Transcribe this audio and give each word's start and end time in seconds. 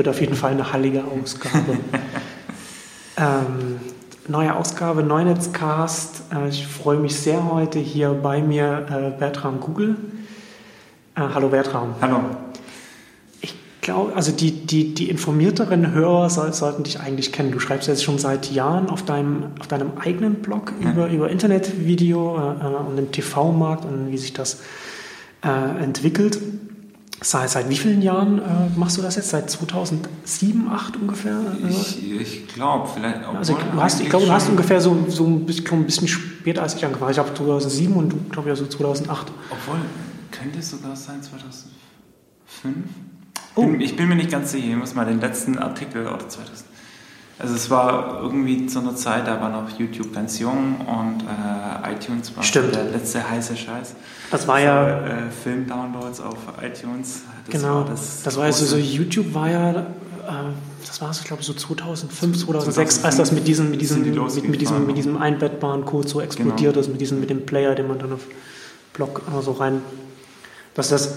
wird 0.00 0.08
auf 0.08 0.20
jeden 0.22 0.34
Fall 0.34 0.52
eine 0.52 0.72
hallige 0.72 1.04
Ausgabe. 1.04 1.76
ähm, 3.18 3.80
neue 4.28 4.56
Ausgabe 4.56 5.02
Neunetzcast. 5.02 6.22
Äh, 6.34 6.48
ich 6.48 6.66
freue 6.66 6.96
mich 6.96 7.16
sehr 7.16 7.52
heute 7.52 7.78
hier 7.78 8.14
bei 8.14 8.40
mir 8.40 8.86
äh, 8.88 9.18
Bertram 9.18 9.60
Google. 9.60 9.96
Äh, 11.16 11.20
hallo 11.20 11.50
Bertram. 11.50 11.96
Hallo. 12.00 12.20
Ich 13.42 13.54
glaube, 13.82 14.16
also 14.16 14.32
die, 14.32 14.64
die, 14.64 14.94
die 14.94 15.10
informierteren 15.10 15.92
Hörer 15.92 16.30
soll, 16.30 16.54
sollten 16.54 16.82
dich 16.82 16.98
eigentlich 16.98 17.30
kennen. 17.30 17.52
Du 17.52 17.60
schreibst 17.60 17.86
jetzt 17.86 18.02
schon 18.02 18.16
seit 18.16 18.50
Jahren 18.50 18.88
auf 18.88 19.04
deinem, 19.04 19.48
auf 19.60 19.66
deinem 19.66 19.98
eigenen 20.02 20.36
Blog 20.36 20.72
ja. 20.82 20.92
über, 20.92 21.08
über 21.10 21.28
Internetvideo 21.28 22.38
äh, 22.38 22.88
und 22.88 22.96
den 22.96 23.12
TV-Markt 23.12 23.84
und 23.84 24.10
wie 24.10 24.16
sich 24.16 24.32
das 24.32 24.62
äh, 25.44 25.82
entwickelt. 25.82 26.38
Seit, 27.22 27.50
seit 27.50 27.68
wie 27.68 27.76
vielen 27.76 28.00
Jahren 28.00 28.38
äh, 28.38 28.42
machst 28.76 28.96
du 28.96 29.02
das 29.02 29.16
jetzt? 29.16 29.28
Seit 29.28 29.50
2007, 29.50 30.08
2008 30.24 30.96
ungefähr? 30.96 31.38
Ich, 31.68 32.10
ich 32.12 32.48
glaube, 32.48 32.88
vielleicht. 32.94 33.24
Also, 33.26 33.54
du 33.54 33.82
hast, 33.82 34.00
ich 34.00 34.08
glaube, 34.08 34.24
du 34.24 34.32
hast 34.32 34.48
ungefähr 34.48 34.80
so, 34.80 35.04
so 35.08 35.26
ein, 35.26 35.44
bisschen, 35.44 35.66
ein 35.70 35.84
bisschen 35.84 36.08
später 36.08 36.62
als 36.62 36.74
ich 36.74 36.84
angefangen 36.84 37.02
habe. 37.02 37.12
Ich 37.12 37.18
habe 37.18 37.34
2007 37.34 37.94
und 37.94 38.08
du, 38.10 38.16
glaube 38.30 38.50
ich, 38.50 38.58
so 38.58 38.66
2008. 38.66 39.32
Obwohl, 39.50 39.80
könnte 40.30 40.60
es 40.60 40.70
sogar 40.70 40.96
sein 40.96 41.22
2005? 41.22 41.70
Oh. 43.54 43.66
Bin, 43.66 43.80
ich 43.82 43.96
bin 43.96 44.08
mir 44.08 44.16
nicht 44.16 44.30
ganz 44.30 44.52
sicher. 44.52 44.68
Ich 44.68 44.76
muss 44.76 44.94
mal 44.94 45.04
den 45.04 45.20
letzten 45.20 45.58
Artikel 45.58 46.06
oder 46.06 46.26
2000. 46.26 46.69
Also 47.40 47.54
es 47.54 47.70
war 47.70 48.20
irgendwie 48.22 48.66
zu 48.66 48.80
einer 48.80 48.94
Zeit, 48.94 49.26
da 49.26 49.40
war 49.40 49.48
noch 49.48 49.78
YouTube 49.78 50.12
ganz 50.12 50.38
jung 50.38 50.76
und 50.86 51.22
äh, 51.22 51.92
iTunes 51.92 52.36
war 52.36 52.42
Stimmt. 52.42 52.74
der 52.74 52.84
letzte 52.84 53.28
heiße 53.28 53.56
Scheiß. 53.56 53.94
Das 54.30 54.46
war 54.46 54.60
ja 54.60 55.06
äh, 55.06 55.30
Film-Downloads 55.30 56.20
auf 56.20 56.36
iTunes. 56.60 57.22
Das 57.46 57.60
genau. 57.60 57.76
War 57.76 57.84
das, 57.86 58.22
das 58.22 58.36
war 58.36 58.44
ja 58.44 58.52
so, 58.52 58.66
so, 58.66 58.76
YouTube 58.76 59.32
war 59.32 59.50
ja, 59.50 59.70
äh, 59.70 59.84
das 60.86 61.00
war 61.00 61.14
so, 61.14 61.22
ich 61.22 61.28
glaube 61.28 61.42
so 61.42 61.54
2005, 61.54 62.44
2006, 62.44 63.00
2005, 63.00 63.04
als 63.06 63.16
das 63.16 63.32
mit 63.32 63.48
diesem, 63.48 63.70
mit 63.70 63.80
diesem, 63.80 64.04
die 64.04 64.10
mit, 64.10 64.48
mit, 64.48 64.60
diesem, 64.60 64.86
mit 64.86 64.98
diesem 64.98 65.16
einbettbaren 65.16 65.86
Code 65.86 66.08
so 66.08 66.20
explodiert 66.20 66.74
genau. 66.74 66.80
ist, 66.80 66.88
mit 66.88 67.00
diesem, 67.00 67.20
mit 67.20 67.30
dem 67.30 67.46
Player, 67.46 67.74
den 67.74 67.88
man 67.88 67.98
dann 67.98 68.12
auf 68.12 68.26
Blog 68.92 69.22
äh, 69.26 69.42
so 69.42 69.52
rein, 69.52 69.80
dass 70.74 70.90
das 70.90 71.16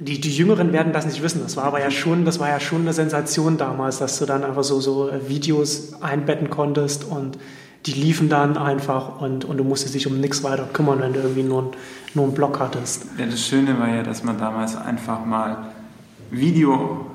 die, 0.00 0.20
die 0.20 0.34
Jüngeren 0.34 0.72
werden 0.72 0.92
das 0.92 1.06
nicht 1.06 1.22
wissen. 1.22 1.42
Das 1.42 1.56
war 1.56 1.64
aber 1.64 1.80
ja 1.80 1.90
schon, 1.90 2.24
das 2.24 2.40
war 2.40 2.48
ja 2.48 2.58
schon 2.58 2.82
eine 2.82 2.92
Sensation 2.92 3.58
damals, 3.58 3.98
dass 3.98 4.18
du 4.18 4.26
dann 4.26 4.44
einfach 4.44 4.64
so, 4.64 4.80
so 4.80 5.08
äh, 5.10 5.28
Videos 5.28 6.02
einbetten 6.02 6.48
konntest 6.48 7.04
und 7.04 7.38
die 7.86 7.92
liefen 7.92 8.28
dann 8.28 8.56
einfach 8.56 9.20
und, 9.20 9.44
und 9.44 9.56
du 9.56 9.64
musstest 9.64 9.94
dich 9.94 10.06
um 10.06 10.20
nichts 10.20 10.42
weiter 10.42 10.68
kümmern, 10.72 11.00
wenn 11.00 11.12
du 11.12 11.20
irgendwie 11.20 11.42
nur, 11.42 11.72
nur 12.14 12.24
einen 12.24 12.34
Blog 12.34 12.60
hattest. 12.60 13.06
Ja, 13.18 13.26
das 13.26 13.40
Schöne 13.40 13.78
war 13.78 13.88
ja, 13.88 14.02
dass 14.02 14.22
man 14.24 14.38
damals 14.38 14.76
einfach 14.76 15.24
mal 15.24 15.68
Video, 16.30 17.06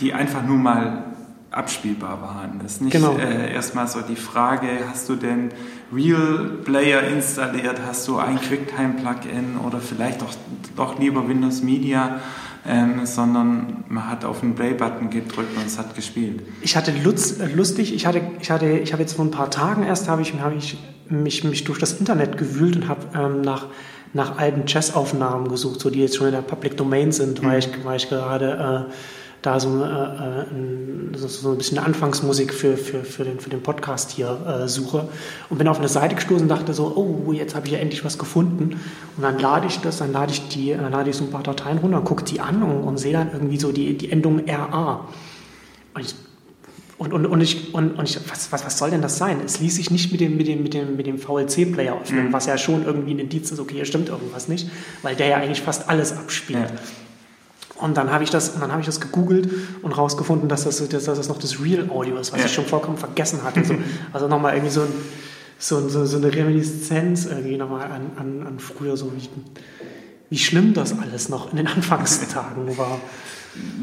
die 0.00 0.12
einfach 0.14 0.44
nur 0.44 0.56
mal 0.56 1.07
abspielbar 1.50 2.20
waren. 2.20 2.60
Das 2.62 2.72
ist 2.72 2.82
nicht 2.82 2.92
genau. 2.92 3.16
äh, 3.16 3.52
erstmal 3.52 3.88
so 3.88 4.00
die 4.00 4.16
Frage, 4.16 4.66
hast 4.88 5.08
du 5.08 5.16
denn 5.16 5.50
Real 5.92 6.50
Player 6.64 7.02
installiert, 7.02 7.80
hast 7.86 8.06
du 8.06 8.18
ein 8.18 8.38
QuickTime-Plugin 8.40 9.56
oder 9.66 9.80
vielleicht 9.80 10.20
doch, 10.20 10.34
doch 10.76 10.98
lieber 10.98 11.26
Windows 11.26 11.62
Media, 11.62 12.20
ähm, 12.66 13.06
sondern 13.06 13.84
man 13.88 14.08
hat 14.10 14.24
auf 14.26 14.40
den 14.40 14.54
Play-Button 14.54 15.08
gedrückt 15.08 15.56
und 15.56 15.66
es 15.66 15.78
hat 15.78 15.94
gespielt. 15.94 16.42
Ich 16.60 16.76
hatte 16.76 16.92
Lutz, 17.02 17.40
äh, 17.40 17.46
lustig, 17.46 17.94
ich 17.94 18.04
hatte, 18.04 18.20
ich 18.40 18.50
hatte, 18.50 18.66
ich 18.66 18.92
habe 18.92 19.02
jetzt 19.02 19.14
vor 19.14 19.24
ein 19.24 19.30
paar 19.30 19.50
Tagen 19.50 19.84
erst, 19.84 20.08
habe 20.08 20.20
ich, 20.20 20.34
habe 20.40 20.54
ich 20.54 20.76
mich, 21.08 21.44
mich 21.44 21.64
durch 21.64 21.78
das 21.78 21.94
Internet 21.94 22.36
gewühlt 22.36 22.76
und 22.76 22.88
habe 22.88 23.06
ähm, 23.14 23.40
nach 23.40 23.66
nach 24.14 24.38
alten 24.38 24.62
Jazz-Aufnahmen 24.66 25.48
gesucht, 25.48 25.80
so 25.80 25.90
die 25.90 26.00
jetzt 26.00 26.16
schon 26.16 26.28
in 26.28 26.32
der 26.32 26.42
Public 26.42 26.76
Domain 26.76 27.12
sind, 27.12 27.42
mhm. 27.42 27.46
weil 27.46 27.58
ich, 27.58 27.68
weil 27.84 27.96
ich 27.96 28.08
gerade 28.08 28.88
äh, 28.88 28.92
da 29.48 29.58
so, 29.58 29.82
äh, 29.82 29.86
äh 29.86 30.42
ein, 30.50 31.14
so, 31.16 31.50
ein 31.50 31.58
bisschen 31.58 31.78
Anfangsmusik 31.78 32.52
für, 32.52 32.76
für, 32.76 33.02
für, 33.02 33.24
den, 33.24 33.40
für 33.40 33.50
den 33.50 33.62
Podcast 33.62 34.10
hier 34.10 34.38
äh, 34.46 34.68
suche 34.68 35.08
und 35.48 35.58
bin 35.58 35.68
auf 35.68 35.78
eine 35.78 35.88
Seite 35.88 36.14
gestoßen 36.14 36.42
und 36.42 36.48
dachte 36.48 36.74
so, 36.74 36.92
oh, 36.94 37.32
jetzt 37.32 37.54
habe 37.54 37.66
ich 37.66 37.72
ja 37.72 37.78
endlich 37.78 38.04
was 38.04 38.18
gefunden 38.18 38.78
und 39.16 39.22
dann 39.22 39.38
lade 39.38 39.66
ich 39.66 39.80
das, 39.80 39.98
dann 39.98 40.12
lade 40.12 40.32
ich 40.32 40.48
die, 40.48 40.74
dann 40.74 40.92
lade 40.92 41.10
ich 41.10 41.16
so 41.16 41.24
ein 41.24 41.30
paar 41.30 41.42
Dateien 41.42 41.78
runter, 41.78 42.00
gucke 42.02 42.24
die 42.24 42.40
an 42.40 42.62
und, 42.62 42.82
und 42.82 42.98
sehe 42.98 43.12
dann 43.12 43.32
irgendwie 43.32 43.58
so 43.58 43.72
die, 43.72 43.96
die 43.96 44.12
Endung 44.12 44.42
RA 44.48 45.08
und 45.94 46.00
ich 46.02 46.14
und, 46.98 47.12
und, 47.12 47.26
und, 47.26 47.40
ich, 47.40 47.72
und, 47.74 47.92
und 47.92 48.08
ich, 48.08 48.18
was, 48.28 48.50
was, 48.50 48.66
was 48.66 48.76
soll 48.76 48.90
denn 48.90 49.02
das 49.02 49.18
sein? 49.18 49.40
Es 49.44 49.60
ließ 49.60 49.76
sich 49.76 49.92
nicht 49.92 50.10
mit 50.10 50.20
dem, 50.20 50.36
mit 50.36 50.48
dem, 50.48 50.64
mit 50.64 50.74
dem, 50.74 50.96
mit 50.96 51.06
dem 51.06 51.16
VLC-Player 51.16 51.96
öffnen, 52.02 52.26
mhm. 52.26 52.32
was 52.32 52.46
ja 52.46 52.58
schon 52.58 52.84
irgendwie 52.84 53.14
ein 53.14 53.20
Indiz 53.20 53.52
ist, 53.52 53.60
okay, 53.60 53.76
hier 53.76 53.84
stimmt 53.84 54.08
irgendwas 54.08 54.48
nicht, 54.48 54.68
weil 55.02 55.14
der 55.14 55.28
ja 55.28 55.36
eigentlich 55.36 55.62
fast 55.62 55.88
alles 55.88 56.12
abspielt. 56.12 56.70
Ja. 56.70 56.76
Und 57.78 57.96
dann 57.96 58.10
habe 58.10 58.24
ich 58.24 58.30
das, 58.30 58.50
und 58.50 58.60
dann 58.60 58.72
habe 58.72 58.80
ich 58.80 58.86
das 58.86 59.00
gegoogelt 59.00 59.48
und 59.82 59.92
rausgefunden, 59.92 60.48
dass 60.48 60.64
das, 60.64 60.86
dass 60.88 61.04
das 61.04 61.28
noch 61.28 61.38
das 61.38 61.62
Real 61.62 61.88
Audio 61.90 62.16
ist, 62.16 62.32
was 62.32 62.40
ja. 62.40 62.46
ich 62.46 62.52
schon 62.52 62.66
vollkommen 62.66 62.98
vergessen 62.98 63.42
hatte. 63.44 63.64
So, 63.64 63.74
also 64.12 64.26
nochmal 64.26 64.54
irgendwie 64.54 64.72
so, 64.72 64.82
ein, 64.82 64.92
so, 65.58 65.88
so, 65.88 66.04
so 66.04 66.16
eine 66.16 66.34
Reminiszenz 66.34 67.26
irgendwie 67.26 67.56
nochmal 67.56 67.90
an, 67.90 68.10
an, 68.16 68.46
an 68.46 68.58
früher, 68.58 68.96
so 68.96 69.12
wie, 69.16 69.28
wie 70.30 70.38
schlimm 70.38 70.74
das 70.74 70.98
alles 70.98 71.28
noch 71.28 71.52
in 71.52 71.58
den 71.58 71.68
Anfangstagen 71.68 72.76
war. 72.78 73.00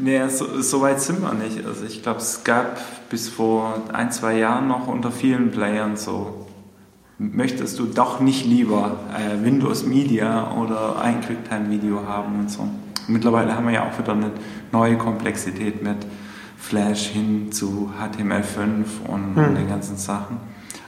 Nee, 0.00 0.28
so, 0.28 0.60
so, 0.60 0.80
weit 0.80 1.00
sind 1.00 1.22
wir 1.22 1.34
nicht. 1.34 1.64
Also 1.66 1.84
ich 1.84 2.02
glaube, 2.02 2.20
es 2.20 2.44
gab 2.44 2.78
bis 3.10 3.28
vor 3.28 3.82
ein, 3.92 4.12
zwei 4.12 4.38
Jahren 4.38 4.68
noch 4.68 4.86
unter 4.86 5.10
vielen 5.10 5.50
Playern 5.50 5.96
so, 5.96 6.46
möchtest 7.18 7.78
du 7.78 7.86
doch 7.86 8.20
nicht 8.20 8.44
lieber 8.44 8.98
äh, 9.14 9.44
Windows 9.44 9.84
Media 9.84 10.52
oder 10.54 11.00
ein 11.00 11.20
QuickTime-Video 11.20 12.06
haben 12.06 12.40
und 12.40 12.50
so. 12.50 12.68
Mittlerweile 13.08 13.54
haben 13.54 13.66
wir 13.66 13.74
ja 13.74 13.88
auch 13.88 13.98
wieder 13.98 14.12
eine 14.12 14.32
neue 14.72 14.96
Komplexität 14.96 15.82
mit 15.82 15.98
Flash 16.58 17.08
hin 17.08 17.52
zu 17.52 17.92
HTML5 18.00 19.08
und 19.08 19.36
hm. 19.36 19.54
den 19.54 19.68
ganzen 19.68 19.96
Sachen. 19.96 20.38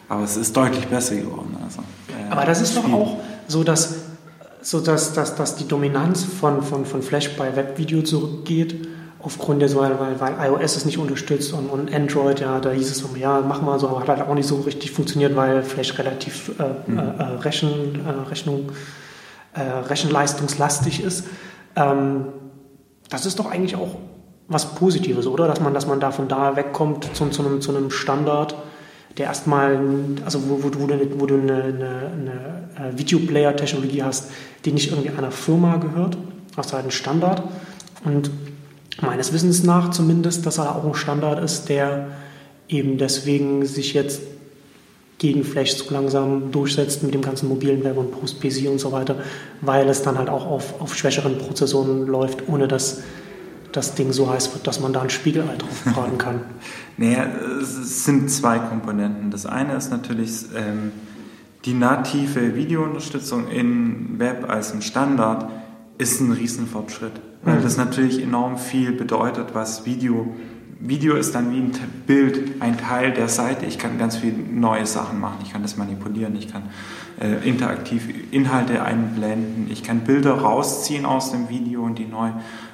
Aber 0.09 0.25
es 0.25 0.37
ist 0.37 0.57
deutlich 0.57 0.87
besser 0.89 1.17
geworden. 1.17 1.57
Also, 1.63 1.81
äh, 2.09 2.33
Aber 2.33 2.45
das 2.45 2.61
ist 2.61 2.77
doch 2.77 2.91
auch 2.91 3.19
so, 3.47 3.63
dass, 3.63 3.95
so 4.63 4.81
dass, 4.81 5.13
dass, 5.13 5.37
dass 5.37 5.57
die 5.57 5.69
Dominanz 5.69 6.25
von, 6.25 6.63
von, 6.63 6.87
von 6.87 7.03
Flash 7.03 7.37
bei 7.37 7.55
Webvideo 7.55 8.03
zurückgeht. 8.03 8.89
Aufgrund 9.21 9.61
der 9.61 9.69
so, 9.69 9.81
weil, 9.81 10.21
weil 10.21 10.35
iOS 10.49 10.77
es 10.77 10.85
nicht 10.85 10.97
unterstützt 10.97 11.53
und, 11.53 11.69
und 11.69 11.93
Android, 11.93 12.39
ja, 12.41 12.61
da 12.61 12.71
hieß 12.71 12.91
es 12.91 12.99
so, 12.99 13.11
ja, 13.17 13.41
machen 13.41 13.67
wir 13.67 13.79
so, 13.79 13.89
aber 13.89 14.01
hat 14.01 14.09
halt 14.09 14.23
auch 14.23 14.35
nicht 14.35 14.47
so 14.47 14.61
richtig 14.61 14.93
funktioniert, 14.93 15.35
weil 15.35 15.65
Flash 15.65 15.99
relativ 15.99 16.53
äh, 16.59 16.91
mhm. 16.91 16.99
äh, 16.99 17.23
Rechen, 17.43 18.01
äh, 18.07 18.29
Rechnung, 18.29 18.71
äh, 19.55 19.61
rechenleistungslastig 19.61 21.03
ist. 21.03 21.25
Ähm, 21.79 22.25
das 23.09 23.25
ist 23.25 23.39
doch 23.39 23.51
eigentlich 23.51 23.77
auch 23.77 23.97
was 24.49 24.75
Positives, 24.75 25.27
oder? 25.27 25.47
Dass 25.47 25.61
man, 25.61 25.75
dass 25.75 25.87
man 25.87 26.01
da 26.01 26.11
von 26.11 26.29
da 26.29 26.57
wegkommt 26.57 27.15
zu, 27.15 27.29
zu, 27.29 27.43
einem, 27.43 27.61
zu 27.61 27.75
einem 27.75 27.91
Standard, 27.91 28.55
der 29.17 29.27
erstmal, 29.27 29.79
also 30.25 30.41
wo, 30.49 30.63
wo, 30.63 30.71
wo 30.81 30.87
du, 30.87 31.21
wo 31.21 31.27
du 31.27 31.35
eine, 31.35 31.63
eine, 31.63 32.13
eine 32.13 32.91
äh, 32.95 32.99
Videoplayer-Technologie 32.99 34.03
hast, 34.03 34.31
die 34.65 34.73
nicht 34.73 34.91
irgendwie 34.91 35.11
einer 35.11 35.31
Firma 35.31 35.77
gehört, 35.77 36.17
hast 36.57 36.71
du 36.71 36.75
halt 36.75 36.85
einen 36.85 36.93
Standard. 36.93 37.43
Und 38.05 38.31
meines 39.01 39.33
Wissens 39.33 39.63
nach 39.65 39.91
zumindest, 39.91 40.47
dass 40.47 40.59
er 40.59 40.77
auch 40.77 40.85
ein 40.85 40.95
Standard 40.95 41.43
ist, 41.43 41.69
der 41.69 42.09
eben 42.69 42.99
deswegen 42.99 43.65
sich 43.67 43.95
jetzt 43.95 44.23
gegen 45.19 45.45
Flash 45.45 45.77
so 45.77 45.93
langsam 45.93 46.53
durchsetzt 46.53 47.03
mit 47.03 47.13
dem 47.13 47.23
ganzen 47.23 47.49
mobilen 47.49 47.83
Web 47.85 47.97
und 47.97 48.13
Post-PC 48.13 48.69
und 48.69 48.79
so 48.79 48.93
weiter, 48.93 49.17
weil 49.61 49.89
es 49.89 50.03
dann 50.03 50.17
halt 50.17 50.29
auch 50.29 50.47
auf, 50.47 50.81
auf 50.81 50.95
schwächeren 50.95 51.39
Prozessoren 51.39 52.07
läuft, 52.07 52.49
ohne 52.49 52.69
dass 52.69 53.03
das 53.73 53.95
Ding 53.95 54.13
so 54.13 54.31
heiß 54.31 54.55
wird, 54.55 54.67
dass 54.67 54.81
man 54.81 54.93
da 54.93 55.03
ein 55.03 55.11
Spiegelei 55.11 55.57
drauf 55.57 55.83
tragen 55.95 56.19
kann. 56.19 56.41
naja, 56.97 57.27
es 57.61 58.05
sind 58.05 58.31
zwei 58.31 58.59
Komponenten. 58.59 59.31
Das 59.31 59.45
eine 59.45 59.75
ist 59.75 59.91
natürlich 59.91 60.45
ähm, 60.57 60.93
die 61.65 61.75
native 61.75 62.55
Videounterstützung 62.55 63.49
in 63.49 64.19
Web 64.19 64.49
als 64.49 64.73
ein 64.73 64.83
Standard 64.83 65.51
ist 65.99 66.21
ein 66.21 66.31
Riesenfortschritt, 66.31 67.13
weil 67.43 67.59
mhm. 67.59 67.63
das 67.63 67.77
natürlich 67.77 68.23
enorm 68.23 68.57
viel 68.57 68.93
bedeutet, 68.93 69.49
was 69.53 69.85
Video 69.85 70.35
Video 70.81 71.17
ist 71.17 71.35
dann 71.35 71.53
wie 71.53 71.59
ein 71.59 71.73
Bild, 72.07 72.63
ein 72.63 72.79
Teil 72.79 73.13
der 73.13 73.29
Seite. 73.29 73.67
Ich 73.67 73.79
kann 73.79 73.99
ganz 73.99 74.17
viele 74.17 74.37
neue 74.37 74.87
Sachen 74.87 75.19
machen. 75.19 75.39
Ich 75.43 75.53
kann 75.53 75.63
das 75.63 75.77
manipulieren, 75.77 76.37
ich 76.37 76.53
kann 76.53 76.63
äh, 77.21 77.49
interaktiv 77.49 78.09
Inhalte 78.31 78.83
einblenden, 78.83 79.69
ich 79.71 79.83
kann 79.83 80.01
Bilder 80.01 80.35
rausziehen 80.35 81.05
aus 81.05 81.33
dem 81.33 81.49
Video 81.49 81.83
und 81.83 81.99
die 81.99 82.07
neu 82.07 82.31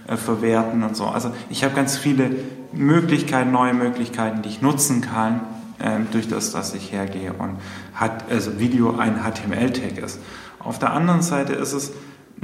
äh, 0.06 0.17
verwerten 0.17 0.83
und 0.83 0.97
so. 0.97 1.06
Also 1.06 1.33
ich 1.49 1.65
habe 1.65 1.75
ganz 1.75 1.97
viele 1.97 2.31
Möglichkeiten, 2.73 3.53
neue 3.53 3.73
Möglichkeiten, 3.73 4.43
die 4.43 4.51
ich 4.51 4.61
nutzen 4.61 5.01
kann, 5.01 5.41
äh, 5.79 6.01
durch 6.12 6.29
das, 6.29 6.53
dass 6.53 6.75
ich 6.75 6.93
hergehe 6.93 7.33
und 7.33 7.56
hat, 7.95 8.31
also 8.31 8.59
Video 8.59 8.99
ein 8.99 9.21
HTML-Tag 9.23 9.97
ist. 9.97 10.21
Auf 10.59 10.79
der 10.79 10.93
anderen 10.93 11.23
Seite 11.23 11.55
ist 11.55 11.73
es 11.73 11.93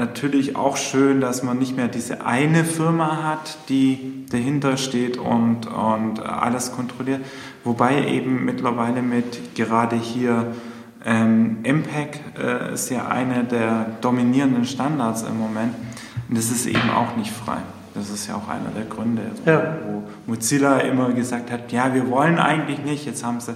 natürlich 0.00 0.56
auch 0.56 0.78
schön, 0.78 1.20
dass 1.20 1.42
man 1.42 1.58
nicht 1.58 1.76
mehr 1.76 1.88
diese 1.88 2.24
eine 2.24 2.64
Firma 2.64 3.22
hat, 3.22 3.58
die 3.68 4.24
dahinter 4.30 4.76
steht 4.78 5.18
und, 5.18 5.66
und 5.66 6.20
alles 6.20 6.72
kontrolliert. 6.72 7.20
Wobei 7.64 8.08
eben 8.08 8.44
mittlerweile 8.44 9.02
mit 9.02 9.54
gerade 9.54 9.96
hier 9.96 10.52
ähm, 11.04 11.58
MPEG 11.62 12.20
äh, 12.38 12.74
ist 12.74 12.90
ja 12.90 13.08
einer 13.08 13.42
der 13.42 13.86
dominierenden 14.00 14.64
Standards 14.64 15.22
im 15.22 15.38
Moment. 15.38 15.74
Und 16.28 16.38
das 16.38 16.50
ist 16.50 16.66
eben 16.66 16.90
auch 16.90 17.16
nicht 17.16 17.30
frei. 17.30 17.58
Das 18.00 18.08
ist 18.10 18.26
ja 18.26 18.34
auch 18.34 18.48
einer 18.48 18.70
der 18.74 18.84
Gründe, 18.86 19.22
Ja. 19.44 19.76
wo 19.86 20.02
Mozilla 20.26 20.78
immer 20.78 21.10
gesagt 21.12 21.50
hat, 21.50 21.70
ja, 21.70 21.92
wir 21.92 22.08
wollen 22.08 22.38
eigentlich 22.38 22.82
nicht. 22.82 23.04
Jetzt 23.04 23.22
haben 23.24 23.40
sie 23.40 23.54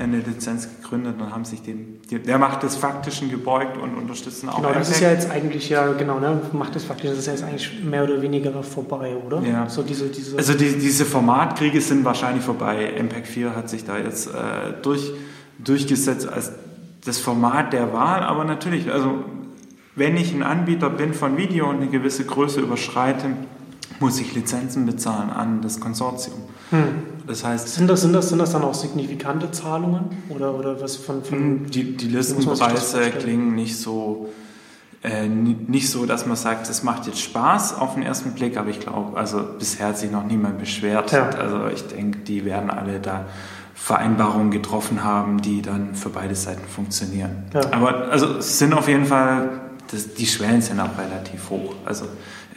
eine 0.00 0.18
Lizenz 0.18 0.68
gegründet 0.80 1.14
und 1.20 1.32
haben 1.32 1.44
sich 1.44 1.62
dem, 1.62 2.00
der 2.10 2.38
Macht 2.38 2.64
des 2.64 2.74
Faktischen 2.74 3.30
gebeugt 3.30 3.76
und 3.76 3.94
unterstützen 3.94 4.48
auch 4.48 4.56
Genau, 4.56 4.72
das 4.72 4.90
ist 4.90 5.00
ja 5.00 5.10
jetzt 5.12 5.30
eigentlich 5.30 5.68
ja, 5.68 5.92
genau, 5.92 6.18
ne, 6.18 6.40
macht 6.52 6.74
das 6.74 6.84
faktisch, 6.84 7.10
das 7.10 7.20
ist 7.20 7.26
ja 7.26 7.32
jetzt 7.34 7.44
eigentlich 7.44 7.84
mehr 7.84 8.02
oder 8.02 8.20
weniger 8.20 8.62
vorbei, 8.64 9.14
oder? 9.14 9.40
Ja. 9.42 9.68
So 9.68 9.82
diese, 9.82 10.06
diese. 10.08 10.36
Also 10.36 10.54
die, 10.54 10.76
diese 10.78 11.04
Formatkriege 11.04 11.80
sind 11.80 12.04
wahrscheinlich 12.04 12.44
vorbei. 12.44 12.92
MPEG 13.00 13.26
4 13.28 13.54
hat 13.54 13.68
sich 13.68 13.84
da 13.84 13.96
jetzt 13.96 14.26
äh, 14.26 14.30
durch, 14.82 15.12
durchgesetzt 15.58 16.28
als 16.28 16.50
das 17.04 17.18
Format 17.20 17.72
der 17.72 17.92
Wahl, 17.92 18.22
aber 18.22 18.44
natürlich, 18.44 18.90
also 18.90 19.24
wenn 19.96 20.16
ich 20.16 20.34
ein 20.34 20.42
Anbieter 20.42 20.90
bin 20.90 21.14
von 21.14 21.36
Video 21.36 21.68
und 21.68 21.76
eine 21.76 21.86
gewisse 21.88 22.24
Größe 22.24 22.60
überschreite, 22.60 23.26
muss 24.00 24.18
ich 24.20 24.34
Lizenzen 24.34 24.86
bezahlen 24.86 25.30
an 25.30 25.60
das 25.62 25.80
Konsortium. 25.80 26.38
hm. 26.70 26.84
Das 27.26 27.42
heißt, 27.42 27.68
Sind 27.68 27.88
das, 27.88 28.02
sind, 28.02 28.12
das, 28.12 28.28
sind 28.28 28.38
das 28.38 28.52
dann 28.52 28.62
auch 28.62 28.74
signifikante 28.74 29.50
Zahlungen? 29.50 30.10
Oder, 30.28 30.54
oder 30.54 30.80
was 30.82 30.96
von. 30.96 31.24
von 31.24 31.64
die, 31.66 31.96
die 31.96 32.12
das 32.12 32.28
Listenpreise 32.36 33.10
klingen 33.12 33.54
nicht 33.54 33.78
so, 33.78 34.28
äh, 35.02 35.26
ni- 35.26 35.56
nicht 35.66 35.88
so, 35.90 36.04
dass 36.04 36.26
man 36.26 36.36
sagt, 36.36 36.68
es 36.68 36.82
macht 36.82 37.06
jetzt 37.06 37.20
Spaß 37.22 37.78
auf 37.78 37.94
den 37.94 38.02
ersten 38.02 38.32
Blick, 38.32 38.58
aber 38.58 38.68
ich 38.68 38.78
glaube, 38.80 39.16
also 39.16 39.42
bisher 39.58 39.86
hat 39.88 39.98
sich 39.98 40.10
noch 40.10 40.24
niemand 40.26 40.58
beschwert. 40.58 41.12
Ja. 41.12 41.30
Also 41.30 41.68
ich 41.74 41.86
denke, 41.86 42.18
die 42.18 42.44
werden 42.44 42.68
alle 42.68 43.00
da 43.00 43.24
Vereinbarungen 43.74 44.50
getroffen 44.50 45.02
haben, 45.02 45.40
die 45.40 45.62
dann 45.62 45.94
für 45.94 46.10
beide 46.10 46.34
Seiten 46.34 46.66
funktionieren. 46.68 47.44
Ja. 47.54 47.60
Aber 47.72 48.08
also 48.10 48.36
es 48.38 48.58
sind 48.58 48.72
auf 48.74 48.86
jeden 48.86 49.06
Fall, 49.06 49.48
das, 49.90 50.12
die 50.14 50.26
Schwellen 50.26 50.60
sind 50.62 50.78
auch 50.78 50.96
relativ 50.98 51.48
hoch. 51.50 51.74
Also 51.86 52.04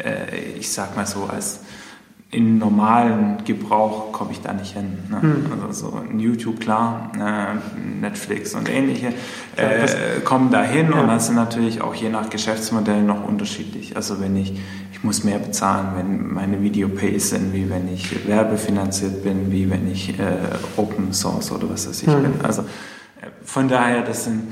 äh, 0.04 0.36
ich 0.58 0.72
sag 0.72 0.96
mal 0.96 1.06
so, 1.06 1.26
als 1.26 1.60
in 2.30 2.58
normalen 2.58 3.38
Gebrauch 3.46 4.12
komme 4.12 4.32
ich 4.34 4.42
da 4.42 4.52
nicht 4.52 4.74
hin. 4.74 4.98
Ne? 5.10 5.22
Hm. 5.22 5.46
Also 5.66 5.90
so 5.92 6.04
YouTube, 6.18 6.60
klar, 6.60 7.10
äh, 7.18 7.80
Netflix 8.02 8.54
und 8.54 8.68
ähnliche 8.70 9.14
Ja, 9.58 9.64
äh, 9.64 10.20
kommen 10.26 10.52
da 10.52 10.62
hin 10.62 10.90
Ja. 10.94 11.00
und 11.02 11.08
das 11.08 11.28
sind 11.28 11.36
natürlich 11.36 11.80
auch 11.82 11.96
je 11.96 12.10
nach 12.10 12.30
Geschäftsmodell 12.30 13.02
noch 13.02 13.24
unterschiedlich. 13.26 13.96
Also 13.96 14.20
wenn 14.20 14.36
ich, 14.36 14.60
ich 14.92 15.04
muss 15.06 15.24
mehr 15.24 15.40
bezahlen, 15.40 15.88
wenn 15.96 16.34
meine 16.34 16.62
Videopays 16.62 17.30
sind, 17.30 17.54
wie 17.54 17.70
wenn 17.70 17.88
ich 17.88 18.28
werbefinanziert 18.28 19.24
bin, 19.24 19.50
wie 19.50 19.70
wenn 19.70 19.90
ich 19.90 20.20
äh, 20.20 20.24
Open 20.76 21.14
Source 21.14 21.50
oder 21.54 21.70
was 21.70 21.88
weiß 21.88 22.04
ich 22.04 22.10
Hm. 22.14 22.24
bin. 22.24 22.34
Also 22.44 22.64
äh, 22.64 23.28
von 23.46 23.70
daher, 23.70 24.02
das 24.02 24.26
sind, 24.26 24.44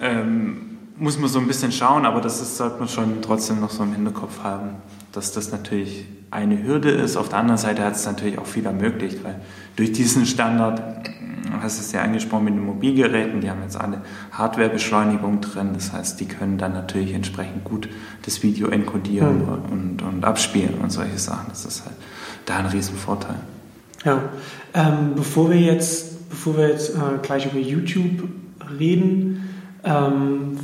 ähm, 0.00 0.71
muss 0.96 1.18
man 1.18 1.28
so 1.28 1.38
ein 1.38 1.46
bisschen 1.46 1.72
schauen, 1.72 2.04
aber 2.06 2.20
das 2.20 2.40
ist, 2.40 2.56
sollte 2.56 2.78
man 2.78 2.88
schon 2.88 3.22
trotzdem 3.22 3.60
noch 3.60 3.70
so 3.70 3.82
im 3.82 3.92
Hinterkopf 3.92 4.42
haben, 4.42 4.70
dass 5.12 5.32
das 5.32 5.50
natürlich 5.52 6.06
eine 6.30 6.62
Hürde 6.62 6.90
ist. 6.90 7.16
Auf 7.16 7.28
der 7.28 7.38
anderen 7.38 7.58
Seite 7.58 7.84
hat 7.84 7.94
es 7.96 8.06
natürlich 8.06 8.38
auch 8.38 8.46
viel 8.46 8.64
ermöglicht, 8.66 9.22
weil 9.24 9.40
durch 9.76 9.92
diesen 9.92 10.24
Standard, 10.26 11.06
du 11.44 11.62
hast 11.62 11.78
es 11.78 11.92
ja 11.92 12.02
angesprochen 12.02 12.44
mit 12.44 12.54
den 12.54 12.64
Mobilgeräten, 12.64 13.40
die 13.40 13.50
haben 13.50 13.62
jetzt 13.62 13.76
alle 13.78 14.00
Hardwarebeschleunigung 14.32 15.40
drin, 15.40 15.70
das 15.74 15.92
heißt, 15.92 16.20
die 16.20 16.26
können 16.26 16.58
dann 16.58 16.72
natürlich 16.72 17.12
entsprechend 17.14 17.64
gut 17.64 17.88
das 18.24 18.42
Video 18.42 18.68
enkodieren 18.68 19.38
Mhm. 19.42 19.72
und, 19.72 20.02
und 20.02 20.24
abspielen 20.24 20.74
und 20.82 20.90
solche 20.90 21.18
Sachen. 21.18 21.46
Das 21.50 21.64
ist 21.64 21.84
halt 21.84 21.96
da 22.46 22.56
ein 22.56 22.66
Riesenvorteil. 22.66 23.36
Ja, 24.04 24.20
ähm, 24.74 25.12
bevor 25.14 25.50
wir 25.50 25.60
jetzt, 25.60 26.28
bevor 26.30 26.56
wir 26.56 26.68
jetzt 26.68 26.90
äh, 26.90 26.98
gleich 27.22 27.46
über 27.46 27.58
YouTube 27.58 28.28
reden, 28.78 29.48
ähm, 29.84 30.58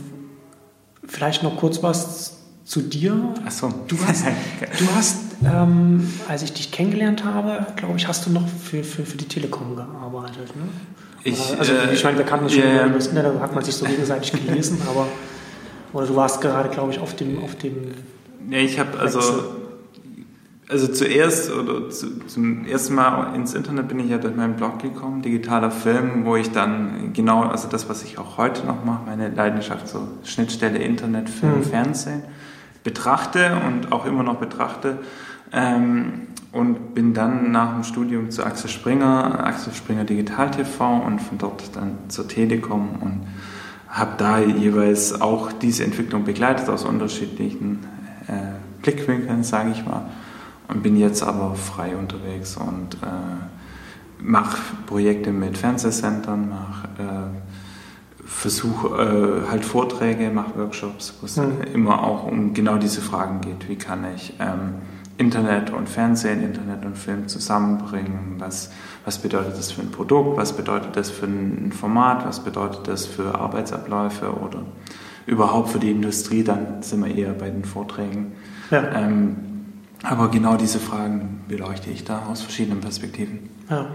vielleicht 1.08 1.42
noch 1.42 1.56
kurz 1.56 1.82
was 1.82 2.36
zu 2.64 2.82
dir. 2.82 3.34
Achso. 3.44 3.72
Du 3.88 3.96
hast, 4.06 4.24
du 4.78 4.86
hast 4.94 5.16
ähm, 5.44 6.12
als 6.28 6.42
ich 6.42 6.52
dich 6.52 6.70
kennengelernt 6.70 7.24
habe, 7.24 7.66
glaube 7.76 7.96
ich, 7.96 8.08
hast 8.08 8.26
du 8.26 8.30
noch 8.30 8.46
für, 8.48 8.82
für, 8.82 9.04
für 9.04 9.16
die 9.16 9.26
Telekom 9.26 9.76
gearbeitet. 9.76 10.54
Ne? 10.56 10.68
Ich, 11.24 11.56
also 11.58 11.72
äh, 11.72 11.92
ich 11.92 12.02
meine, 12.04 12.18
wir 12.18 12.24
kannten 12.24 12.46
das 12.46 12.54
schon 12.54 12.62
ja, 12.62 12.86
über 12.86 12.96
das 12.96 13.08
Internet, 13.08 13.36
da 13.36 13.40
hat 13.40 13.54
man 13.54 13.64
sich 13.64 13.74
so 13.74 13.86
gegenseitig 13.86 14.32
gelesen, 14.32 14.80
aber 14.88 15.06
oder 15.92 16.06
du 16.06 16.16
warst 16.16 16.40
gerade, 16.40 16.68
glaube 16.68 16.92
ich, 16.92 16.98
auf 16.98 17.14
dem, 17.14 17.42
auf 17.42 17.54
dem 17.56 17.94
Ja, 18.50 18.58
ich 18.58 18.78
habe 18.78 18.98
also. 18.98 19.20
Also 20.68 20.86
zuerst 20.88 21.50
oder 21.50 21.88
zu, 21.90 22.26
zum 22.26 22.66
ersten 22.66 22.94
Mal 22.94 23.34
ins 23.34 23.54
Internet 23.54 23.88
bin 23.88 24.00
ich 24.00 24.10
ja 24.10 24.18
durch 24.18 24.36
meinen 24.36 24.56
Blog 24.56 24.80
gekommen, 24.80 25.22
digitaler 25.22 25.70
Film, 25.70 26.24
wo 26.24 26.36
ich 26.36 26.50
dann 26.50 27.12
genau, 27.14 27.42
also 27.42 27.68
das, 27.68 27.88
was 27.88 28.02
ich 28.02 28.18
auch 28.18 28.36
heute 28.36 28.66
noch 28.66 28.84
mache, 28.84 29.02
meine 29.06 29.28
Leidenschaft, 29.30 29.88
so 29.88 30.06
Schnittstelle 30.24 30.78
Internet, 30.78 31.30
Film, 31.30 31.58
Mhm. 31.58 31.62
Fernsehen, 31.64 32.22
betrachte 32.84 33.56
und 33.66 33.92
auch 33.92 34.04
immer 34.04 34.22
noch 34.22 34.36
betrachte. 34.36 34.98
Ähm, 35.52 36.28
und 36.50 36.94
bin 36.94 37.12
dann 37.12 37.52
nach 37.52 37.74
dem 37.74 37.84
Studium 37.84 38.30
zu 38.30 38.44
Axel 38.44 38.70
Springer, 38.70 39.44
Axel 39.44 39.72
Springer 39.74 40.04
Digital 40.04 40.50
TV 40.50 41.02
und 41.06 41.20
von 41.20 41.36
dort 41.36 41.76
dann 41.76 41.98
zur 42.08 42.26
Telekom 42.26 42.88
und 43.00 43.26
habe 43.88 44.12
da 44.16 44.38
jeweils 44.40 45.20
auch 45.20 45.52
diese 45.52 45.84
Entwicklung 45.84 46.24
begleitet 46.24 46.68
aus 46.68 46.84
unterschiedlichen 46.84 47.80
äh, 48.28 48.82
Blickwinkeln, 48.82 49.44
sage 49.44 49.70
ich 49.72 49.84
mal. 49.84 50.06
Und 50.68 50.82
bin 50.82 50.96
jetzt 50.96 51.22
aber 51.22 51.54
frei 51.54 51.96
unterwegs 51.96 52.56
und 52.56 52.94
äh, 53.02 54.22
mache 54.22 54.58
Projekte 54.86 55.30
mit 55.32 55.56
Fernsehsendern, 55.56 56.48
mache 56.50 56.88
äh, 56.98 58.26
versuche 58.26 58.88
äh, 59.46 59.50
halt 59.50 59.64
Vorträge, 59.64 60.30
mache 60.30 60.56
Workshops, 60.58 61.14
wo 61.20 61.26
es 61.26 61.36
Mhm. 61.38 61.62
immer 61.74 62.04
auch 62.04 62.24
um 62.26 62.52
genau 62.52 62.76
diese 62.76 63.00
Fragen 63.00 63.40
geht. 63.40 63.68
Wie 63.68 63.76
kann 63.76 64.04
ich 64.14 64.34
ähm, 64.38 64.74
Internet 65.16 65.70
und 65.70 65.88
Fernsehen, 65.88 66.42
Internet 66.42 66.84
und 66.84 66.98
Film 66.98 67.28
zusammenbringen? 67.28 68.34
Was, 68.38 68.70
was 69.06 69.18
bedeutet 69.18 69.56
das 69.56 69.72
für 69.72 69.80
ein 69.80 69.90
Produkt? 69.90 70.36
Was 70.36 70.52
bedeutet 70.52 70.94
das 70.96 71.08
für 71.10 71.26
ein 71.26 71.72
Format? 71.72 72.26
Was 72.26 72.40
bedeutet 72.40 72.86
das 72.86 73.06
für 73.06 73.34
Arbeitsabläufe 73.34 74.30
oder 74.32 74.60
überhaupt 75.26 75.70
für 75.70 75.78
die 75.78 75.90
Industrie? 75.90 76.44
Dann 76.44 76.82
sind 76.82 77.02
wir 77.04 77.14
eher 77.14 77.32
bei 77.32 77.48
den 77.48 77.64
Vorträgen. 77.64 78.32
ja, 78.70 78.84
Ähm, 78.94 79.36
aber 80.02 80.30
genau 80.30 80.56
diese 80.56 80.78
Fragen 80.78 81.40
beleuchte 81.48 81.90
ich 81.90 82.04
da 82.04 82.26
aus 82.30 82.42
verschiedenen 82.42 82.80
Perspektiven. 82.80 83.50
Ja. 83.68 83.94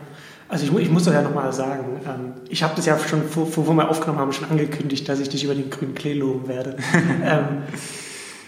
Also 0.50 0.66
ich, 0.66 0.84
ich 0.84 0.92
muss 0.92 1.06
das 1.06 1.14
ja 1.14 1.22
nochmal 1.22 1.52
sagen, 1.54 2.02
ähm, 2.06 2.34
ich 2.50 2.62
habe 2.64 2.74
das 2.76 2.86
ja 2.86 2.98
schon, 3.00 3.24
vor, 3.24 3.48
vor 3.48 3.74
wir 3.74 3.90
aufgenommen 3.90 4.20
haben, 4.20 4.34
schon 4.34 4.50
angekündigt, 4.50 5.08
dass 5.10 5.20
ich 5.20 5.30
dich 5.30 5.44
über 5.44 5.56
den 5.56 5.70
grünen 5.70 5.96
Klee 5.96 6.14
loben 6.14 6.48
werde. 6.48 6.78
ähm, 7.24 7.64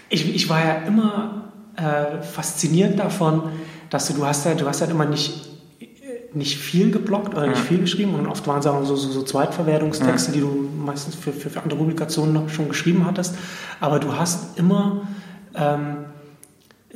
ich, 0.08 0.34
ich 0.34 0.48
war 0.48 0.64
ja 0.64 0.74
immer 0.86 1.52
äh, 1.76 2.22
fasziniert 2.22 2.98
davon, 2.98 3.44
dass 3.90 4.08
du, 4.08 4.14
du 4.14 4.26
hast 4.26 4.44
ja, 4.46 4.54
du 4.54 4.66
hast 4.66 4.80
ja 4.80 4.86
immer 4.86 5.06
nicht, 5.06 5.48
äh, 5.80 5.86
nicht 6.32 6.58
viel 6.58 6.90
geblockt 6.90 7.34
oder 7.34 7.46
nicht 7.46 7.58
Ja. 7.58 7.64
viel 7.64 7.78
geschrieben 7.80 8.14
und 8.14 8.26
oft 8.26 8.46
waren 8.46 8.60
es 8.60 8.66
auch 8.66 8.84
so, 8.84 8.94
so, 8.94 9.10
so 9.10 9.22
Zweitverwertungstexte, 9.22 10.32
die 10.32 10.40
du 10.40 10.68
meistens 10.84 11.14
für, 11.16 11.32
für, 11.32 11.50
für 11.50 11.62
andere 11.62 11.78
Publikationen 11.78 12.32
noch 12.34 12.48
schon 12.50 12.68
geschrieben 12.68 13.04
hattest. 13.06 13.34
Aber 13.80 13.98
du 13.98 14.14
hast 14.14 14.58
immer 14.58 15.08
ähm, 15.54 16.05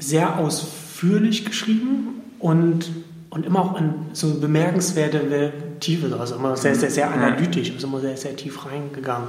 sehr 0.00 0.38
ausführlich 0.38 1.44
geschrieben 1.44 2.20
und, 2.40 2.90
und 3.30 3.46
immer 3.46 3.60
auch 3.60 3.78
in 3.78 3.94
so 4.12 4.34
bemerkenswerte 4.40 5.52
Tiefe, 5.78 6.14
also 6.18 6.34
immer 6.34 6.56
sehr, 6.56 6.74
sehr, 6.74 6.90
sehr 6.90 7.10
analytisch, 7.12 7.70
also 7.72 7.86
immer 7.86 8.00
sehr, 8.00 8.16
sehr 8.16 8.34
tief 8.34 8.66
reingegangen. 8.66 9.28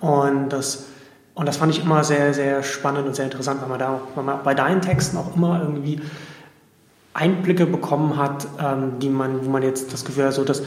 Und 0.00 0.48
das, 0.50 0.86
und 1.34 1.46
das 1.46 1.56
fand 1.58 1.72
ich 1.72 1.82
immer 1.82 2.02
sehr, 2.04 2.32
sehr 2.32 2.62
spannend 2.62 3.06
und 3.06 3.14
sehr 3.16 3.26
interessant, 3.26 3.60
weil 3.60 3.68
man 3.68 3.78
da 3.78 4.00
weil 4.14 4.24
man 4.24 4.42
bei 4.42 4.54
deinen 4.54 4.80
Texten 4.80 5.16
auch 5.18 5.36
immer 5.36 5.60
irgendwie 5.62 6.00
Einblicke 7.14 7.66
bekommen 7.66 8.16
hat, 8.16 8.46
ähm, 8.62 8.98
die 9.00 9.08
man, 9.08 9.44
wo 9.44 9.50
man 9.50 9.62
jetzt 9.62 9.92
das 9.92 10.04
Gefühl 10.04 10.26
hat, 10.26 10.34
so 10.34 10.44
das 10.44 10.62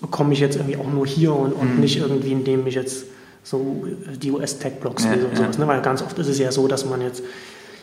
bekomme 0.00 0.32
ich 0.32 0.40
jetzt 0.40 0.56
irgendwie 0.56 0.76
auch 0.76 0.90
nur 0.90 1.06
hier 1.06 1.34
und, 1.34 1.52
und 1.52 1.74
Mhm. 1.76 1.80
nicht 1.80 1.98
irgendwie, 1.98 2.32
indem 2.32 2.66
ich 2.66 2.74
jetzt 2.74 3.06
so 3.42 3.84
die 4.20 4.30
US-Tech-Blogs 4.32 5.04
Ja, 5.04 5.12
lese 5.14 5.26
und 5.26 5.32
ja. 5.32 5.38
sowas. 5.44 5.58
Ne? 5.58 5.66
Weil 5.66 5.80
ganz 5.82 6.02
oft 6.02 6.18
ist 6.18 6.28
es 6.28 6.38
ja 6.38 6.50
so, 6.50 6.66
dass 6.68 6.84
man 6.84 7.00
jetzt 7.00 7.22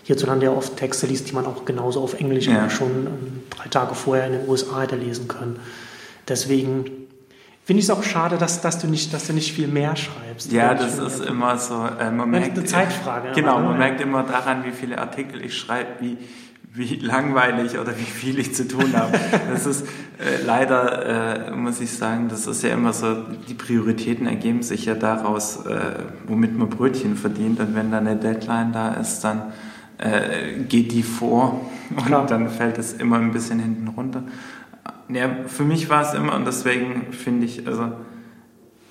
hierzulande 0.03 0.45
ja 0.45 0.51
oft 0.51 0.77
Texte 0.77 1.07
liest, 1.07 1.29
die 1.29 1.33
man 1.33 1.45
auch 1.45 1.65
genauso 1.65 2.01
auf 2.01 2.13
Englisch 2.19 2.47
Ja. 2.47 2.69
schon 2.69 3.07
ähm, 3.07 3.43
drei 3.49 3.69
Tage 3.69 3.95
vorher 3.95 4.27
in 4.27 4.33
den 4.33 4.49
USA 4.49 4.81
hätte 4.81 4.95
lesen 4.95 5.27
können. 5.27 5.59
Deswegen 6.27 6.85
finde 7.65 7.79
ich 7.79 7.85
es 7.85 7.89
auch 7.89 8.03
schade, 8.03 8.37
dass, 8.37 8.61
dass, 8.61 8.79
du 8.79 8.87
nicht, 8.87 9.13
dass 9.13 9.27
du 9.27 9.33
nicht 9.33 9.53
viel 9.53 9.67
mehr 9.67 9.95
schreibst. 9.95 10.51
Ja, 10.51 10.73
das 10.73 10.99
ist 10.99 11.25
immer 11.25 11.57
so, 11.57 11.85
äh, 11.99 12.11
man 12.11 12.29
merkt, 12.29 12.57
eine 12.57 12.65
Zeitfrage, 12.65 13.31
Genau, 13.35 13.59
man 13.59 13.77
merkt 13.77 14.01
immer 14.01 14.23
daran, 14.23 14.63
wie 14.65 14.71
viele 14.71 14.97
Artikel 14.97 15.43
ich 15.43 15.57
schreibe, 15.57 15.89
wie, 16.01 16.17
wie 16.73 16.95
langweilig 17.01 17.79
oder 17.79 17.97
wie 17.97 18.03
viel 18.03 18.39
ich 18.39 18.53
zu 18.53 18.67
tun 18.67 18.93
habe. 18.93 19.17
Das 19.53 19.65
ist 19.65 19.85
äh, 20.19 20.43
leider, 20.45 21.47
äh, 21.49 21.51
muss 21.55 21.79
ich 21.79 21.91
sagen, 21.91 22.27
das 22.27 22.47
ist 22.47 22.63
ja 22.63 22.69
immer 22.71 22.91
so, 22.91 23.15
die 23.47 23.53
Prioritäten 23.53 24.27
ergeben 24.27 24.63
sich 24.63 24.85
ja 24.85 24.95
daraus, 24.95 25.65
äh, 25.65 25.79
womit 26.27 26.57
man 26.57 26.69
Brötchen 26.69 27.15
verdient 27.15 27.61
und 27.61 27.75
wenn 27.75 27.91
dann 27.91 28.07
eine 28.07 28.17
Deadline 28.17 28.73
da 28.73 28.93
ist, 28.95 29.21
dann 29.23 29.53
äh, 30.03 30.63
geht 30.67 30.91
die 30.91 31.03
vor 31.03 31.61
und 31.95 32.05
Klar. 32.05 32.25
dann 32.25 32.49
fällt 32.49 32.77
es 32.77 32.93
immer 32.93 33.17
ein 33.17 33.31
bisschen 33.31 33.59
hinten 33.59 33.87
runter. 33.87 34.23
Ja, 35.09 35.29
für 35.47 35.63
mich 35.63 35.89
war 35.89 36.01
es 36.01 36.13
immer 36.13 36.35
und 36.35 36.45
deswegen 36.45 37.13
finde 37.13 37.45
ich, 37.45 37.67
also 37.67 37.91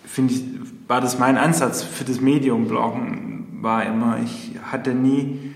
finde 0.05 0.35
ich, 0.35 0.45
war 0.89 1.01
das 1.01 1.19
mein 1.19 1.37
Ansatz 1.37 1.83
für 1.83 2.05
das 2.05 2.21
Medium-Bloggen, 2.21 3.59
war 3.61 3.85
immer, 3.85 4.19
ich 4.23 4.53
hatte 4.71 4.95
nie 4.95 5.53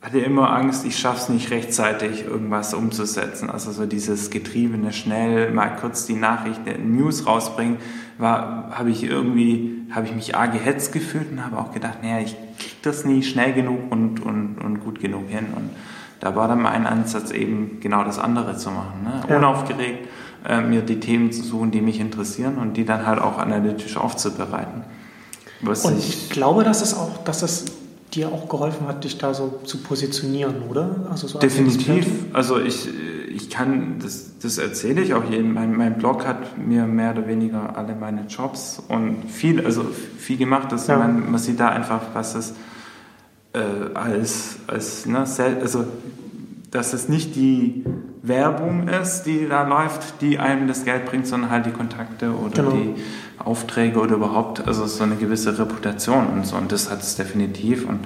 hatte 0.00 0.20
immer 0.20 0.52
Angst, 0.52 0.86
ich 0.86 0.96
schaffe 0.96 1.22
es 1.22 1.28
nicht 1.28 1.50
rechtzeitig, 1.50 2.24
irgendwas 2.24 2.72
umzusetzen. 2.72 3.50
Also 3.50 3.72
so 3.72 3.84
dieses 3.84 4.30
getriebene, 4.30 4.92
schnell 4.92 5.50
mal 5.50 5.70
kurz 5.70 6.06
die 6.06 6.14
Nachricht, 6.14 6.64
der 6.66 6.78
News 6.78 7.26
rausbringen, 7.26 7.78
war, 8.18 8.70
habe 8.72 8.90
ich 8.90 9.04
irgendwie, 9.04 9.82
habe 9.90 10.06
ich 10.06 10.14
mich 10.14 10.36
arg 10.36 10.52
gehetzt 10.52 10.92
gefühlt 10.92 11.30
und 11.30 11.44
habe 11.44 11.56
auch 11.58 11.72
gedacht, 11.72 12.02
naja, 12.02 12.18
ich 12.18 12.36
kriege 12.58 12.76
das 12.82 13.04
nie 13.04 13.22
schnell 13.22 13.52
genug 13.52 13.90
und, 13.90 14.20
und, 14.20 14.58
und 14.58 14.80
gut 14.80 15.00
genug 15.00 15.28
hin. 15.28 15.46
Und 15.54 15.70
da 16.20 16.34
war 16.34 16.48
dann 16.48 16.60
mein 16.60 16.86
Ansatz 16.86 17.30
eben 17.30 17.78
genau 17.80 18.04
das 18.04 18.18
andere 18.18 18.56
zu 18.56 18.70
machen. 18.70 19.04
Ne? 19.04 19.22
Ja. 19.28 19.36
Unaufgeregt, 19.36 20.08
äh, 20.46 20.60
mir 20.60 20.82
die 20.82 21.00
Themen 21.00 21.30
zu 21.32 21.42
suchen, 21.42 21.70
die 21.70 21.80
mich 21.80 22.00
interessieren 22.00 22.58
und 22.58 22.76
die 22.76 22.84
dann 22.84 23.06
halt 23.06 23.20
auch 23.20 23.38
analytisch 23.38 23.96
aufzubereiten. 23.96 24.84
Was 25.60 25.84
und 25.84 25.98
ich, 25.98 26.24
ich 26.24 26.30
glaube, 26.30 26.64
dass 26.64 26.82
es 26.82 26.94
auch, 26.94 27.18
dass 27.24 27.42
es 27.42 27.66
dir 28.14 28.28
auch 28.28 28.48
geholfen 28.48 28.86
hat, 28.86 29.04
dich 29.04 29.18
da 29.18 29.34
so 29.34 29.60
zu 29.64 29.78
positionieren, 29.78 30.62
oder? 30.68 31.06
Also 31.10 31.28
so 31.28 31.38
Definitiv. 31.38 32.06
Also 32.32 32.58
ich, 32.58 32.88
ich 33.38 33.50
kann, 33.50 34.00
das, 34.02 34.38
das 34.40 34.58
erzähle 34.58 35.00
ich 35.00 35.14
auch 35.14 35.24
jedem. 35.30 35.54
Mein, 35.54 35.76
mein 35.76 35.96
Blog 35.96 36.26
hat 36.26 36.58
mir 36.58 36.86
mehr 36.86 37.12
oder 37.12 37.28
weniger 37.28 37.76
alle 37.76 37.94
meine 37.94 38.26
Jobs 38.26 38.82
und 38.88 39.30
viel, 39.30 39.64
also 39.64 39.84
viel 40.18 40.36
gemacht. 40.36 40.72
Dass 40.72 40.88
ja. 40.88 40.98
man, 40.98 41.30
man 41.30 41.38
sieht 41.38 41.60
da 41.60 41.68
einfach, 41.68 42.02
was 42.14 42.34
es 42.34 42.54
äh, 43.52 43.94
als, 43.94 44.58
als 44.66 45.06
ne, 45.06 45.24
also 45.60 45.84
dass 46.72 46.92
es 46.92 47.08
nicht 47.08 47.36
die 47.36 47.84
Werbung 48.22 48.88
ist, 48.88 49.22
die 49.22 49.46
da 49.48 49.66
läuft, 49.66 50.20
die 50.20 50.38
einem 50.38 50.66
das 50.66 50.84
Geld 50.84 51.06
bringt, 51.06 51.26
sondern 51.26 51.50
halt 51.50 51.66
die 51.66 51.70
Kontakte 51.70 52.32
oder 52.32 52.64
genau. 52.64 52.72
die 52.72 52.94
Aufträge 53.38 54.00
oder 54.00 54.16
überhaupt, 54.16 54.66
also 54.66 54.84
so 54.86 55.04
eine 55.04 55.14
gewisse 55.14 55.56
Reputation 55.58 56.26
und 56.26 56.44
so. 56.44 56.56
Und 56.56 56.72
das 56.72 56.90
hat 56.90 57.02
es 57.02 57.14
definitiv. 57.14 57.88
Und 57.88 58.00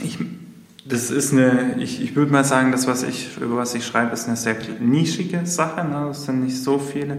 ich, 0.00 0.18
das 0.92 1.10
ist 1.10 1.32
eine, 1.32 1.76
ich, 1.78 2.02
ich 2.02 2.14
würde 2.14 2.30
mal 2.30 2.44
sagen, 2.44 2.70
das, 2.70 2.86
was 2.86 3.02
ich, 3.02 3.38
über 3.38 3.56
was 3.56 3.74
ich 3.74 3.86
schreibe, 3.86 4.12
ist 4.12 4.28
eine 4.28 4.36
sehr 4.36 4.56
nischige 4.78 5.46
Sache. 5.46 5.88
Ne? 5.88 6.04
Das 6.08 6.26
sind 6.26 6.44
nicht 6.44 6.62
so 6.62 6.78
viele. 6.78 7.18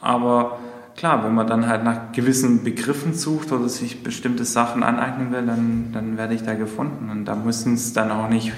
Aber 0.00 0.58
klar, 0.96 1.22
wenn 1.22 1.34
man 1.34 1.46
dann 1.46 1.68
halt 1.68 1.84
nach 1.84 2.12
gewissen 2.12 2.64
Begriffen 2.64 3.12
sucht 3.12 3.52
oder 3.52 3.68
sich 3.68 4.02
bestimmte 4.02 4.46
Sachen 4.46 4.82
aneignen 4.82 5.32
will, 5.32 5.44
dann, 5.44 5.90
dann 5.92 6.16
werde 6.16 6.32
ich 6.32 6.44
da 6.44 6.54
gefunden. 6.54 7.10
Und 7.10 7.26
da 7.26 7.34
müssen 7.34 7.74
es 7.74 7.92
dann 7.92 8.10
auch 8.10 8.30
nicht 8.30 8.52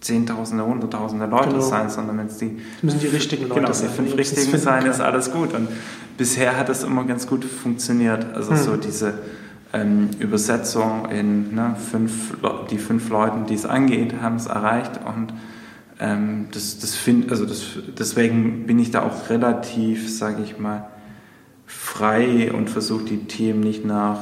Zehntausende, 0.00 0.64
Hunderttausende 0.64 1.26
Leute 1.26 1.48
genau. 1.48 1.60
sein, 1.60 1.90
sondern 1.90 2.18
wenn 2.18 2.26
es 2.26 2.36
die. 2.36 2.60
müssen 2.82 3.00
die 3.00 3.08
richtigen 3.08 3.48
Leute 3.48 3.62
genau, 3.62 3.72
sein. 3.72 3.88
die 3.88 3.94
fünf 3.94 4.16
richtigen 4.16 4.56
sein, 4.56 4.86
ist 4.86 5.00
alles 5.00 5.32
gut. 5.32 5.52
Und 5.52 5.66
bisher 6.16 6.56
hat 6.56 6.68
es 6.68 6.84
immer 6.84 7.02
ganz 7.04 7.26
gut 7.26 7.44
funktioniert. 7.44 8.24
Also 8.34 8.50
hm. 8.52 8.56
so 8.56 8.76
diese 8.76 9.14
ähm, 9.74 10.10
Übersetzung 10.20 11.10
in 11.10 11.54
ne, 11.54 11.76
fünf, 11.90 12.36
die 12.70 12.78
fünf 12.78 13.08
Leuten, 13.10 13.46
die 13.46 13.54
es 13.54 13.66
angeht, 13.66 14.14
haben 14.22 14.36
es 14.36 14.46
erreicht. 14.46 15.00
Und 15.04 15.34
ähm, 15.98 16.46
das, 16.52 16.78
das 16.78 16.94
find, 16.94 17.30
also 17.30 17.44
das, 17.44 17.62
deswegen 17.98 18.66
bin 18.66 18.78
ich 18.78 18.92
da 18.92 19.02
auch 19.02 19.28
relativ, 19.28 20.10
sage 20.16 20.42
ich 20.42 20.58
mal, 20.58 20.88
frei 21.66 22.52
und 22.52 22.70
versuche 22.70 23.04
die 23.04 23.24
Themen 23.24 23.60
nicht 23.60 23.84
nach 23.84 24.20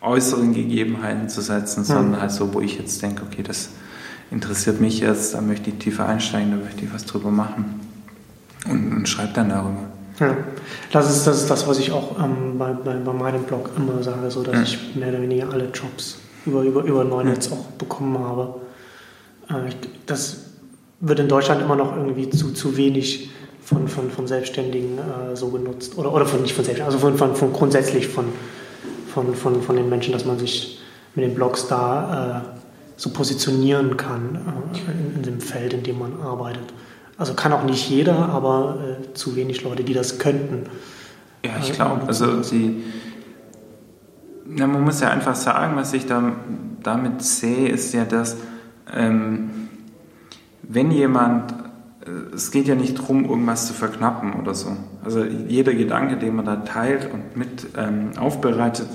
äußeren 0.00 0.54
Gegebenheiten 0.54 1.28
zu 1.28 1.42
setzen, 1.42 1.80
hm. 1.80 1.84
sondern 1.84 2.20
halt 2.20 2.30
so, 2.30 2.54
wo 2.54 2.60
ich 2.60 2.78
jetzt 2.78 3.02
denke, 3.02 3.24
okay, 3.24 3.42
das 3.42 3.70
interessiert 4.30 4.80
mich 4.80 5.00
jetzt, 5.00 5.34
da 5.34 5.40
möchte 5.40 5.70
ich 5.70 5.76
tiefer 5.76 6.06
einsteigen, 6.06 6.52
da 6.52 6.56
möchte 6.56 6.84
ich 6.84 6.92
was 6.92 7.04
drüber 7.04 7.30
machen 7.30 7.80
und, 8.68 8.92
und 8.92 9.08
schreibe 9.08 9.32
dann 9.34 9.48
darüber. 9.50 9.87
Ja, 10.20 10.36
das 10.92 11.16
ist, 11.16 11.26
das 11.26 11.42
ist 11.42 11.50
das, 11.50 11.66
was 11.68 11.78
ich 11.78 11.92
auch 11.92 12.18
ähm, 12.18 12.58
bei, 12.58 12.72
bei, 12.72 12.94
bei, 12.94 13.12
meinem 13.12 13.44
Blog 13.44 13.70
immer 13.76 14.02
sage, 14.02 14.30
so 14.30 14.42
dass 14.42 14.54
ja. 14.54 14.62
ich 14.62 14.96
mehr 14.96 15.10
oder 15.10 15.22
weniger 15.22 15.50
alle 15.50 15.66
Jobs 15.66 16.18
über, 16.44 16.62
über, 16.62 16.82
über 16.82 17.04
Neunetz 17.04 17.46
ja. 17.46 17.52
auch 17.52 17.64
bekommen 17.78 18.18
habe. 18.18 18.54
Äh, 19.48 19.72
das 20.06 20.44
wird 21.00 21.20
in 21.20 21.28
Deutschland 21.28 21.62
immer 21.62 21.76
noch 21.76 21.96
irgendwie 21.96 22.28
zu, 22.30 22.52
zu 22.52 22.76
wenig 22.76 23.30
von, 23.62 23.86
von, 23.86 24.10
von 24.10 24.26
Selbstständigen 24.26 24.98
äh, 24.98 25.36
so 25.36 25.48
genutzt. 25.48 25.96
Oder, 25.96 26.12
oder 26.12 26.26
von, 26.26 26.42
nicht 26.42 26.54
von 26.54 26.64
Selbstständigen, 26.64 26.86
also 26.86 26.98
von, 26.98 27.18
von, 27.18 27.36
von 27.36 27.52
grundsätzlich 27.52 28.08
von, 28.08 28.26
von, 29.12 29.34
von, 29.34 29.62
von 29.62 29.76
den 29.76 29.88
Menschen, 29.88 30.12
dass 30.12 30.24
man 30.24 30.38
sich 30.38 30.80
mit 31.14 31.24
den 31.24 31.34
Blogs 31.34 31.68
da 31.68 32.44
äh, 32.44 32.58
so 32.96 33.10
positionieren 33.10 33.96
kann 33.96 34.36
äh, 34.74 34.90
in, 34.90 35.16
in, 35.16 35.22
dem 35.22 35.40
Feld, 35.40 35.72
in 35.72 35.82
dem 35.82 35.98
man 35.98 36.20
arbeitet. 36.20 36.64
Also 37.18 37.34
kann 37.34 37.52
auch 37.52 37.64
nicht 37.64 37.90
jeder, 37.90 38.28
aber 38.28 38.78
äh, 38.80 39.12
zu 39.14 39.34
wenig 39.34 39.62
Leute, 39.62 39.82
die 39.82 39.92
das 39.92 40.20
könnten. 40.20 40.66
Ja, 41.44 41.50
ich 41.60 41.72
glaube, 41.72 42.06
also 42.06 42.44
sie, 42.44 42.84
ja, 44.56 44.68
man 44.68 44.82
muss 44.82 45.00
ja 45.00 45.10
einfach 45.10 45.34
sagen, 45.34 45.74
was 45.74 45.92
ich 45.92 46.06
da, 46.06 46.32
damit 46.82 47.22
sehe, 47.22 47.68
ist 47.68 47.92
ja, 47.92 48.04
dass 48.04 48.36
ähm, 48.94 49.50
wenn 50.62 50.92
jemand, 50.92 51.52
äh, 52.06 52.34
es 52.34 52.52
geht 52.52 52.68
ja 52.68 52.76
nicht 52.76 52.96
darum, 52.98 53.24
irgendwas 53.24 53.66
zu 53.66 53.72
verknappen 53.72 54.34
oder 54.34 54.54
so. 54.54 54.76
Also 55.04 55.24
jeder 55.24 55.74
Gedanke, 55.74 56.18
den 56.18 56.36
man 56.36 56.44
da 56.44 56.56
teilt 56.56 57.12
und 57.12 57.36
mit 57.36 57.66
ähm, 57.76 58.10
aufbereitet, 58.16 58.88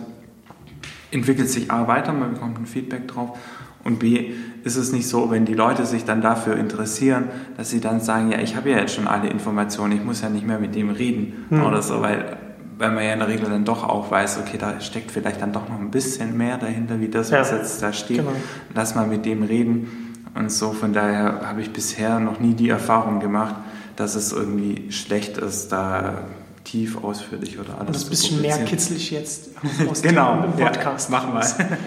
entwickelt 1.11 1.49
sich 1.49 1.69
A 1.71 1.89
weiter, 1.89 2.13
man 2.13 2.35
bekommt 2.35 2.57
ein 2.57 2.65
Feedback 2.67 3.09
drauf 3.09 3.37
und 3.83 3.99
B, 3.99 4.31
ist 4.63 4.77
es 4.77 4.93
nicht 4.93 5.07
so, 5.07 5.29
wenn 5.29 5.45
die 5.45 5.53
Leute 5.53 5.85
sich 5.85 6.05
dann 6.05 6.21
dafür 6.21 6.55
interessieren, 6.55 7.25
dass 7.57 7.69
sie 7.69 7.81
dann 7.81 7.99
sagen, 7.99 8.31
ja, 8.31 8.39
ich 8.39 8.55
habe 8.55 8.69
ja 8.69 8.77
jetzt 8.77 8.95
schon 8.95 9.07
alle 9.07 9.29
Informationen, 9.29 9.93
ich 9.93 10.03
muss 10.03 10.21
ja 10.21 10.29
nicht 10.29 10.47
mehr 10.47 10.59
mit 10.59 10.73
dem 10.75 10.89
reden 10.89 11.45
hm. 11.49 11.65
oder 11.65 11.81
so, 11.81 12.01
weil, 12.01 12.37
weil 12.77 12.91
man 12.91 13.03
ja 13.03 13.13
in 13.13 13.19
der 13.19 13.27
Regel 13.27 13.49
dann 13.49 13.65
doch 13.65 13.83
auch 13.83 14.09
weiß, 14.09 14.39
okay, 14.39 14.57
da 14.57 14.79
steckt 14.79 15.11
vielleicht 15.11 15.41
dann 15.41 15.51
doch 15.51 15.67
noch 15.67 15.79
ein 15.79 15.91
bisschen 15.91 16.37
mehr 16.37 16.57
dahinter, 16.57 17.01
wie 17.01 17.09
das, 17.09 17.31
was 17.31 17.51
ja. 17.51 17.57
jetzt 17.57 17.81
da 17.81 17.91
steht. 17.91 18.17
Genau. 18.19 18.31
Lass 18.73 18.95
mal 18.95 19.05
mit 19.05 19.25
dem 19.25 19.43
reden. 19.43 20.13
Und 20.33 20.51
so, 20.51 20.71
von 20.71 20.93
daher 20.93 21.41
habe 21.47 21.61
ich 21.61 21.71
bisher 21.73 22.19
noch 22.19 22.39
nie 22.39 22.53
die 22.53 22.69
Erfahrung 22.69 23.19
gemacht, 23.19 23.55
dass 23.97 24.15
es 24.15 24.31
irgendwie 24.31 24.91
schlecht 24.91 25.37
ist, 25.37 25.71
da 25.71 26.23
tief, 26.63 27.03
ausführlich 27.03 27.59
oder 27.59 27.75
alles. 27.75 27.87
Und 27.87 27.95
das 27.95 28.05
bisschen 28.05 28.41
mehr 28.41 28.57
kitzlig 28.65 29.11
jetzt 29.11 29.49
aus 29.89 30.01
genau, 30.01 30.41
dem 30.41 30.53
Podcast. 30.53 31.09
Ja, 31.09 31.17
machen 31.19 31.33
wir. 31.33 31.77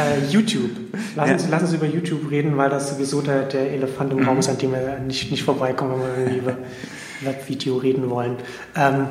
äh, 0.00 0.26
YouTube. 0.30 0.70
Lass, 1.16 1.28
ja. 1.28 1.34
uns, 1.34 1.48
lass 1.50 1.62
uns 1.62 1.72
über 1.74 1.86
YouTube 1.86 2.30
reden, 2.30 2.56
weil 2.56 2.70
das 2.70 2.90
sowieso 2.90 3.20
der, 3.20 3.42
der 3.42 3.72
Elefant 3.72 4.12
im 4.12 4.26
Raum 4.26 4.38
ist, 4.38 4.48
an 4.48 4.58
dem 4.58 4.72
wir 4.72 4.98
nicht, 4.98 5.30
nicht 5.30 5.42
vorbeikommen, 5.42 5.92
wenn 5.92 6.00
wir 6.00 6.18
irgendwie 6.18 6.38
über 6.38 6.56
Webvideo 7.22 7.76
reden 7.76 8.10
wollen. 8.10 8.36
Ähm, 8.76 9.06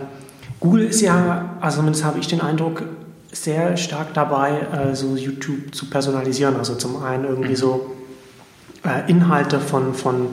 Google 0.59 0.85
ist 0.85 1.01
ja, 1.01 1.57
also 1.61 1.77
zumindest 1.77 2.05
habe 2.05 2.19
ich 2.19 2.27
den 2.27 2.41
Eindruck, 2.41 2.83
sehr 3.31 3.77
stark 3.77 4.13
dabei, 4.13 4.59
äh, 4.71 4.95
so 4.95 5.15
YouTube 5.15 5.73
zu 5.73 5.89
personalisieren. 5.89 6.55
Also 6.55 6.75
zum 6.75 7.03
einen 7.03 7.25
irgendwie 7.25 7.49
mhm. 7.49 7.55
so 7.55 7.95
äh, 8.85 9.09
Inhalte 9.09 9.59
von, 9.59 9.93
von 9.93 10.27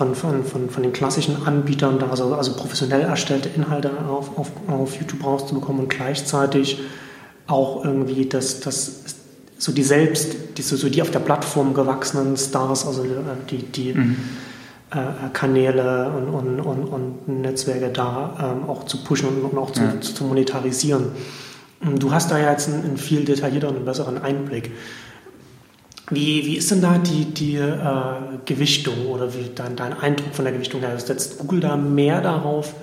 von, 0.00 0.14
von, 0.14 0.44
von, 0.44 0.70
von 0.70 0.82
den 0.82 0.94
klassischen 0.94 1.46
Anbietern, 1.46 1.98
da 1.98 2.08
also, 2.08 2.34
also 2.34 2.54
professionell 2.54 3.02
erstellte 3.02 3.50
Inhalte 3.50 3.90
auf, 4.08 4.38
auf, 4.38 4.50
auf 4.66 4.98
YouTube 4.98 5.22
rauszubekommen 5.22 5.82
und 5.82 5.88
gleichzeitig 5.90 6.80
auch 7.46 7.84
irgendwie 7.84 8.24
das, 8.24 8.60
das 8.60 9.04
so 9.58 9.72
die 9.72 9.82
selbst, 9.82 10.56
die, 10.56 10.62
so, 10.62 10.76
so 10.76 10.88
die 10.88 11.02
auf 11.02 11.10
der 11.10 11.18
Plattform 11.18 11.74
gewachsenen 11.74 12.38
Stars, 12.38 12.86
also 12.86 13.04
äh, 13.04 13.08
die, 13.50 13.58
die 13.58 13.92
mhm. 13.92 14.16
äh, 14.90 15.28
Kanäle 15.34 16.10
und, 16.10 16.28
und, 16.30 16.60
und, 16.60 16.84
und, 16.84 17.42
Netzwerke 17.42 17.90
da 17.90 18.54
ähm, 18.56 18.70
auch 18.70 18.84
zu 18.84 19.04
pushen 19.04 19.28
und, 19.28 19.42
und 19.42 19.58
auch 19.58 19.70
zu, 19.70 19.82
ja. 19.82 20.00
zu, 20.00 20.24
monetarisieren. 20.24 21.08
Du 21.96 22.10
hast 22.10 22.30
da 22.30 22.38
ja 22.38 22.52
jetzt 22.52 22.68
einen, 22.68 22.84
einen 22.84 22.96
viel 22.96 23.26
detaillierteren 23.26 23.76
und 23.76 23.84
besseren 23.84 24.16
Einblick. 24.16 24.70
Wie, 26.10 26.44
wie 26.44 26.56
ist 26.56 26.70
denn 26.70 26.82
da 26.82 26.98
die, 26.98 27.26
die 27.26 27.54
äh, 27.54 27.78
Gewichtung 28.44 29.06
oder 29.06 29.32
wie 29.32 29.50
dein, 29.54 29.76
dein 29.76 29.92
Eindruck 29.92 30.34
von 30.34 30.44
der 30.44 30.52
Gewichtung 30.52 30.80
her? 30.80 30.98
Setzt 30.98 31.38
Google 31.38 31.60
da 31.60 31.76
mehr 31.76 32.20
darauf, 32.20 32.74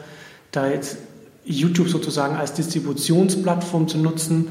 da 0.52 0.68
jetzt 0.70 0.98
YouTube 1.44 1.90
sozusagen 1.90 2.38
als 2.38 2.54
Distributionsplattform 2.54 3.88
zu 3.88 3.98
nutzen 3.98 4.48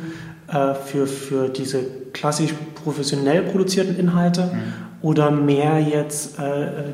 äh, 0.49 0.75
für, 0.75 1.07
für 1.07 1.49
diese 1.49 1.85
klassisch 2.13 2.53
professionell 2.85 3.43
produzierten 3.43 3.99
Inhalte 3.99 4.45
mhm. 4.45 4.73
oder 5.03 5.31
mehr 5.31 5.81
jetzt 5.81 6.39
äh, 6.39 6.93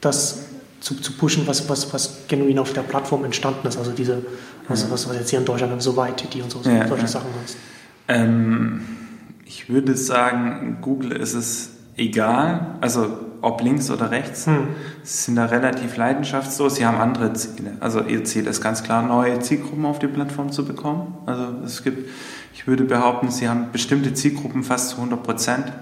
das 0.00 0.44
zu, 0.80 0.94
zu 0.94 1.12
pushen, 1.12 1.46
was, 1.46 1.68
was, 1.68 1.92
was 1.92 2.28
genuin 2.28 2.60
auf 2.60 2.72
der 2.72 2.82
Plattform 2.82 3.24
entstanden 3.24 3.66
ist? 3.66 3.76
Also 3.76 3.90
diese, 3.90 4.22
was, 4.68 4.88
was, 4.88 5.08
was 5.08 5.16
jetzt 5.16 5.30
hier 5.30 5.40
in 5.40 5.44
Deutschland 5.44 5.82
so 5.82 5.96
weit 5.96 6.32
die 6.32 6.42
und 6.42 6.50
so, 6.50 6.60
ja, 6.60 6.86
solche 6.86 7.02
ja. 7.02 7.08
Sachen 7.08 7.30
hast. 7.42 7.56
Ähm 8.06 8.97
ich 9.48 9.70
würde 9.70 9.96
sagen, 9.96 10.78
Google 10.82 11.12
ist 11.12 11.32
es 11.32 11.70
egal, 11.96 12.76
also 12.82 13.08
ob 13.40 13.62
links 13.62 13.90
oder 13.90 14.10
rechts. 14.10 14.46
Hm. 14.46 14.68
Sie 15.02 15.24
sind 15.24 15.36
da 15.36 15.46
relativ 15.46 15.96
leidenschaftslos. 15.96 16.76
Sie 16.76 16.84
haben 16.84 16.98
andere 16.98 17.32
Ziele. 17.32 17.72
Also 17.80 18.02
ihr 18.02 18.24
Ziel 18.24 18.46
ist 18.46 18.60
ganz 18.60 18.82
klar, 18.82 19.02
neue 19.02 19.38
Zielgruppen 19.40 19.86
auf 19.86 19.98
die 19.98 20.06
Plattform 20.06 20.52
zu 20.52 20.66
bekommen. 20.66 21.16
Also 21.24 21.46
es 21.64 21.82
gibt, 21.82 22.10
ich 22.52 22.66
würde 22.66 22.84
behaupten, 22.84 23.30
sie 23.30 23.48
haben 23.48 23.68
bestimmte 23.72 24.12
Zielgruppen 24.12 24.64
fast 24.64 24.90
zu 24.90 24.96
100 24.96 25.22
Prozent. 25.22 25.72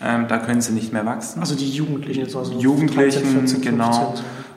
Ähm, 0.00 0.26
da 0.26 0.38
können 0.38 0.62
sie 0.62 0.72
nicht 0.72 0.92
mehr 0.92 1.04
wachsen. 1.04 1.40
Also 1.40 1.54
die 1.54 1.70
Jugendlichen, 1.70 2.22
also 2.22 2.58
Jugendlichen, 2.58 2.96
13, 2.96 3.26
14, 3.26 3.60
genau. 3.60 4.14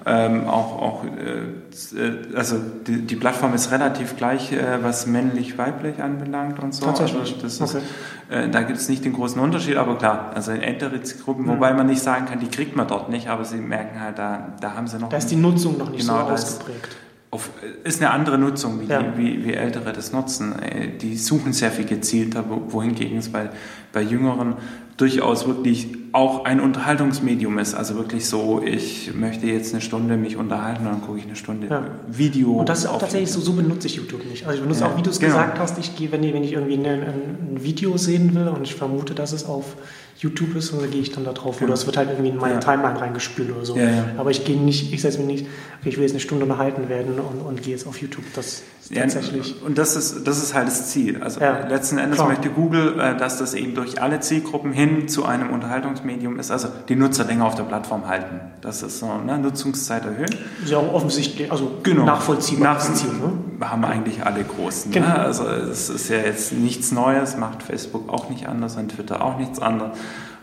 Ähm, 0.08 0.48
auch, 0.48 0.82
auch 0.82 1.04
äh, 1.04 2.36
also 2.36 2.58
die, 2.86 3.02
die, 3.02 3.16
Plattform 3.16 3.56
ist 3.56 3.72
relativ 3.72 4.16
gleich, 4.16 4.52
äh, 4.52 4.84
was 4.84 5.08
männlich-weiblich 5.08 6.00
anbelangt 6.00 6.60
und 6.60 6.76
so. 6.76 6.86
Tatsächlich. 6.86 7.34
Also 7.42 7.42
das 7.42 7.60
ist, 7.60 7.82
äh, 8.30 8.48
da 8.50 8.62
gibt 8.62 8.78
es 8.78 8.88
nicht 8.88 9.04
den 9.04 9.14
großen 9.14 9.42
Unterschied, 9.42 9.78
aber 9.78 9.98
klar, 9.98 10.32
also 10.36 10.52
in 10.52 10.62
ältere 10.62 11.00
Gruppen, 11.00 11.46
mhm. 11.46 11.50
wobei 11.50 11.74
man 11.74 11.88
nicht 11.88 12.04
sagen 12.04 12.28
kann, 12.28 12.40
die 12.40 12.50
kriegt 12.50 12.76
man 12.76 12.88
dort 12.88 13.10
nicht, 13.10 13.30
aber 13.30 13.46
sie 13.46 13.58
merken 13.58 14.00
halt, 14.00 14.20
da, 14.20 14.54
da 14.62 14.76
haben 14.76 14.86
sie 14.86 15.00
noch. 15.00 15.10
Da 15.10 15.18
ist 15.18 15.32
die 15.32 15.38
Nutzung 15.38 15.80
noch 15.80 15.90
nicht 15.90 16.02
genau, 16.02 16.28
so 16.28 16.34
ausgeprägt. 16.34 16.98
Auf, 17.32 17.50
ist 17.84 18.00
eine 18.00 18.12
andere 18.12 18.38
Nutzung, 18.38 18.80
wie, 18.82 18.86
ja. 18.86 19.02
die, 19.02 19.18
wie, 19.18 19.44
wie, 19.44 19.54
Ältere 19.54 19.92
das 19.92 20.14
nutzen. 20.14 20.54
Äh, 20.62 20.98
die 21.02 21.18
suchen 21.18 21.52
sehr 21.52 21.72
viel 21.72 21.86
gezielter, 21.86 22.46
wohingegen 22.48 23.18
es 23.18 23.30
bei, 23.30 23.50
bei 23.92 24.04
Jüngeren 24.04 24.54
durchaus 24.98 25.46
wirklich 25.46 25.88
auch 26.14 26.46
ein 26.46 26.62
Unterhaltungsmedium 26.62 27.60
ist. 27.60 27.74
Also 27.74 27.96
wirklich 27.96 28.28
so, 28.28 28.64
ich 28.66 29.14
möchte 29.14 29.46
jetzt 29.48 29.74
eine 29.74 29.82
Stunde 29.82 30.16
mich 30.16 30.38
unterhalten 30.38 30.86
und 30.86 30.94
dann 30.94 31.02
gucke 31.02 31.20
ich 31.20 31.26
eine 31.26 31.36
Stunde 31.36 31.68
ja. 31.68 31.84
Video. 32.08 32.54
Und 32.54 32.70
das 32.70 32.80
ist 32.80 32.86
auch 32.86 33.00
tatsächlich 33.00 33.32
so, 33.32 33.42
so 33.42 33.52
benutze 33.52 33.88
ich 33.88 33.96
YouTube 33.96 34.26
nicht. 34.26 34.46
Also 34.46 34.56
ich 34.56 34.62
benutze 34.62 34.82
ja, 34.82 34.88
auch, 34.88 34.98
wie 34.98 35.02
du 35.02 35.10
es 35.10 35.20
genau. 35.20 35.34
gesagt 35.34 35.60
hast, 35.60 35.78
ich 35.78 35.98
gehe, 35.98 36.14
wenn, 36.14 36.22
wenn 36.22 36.44
ich 36.46 36.54
irgendwie 36.54 36.76
ein, 36.76 36.86
ein, 36.86 37.64
Video 37.64 37.98
sehen 37.98 38.34
will 38.36 38.48
und 38.48 38.64
ich 38.64 38.76
vermute, 38.76 39.14
dass 39.14 39.34
es 39.34 39.46
auf 39.46 39.76
YouTube 40.18 40.56
ist 40.56 40.72
und 40.72 40.82
dann 40.82 40.92
gehe 40.92 41.02
ich 41.02 41.12
dann 41.12 41.26
da 41.26 41.34
drauf. 41.34 41.62
Oder 41.62 41.74
es 41.74 41.86
wird 41.86 41.98
halt 41.98 42.10
irgendwie 42.10 42.30
in 42.30 42.38
meine 42.38 42.56
ja. 42.56 42.60
Timeline 42.62 43.00
reingespült 43.00 43.52
oder 43.52 43.66
so. 43.66 43.78
Aber 44.18 44.32
ich 44.32 44.46
gehe 44.46 44.58
nicht, 44.58 44.94
ich 44.94 45.02
setze 45.02 45.18
mich 45.18 45.28
nicht, 45.28 45.46
okay, 45.80 45.90
ich 45.90 45.98
will 45.98 46.04
jetzt 46.04 46.14
eine 46.14 46.22
Stunde 46.22 46.46
unterhalten 46.46 46.88
werden 46.88 47.20
und, 47.20 47.42
und 47.42 47.62
gehe 47.62 47.74
jetzt 47.74 47.88
auf 47.88 47.98
YouTube. 47.98 48.24
Das 48.36 48.64
ist 48.90 48.96
tatsächlich. 48.96 49.56
und 49.64 49.78
das 49.78 49.96
ist, 49.96 50.28
das 50.28 50.42
ist 50.42 50.54
halt 50.54 50.68
das 50.68 50.90
Ziel. 50.90 51.22
Also 51.24 51.40
letzten 51.40 51.98
Endes 51.98 52.18
Klar. 52.18 52.30
möchte 52.30 52.50
Google, 52.50 53.00
äh, 53.00 53.18
dass 53.18 53.38
das 53.38 53.54
eben 53.54 53.74
durch 53.74 54.02
alle 54.02 54.20
Zielgruppen 54.20 54.72
hin 54.72 55.08
zu 55.08 55.26
einem 55.26 55.50
Unterhaltungsmedium 55.50 56.40
ist, 56.40 56.52
also 56.52 56.68
die 56.88 56.96
Nutzer 56.96 57.24
länger 57.26 57.46
auf 57.46 57.56
der 57.56 57.64
Plattform 57.64 58.08
halten. 58.08 58.40
Das 58.62 58.84
ist 58.84 59.00
so, 59.00 59.18
ne, 59.18 59.38
Nutzungszeit 59.40 60.06
erhöhen. 60.06 60.36
Ist 60.64 60.72
ja 60.72 60.78
auch 60.78 60.94
offensichtlich, 60.94 61.52
also 61.52 61.80
genau. 61.84 62.06
nachvollziehbar. 62.06 62.76
Nach, 62.76 62.80
Ziel, 62.80 63.10
ne? 63.10 63.68
Haben 63.68 63.86
eigentlich 63.86 64.26
alle 64.26 64.44
Großen. 64.44 64.92
Ne? 64.92 65.00
Genau. 65.00 65.08
Ne? 65.08 65.20
Also 65.20 65.48
es 65.48 65.90
ist 65.90 66.10
ja 66.10 66.18
jetzt 66.18 66.54
nichts 66.54 66.92
Neues, 66.92 67.38
macht 67.38 67.64
Facebook 67.64 68.10
auch 68.10 68.30
nicht 68.30 68.48
anders 68.48 68.76
und 68.76 68.90
Twitter 68.90 69.24
auch 69.24 69.38
nichts 69.38 69.60
anderes. 69.60 69.98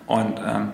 Und 0.06 0.34
ähm, 0.44 0.68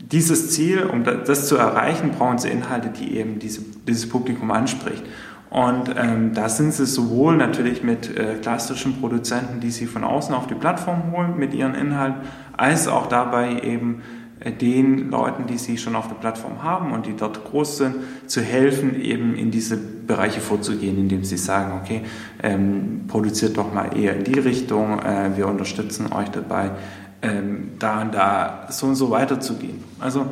dieses 0.00 0.50
Ziel, 0.50 0.84
um 0.84 1.04
das 1.04 1.46
zu 1.46 1.56
erreichen, 1.56 2.12
brauchen 2.16 2.38
sie 2.38 2.48
Inhalte, 2.48 2.88
die 2.88 3.16
eben 3.16 3.38
diese, 3.38 3.62
dieses 3.86 4.08
Publikum 4.08 4.50
anspricht. 4.50 5.02
Und 5.50 5.94
ähm, 5.96 6.32
da 6.32 6.48
sind 6.48 6.72
sie 6.72 6.86
sowohl 6.86 7.36
natürlich 7.36 7.82
mit 7.82 8.16
äh, 8.16 8.36
klassischen 8.40 9.00
Produzenten, 9.00 9.58
die 9.58 9.72
sie 9.72 9.86
von 9.86 10.04
außen 10.04 10.32
auf 10.32 10.46
die 10.46 10.54
Plattform 10.54 11.10
holen 11.10 11.36
mit 11.36 11.54
ihren 11.54 11.74
Inhalten, 11.74 12.20
als 12.56 12.86
auch 12.86 13.08
dabei 13.08 13.60
eben 13.60 14.02
äh, 14.38 14.52
den 14.52 15.10
Leuten, 15.10 15.46
die 15.46 15.58
sie 15.58 15.76
schon 15.76 15.96
auf 15.96 16.06
der 16.06 16.14
Plattform 16.14 16.62
haben 16.62 16.92
und 16.92 17.06
die 17.06 17.16
dort 17.16 17.44
groß 17.44 17.78
sind, 17.78 17.96
zu 18.26 18.40
helfen, 18.42 19.00
eben 19.00 19.34
in 19.34 19.50
diese 19.50 19.76
Bereiche 19.76 20.40
vorzugehen, 20.40 20.96
indem 20.96 21.24
sie 21.24 21.36
sagen, 21.36 21.80
okay, 21.82 22.02
ähm, 22.44 23.06
produziert 23.08 23.56
doch 23.56 23.74
mal 23.74 23.96
eher 23.98 24.16
in 24.16 24.22
die 24.22 24.38
Richtung, 24.38 25.00
äh, 25.00 25.36
wir 25.36 25.48
unterstützen 25.48 26.12
euch 26.12 26.28
dabei, 26.28 26.70
ähm, 27.22 27.72
da 27.80 28.02
und 28.02 28.14
da 28.14 28.66
so 28.70 28.86
und 28.86 28.94
so 28.94 29.10
weiterzugehen. 29.10 29.82
Also 29.98 30.26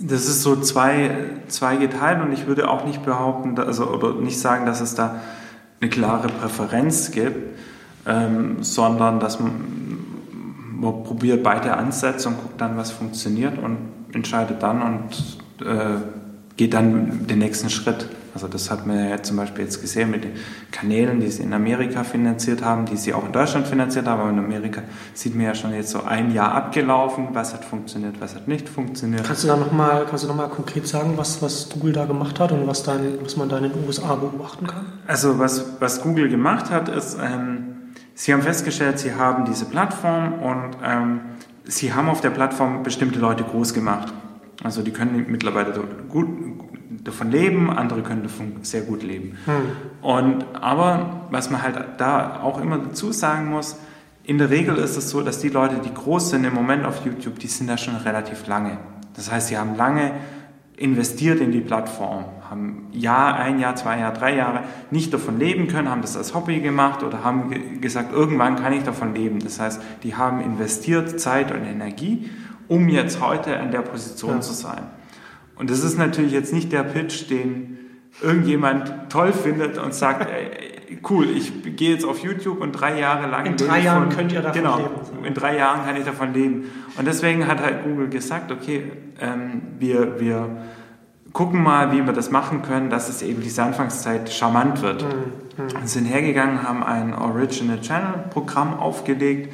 das 0.00 0.26
ist 0.26 0.42
so 0.42 0.56
zwei, 0.56 1.10
zwei 1.48 1.76
geteilt 1.76 2.22
und 2.22 2.32
ich 2.32 2.46
würde 2.46 2.68
auch 2.68 2.84
nicht 2.84 3.04
behaupten, 3.04 3.58
also 3.58 3.88
oder 3.88 4.14
nicht 4.14 4.38
sagen, 4.38 4.66
dass 4.66 4.80
es 4.80 4.94
da 4.94 5.16
eine 5.80 5.90
klare 5.90 6.28
Präferenz 6.28 7.10
gibt, 7.10 7.58
ähm, 8.06 8.62
sondern 8.62 9.20
dass 9.20 9.40
man, 9.40 9.52
man, 10.72 11.04
probiert 11.04 11.42
beide 11.42 11.76
Ansätze 11.76 12.28
und 12.28 12.36
guckt 12.36 12.60
dann, 12.60 12.76
was 12.76 12.90
funktioniert 12.90 13.58
und 13.58 13.78
entscheidet 14.12 14.62
dann 14.62 14.82
und 14.82 15.66
äh, 15.66 16.00
geht 16.56 16.74
dann 16.74 17.26
den 17.26 17.38
nächsten 17.38 17.70
Schritt. 17.70 18.08
Also 18.36 18.48
das 18.48 18.70
hat 18.70 18.86
man 18.86 19.08
ja 19.08 19.22
zum 19.22 19.38
Beispiel 19.38 19.64
jetzt 19.64 19.80
gesehen 19.80 20.10
mit 20.10 20.22
den 20.22 20.32
Kanälen, 20.70 21.20
die 21.20 21.30
sie 21.30 21.42
in 21.42 21.54
Amerika 21.54 22.04
finanziert 22.04 22.62
haben, 22.62 22.84
die 22.84 22.98
sie 22.98 23.14
auch 23.14 23.24
in 23.24 23.32
Deutschland 23.32 23.66
finanziert 23.66 24.06
haben, 24.06 24.20
aber 24.20 24.28
in 24.28 24.38
Amerika 24.38 24.82
sieht 25.14 25.34
man 25.34 25.46
ja 25.46 25.54
schon 25.54 25.72
jetzt 25.72 25.88
so 25.88 26.02
ein 26.02 26.34
Jahr 26.34 26.52
abgelaufen, 26.52 27.28
was 27.32 27.54
hat 27.54 27.64
funktioniert, 27.64 28.20
was 28.20 28.34
hat 28.34 28.46
nicht 28.46 28.68
funktioniert. 28.68 29.24
Kannst 29.24 29.44
du 29.44 29.48
da 29.48 29.56
nochmal 29.56 30.04
noch 30.04 30.50
konkret 30.50 30.86
sagen, 30.86 31.14
was, 31.16 31.40
was 31.40 31.70
Google 31.70 31.94
da 31.94 32.04
gemacht 32.04 32.38
hat 32.38 32.52
und 32.52 32.66
was, 32.66 32.82
dein, 32.82 33.14
was 33.22 33.38
man 33.38 33.48
da 33.48 33.56
in 33.56 33.72
den 33.72 33.86
USA 33.86 34.14
beobachten 34.16 34.66
kann? 34.66 34.84
Also 35.06 35.38
was, 35.38 35.80
was 35.80 36.02
Google 36.02 36.28
gemacht 36.28 36.70
hat, 36.70 36.90
ist, 36.90 37.16
ähm, 37.18 37.94
sie 38.12 38.34
haben 38.34 38.42
festgestellt, 38.42 38.98
sie 38.98 39.14
haben 39.14 39.46
diese 39.46 39.64
Plattform 39.64 40.42
und 40.42 40.76
ähm, 40.84 41.20
sie 41.64 41.94
haben 41.94 42.10
auf 42.10 42.20
der 42.20 42.30
Plattform 42.30 42.82
bestimmte 42.82 43.18
Leute 43.18 43.44
groß 43.44 43.72
gemacht. 43.72 44.12
Also 44.62 44.82
die 44.82 44.90
können 44.90 45.26
mittlerweile 45.28 45.72
gut, 46.08 46.28
davon 47.04 47.30
leben, 47.30 47.70
andere 47.70 48.02
können 48.02 48.22
davon 48.22 48.52
sehr 48.62 48.82
gut 48.82 49.02
leben. 49.02 49.36
Hm. 49.44 49.54
Und, 50.02 50.44
aber 50.60 51.26
was 51.30 51.50
man 51.50 51.62
halt 51.62 51.76
da 51.98 52.40
auch 52.40 52.60
immer 52.60 52.78
dazu 52.78 53.12
sagen 53.12 53.50
muss, 53.50 53.78
in 54.24 54.38
der 54.38 54.50
Regel 54.50 54.76
ist 54.76 54.96
es 54.96 55.10
so, 55.10 55.22
dass 55.22 55.38
die 55.38 55.48
Leute, 55.48 55.76
die 55.84 55.94
groß 55.94 56.30
sind 56.30 56.44
im 56.44 56.54
Moment 56.54 56.84
auf 56.84 57.04
YouTube, 57.04 57.38
die 57.38 57.46
sind 57.46 57.68
da 57.68 57.78
schon 57.78 57.94
relativ 57.96 58.46
lange. 58.48 58.78
Das 59.14 59.30
heißt, 59.30 59.48
sie 59.48 59.56
haben 59.56 59.76
lange 59.76 60.12
investiert 60.76 61.40
in 61.40 61.52
die 61.52 61.60
Plattform, 61.60 62.24
haben 62.50 62.88
Jahr, 62.92 63.36
ein 63.36 63.60
Jahr, 63.60 63.76
zwei 63.76 63.98
Jahre, 63.98 64.18
drei 64.18 64.36
Jahre 64.36 64.60
nicht 64.90 65.14
davon 65.14 65.38
leben 65.38 65.68
können, 65.68 65.88
haben 65.88 66.02
das 66.02 66.16
als 66.16 66.34
Hobby 66.34 66.60
gemacht 66.60 67.02
oder 67.02 67.24
haben 67.24 67.80
gesagt, 67.80 68.12
irgendwann 68.12 68.56
kann 68.56 68.72
ich 68.72 68.82
davon 68.82 69.14
leben. 69.14 69.38
Das 69.38 69.58
heißt, 69.58 69.80
die 70.02 70.16
haben 70.16 70.40
investiert 70.40 71.18
Zeit 71.18 71.50
und 71.52 71.64
Energie, 71.64 72.28
um 72.68 72.88
jetzt 72.88 73.20
heute 73.20 73.58
an 73.58 73.70
der 73.70 73.82
Position 73.82 74.36
ja. 74.36 74.40
zu 74.40 74.52
sein. 74.52 74.82
Und 75.56 75.70
das 75.70 75.82
ist 75.82 75.98
natürlich 75.98 76.32
jetzt 76.32 76.52
nicht 76.52 76.72
der 76.72 76.82
Pitch, 76.82 77.30
den 77.30 77.78
irgendjemand 78.22 79.10
toll 79.10 79.32
findet 79.32 79.78
und 79.78 79.94
sagt, 79.94 80.28
ey, 80.28 80.98
cool, 81.08 81.28
ich 81.28 81.76
gehe 81.76 81.92
jetzt 81.92 82.04
auf 82.04 82.18
YouTube 82.20 82.60
und 82.60 82.72
drei 82.72 82.98
Jahre 82.98 83.28
lang. 83.28 83.46
In 83.46 83.56
drei 83.56 83.80
Jahren 83.80 84.10
von, 84.10 84.16
könnt 84.16 84.32
ihr 84.32 84.42
davon 84.42 84.62
genau, 84.62 84.76
leben. 84.78 85.24
In 85.24 85.34
drei 85.34 85.56
Jahren 85.56 85.84
kann 85.84 85.96
ich 85.96 86.04
davon 86.04 86.32
leben. 86.32 86.70
Und 86.96 87.06
deswegen 87.06 87.46
hat 87.46 87.60
halt 87.60 87.84
Google 87.84 88.08
gesagt, 88.08 88.52
okay, 88.52 88.92
ähm, 89.20 89.62
wir, 89.78 90.20
wir 90.20 90.56
gucken 91.32 91.62
mal, 91.62 91.92
wie 91.92 92.04
wir 92.04 92.12
das 92.12 92.30
machen 92.30 92.62
können, 92.62 92.90
dass 92.90 93.08
es 93.08 93.22
eben 93.22 93.42
diese 93.42 93.62
Anfangszeit 93.62 94.32
charmant 94.32 94.82
wird. 94.82 95.02
Mhm. 95.02 95.64
Mhm. 95.64 95.86
Sind 95.86 96.04
hergegangen, 96.06 96.62
haben 96.62 96.82
ein 96.82 97.14
Original 97.14 97.80
Channel 97.80 98.24
Programm 98.30 98.74
aufgelegt, 98.74 99.52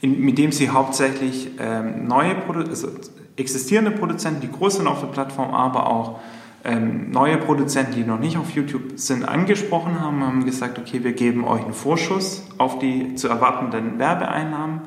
in, 0.00 0.20
mit 0.20 0.38
dem 0.38 0.52
sie 0.52 0.70
hauptsächlich 0.70 1.50
ähm, 1.58 2.06
neue 2.06 2.34
Produ 2.34 2.60
also 2.60 2.88
existierende 3.36 3.90
Produzenten, 3.90 4.40
die 4.40 4.50
groß 4.50 4.76
sind 4.76 4.86
auf 4.86 5.00
der 5.00 5.08
Plattform, 5.08 5.54
aber 5.54 5.86
auch 5.86 6.20
ähm, 6.64 7.10
neue 7.10 7.38
Produzenten, 7.38 7.94
die 7.94 8.04
noch 8.04 8.18
nicht 8.18 8.36
auf 8.36 8.50
YouTube 8.50 8.92
sind, 8.96 9.26
angesprochen 9.26 10.00
haben, 10.00 10.22
haben 10.22 10.44
gesagt, 10.44 10.78
okay, 10.78 11.02
wir 11.02 11.12
geben 11.12 11.44
euch 11.44 11.62
einen 11.62 11.72
Vorschuss 11.72 12.44
auf 12.58 12.78
die 12.78 13.14
zu 13.14 13.28
erwartenden 13.28 13.98
Werbeeinnahmen 13.98 14.82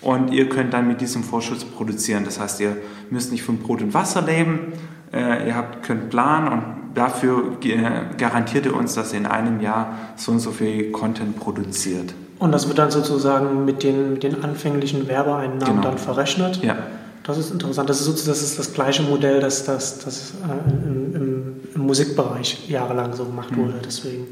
und 0.00 0.32
ihr 0.32 0.48
könnt 0.48 0.72
dann 0.74 0.86
mit 0.86 1.00
diesem 1.00 1.24
Vorschuss 1.24 1.64
produzieren. 1.64 2.24
Das 2.24 2.38
heißt, 2.38 2.60
ihr 2.60 2.76
müsst 3.10 3.32
nicht 3.32 3.42
von 3.42 3.58
Brot 3.58 3.82
und 3.82 3.94
Wasser 3.94 4.22
leben, 4.22 4.72
äh, 5.12 5.48
ihr 5.48 5.56
habt, 5.56 5.82
könnt 5.82 6.10
planen 6.10 6.48
und 6.48 6.62
dafür 6.94 7.58
garantiert 8.16 8.66
ihr 8.66 8.76
uns, 8.76 8.94
dass 8.94 9.12
ihr 9.12 9.18
in 9.18 9.26
einem 9.26 9.60
Jahr 9.60 9.98
so 10.16 10.32
und 10.32 10.40
so 10.40 10.52
viel 10.52 10.92
Content 10.92 11.38
produziert. 11.38 12.14
Und 12.38 12.52
das 12.52 12.68
wird 12.68 12.78
dann 12.78 12.90
sozusagen 12.90 13.64
mit 13.64 13.82
den, 13.82 14.14
mit 14.14 14.22
den 14.22 14.44
anfänglichen 14.44 15.08
Werbeeinnahmen 15.08 15.76
genau. 15.76 15.82
dann 15.82 15.98
verrechnet? 15.98 16.62
Ja. 16.62 16.76
Das 17.24 17.36
ist 17.36 17.50
interessant. 17.50 17.90
Das 17.90 18.00
ist 18.00 18.06
sozusagen 18.06 18.38
das, 18.38 18.42
ist 18.42 18.58
das 18.58 18.72
gleiche 18.72 19.02
Modell, 19.02 19.40
das, 19.40 19.64
das, 19.64 19.98
das 19.98 20.32
äh, 20.42 20.70
im, 20.70 21.14
im, 21.14 21.60
im, 21.74 21.82
Musikbereich 21.82 22.68
jahrelang 22.68 23.14
so 23.14 23.24
gemacht 23.24 23.50
mhm. 23.50 23.64
wurde. 23.64 23.74
Deswegen 23.84 24.28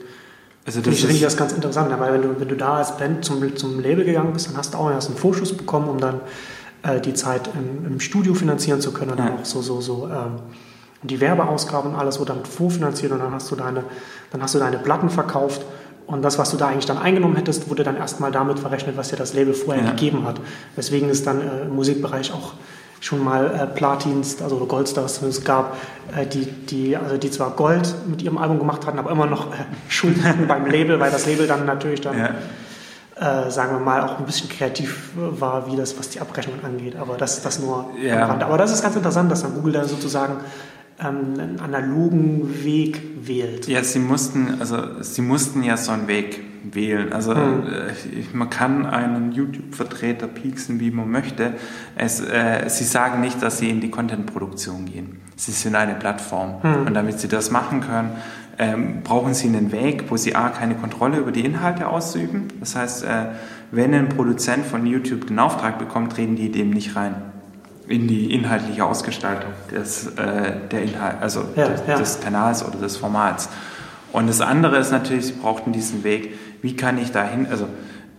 also 0.64 0.80
finde 0.80 1.12
ich, 1.12 1.20
das 1.20 1.36
ganz 1.36 1.52
interessant. 1.52 1.92
Weil 1.98 2.14
wenn 2.14 2.22
du, 2.22 2.40
wenn 2.40 2.48
du 2.48 2.56
da 2.56 2.76
als 2.76 2.96
Band 2.96 3.24
zum, 3.24 3.54
zum 3.56 3.80
Label 3.80 4.04
gegangen 4.04 4.32
bist, 4.32 4.48
dann 4.48 4.56
hast 4.56 4.74
du 4.74 4.78
auch 4.78 4.90
erst 4.90 5.08
einen 5.08 5.18
Vorschuss 5.18 5.54
bekommen, 5.54 5.88
um 5.88 6.00
dann 6.00 6.20
äh, 6.84 7.00
die 7.00 7.14
Zeit 7.14 7.50
im, 7.54 7.86
im, 7.86 8.00
Studio 8.00 8.34
finanzieren 8.34 8.80
zu 8.80 8.92
können 8.92 9.10
und 9.10 9.18
dann 9.18 9.40
auch 9.40 9.44
so, 9.44 9.60
so, 9.60 9.80
so 9.80 10.08
ähm, 10.08 10.38
die 11.02 11.20
Werbeausgaben 11.20 11.92
und 11.92 11.98
alles 11.98 12.18
wurde 12.18 12.32
damit 12.32 12.48
vorfinanziert 12.48 13.12
und 13.12 13.18
dann 13.18 13.32
hast 13.32 13.50
du 13.50 13.56
deine, 13.56 13.84
dann 14.32 14.42
hast 14.42 14.54
du 14.54 14.58
deine 14.58 14.78
Platten 14.78 15.10
verkauft 15.10 15.62
und 16.06 16.22
das, 16.22 16.38
was 16.38 16.50
du 16.50 16.56
da 16.56 16.68
eigentlich 16.68 16.86
dann 16.86 16.98
eingenommen 16.98 17.36
hättest, 17.36 17.68
wurde 17.68 17.82
dann 17.82 17.96
erstmal 17.96 18.30
damit 18.30 18.58
verrechnet, 18.58 18.96
was 18.96 19.08
dir 19.08 19.16
das 19.16 19.34
Label 19.34 19.54
vorher 19.54 19.84
ja. 19.84 19.90
gegeben 19.90 20.24
hat. 20.24 20.40
Weswegen 20.76 21.08
es 21.08 21.24
dann 21.24 21.40
äh, 21.40 21.62
im 21.62 21.74
Musikbereich 21.74 22.32
auch 22.32 22.52
schon 23.00 23.22
mal 23.22 23.46
äh, 23.54 23.66
Platins, 23.66 24.40
also 24.40 24.56
Goldstars 24.66 25.20
es 25.22 25.44
gab, 25.44 25.76
äh, 26.16 26.26
die, 26.26 26.44
die, 26.46 26.96
also 26.96 27.16
die 27.16 27.30
zwar 27.30 27.50
Gold 27.50 27.94
mit 28.06 28.22
ihrem 28.22 28.38
Album 28.38 28.58
gemacht 28.58 28.86
hatten, 28.86 28.98
aber 28.98 29.10
immer 29.10 29.26
noch 29.26 29.52
äh, 29.52 29.56
Schuld 29.88 30.24
hatten 30.24 30.46
beim 30.48 30.66
Label, 30.66 31.00
weil 31.00 31.10
das 31.10 31.26
Label 31.26 31.46
dann 31.46 31.66
natürlich 31.66 32.00
dann, 32.00 32.18
ja. 32.18 33.46
äh, 33.46 33.50
sagen 33.50 33.72
wir 33.72 33.80
mal, 33.80 34.02
auch 34.02 34.18
ein 34.18 34.26
bisschen 34.26 34.48
kreativ 34.48 35.10
war, 35.14 35.70
wie 35.70 35.76
das, 35.76 35.98
was 35.98 36.08
die 36.10 36.20
Abrechnung 36.20 36.64
angeht. 36.64 36.96
Aber 36.96 37.16
das, 37.16 37.42
das 37.42 37.58
nur 37.58 37.90
ja. 38.00 38.22
am 38.22 38.30
Rand. 38.30 38.44
Aber 38.44 38.58
das 38.58 38.72
ist 38.72 38.82
ganz 38.82 38.94
interessant, 38.94 39.30
dass 39.30 39.42
dann 39.42 39.54
Google 39.54 39.72
da 39.72 39.84
sozusagen 39.84 40.36
einen 40.98 41.60
analogen 41.60 42.64
Weg 42.64 43.02
wählt. 43.20 43.68
Ja, 43.68 43.82
sie 43.84 43.98
mussten, 43.98 44.56
also 44.60 45.02
sie 45.02 45.22
mussten 45.22 45.62
ja 45.62 45.76
so 45.76 45.92
einen 45.92 46.08
Weg 46.08 46.40
wählen. 46.62 47.12
Also 47.12 47.34
mhm. 47.34 47.64
äh, 47.66 48.24
man 48.32 48.50
kann 48.50 48.86
einen 48.86 49.32
YouTube-Vertreter 49.32 50.26
pieksen, 50.26 50.80
wie 50.80 50.90
man 50.90 51.10
möchte. 51.10 51.54
Es, 51.96 52.20
äh, 52.20 52.68
sie 52.68 52.84
sagen 52.84 53.20
nicht, 53.20 53.42
dass 53.42 53.58
sie 53.58 53.68
in 53.68 53.80
die 53.80 53.90
Content-Produktion 53.90 54.86
gehen. 54.86 55.20
Sie 55.36 55.52
sind 55.52 55.74
eine 55.74 55.94
Plattform. 55.94 56.56
Mhm. 56.62 56.86
Und 56.86 56.94
damit 56.94 57.20
sie 57.20 57.28
das 57.28 57.50
machen 57.50 57.82
können, 57.82 58.10
ähm, 58.58 59.02
brauchen 59.04 59.34
sie 59.34 59.48
einen 59.48 59.72
Weg, 59.72 60.04
wo 60.08 60.16
sie 60.16 60.34
A, 60.34 60.48
keine 60.48 60.76
Kontrolle 60.76 61.18
über 61.18 61.30
die 61.30 61.44
Inhalte 61.44 61.88
ausüben. 61.88 62.48
Das 62.58 62.74
heißt, 62.74 63.04
äh, 63.04 63.26
wenn 63.70 63.92
ein 63.92 64.08
Produzent 64.08 64.64
von 64.64 64.86
YouTube 64.86 65.26
den 65.26 65.38
Auftrag 65.38 65.78
bekommt, 65.78 66.16
reden 66.16 66.36
die 66.36 66.50
dem 66.50 66.70
nicht 66.70 66.96
rein 66.96 67.16
in 67.88 68.08
die 68.08 68.34
inhaltliche 68.34 68.84
Ausgestaltung 68.84 69.52
des, 69.70 70.06
äh, 70.16 70.52
der 70.70 70.82
Inhalt, 70.82 71.16
also 71.20 71.44
ja, 71.54 71.68
des, 71.68 71.82
ja. 71.86 71.98
des, 71.98 72.20
Kanals 72.20 72.64
oder 72.64 72.78
des 72.78 72.96
Formats. 72.96 73.48
Und 74.12 74.28
das 74.28 74.40
andere 74.40 74.78
ist 74.78 74.90
natürlich, 74.90 75.26
sie 75.26 75.32
brauchten 75.34 75.72
diesen 75.72 76.04
Weg, 76.04 76.34
wie 76.62 76.74
kann 76.74 76.98
ich 76.98 77.12
dahin, 77.12 77.46
also 77.46 77.68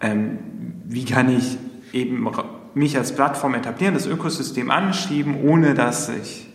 ähm, 0.02 0.40
wie 0.86 1.06
kann 1.06 1.36
ich 1.36 1.58
eben 1.92 2.30
mich 2.74 2.98
als 2.98 3.14
Plattform 3.14 3.56
etablieren, 3.56 3.94
das 3.94 4.06
Ökosystem 4.06 4.72
anschieben, 4.72 5.44
ohne 5.44 5.74
dass 5.74 6.10
ich 6.10 6.48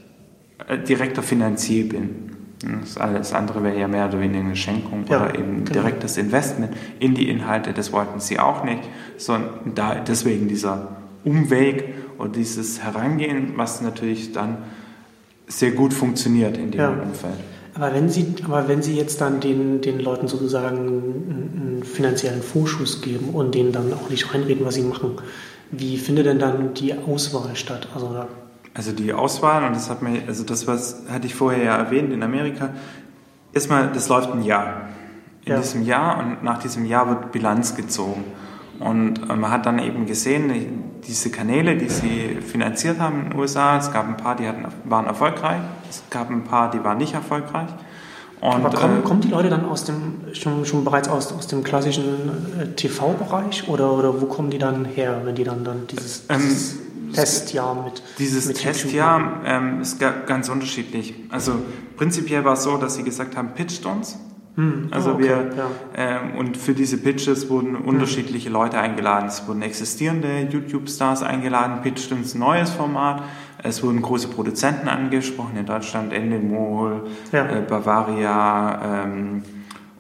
äh, 0.69 0.79
direkter 0.79 1.23
Finanzier 1.23 1.89
bin. 1.89 2.31
Das 2.81 2.97
alles 2.97 3.33
andere 3.33 3.65
wäre 3.65 3.79
ja 3.79 3.89
mehr 3.89 4.07
oder 4.07 4.21
weniger 4.21 4.45
eine 4.45 4.55
Schenkung 4.55 5.05
ja, 5.09 5.17
oder 5.17 5.35
eben 5.35 5.65
genau. 5.65 5.81
direktes 5.81 6.17
Investment 6.17 6.73
in 7.01 7.15
die 7.15 7.29
Inhalte. 7.29 7.73
Das 7.73 7.93
wollten 7.93 8.21
sie 8.21 8.39
auch 8.39 8.63
nicht, 8.63 8.83
sondern 9.17 9.75
da, 9.75 9.97
deswegen 9.97 10.47
dieser 10.47 10.97
Umweg 11.25 11.93
oder 12.23 12.31
dieses 12.31 12.83
Herangehen, 12.83 13.55
was 13.57 13.81
natürlich 13.81 14.33
dann 14.33 14.59
sehr 15.49 15.73
gut 15.73 15.93
funktioniert 15.93 16.57
in 16.57 16.71
dem 16.71 16.81
ja. 16.81 16.89
Umfeld. 16.91 17.35
Aber 17.75 17.93
wenn 17.95 18.09
Sie, 18.09 18.35
aber 18.45 18.69
wenn 18.69 18.83
Sie 18.83 18.97
jetzt 18.97 19.21
dann 19.21 19.41
den, 19.41 19.81
den 19.81 19.99
Leuten 19.99 20.29
sozusagen 20.29 20.77
einen 20.77 21.83
finanziellen 21.85 22.43
Vorschuss 22.43 23.01
geben 23.01 23.31
und 23.31 23.55
denen 23.55 23.73
dann 23.73 23.93
auch 23.93 24.09
nicht 24.09 24.33
reinreden, 24.33 24.65
was 24.65 24.75
sie 24.75 24.83
machen, 24.83 25.17
wie 25.71 25.97
findet 25.97 26.27
denn 26.27 26.39
dann 26.39 26.75
die 26.75 26.95
Auswahl 26.95 27.57
statt? 27.57 27.89
Also, 27.95 28.15
also 28.75 28.93
die 28.93 29.13
Auswahl, 29.13 29.65
und 29.65 29.75
das 29.75 29.91
hat 29.91 30.03
mir, 30.03 30.23
also 30.29 30.45
das 30.45 30.67
was 30.67 31.03
hatte 31.11 31.27
ich 31.27 31.35
vorher 31.35 31.65
ja 31.65 31.77
erwähnt 31.77 32.13
in 32.13 32.23
Amerika, 32.23 32.71
erstmal, 33.53 33.91
das 33.91 34.09
läuft 34.09 34.33
ein 34.33 34.45
Jahr. 34.45 34.89
In 35.45 35.53
ja. 35.53 35.59
diesem 35.59 35.85
Jahr 35.85 36.19
und 36.19 36.45
nach 36.45 36.59
diesem 36.59 36.85
Jahr 36.85 37.09
wird 37.09 37.33
Bilanz 37.33 37.75
gezogen. 37.75 38.23
Und 38.79 39.27
man 39.29 39.51
hat 39.51 39.67
dann 39.67 39.79
eben 39.79 40.07
gesehen, 40.07 40.92
diese 41.07 41.31
Kanäle, 41.31 41.77
die 41.77 41.89
sie 41.89 42.39
finanziert 42.41 42.99
haben 42.99 43.25
in 43.25 43.31
den 43.31 43.39
USA, 43.39 43.79
es 43.79 43.93
gab 43.93 44.09
ein 44.09 44.17
paar, 44.17 44.37
die 44.37 44.47
hatten, 44.47 44.65
waren 44.85 45.07
erfolgreich, 45.07 45.61
es 45.89 46.03
gab 46.11 46.31
ein 46.31 46.45
paar, 46.45 46.71
die 46.71 46.83
waren 46.85 46.99
nicht 46.99 47.15
erfolgreich. 47.15 47.69
Und, 48.41 48.51
Aber 48.51 48.71
kommen, 48.71 49.01
äh, 49.01 49.03
kommen 49.03 49.21
die 49.21 49.29
Leute 49.29 49.51
dann 49.51 49.65
aus 49.65 49.85
dem, 49.85 50.15
schon, 50.33 50.65
schon 50.65 50.85
bereits 50.85 51.09
aus, 51.09 51.33
aus 51.33 51.47
dem 51.47 51.63
klassischen 51.63 52.61
äh, 52.61 52.67
TV-Bereich 52.75 53.69
oder, 53.69 53.93
oder 53.93 54.21
wo 54.21 54.27
kommen 54.27 54.51
die 54.51 54.59
dann 54.59 54.85
her, 54.85 55.21
wenn 55.25 55.35
die 55.35 55.45
dann, 55.45 55.65
dann 55.65 55.87
dieses, 55.87 56.25
ähm, 56.29 56.41
dieses 56.41 56.81
Testjahr 57.13 57.85
mit 57.85 58.03
Dieses 58.19 58.47
mit 58.47 58.59
Testjahr 58.59 59.43
ähm, 59.45 59.81
ist 59.81 60.01
ganz 60.27 60.49
unterschiedlich. 60.49 61.15
Also 61.31 61.55
prinzipiell 61.97 62.45
war 62.45 62.55
es 62.55 62.65
so, 62.65 62.77
dass 62.79 62.97
sie 62.97 63.05
gesagt 63.05 63.37
haben, 63.37 63.51
pitcht 63.55 63.87
uns 63.87 64.19
hm. 64.55 64.89
Also 64.91 65.13
oh, 65.13 65.15
okay, 65.15 65.23
wir 65.23 65.51
ja. 65.57 65.71
ähm, 65.97 66.37
und 66.37 66.59
für 66.59 66.75
diese 66.75 66.99
Pitches 66.99 67.49
wurden 67.49 67.79
hm. 67.79 67.85
unterschiedliche 67.87 68.51
Leute 68.51 68.79
eingeladen. 68.79 69.29
Es 69.29 69.47
wurden 69.49 69.63
existierende 69.63 70.47
YouTube-Stars 70.51 71.23
eingeladen, 71.23 71.81
pitcht 71.83 72.13
ein 72.13 72.25
neues 72.35 72.71
Format. 72.71 73.23
Es 73.63 73.83
wurden 73.83 74.03
große 74.03 74.29
Produzenten 74.29 74.89
angesprochen 74.89 75.57
in 75.57 75.65
Deutschland, 75.65 76.13
Endemol, 76.13 77.07
ja. 77.31 77.47
äh, 77.47 77.63
Bavaria 77.63 79.05
ähm, 79.05 79.43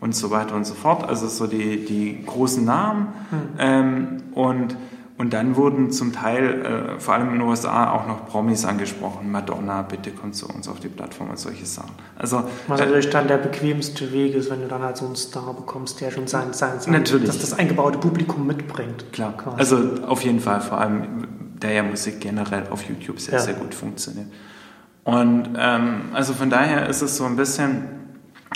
und 0.00 0.14
so 0.14 0.30
weiter 0.30 0.54
und 0.54 0.66
so 0.66 0.74
fort. 0.74 1.08
Also 1.08 1.28
so 1.28 1.46
die, 1.46 1.84
die 1.84 2.22
großen 2.26 2.64
Namen. 2.64 3.08
Hm. 3.30 3.38
Ähm, 3.58 4.22
und 4.34 4.76
und 5.22 5.32
dann 5.32 5.54
wurden 5.54 5.92
zum 5.92 6.12
Teil, 6.12 6.96
äh, 6.96 6.98
vor 6.98 7.14
allem 7.14 7.28
in 7.28 7.34
den 7.34 7.42
USA, 7.42 7.92
auch 7.92 8.08
noch 8.08 8.26
Promis 8.26 8.64
angesprochen. 8.64 9.30
Madonna, 9.30 9.82
bitte 9.82 10.10
komm 10.10 10.32
zu 10.32 10.48
uns 10.48 10.66
auf 10.66 10.80
die 10.80 10.88
Plattform 10.88 11.30
und 11.30 11.38
solche 11.38 11.64
Sachen. 11.64 11.92
Also, 12.18 12.42
Was 12.66 12.80
äh, 12.80 12.86
natürlich 12.86 13.08
dann 13.08 13.28
der 13.28 13.36
bequemste 13.36 14.12
Weg 14.12 14.34
ist, 14.34 14.50
wenn 14.50 14.62
du 14.62 14.66
dann 14.66 14.82
halt 14.82 14.96
so 14.96 15.06
einen 15.06 15.14
Star 15.14 15.54
bekommst, 15.54 16.00
der 16.00 16.10
schon 16.10 16.26
sein, 16.26 16.52
sein, 16.52 16.80
sein 16.80 16.92
natürlich. 16.92 17.28
dass 17.28 17.38
das 17.38 17.56
eingebaute 17.56 18.00
Publikum 18.00 18.48
mitbringt. 18.48 19.12
Klar, 19.12 19.36
quasi. 19.36 19.58
also 19.60 20.02
auf 20.08 20.24
jeden 20.24 20.40
Fall, 20.40 20.60
vor 20.60 20.80
allem, 20.80 21.28
der 21.62 21.70
ja 21.70 21.84
Musik 21.84 22.18
generell 22.18 22.64
auf 22.70 22.82
YouTube 22.82 23.20
sehr, 23.20 23.34
ja. 23.34 23.40
sehr 23.40 23.54
gut 23.54 23.76
funktioniert. 23.76 24.26
Und 25.04 25.50
ähm, 25.56 26.06
also 26.14 26.32
von 26.32 26.50
daher 26.50 26.88
ist 26.88 27.00
es 27.00 27.16
so 27.16 27.26
ein 27.26 27.36
bisschen, 27.36 27.84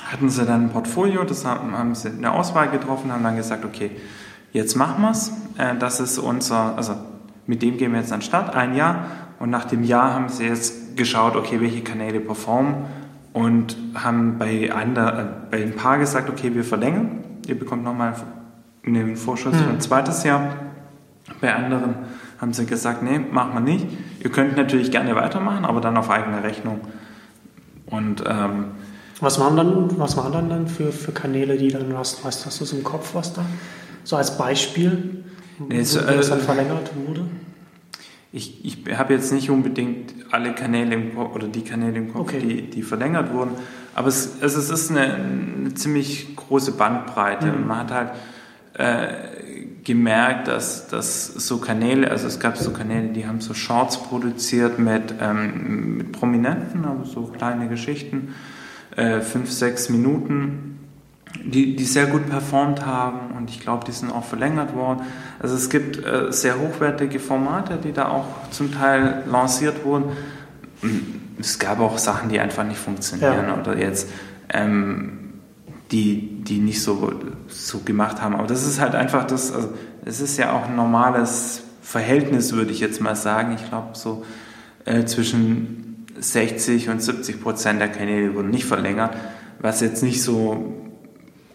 hatten 0.03 0.31
sie 0.31 0.45
dann 0.45 0.65
ein 0.65 0.71
Portfolio, 0.71 1.23
das 1.23 1.45
haben, 1.45 1.79
haben 1.79 1.95
sie 1.95 2.09
eine 2.09 2.33
Auswahl 2.33 2.71
getroffen, 2.71 3.13
haben 3.13 3.23
dann 3.23 3.37
gesagt, 3.37 3.65
okay, 3.65 3.93
jetzt 4.57 4.75
machen 4.75 5.03
wir 5.03 5.11
es. 5.11 5.33
Äh, 5.59 5.77
das 5.79 6.01
ist 6.01 6.19
unser, 6.19 6.77
also 6.77 6.95
mit 7.47 7.63
dem 7.63 7.77
gehen 7.77 7.93
wir 7.93 8.01
jetzt 8.01 8.13
an 8.13 8.21
den 8.21 8.25
Start, 8.25 8.55
ein 8.55 8.75
Jahr. 8.75 9.07
Und 9.39 9.51
nach 9.51 9.67
dem 9.67 9.85
Jahr 9.85 10.15
haben 10.15 10.29
sie 10.29 10.47
jetzt 10.47 10.97
geschaut, 10.97 11.37
okay, 11.37 11.61
welche 11.61 11.83
Kanäle 11.83 12.21
performen 12.21 12.87
und 13.33 13.77
haben 13.95 14.39
bei, 14.39 14.73
ander, 14.73 15.21
äh, 15.21 15.27
bei 15.51 15.63
ein 15.63 15.77
paar 15.77 15.99
gesagt, 15.99 16.31
okay, 16.31 16.55
wir 16.55 16.65
verlängern. 16.65 17.23
Ihr 17.47 17.59
bekommt 17.59 17.85
nochmal 17.85 18.15
einen 18.85 19.17
Vorschuss 19.17 19.55
für 19.55 19.69
ein 19.69 19.81
zweites 19.81 20.25
Jahr. 20.25 20.57
Bei 21.41 21.55
anderen 21.55 21.97
haben 22.41 22.53
sie 22.53 22.67
gesagt, 22.67 23.03
nee, 23.03 23.19
machen 23.19 23.53
wir 23.55 23.61
nicht. 23.61 23.87
Ihr 24.21 24.31
könnt 24.31 24.57
natürlich 24.57 24.91
gerne 24.91 25.15
weitermachen, 25.15 25.65
aber 25.65 25.81
dann 25.81 25.97
auf 25.97 26.11
eigene 26.11 26.43
Rechnung. 26.43 26.81
Und 27.87 28.25
ähm, 28.27 28.67
was 29.21 29.39
waren 29.41 29.57
dann, 29.57 29.99
was 29.99 30.17
waren 30.17 30.33
dann, 30.33 30.49
dann 30.51 30.67
für, 30.67 30.93
für 30.93 31.13
Kanäle, 31.13 31.57
die 31.57 31.69
dann 31.69 31.97
hast, 31.97 32.25
weißt, 32.25 32.47
hast 32.47 32.61
du 32.61 32.65
es 32.65 32.73
im 32.73 32.85
Kopf, 32.85 33.15
was 33.15 33.33
da? 33.33 33.43
So 34.07 34.15
als 34.15 34.39
Beispiel, 34.39 35.25
so, 35.59 35.65
wo 35.65 35.69
das 36.13 36.29
dann 36.29 36.39
äh, 36.39 36.43
verlängert 36.43 36.93
wurde? 36.95 37.27
Ich, 38.33 38.65
ich 38.65 38.97
habe 38.97 39.15
jetzt 39.15 39.33
nicht 39.33 39.51
unbedingt 39.51 40.15
alle 40.31 40.55
Kanäle 40.55 40.95
im 40.95 41.17
Kopf 41.17 41.35
oder 41.35 41.49
die 41.49 41.63
Kanäle 41.63 41.97
im 41.97 42.13
Kopf, 42.13 42.29
okay. 42.29 42.39
die, 42.39 42.71
die 42.71 42.83
verlängert 42.83 43.33
wurden, 43.33 43.57
aber 43.97 44.07
es, 44.07 44.37
es, 44.41 44.55
es 44.55 44.71
ist 44.71 44.93
eine, 44.93 45.15
eine, 45.15 45.75
ziemlich 45.75 46.37
große 46.37 46.73
Bandbreite. 46.73 47.47
Mhm. 47.47 47.67
Man 47.67 47.79
hat 47.79 47.91
halt 47.91 48.11
äh, 48.75 49.65
gemerkt, 49.83 50.47
dass, 50.47 50.87
dass 50.87 51.27
so 51.27 51.59
Kanäle, 51.59 52.09
also 52.09 52.29
es 52.29 52.39
gab 52.39 52.57
so 52.57 52.71
Kanäle, 52.71 53.09
die 53.09 53.27
haben 53.27 53.41
so 53.41 53.55
Shorts 53.55 54.01
produziert 54.01 54.79
mit, 54.79 55.17
ähm, 55.21 55.97
mit 55.97 56.13
Prominenten, 56.13 56.85
also 56.85 57.11
so 57.11 57.27
kleine 57.33 57.69
Geschichten, 57.69 58.37
äh, 58.95 59.21
fünf, 59.21 59.51
sechs 59.51 59.89
Minuten 59.89 60.66
die, 61.45 61.77
die 61.77 61.85
sehr 61.85 62.07
gut 62.07 62.29
performt 62.29 62.85
haben 62.85 63.37
und 63.37 63.51
ich 63.51 63.61
glaube, 63.61 63.85
die 63.85 63.93
sind 63.93 64.11
auch 64.11 64.25
verlängert 64.25 64.75
worden. 64.75 65.03
Also 65.39 65.55
es 65.55 65.71
gibt 65.71 66.05
äh, 66.05 66.33
sehr 66.33 66.59
hochwertige 66.59 67.21
Formate, 67.21 67.79
die 67.83 67.93
da 67.93 68.09
auch 68.09 68.27
zum 68.51 68.73
Teil 68.73 69.25
lanciert 69.31 69.85
wurden. 69.85 70.07
Es 71.39 71.59
gab 71.59 71.81
auch 71.81 71.99
Sachen, 71.99 72.29
die 72.29 72.41
einfach 72.41 72.65
nicht 72.65 72.79
funktionieren 72.79 73.47
ja. 73.49 73.59
oder 73.59 73.79
jetzt 73.79 74.09
ähm, 74.49 75.27
die, 75.93 76.43
die 76.43 76.59
nicht 76.59 76.83
so, 76.83 77.13
so 77.49 77.81
gemacht 77.81 78.21
haben. 78.21 78.35
Aber 78.35 78.47
das 78.47 78.67
ist 78.67 78.81
halt 78.81 78.95
einfach 78.95 79.27
das, 79.27 79.53
also 79.53 79.73
es 80.05 80.21
ist 80.21 80.37
ja 80.37 80.53
auch 80.53 80.69
ein 80.69 80.77
normales 80.77 81.63
Verhältnis, 81.83 82.53
würde 82.53 82.73
ich 82.73 82.81
jetzt 82.81 83.01
mal 83.01 83.17
sagen. 83.17 83.55
Ich 83.55 83.69
glaube, 83.69 83.91
so 83.93 84.25
äh, 84.85 85.05
zwischen 85.05 86.07
60 86.19 86.89
und 86.89 87.03
70 87.03 87.41
Prozent 87.41 87.81
der 87.81 87.89
Kanäle 87.89 88.35
wurden 88.35 88.51
nicht 88.51 88.65
verlängert, 88.65 89.17
was 89.61 89.81
jetzt 89.81 90.03
nicht 90.03 90.23
so 90.23 90.86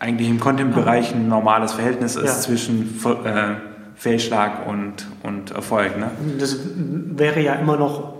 eigentlich 0.01 0.29
im 0.29 0.39
Content-Bereich 0.39 1.13
ein 1.13 1.27
normales 1.27 1.73
Verhältnis 1.73 2.15
ist 2.15 2.25
ja. 2.25 2.39
zwischen 2.39 2.99
äh, 3.23 3.53
Fehlschlag 3.95 4.67
und, 4.67 5.05
und 5.21 5.51
Erfolg. 5.51 5.99
Ne? 5.99 6.09
Das 6.39 6.57
wäre 6.65 7.39
ja 7.39 7.53
immer 7.53 7.77
noch, 7.77 8.15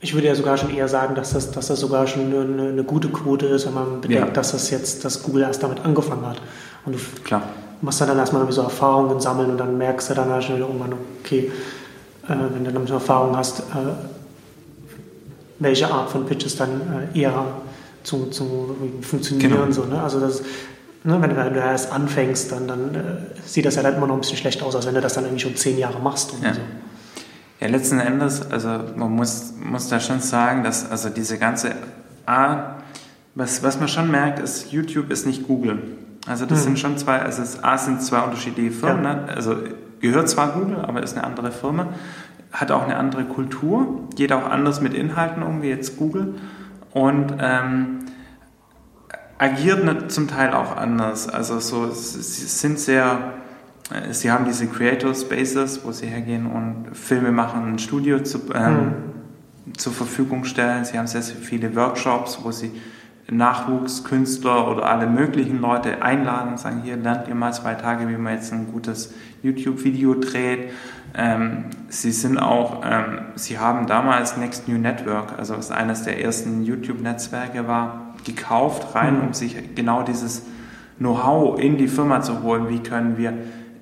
ich 0.00 0.14
würde 0.14 0.28
ja 0.28 0.34
sogar 0.34 0.56
schon 0.56 0.74
eher 0.74 0.88
sagen, 0.88 1.14
dass 1.14 1.34
das, 1.34 1.50
dass 1.50 1.66
das 1.66 1.78
sogar 1.78 2.06
schon 2.06 2.34
eine, 2.34 2.70
eine 2.70 2.84
gute 2.84 3.10
Quote 3.10 3.44
ist, 3.44 3.66
wenn 3.66 3.74
man 3.74 4.00
bedenkt, 4.00 4.28
ja. 4.28 4.32
dass 4.32 4.52
das 4.52 4.70
jetzt, 4.70 5.04
dass 5.04 5.22
Google 5.22 5.42
erst 5.42 5.62
damit 5.62 5.84
angefangen 5.84 6.26
hat. 6.26 6.40
Und 6.86 6.94
du 6.94 6.98
Klar. 7.22 7.42
machst 7.82 8.00
dann 8.00 8.16
erstmal 8.16 8.50
so 8.50 8.62
Erfahrungen 8.62 9.20
sammeln 9.20 9.50
und 9.50 9.58
dann 9.58 9.76
merkst 9.76 10.08
du 10.08 10.14
dann 10.14 10.30
halt 10.30 10.44
schnell 10.44 10.60
irgendwann, 10.60 10.94
okay, 11.22 11.52
äh, 12.28 12.34
wenn 12.54 12.64
du 12.64 12.72
dann 12.72 12.86
so 12.86 12.94
Erfahrung 12.94 13.36
hast, 13.36 13.60
äh, 13.60 13.92
welche 15.58 15.90
Art 15.90 16.08
von 16.08 16.24
Pitches 16.24 16.56
dann 16.56 17.10
äh, 17.14 17.20
eher 17.20 17.44
zu, 18.06 18.26
zu 18.26 18.76
funktionieren. 19.02 19.50
Genau. 19.50 19.70
So, 19.72 19.84
ne? 19.84 20.00
Also 20.00 20.20
das, 20.20 20.42
ne, 21.04 21.20
wenn, 21.20 21.30
du, 21.30 21.36
wenn 21.36 21.52
du 21.52 21.60
erst 21.60 21.92
anfängst, 21.92 22.52
dann, 22.52 22.68
dann 22.68 22.94
äh, 22.94 23.00
sieht 23.44 23.66
das 23.66 23.74
ja 23.74 23.82
dann 23.82 23.96
immer 23.96 24.06
noch 24.06 24.14
ein 24.14 24.20
bisschen 24.20 24.38
schlecht 24.38 24.62
aus, 24.62 24.76
als 24.76 24.86
wenn 24.86 24.94
du 24.94 25.00
das 25.00 25.14
dann 25.14 25.24
irgendwie 25.24 25.42
schon 25.42 25.56
zehn 25.56 25.76
Jahre 25.76 26.00
machst. 26.00 26.34
ja. 26.42 26.54
So. 26.54 26.60
ja, 27.60 27.68
letzten 27.68 27.98
Endes, 27.98 28.50
also 28.50 28.68
man 28.96 29.12
muss, 29.12 29.54
muss 29.62 29.88
da 29.88 29.98
schon 29.98 30.20
sagen, 30.20 30.62
dass 30.62 30.88
also 30.90 31.08
diese 31.08 31.38
ganze 31.38 31.72
A, 32.26 32.76
was, 33.34 33.62
was 33.62 33.78
man 33.78 33.88
schon 33.88 34.10
merkt, 34.10 34.38
ist, 34.38 34.72
YouTube 34.72 35.10
ist 35.10 35.26
nicht 35.26 35.46
Google. 35.46 35.82
Also 36.26 36.46
das 36.46 36.58
hm. 36.58 36.64
sind 36.64 36.78
schon 36.78 36.98
zwei, 36.98 37.20
also 37.20 37.42
es, 37.42 37.62
A 37.62 37.76
sind 37.76 38.02
zwei 38.02 38.20
unterschiedliche 38.20 38.70
Firmen, 38.70 39.04
ja. 39.04 39.14
ne? 39.14 39.28
also 39.34 39.56
gehört 40.00 40.28
zwar 40.28 40.52
Google, 40.52 40.78
aber 40.80 41.02
ist 41.02 41.14
eine 41.14 41.24
andere 41.24 41.50
Firma, 41.50 41.88
hat 42.52 42.70
auch 42.70 42.84
eine 42.84 42.96
andere 42.96 43.24
Kultur, 43.24 44.08
geht 44.14 44.32
auch 44.32 44.48
anders 44.48 44.80
mit 44.80 44.94
Inhalten 44.94 45.42
um 45.42 45.62
wie 45.62 45.68
jetzt 45.68 45.96
Google. 45.96 46.34
Und 46.92 47.34
ähm, 47.40 48.06
agiert 49.38 50.10
zum 50.10 50.28
Teil 50.28 50.52
auch 50.52 50.76
anders. 50.76 51.28
Also 51.28 51.60
so, 51.60 51.90
sie 51.90 52.22
sind 52.22 52.78
sehr, 52.78 53.34
äh, 53.92 54.12
sie 54.12 54.30
haben 54.30 54.44
diese 54.44 54.66
Creator 54.66 55.14
Spaces, 55.14 55.84
wo 55.84 55.92
sie 55.92 56.06
hergehen 56.06 56.46
und 56.46 56.96
Filme 56.96 57.32
machen, 57.32 57.74
ein 57.74 57.78
Studio 57.78 58.20
zu, 58.20 58.40
ähm, 58.54 58.74
mhm. 59.66 59.78
zur 59.78 59.92
Verfügung 59.92 60.44
stellen. 60.44 60.84
Sie 60.84 60.98
haben 60.98 61.06
sehr, 61.06 61.22
sehr 61.22 61.36
viele 61.36 61.74
Workshops, 61.76 62.40
wo 62.42 62.50
sie 62.50 62.72
Nachwuchskünstler 63.28 64.68
oder 64.68 64.86
alle 64.86 65.08
möglichen 65.08 65.60
Leute 65.60 66.00
einladen 66.00 66.52
und 66.52 66.60
sagen, 66.60 66.82
hier 66.84 66.96
lernt 66.96 67.26
ihr 67.26 67.34
mal 67.34 67.52
zwei 67.52 67.74
Tage, 67.74 68.08
wie 68.08 68.16
man 68.16 68.34
jetzt 68.34 68.52
ein 68.52 68.70
gutes 68.72 69.12
YouTube-Video 69.42 70.14
dreht. 70.14 70.70
Ähm, 71.14 71.64
sie 71.88 72.12
sind 72.12 72.38
auch, 72.38 72.82
ähm, 72.84 73.18
sie 73.36 73.58
haben 73.58 73.86
damals 73.86 74.36
Next 74.36 74.68
New 74.68 74.78
Network, 74.78 75.38
also 75.38 75.56
was 75.56 75.70
eines 75.70 76.02
der 76.02 76.22
ersten 76.22 76.62
YouTube-Netzwerke 76.62 77.66
war, 77.66 78.14
gekauft, 78.24 78.94
rein, 78.94 79.18
mhm. 79.18 79.26
um 79.28 79.34
sich 79.34 79.74
genau 79.74 80.02
dieses 80.02 80.42
Know-how 80.98 81.58
in 81.58 81.76
die 81.76 81.88
Firma 81.88 82.20
zu 82.22 82.42
holen. 82.42 82.68
Wie 82.68 82.80
können 82.80 83.18
wir 83.18 83.32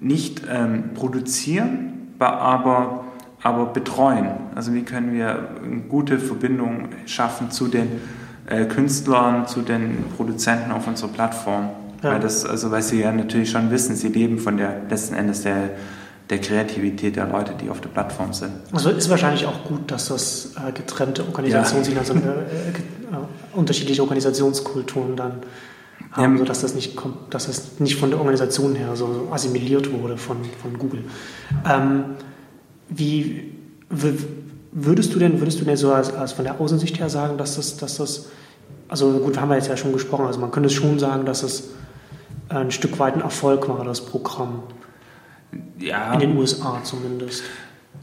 nicht 0.01 0.43
ähm, 0.51 0.91
produzieren, 0.95 2.15
aber, 2.19 3.05
aber 3.43 3.67
betreuen? 3.67 4.29
Also 4.55 4.75
wie 4.75 4.83
können 4.83 5.13
wir 5.13 5.49
eine 5.65 5.83
gute 5.83 6.19
Verbindung 6.19 6.89
schaffen 7.07 7.51
zu 7.51 7.69
den 7.69 8.01
äh, 8.47 8.67
Künstlern, 8.67 9.47
zu 9.47 9.63
den 9.63 10.05
Produzenten 10.17 10.71
auf 10.71 10.87
unserer 10.87 11.09
Plattform. 11.09 11.71
Ja. 12.03 12.13
Weil, 12.13 12.21
das, 12.21 12.45
also, 12.45 12.71
weil 12.71 12.83
sie 12.83 13.01
ja 13.01 13.13
natürlich 13.13 13.51
schon 13.51 13.71
wissen, 13.71 13.97
sie 13.97 14.09
leben 14.09 14.39
von 14.39 14.57
der 14.57 14.83
letzten 14.91 15.15
Endes 15.15 15.43
der, 15.43 15.71
der 16.31 16.39
Kreativität 16.39 17.17
der 17.17 17.27
Leute, 17.27 17.53
die 17.61 17.69
auf 17.69 17.81
der 17.81 17.91
Plattform 17.91 18.33
sind. 18.33 18.53
Also 18.73 18.91
ist 18.91 19.11
wahrscheinlich 19.11 19.47
auch 19.47 19.65
gut, 19.65 19.91
dass 19.91 20.09
das 20.09 20.53
äh, 20.57 20.73
getrennte 20.73 21.25
Organisationen 21.25 21.85
ja. 21.85 21.85
sind, 21.85 21.99
also 21.99 22.15
äh, 22.15 22.19
äh, 22.19 23.57
unterschiedliche 23.57 24.03
Organisationskulturen 24.03 25.17
dann 25.17 25.43
haben, 26.13 26.35
ja. 26.35 26.39
sodass 26.39 26.63
das 26.63 26.75
nicht 26.75 26.99
dass 27.31 27.47
das 27.47 27.79
nicht 27.79 27.97
von 27.97 28.11
der 28.11 28.19
Organisation 28.19 28.75
her 28.75 28.97
so, 28.97 29.13
so 29.13 29.29
assimiliert 29.33 29.93
wurde 29.93 30.17
von, 30.17 30.39
von 30.63 30.79
Google. 30.79 31.05
Ähm, 31.69 32.05
wie 32.89 33.53
Würdest 34.77 35.15
du 35.15 35.21
denn, 35.21 35.41
würdest 35.41 35.61
du 35.61 35.65
denn 35.65 35.77
so 35.77 35.93
als, 35.93 36.13
als 36.13 36.33
von 36.33 36.45
der 36.45 36.61
Außensicht 36.61 36.99
her 36.99 37.09
sagen, 37.09 37.39
dass 37.39 37.55
das, 37.55 37.77
dass 37.77 37.99
das, 37.99 38.27
also 38.89 39.13
gut, 39.21 39.39
haben 39.39 39.49
wir 39.49 39.55
jetzt 39.55 39.69
ja 39.69 39.77
schon 39.77 39.93
gesprochen, 39.93 40.27
also 40.27 40.41
man 40.41 40.51
könnte 40.51 40.69
schon 40.69 40.99
sagen, 40.99 41.25
dass 41.25 41.45
es 41.45 41.71
ein 42.49 42.73
Stück 42.73 42.99
weit 42.99 43.15
ein 43.15 43.21
Erfolg 43.21 43.69
war, 43.69 43.85
das 43.85 44.05
Programm. 44.05 44.65
Ja. 45.79 46.14
In 46.14 46.21
den 46.21 46.37
USA 46.37 46.81
zumindest. 46.83 47.45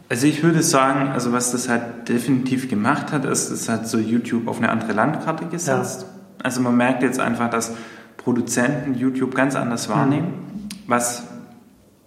Also 0.09 0.27
ich 0.27 0.43
würde 0.43 0.61
sagen, 0.61 1.09
also 1.09 1.31
was 1.31 1.51
das 1.51 1.69
halt 1.69 2.09
definitiv 2.09 2.69
gemacht 2.69 3.11
hat, 3.11 3.25
ist, 3.25 3.49
es 3.49 3.69
hat 3.69 3.87
so 3.87 3.97
YouTube 3.97 4.47
auf 4.47 4.57
eine 4.57 4.69
andere 4.69 4.93
Landkarte 4.93 5.45
gesetzt. 5.45 6.01
Ja. 6.01 6.07
Also 6.43 6.61
man 6.61 6.75
merkt 6.75 7.03
jetzt 7.03 7.19
einfach, 7.19 7.49
dass 7.49 7.73
Produzenten 8.17 8.95
YouTube 8.95 9.35
ganz 9.35 9.55
anders 9.55 9.89
wahrnehmen, 9.89 10.27
mhm. 10.27 10.69
was, 10.87 11.23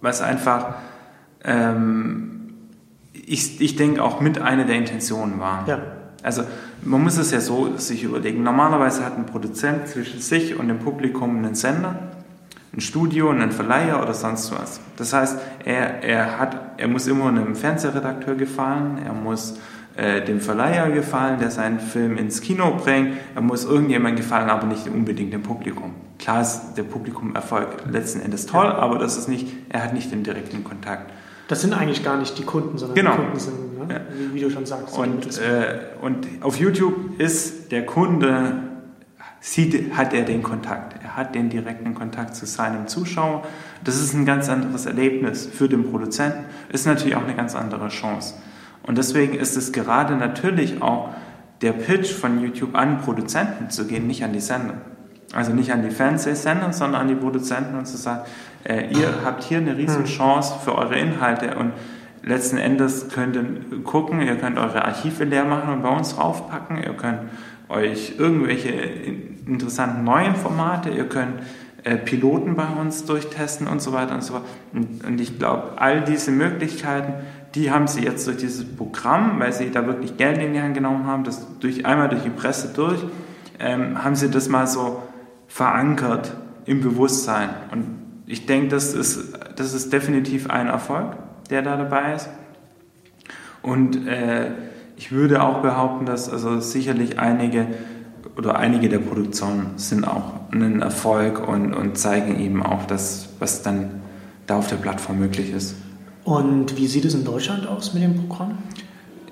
was 0.01 0.21
einfach 0.21 0.75
ähm, 1.43 2.35
ich, 3.27 3.61
ich 3.61 3.75
denke 3.75 4.03
auch 4.03 4.19
mit 4.21 4.39
einer 4.39 4.65
der 4.65 4.75
Intentionen 4.75 5.39
war. 5.39 5.67
Ja. 5.67 5.79
Also 6.23 6.43
man 6.83 7.03
muss 7.03 7.17
es 7.17 7.31
ja 7.31 7.39
so 7.39 7.77
sich 7.77 8.03
überlegen. 8.03 8.43
Normalerweise 8.43 9.05
hat 9.05 9.17
ein 9.17 9.25
Produzent 9.25 9.87
zwischen 9.87 10.21
sich 10.21 10.57
und 10.57 10.67
dem 10.67 10.79
Publikum 10.79 11.37
einen 11.37 11.55
Sender, 11.55 11.95
ein 12.75 12.81
Studio, 12.81 13.29
einen 13.29 13.51
Verleiher 13.51 14.01
oder 14.01 14.13
sonst 14.13 14.51
was. 14.51 14.79
Das 14.97 15.13
heißt, 15.13 15.39
er, 15.63 16.03
er, 16.03 16.39
hat, 16.39 16.57
er 16.77 16.87
muss 16.87 17.07
immer 17.07 17.27
einem 17.27 17.55
Fernsehredakteur 17.55 18.35
gefallen, 18.35 18.99
er 19.05 19.13
muss 19.13 19.57
äh, 19.95 20.21
dem 20.25 20.41
Verleiher 20.41 20.89
gefallen, 20.91 21.39
der 21.39 21.51
seinen 21.51 21.79
Film 21.79 22.17
ins 22.17 22.41
Kino 22.41 22.75
bringt, 22.75 23.13
er 23.33 23.41
muss 23.41 23.63
irgendjemandem 23.63 24.17
gefallen, 24.17 24.49
aber 24.49 24.67
nicht 24.67 24.87
unbedingt 24.87 25.31
dem 25.31 25.41
Publikum. 25.41 25.93
Klar 26.19 26.41
ist 26.41 26.73
der 26.75 26.83
Publikum-Erfolg 26.83 27.67
letzten 27.89 28.19
Endes 28.19 28.45
toll, 28.45 28.65
aber 28.65 28.99
das 28.99 29.17
ist 29.17 29.29
nicht, 29.29 29.47
er 29.69 29.83
hat 29.83 29.93
nicht 29.93 30.11
den 30.11 30.23
direkten 30.23 30.63
Kontakt. 30.63 31.11
Das 31.47 31.61
sind 31.61 31.73
eigentlich 31.73 32.03
gar 32.03 32.17
nicht 32.17 32.37
die 32.37 32.43
Kunden, 32.43 32.77
sondern 32.77 32.95
genau. 32.95 33.11
die 33.11 33.17
Kunden 33.17 33.39
sind, 33.39 33.87
ne? 33.87 33.93
ja. 33.93 34.01
wie, 34.17 34.33
wie, 34.33 34.41
du 34.41 34.49
schon 34.49 34.65
sagst. 34.65 34.97
Und, 34.97 35.37
äh, 35.37 35.79
und 36.01 36.27
auf 36.41 36.57
YouTube 36.57 37.19
ist 37.19 37.71
der 37.71 37.85
Kunde, 37.85 38.74
sieht, 39.45 39.95
hat 39.95 40.11
er 40.11 40.23
den 40.23 40.41
Kontakt. 40.41 40.95
Er 41.03 41.15
hat 41.15 41.35
den 41.35 41.49
direkten 41.49 41.93
Kontakt 41.93 42.35
zu 42.35 42.47
seinem 42.47 42.87
Zuschauer. 42.87 43.43
Das 43.83 44.01
ist 44.01 44.15
ein 44.15 44.25
ganz 44.25 44.49
anderes 44.49 44.87
Erlebnis 44.87 45.45
für 45.45 45.69
den 45.69 45.91
Produzenten. 45.91 46.45
Ist 46.69 46.87
natürlich 46.87 47.15
auch 47.15 47.23
eine 47.23 47.35
ganz 47.35 47.55
andere 47.55 47.89
Chance. 47.89 48.33
Und 48.81 48.97
deswegen 48.97 49.35
ist 49.35 49.55
es 49.55 49.71
gerade 49.71 50.15
natürlich 50.15 50.81
auch 50.81 51.09
der 51.61 51.73
Pitch 51.73 52.11
von 52.11 52.41
YouTube 52.41 52.73
an 52.73 53.01
Produzenten 53.01 53.69
zu 53.69 53.85
gehen, 53.85 54.07
nicht 54.07 54.23
an 54.23 54.33
die 54.33 54.39
Sender. 54.39 54.81
Also 55.31 55.53
nicht 55.53 55.71
an 55.71 55.83
die 55.83 55.91
Fernsehsender, 55.91 56.73
sondern 56.73 57.01
an 57.01 57.07
die 57.07 57.15
Produzenten 57.15 57.77
und 57.77 57.85
zu 57.85 57.97
sagen, 57.97 58.21
äh, 58.63 58.89
ihr 58.97 59.13
habt 59.23 59.43
hier 59.43 59.59
eine 59.59 59.77
riesen 59.77 60.05
Chance 60.05 60.55
für 60.63 60.75
eure 60.75 60.97
Inhalte 60.97 61.55
und 61.55 61.71
letzten 62.23 62.57
Endes 62.57 63.09
könnt 63.09 63.35
ihr 63.35 63.81
gucken, 63.83 64.21
ihr 64.21 64.37
könnt 64.37 64.57
eure 64.57 64.85
Archive 64.85 65.23
leer 65.23 65.45
machen 65.45 65.71
und 65.71 65.83
bei 65.83 65.89
uns 65.89 66.15
draufpacken, 66.15 66.77
ihr 66.81 66.93
könnt 66.93 67.19
euch 67.69 68.15
irgendwelche 68.17 68.71
interessanten 69.47 70.03
neuen 70.03 70.35
Formate, 70.35 70.89
ihr 70.89 71.07
könnt 71.07 71.41
äh, 71.83 71.97
Piloten 71.97 72.55
bei 72.55 72.67
uns 72.67 73.05
durchtesten 73.05 73.67
und 73.67 73.81
so 73.81 73.93
weiter 73.93 74.15
und 74.15 74.23
so 74.23 74.33
fort. 74.33 74.45
Und, 74.73 75.21
ich 75.21 75.37
glaube, 75.37 75.73
all 75.77 76.03
diese 76.03 76.31
Möglichkeiten, 76.31 77.13
die 77.53 77.71
haben 77.71 77.87
sie 77.87 78.01
jetzt 78.01 78.25
durch 78.27 78.37
dieses 78.37 78.65
Programm, 78.65 79.39
weil 79.39 79.53
sie 79.53 79.69
da 79.69 79.85
wirklich 79.85 80.17
Geld 80.17 80.39
in 80.39 80.53
die 80.53 80.61
Hand 80.61 80.73
genommen 80.73 81.05
haben, 81.05 81.23
das 81.23 81.45
durch, 81.59 81.85
einmal 81.85 82.09
durch 82.09 82.23
die 82.23 82.29
Presse 82.29 82.73
durch, 82.73 82.99
ähm, 83.59 84.03
haben 84.03 84.15
sie 84.15 84.29
das 84.29 84.49
mal 84.49 84.67
so 84.67 85.03
verankert 85.47 86.35
im 86.65 86.81
Bewusstsein. 86.81 87.49
Und 87.71 87.85
ich 88.25 88.45
denke, 88.45 88.69
das 88.69 88.93
ist, 88.93 89.37
das 89.55 89.73
ist 89.73 89.93
definitiv 89.93 90.49
ein 90.49 90.67
Erfolg, 90.67 91.15
der 91.49 91.61
da 91.61 91.77
dabei 91.77 92.15
ist. 92.15 92.29
Und 93.61 94.07
äh, 94.07 94.51
ich 94.97 95.11
würde 95.11 95.43
auch 95.43 95.61
behaupten, 95.61 96.05
dass 96.05 96.29
also 96.29 96.59
sicherlich 96.59 97.19
einige 97.19 97.67
oder 98.37 98.57
einige 98.57 98.89
der 98.89 98.99
Produktionen 98.99 99.71
sind 99.77 100.05
auch 100.07 100.33
ein 100.51 100.81
Erfolg 100.81 101.47
und, 101.47 101.73
und 101.73 101.97
zeigen 101.97 102.39
eben 102.39 102.63
auch 102.63 102.85
das, 102.85 103.29
was 103.39 103.61
dann 103.61 104.01
da 104.47 104.57
auf 104.57 104.67
der 104.67 104.75
Plattform 104.77 105.19
möglich 105.19 105.51
ist. 105.53 105.75
Und 106.23 106.77
wie 106.77 106.87
sieht 106.87 107.05
es 107.05 107.13
in 107.13 107.23
Deutschland 107.23 107.67
aus 107.67 107.93
mit 107.93 108.03
dem 108.03 108.27
Programm? 108.27 108.57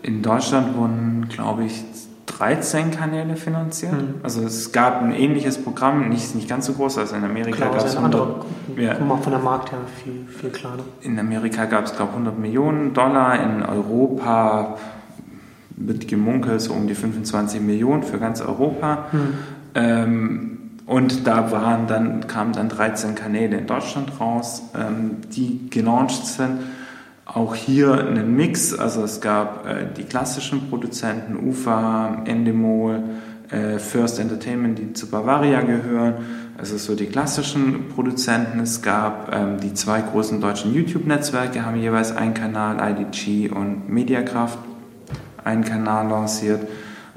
In 0.04 0.22
Deutschland 0.22 0.78
wurden, 0.78 1.28
glaube 1.30 1.66
ich, 1.66 1.84
13 2.26 2.92
Kanäle 2.92 3.36
finanziert. 3.36 3.94
Mhm. 3.94 4.16
Also 4.24 4.44
es 4.44 4.72
gab 4.72 5.02
ein 5.02 5.12
ähnliches 5.14 5.62
Programm, 5.62 6.10
nicht, 6.10 6.36
nicht 6.36 6.48
ganz 6.48 6.66
so 6.66 6.74
groß, 6.74 6.98
also 6.98 7.16
in 7.16 7.24
Amerika 7.24 7.66
gab 7.66 7.86
es 7.86 7.96
100, 7.96 8.46
ja, 8.78 8.96
von 8.96 9.32
der 9.32 9.40
Markt 9.40 9.72
her 9.72 9.80
viel, 10.04 10.26
viel 10.28 10.50
kleiner. 10.50 10.84
In 11.02 11.20
Amerika 11.20 11.66
gab 11.66 11.86
es, 11.86 11.96
glaube 11.96 12.12
ich, 12.12 12.18
100 12.18 12.40
Millionen 12.40 12.94
Dollar, 12.94 13.42
in 13.42 13.64
Europa 13.64 14.78
wird 15.76 16.08
gemunkelt 16.08 16.62
so 16.62 16.74
um 16.74 16.88
die 16.88 16.96
25 16.96 17.62
Millionen 17.62 18.04
für 18.04 18.20
ganz 18.20 18.42
Europa. 18.42 19.08
Mhm. 19.12 19.34
Ähm, 19.76 20.58
und 20.86 21.26
da 21.28 21.52
waren 21.52 21.88
dann, 21.88 22.28
kamen 22.28 22.54
dann 22.54 22.70
13 22.70 23.16
Kanäle 23.16 23.58
in 23.58 23.68
Deutschland 23.68 24.20
raus, 24.20 24.64
ähm, 24.76 25.18
die 25.34 25.70
gelauncht 25.70 26.26
sind. 26.26 26.60
Auch 27.26 27.56
hier 27.56 27.94
einen 27.94 28.36
Mix, 28.36 28.78
also 28.78 29.04
es 29.04 29.22
gab 29.22 29.66
äh, 29.66 29.86
die 29.96 30.04
klassischen 30.04 30.70
Produzenten, 30.70 31.38
UFA, 31.38 32.24
Endemol, 32.26 33.02
äh, 33.50 33.80
First 33.80 34.20
Entertainment, 34.20 34.78
die 34.78 34.94
zu 34.94 35.10
Bavaria 35.10 35.62
gehören, 35.62 36.16
also 36.58 36.78
so 36.78 36.96
die 36.96 37.06
klassischen 37.06 37.88
Produzenten. 37.90 38.60
Es 38.60 38.82
gab 38.82 39.34
ähm, 39.34 39.60
die 39.62 39.74
zwei 39.74 40.02
großen 40.02 40.42
deutschen 40.42 40.74
YouTube-Netzwerke, 40.74 41.66
haben 41.66 41.80
jeweils 41.80 42.16
einen 42.16 42.34
Kanal, 42.34 42.78
IDG 42.92 43.50
und 43.50 43.90
Mediakraft, 43.90 44.60
einen 45.44 45.64
Kanal 45.64 46.08
lanciert 46.08 46.68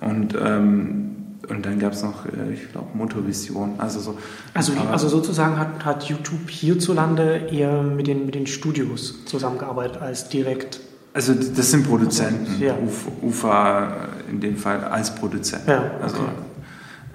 und 0.00 0.34
ähm, 0.34 1.06
und 1.48 1.64
dann 1.64 1.78
gab 1.78 1.92
es 1.92 2.02
noch, 2.02 2.26
äh, 2.26 2.54
ich 2.54 2.72
glaube, 2.72 2.88
Motorvision. 2.94 3.74
Also, 3.78 4.00
so 4.00 4.18
also, 4.54 4.72
also 4.90 5.08
sozusagen 5.08 5.58
hat, 5.58 5.84
hat 5.84 6.04
YouTube 6.04 6.50
hierzulande 6.50 7.48
eher 7.52 7.82
mit 7.82 8.06
den, 8.06 8.26
mit 8.26 8.34
den 8.34 8.46
Studios 8.46 9.24
zusammengearbeitet 9.26 10.02
als 10.02 10.28
direkt. 10.28 10.80
Also 11.14 11.34
das 11.34 11.70
sind 11.70 11.86
Produzenten. 11.86 12.60
Ja. 12.60 12.76
UFA 13.22 14.08
in 14.30 14.40
dem 14.40 14.56
Fall 14.56 14.84
als 14.84 15.14
Produzent. 15.14 15.66
Ja, 15.66 15.92
also, 16.02 16.16
okay. 16.16 16.26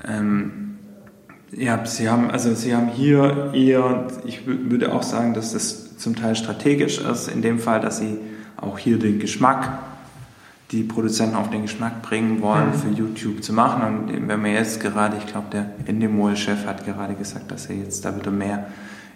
Also 0.03 0.19
ähm, 0.19 0.51
ja, 1.51 1.85
sie 1.85 2.09
haben, 2.09 2.31
also 2.31 2.55
sie 2.55 2.73
haben 2.73 2.87
hier 2.87 3.51
eher, 3.53 4.07
ich 4.25 4.47
würde 4.47 4.93
auch 4.93 5.03
sagen, 5.03 5.33
dass 5.33 5.51
das 5.51 5.97
zum 5.97 6.15
Teil 6.15 6.35
strategisch 6.35 6.99
ist, 6.99 7.27
in 7.27 7.41
dem 7.41 7.59
Fall, 7.59 7.81
dass 7.81 7.97
sie 7.97 8.17
auch 8.57 8.79
hier 8.79 8.97
den 8.97 9.19
Geschmack 9.19 9.90
die 10.71 10.83
Produzenten 10.83 11.35
auf 11.35 11.49
den 11.49 11.63
Geschmack 11.63 12.01
bringen 12.01 12.41
wollen, 12.41 12.69
mhm. 12.69 12.73
für 12.73 12.89
YouTube 12.89 13.43
zu 13.43 13.53
machen. 13.53 14.07
Und 14.07 14.27
wenn 14.27 14.41
man 14.41 14.51
jetzt 14.51 14.79
gerade, 14.79 15.17
ich 15.17 15.27
glaube, 15.27 15.47
der 15.51 15.71
Endemol-Chef 15.85 16.65
hat 16.65 16.85
gerade 16.85 17.13
gesagt, 17.15 17.51
dass 17.51 17.65
er 17.65 17.75
jetzt 17.75 18.05
da 18.05 18.15
wieder 18.15 18.31
mehr 18.31 18.67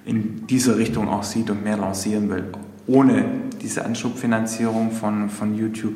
in 0.05 0.45
diese 0.47 0.77
Richtung 0.77 1.09
auch 1.09 1.23
sieht 1.23 1.49
und 1.49 1.63
mehr 1.63 1.77
lancieren 1.77 2.29
will, 2.29 2.43
ohne 2.87 3.25
diese 3.61 3.85
Anschubfinanzierung 3.85 4.91
von, 4.91 5.29
von 5.29 5.55
YouTube. 5.55 5.95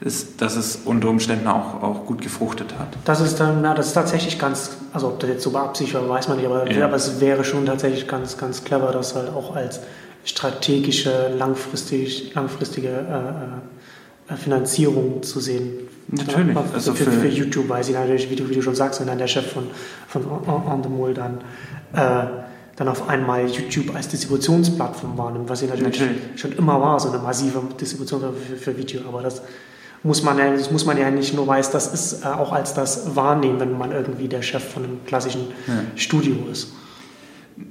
ist, 0.00 0.40
dass 0.40 0.56
es 0.56 0.76
unter 0.84 1.08
Umständen 1.08 1.48
auch, 1.48 1.82
auch 1.82 2.06
gut 2.06 2.20
gefruchtet 2.20 2.74
hat. 2.78 2.88
Das 3.04 3.20
ist 3.20 3.40
dann, 3.40 3.62
na, 3.62 3.74
das 3.74 3.88
ist 3.88 3.94
tatsächlich 3.94 4.38
ganz, 4.38 4.76
also 4.92 5.08
ob 5.08 5.18
das 5.20 5.30
jetzt 5.30 5.42
so 5.42 5.50
beabsichtigt 5.50 6.00
war, 6.00 6.08
weiß 6.08 6.28
man 6.28 6.36
nicht, 6.36 6.46
aber, 6.46 6.70
ja. 6.70 6.84
aber 6.84 6.94
es 6.94 7.20
wäre 7.20 7.42
schon 7.42 7.66
tatsächlich 7.66 8.06
ganz, 8.06 8.36
ganz 8.36 8.62
clever, 8.62 8.92
das 8.92 9.16
halt 9.16 9.28
auch 9.28 9.56
als 9.56 9.80
strategische, 10.24 11.34
langfristig, 11.36 12.32
langfristige 12.34 12.88
äh, 12.88 12.92
äh, 12.92 13.77
Finanzierung 14.36 15.22
zu 15.22 15.40
sehen. 15.40 15.88
Natürlich. 16.08 16.54
Ja, 16.54 16.64
also 16.72 16.94
für, 16.94 17.10
für, 17.10 17.28
YouTube 17.28 17.68
weiß 17.68 17.88
ich 17.88 17.94
natürlich, 17.94 18.30
wie 18.30 18.36
du, 18.36 18.48
wie 18.48 18.54
du 18.54 18.62
schon 18.62 18.74
sagst, 18.74 19.00
wenn 19.00 19.06
dann 19.06 19.18
der 19.18 19.26
Chef 19.26 19.46
von, 19.46 19.64
von 20.08 20.24
On 20.26 20.82
the 20.82 20.88
Mole 20.88 21.14
dann 21.14 21.38
äh, 21.92 22.26
dann 22.78 22.88
auf 22.88 23.08
einmal 23.08 23.44
YouTube 23.46 23.94
als 23.94 24.06
Distributionsplattform 24.06 25.18
wahrnimmt, 25.18 25.48
was 25.48 25.58
sie 25.58 25.66
natürlich, 25.66 26.00
natürlich, 26.00 26.40
schon 26.40 26.52
immer 26.52 26.80
war, 26.80 27.00
so 27.00 27.08
eine 27.08 27.18
massive 27.18 27.60
Distribution 27.78 28.20
für, 28.20 28.56
für 28.56 28.78
Video. 28.78 29.00
Aber 29.08 29.20
das 29.20 29.42
muss 30.04 30.22
man 30.22 30.38
ja, 30.38 30.52
das 30.52 30.70
muss 30.70 30.86
man 30.86 30.96
ja 30.96 31.10
nicht 31.10 31.34
nur 31.34 31.46
weiß, 31.46 31.72
das 31.72 31.92
ist 31.92 32.24
äh, 32.24 32.28
auch 32.28 32.52
als 32.52 32.74
das 32.74 33.16
wahrnehmen, 33.16 33.58
wenn 33.58 33.76
man 33.76 33.90
irgendwie 33.90 34.28
der 34.28 34.42
Chef 34.42 34.62
von 34.62 34.84
einem 34.84 35.04
klassischen 35.06 35.48
ja. 35.66 35.74
Studio 35.96 36.36
ist. 36.52 36.72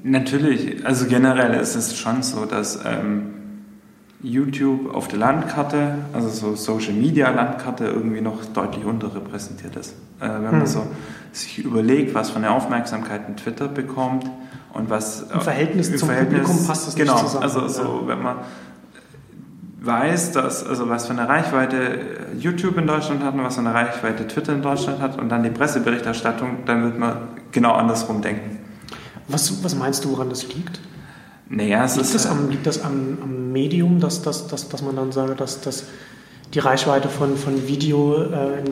Natürlich, 0.04 0.86
also 0.86 1.06
generell 1.06 1.58
ist 1.58 1.76
es 1.76 1.96
schon 1.96 2.22
so, 2.22 2.44
dass 2.44 2.78
ähm, 2.86 3.37
YouTube 4.22 4.94
auf 4.94 5.08
der 5.08 5.20
Landkarte, 5.20 5.96
also 6.14 6.30
so 6.30 6.56
Social 6.56 6.94
Media 6.94 7.30
Landkarte, 7.30 7.86
irgendwie 7.86 8.22
noch 8.22 8.44
deutlich 8.46 8.84
unterrepräsentiert 8.86 9.76
ist. 9.76 9.92
Äh, 10.20 10.28
wenn 10.28 10.52
hm. 10.52 10.58
man 10.60 10.68
so 10.68 10.88
sich 11.32 11.60
überlegt, 11.60 12.16
was 12.16 12.32
für 12.32 12.38
eine 12.38 12.52
Aufmerksamkeit 12.52 13.28
ein 13.28 13.38
Twitter 13.38 13.68
bekommt, 13.68 14.26
und 14.78 14.92
was 14.92 15.24
im 15.34 15.42
Verhältnis 15.42 15.90
im 15.90 15.98
zum 15.98 16.10
Verhältnis, 16.10 16.42
Publikum 16.42 16.68
passt 16.68 16.88
das 16.88 16.96
genau, 16.96 17.14
nicht 17.14 17.26
zusammen. 17.26 17.44
Also 17.44 17.68
so, 17.68 18.04
wenn 18.06 18.22
man 18.22 18.38
weiß, 19.82 20.34
dass, 20.34 20.64
also 20.64 20.88
was 20.88 21.08
für 21.08 21.14
eine 21.14 21.28
Reichweite 21.28 22.00
YouTube 22.38 22.78
in 22.78 22.86
Deutschland 22.86 23.24
hat 23.24 23.34
und 23.34 23.44
was 23.44 23.56
für 23.56 23.62
eine 23.62 23.74
Reichweite 23.74 24.28
Twitter 24.28 24.54
in 24.54 24.62
Deutschland 24.62 25.02
hat 25.02 25.20
und 25.20 25.30
dann 25.30 25.44
die 25.44 25.50
Presseberichterstattung, 25.50 26.66
dann 26.66 26.84
wird 26.84 27.00
man 27.00 27.18
genau 27.52 27.74
andersrum 27.74 28.22
denken. 28.22 28.60
Was, 29.28 29.64
was 29.64 29.76
meinst 29.76 30.06
du, 30.06 30.12
woran 30.12 30.30
das 30.30 30.48
liegt? 30.54 30.80
Naja, 31.50 31.86
es 31.86 31.96
liegt, 31.96 32.08
ist, 32.08 32.16
das 32.16 32.26
am, 32.26 32.50
liegt 32.50 32.68
das 32.68 32.84
am, 32.84 33.18
am 33.22 33.52
Medium, 33.52 34.00
dass, 34.00 34.22
dass, 34.22 34.48
dass, 34.48 34.70
dass 34.70 34.82
man 34.82 34.96
dann 34.96 35.12
sagt, 35.12 35.40
dass, 35.40 35.62
dass 35.62 35.86
die 36.54 36.60
Reichweite 36.60 37.10
von, 37.10 37.38
von 37.38 37.68
Video 37.68 38.22
äh, 38.24 38.64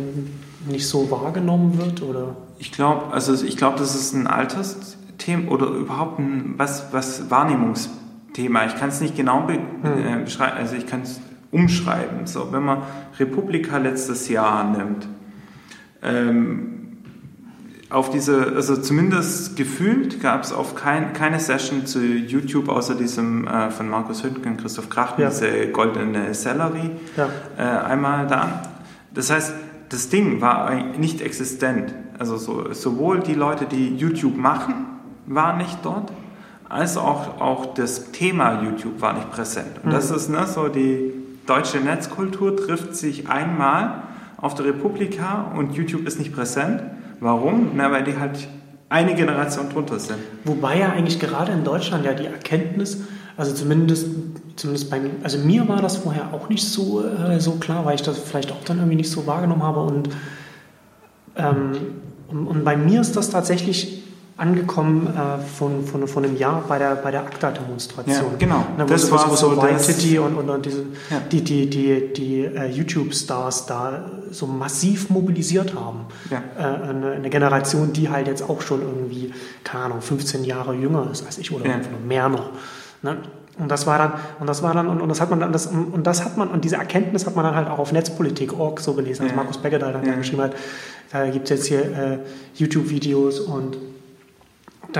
nicht 0.70 0.88
so 0.88 1.10
wahrgenommen 1.12 1.78
wird? 1.78 2.02
Oder? 2.02 2.36
Ich 2.58 2.72
glaube, 2.72 3.14
also 3.14 3.34
ich 3.46 3.58
glaube, 3.58 3.78
das 3.78 3.96
ist 3.96 4.14
ein 4.14 4.28
Alters, 4.28 4.98
Thema 5.18 5.52
oder 5.52 5.68
überhaupt 5.68 6.20
ein 6.20 6.56
was, 6.58 6.92
was 6.92 7.30
Wahrnehmungsthema. 7.30 8.66
Ich 8.66 8.76
kann 8.76 8.90
es 8.90 9.02
nicht 9.02 9.16
genau 9.16 9.42
be 9.42 9.54
hm. 9.54 9.62
äh, 9.84 10.24
beschreiben, 10.24 10.58
also 10.58 10.76
ich 10.76 10.88
kann 10.88 11.02
es 11.02 11.22
umschreiben. 11.52 12.26
So, 12.28 12.52
wenn 12.52 12.64
man 12.64 12.84
Republika 13.18 13.78
letztes 13.78 14.28
Jahr 14.30 14.64
nimmt, 14.78 15.08
ähm, 16.04 16.75
auf 17.90 18.10
diese, 18.10 18.54
also 18.56 18.76
zumindest 18.78 19.56
gefühlt 19.56 20.20
gab 20.22 20.44
es 20.44 20.52
auf 20.52 20.76
kein, 20.76 21.14
keine 21.14 21.40
Session 21.40 21.86
zu 21.86 22.04
YouTube 22.04 22.68
außer 22.68 22.96
diesem 22.96 23.48
äh, 23.48 23.70
von 23.70 23.88
Markus 23.90 24.24
Hüttgen 24.24 24.54
und 24.54 24.62
Christoph 24.62 24.90
Krachten, 24.90 25.22
ja. 25.22 25.30
diese 25.30 25.68
goldene 25.68 26.34
Sellerie, 26.34 26.92
ja. 27.16 27.30
äh, 27.58 27.62
einmal 27.62 28.28
da. 28.28 28.64
Das 29.14 29.30
heißt, 29.30 29.54
das 29.90 30.10
Ding 30.10 30.42
war 30.42 30.74
nicht 30.98 31.22
existent. 31.22 31.94
Also 32.18 32.38
so, 32.38 32.74
sowohl 32.74 33.20
die 33.20 33.36
Leute, 33.36 33.66
die 33.66 33.96
YouTube 33.96 34.36
machen, 34.36 34.86
war 35.28 35.56
nicht 35.56 35.80
dort, 35.84 36.12
als 36.68 36.98
auch, 36.98 37.40
auch 37.40 37.74
das 37.76 38.12
Thema 38.12 38.64
YouTube 38.64 39.00
war 39.02 39.14
nicht 39.14 39.32
präsent. 39.32 39.84
Und 39.84 39.94
das 39.94 40.10
mhm. 40.10 40.16
ist 40.16 40.30
ne, 40.30 40.48
so, 40.48 40.68
die 40.68 41.14
deutsche 41.46 41.80
Netzkultur 41.80 42.58
trifft 42.58 42.96
sich 42.96 43.30
einmal 43.30 44.04
auf 44.38 44.56
der 44.56 44.66
Republika 44.66 45.52
und 45.56 45.74
YouTube 45.76 46.08
ist 46.08 46.20
nicht 46.20 46.34
präsent. 46.34 46.82
Warum? 47.20 47.72
Na, 47.76 47.92
weil 47.92 48.04
die 48.04 48.18
halt 48.18 48.48
eine 48.90 49.16
Generation 49.16 49.70
drunter 49.70 50.00
sind. 50.00 50.20
Wobei 50.44 50.80
ja 50.80 50.92
eigentlich 50.92 51.20
gerade 51.20 51.52
in 51.52 51.64
Deutschland 51.64 52.06
ja 52.06 52.14
die 52.14 52.26
Erkenntnis, 52.26 53.02
also 53.38 53.54
zumindest, 53.54 54.08
zumindest 54.56 54.90
bei 54.90 55.02
also 55.24 55.38
mir 55.40 55.68
war 55.68 55.82
das 55.82 55.98
vorher 55.98 56.34
auch 56.34 56.50
nicht 56.50 56.64
so, 56.64 57.04
äh, 57.04 57.40
so 57.40 57.54
klar, 57.54 57.86
weil 57.86 57.96
ich 57.96 58.04
das 58.04 58.20
vielleicht 58.20 58.52
auch 58.52 58.64
dann 58.64 58.78
irgendwie 58.78 58.98
nicht 58.98 59.12
so 59.12 59.28
wahrgenommen 59.28 59.64
habe 59.64 59.82
und, 59.82 60.10
ähm, 61.36 61.72
und, 62.28 62.48
und 62.48 62.64
bei 62.64 62.78
mir 62.78 63.02
ist 63.02 63.16
das 63.18 63.30
tatsächlich 63.30 64.05
angekommen 64.38 65.08
äh, 65.08 65.42
von, 65.42 65.86
von, 65.86 66.08
von 66.08 66.26
einem 66.26 66.36
Jahr 66.36 66.64
bei 66.68 66.78
der, 66.78 66.96
bei 66.96 67.10
der 67.10 67.22
ACTA-Demonstration. 67.22 68.32
Ja, 68.32 68.38
genau. 68.38 68.66
Da 68.78 68.84
das 68.84 69.10
war 69.10 69.30
so, 69.30 69.50
so 69.52 69.62
White 69.62 69.80
City 69.80 70.20
und, 70.20 70.36
und, 70.36 70.50
und 70.50 70.66
diese, 70.66 70.86
ja. 71.10 71.22
die, 71.32 71.42
die, 71.42 71.70
die, 71.70 72.14
die 72.14 72.50
uh, 72.54 72.64
YouTube-Stars 72.64 73.66
da 73.66 74.12
so 74.32 74.46
massiv 74.46 75.10
mobilisiert 75.10 75.74
haben. 75.74 76.08
Ja. 76.30 76.44
Äh, 76.58 76.90
eine, 76.90 77.12
eine, 77.12 77.30
Generation, 77.30 77.94
die 77.94 78.10
halt 78.10 78.28
jetzt 78.28 78.50
auch 78.50 78.62
schon 78.62 78.82
irgendwie, 78.82 79.34
keine 79.64 79.86
Ahnung, 79.86 80.02
15 80.02 80.44
Jahre 80.44 80.74
jünger 80.74 81.10
ist 81.12 81.26
als 81.26 81.38
ich 81.38 81.54
oder 81.54 81.66
ja. 81.66 81.80
mehr 82.06 82.28
noch. 82.28 82.50
Ne? 83.04 83.18
Und 83.58 83.72
das 83.72 83.88
war 83.88 83.98
dann, 83.98 84.14
und 84.42 84.48
das 84.48 84.62
war 84.64 84.74
dann, 84.74 84.90
und, 84.90 85.00
und 85.00 85.08
das 85.08 85.22
hat 85.22 85.30
man 85.30 85.40
dann, 85.40 85.54
das, 85.54 85.68
und 85.68 86.06
das 86.06 86.26
hat 86.26 86.36
man, 86.36 86.50
und 86.50 86.66
diese 86.66 86.76
Erkenntnis 86.76 87.26
hat 87.26 87.38
man 87.38 87.46
dann 87.46 87.56
halt 87.56 87.70
auch 87.70 87.80
auf 87.80 87.94
Netzpolitik.org 87.94 88.82
so 88.82 88.96
gelesen, 88.96 89.24
als 89.24 89.34
Markus 89.34 89.60
Becker 89.60 89.80
da 89.80 89.94
dann 89.94 90.04
geschrieben 90.18 90.42
hat, 90.42 90.56
da 91.14 91.30
gibt 91.30 91.50
es 91.50 91.52
jetzt 91.52 91.68
hier 91.68 91.80
äh, 91.80 92.18
YouTube-Videos 92.56 93.40
und 93.40 93.78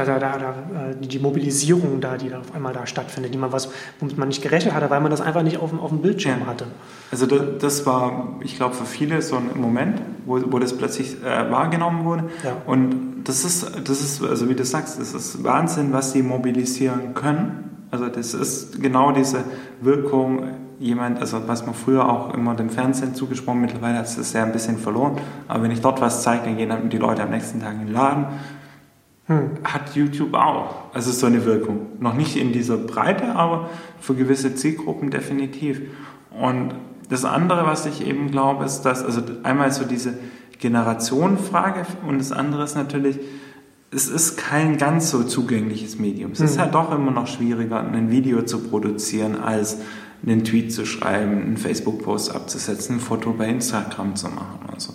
da, 0.04 0.20
da, 0.20 0.38
da, 0.38 0.90
äh, 0.92 0.96
die 1.00 1.20
Mobilisierung 1.20 2.02
da, 2.02 2.18
die 2.18 2.30
da 2.30 2.40
auf 2.40 2.54
einmal 2.54 2.74
da 2.74 2.86
stattfindet, 2.86 3.34
die 3.34 3.38
man 3.38 3.52
was, 3.52 3.70
womit 4.00 4.18
man 4.18 4.28
nicht 4.28 4.42
gerechnet 4.42 4.74
hatte, 4.74 4.90
weil 4.90 5.02
man 5.02 5.12
das 5.12 5.22
einfach 5.22 5.44
nicht 5.44 5.58
auf, 5.58 5.72
auf 5.80 5.90
dem 5.90 6.02
Bildschirm 6.02 6.42
ja. 6.42 6.48
hatte. 6.48 6.66
Also 7.12 7.26
das, 7.26 7.42
das, 7.60 7.86
war, 7.86 8.38
ich 8.42 8.56
glaube, 8.56 8.76
für 8.76 8.86
viele 8.86 9.22
so 9.22 9.38
ein 9.38 9.52
Moment, 9.56 10.02
wo, 10.26 10.40
wo 10.52 10.60
das 10.60 10.78
plötzlich 10.78 11.24
äh, 11.24 11.52
wahrgenommen 11.52 12.06
wurde. 12.06 12.26
Ja. 12.44 12.58
Und 12.66 13.24
das 13.24 13.46
ist, 13.46 13.72
das 13.88 14.02
ist, 14.02 14.24
also 14.24 14.50
wie 14.50 14.56
du 14.56 14.66
sagst, 14.66 15.00
das 15.00 15.14
ist 15.14 15.44
Wahnsinn, 15.44 15.94
was 15.94 16.12
sie 16.12 16.24
mobilisieren 16.24 17.14
können. 17.14 17.88
Also 17.92 18.08
das 18.08 18.34
ist 18.34 18.82
genau 18.82 19.12
diese 19.12 19.44
Wirkung, 19.82 20.44
jemand, 20.80 21.20
also 21.20 21.48
was 21.48 21.66
man 21.66 21.74
früher 21.74 22.08
auch 22.10 22.34
immer 22.34 22.56
dem 22.56 22.70
Fernsehen 22.70 23.16
zugesprochen, 23.16 23.62
mittlerweile 23.62 23.98
hat 23.98 24.06
es 24.06 24.34
ja 24.34 24.44
ein 24.44 24.52
bisschen 24.52 24.78
verloren. 24.78 25.18
Aber 25.48 25.64
wenn 25.64 25.72
ich 25.72 25.82
dort 25.82 26.02
was 26.02 26.24
zeige, 26.24 26.46
dann 26.46 26.58
gehen 26.58 26.70
dann 26.70 26.90
die 26.90 26.98
Leute 26.98 27.24
am 27.24 27.30
nächsten 27.30 27.62
Tag 27.62 27.74
in 27.74 27.86
den 27.86 27.94
Laden 27.94 28.26
hm. 29.28 29.52
hat 29.64 29.96
YouTube 29.96 30.34
auch. 30.36 30.94
Also 30.94 31.12
so 31.12 31.26
eine 31.26 31.46
Wirkung. 31.46 31.88
Noch 32.00 32.14
nicht 32.14 32.36
in 32.36 32.52
dieser 32.52 32.78
Breite, 32.78 33.36
aber 33.36 33.70
für 34.00 34.14
gewisse 34.14 34.56
Zielgruppen 34.56 35.10
definitiv. 35.10 35.82
Und 36.30 36.76
das 37.10 37.26
andere, 37.26 37.66
was 37.66 37.86
ich 37.86 38.06
eben 38.06 38.32
glaube, 38.32 38.66
ist, 38.66 38.82
dass, 38.82 39.04
also 39.04 39.22
einmal 39.44 39.72
so 39.72 39.84
diese 39.86 40.14
Generationenfrage 40.60 41.86
und 42.08 42.20
das 42.20 42.32
andere 42.32 42.64
ist 42.64 42.76
natürlich, 42.76 43.18
es 43.92 44.08
ist 44.08 44.38
kein 44.38 44.78
ganz 44.78 45.10
so 45.10 45.24
zugängliches 45.24 45.98
Medium. 45.98 46.32
Es 46.32 46.40
hm. 46.40 46.46
ist 46.46 46.60
halt 46.60 46.76
doch 46.76 46.92
immer 46.92 47.12
noch 47.12 47.28
schwieriger, 47.28 47.80
ein 47.80 48.12
Video 48.12 48.44
zu 48.44 48.60
produzieren, 48.60 49.40
als 49.42 49.80
einen 50.26 50.44
Tweet 50.44 50.72
zu 50.72 50.86
schreiben, 50.86 51.42
einen 51.42 51.58
Facebook-Post 51.58 52.36
abzusetzen, 52.36 52.98
ein 52.98 53.00
Foto 53.00 53.34
bei 53.34 53.48
Instagram 53.48 54.16
zu 54.16 54.28
machen 54.28 54.60
und 54.72 54.82
so 54.82 54.94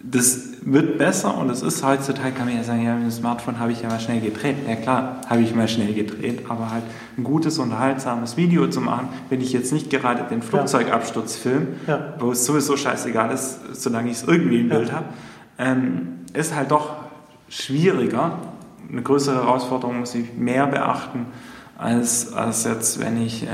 das 0.00 0.48
wird 0.62 0.98
besser 0.98 1.36
und 1.36 1.50
es 1.50 1.62
ist 1.62 1.84
heutzutage, 1.84 2.32
kann 2.32 2.46
man 2.46 2.56
ja 2.56 2.62
sagen, 2.62 2.84
ja, 2.84 2.94
mit 2.94 3.04
dem 3.04 3.10
Smartphone 3.10 3.58
habe 3.58 3.72
ich 3.72 3.82
ja 3.82 3.88
mal 3.88 3.98
schnell 3.98 4.20
gedreht. 4.20 4.56
Ja 4.68 4.76
klar, 4.76 5.20
habe 5.28 5.42
ich 5.42 5.54
mal 5.54 5.66
schnell 5.66 5.92
gedreht, 5.92 6.44
aber 6.48 6.70
halt 6.70 6.84
ein 7.16 7.24
gutes, 7.24 7.58
unterhaltsames 7.58 8.36
Video 8.36 8.68
zu 8.68 8.80
machen, 8.80 9.08
wenn 9.28 9.40
ich 9.40 9.52
jetzt 9.52 9.72
nicht 9.72 9.90
gerade 9.90 10.22
den 10.30 10.40
Flugzeugabsturz 10.40 11.36
filme, 11.36 11.66
ja. 11.88 12.14
wo 12.20 12.30
es 12.30 12.44
sowieso 12.44 12.76
scheißegal 12.76 13.32
ist, 13.32 13.58
solange 13.72 14.10
ich 14.10 14.18
es 14.18 14.22
irgendwie 14.22 14.60
im 14.60 14.68
Bild 14.68 14.92
habe, 14.92 15.06
ähm, 15.58 16.20
ist 16.32 16.54
halt 16.54 16.70
doch 16.70 16.90
schwieriger. 17.48 18.38
Eine 18.90 19.02
größere 19.02 19.36
Herausforderung 19.36 19.98
muss 19.98 20.14
ich 20.14 20.32
mehr 20.34 20.66
beachten, 20.68 21.26
als, 21.76 22.32
als 22.32 22.64
jetzt, 22.64 23.00
wenn 23.00 23.20
ich 23.20 23.42
äh, 23.42 23.48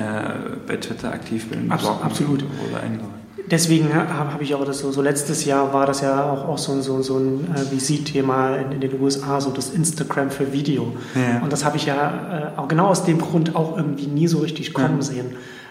bei 0.67 0.77
Twitter 0.77 1.13
aktiv 1.13 1.49
bin. 1.49 1.71
Absolut. 1.71 2.45
Oder 2.69 2.83
andere 2.83 3.14
deswegen 3.51 3.93
habe 3.95 4.43
ich 4.43 4.55
auch 4.55 4.65
das 4.65 4.79
so, 4.79 4.93
so 4.93 5.03
letztes 5.03 5.45
Jahr 5.45 5.73
war 5.73 5.87
das 5.87 6.01
ja 6.01 6.31
auch, 6.31 6.49
auch 6.49 6.59
so, 6.59 6.81
so, 6.81 7.03
so 7.03 7.19
ein 7.19 7.49
äh, 7.55 7.71
Visitthema 7.71 8.57
in, 8.57 8.73
in, 8.73 8.81
den 8.81 9.01
USA, 9.01 9.41
so 9.41 9.51
das 9.51 9.71
Instagram 9.71 10.31
für 10.31 10.53
Video. 10.53 10.95
Ja. 11.15 11.43
Und 11.43 11.53
das 11.53 11.65
habe 11.65 11.77
ich 11.77 11.87
ja 11.87 12.53
äh, 12.57 12.59
auch 12.59 12.69
genau 12.69 12.87
aus 12.87 13.05
dem 13.05 13.19
Grund 13.19 13.55
auch 13.55 13.77
irgendwie 13.77 14.07
nie 14.07 14.27
so 14.27 14.39
richtig 14.39 14.73
kommen 14.73 14.97
ja. 14.97 15.03
sehen, 15.03 15.27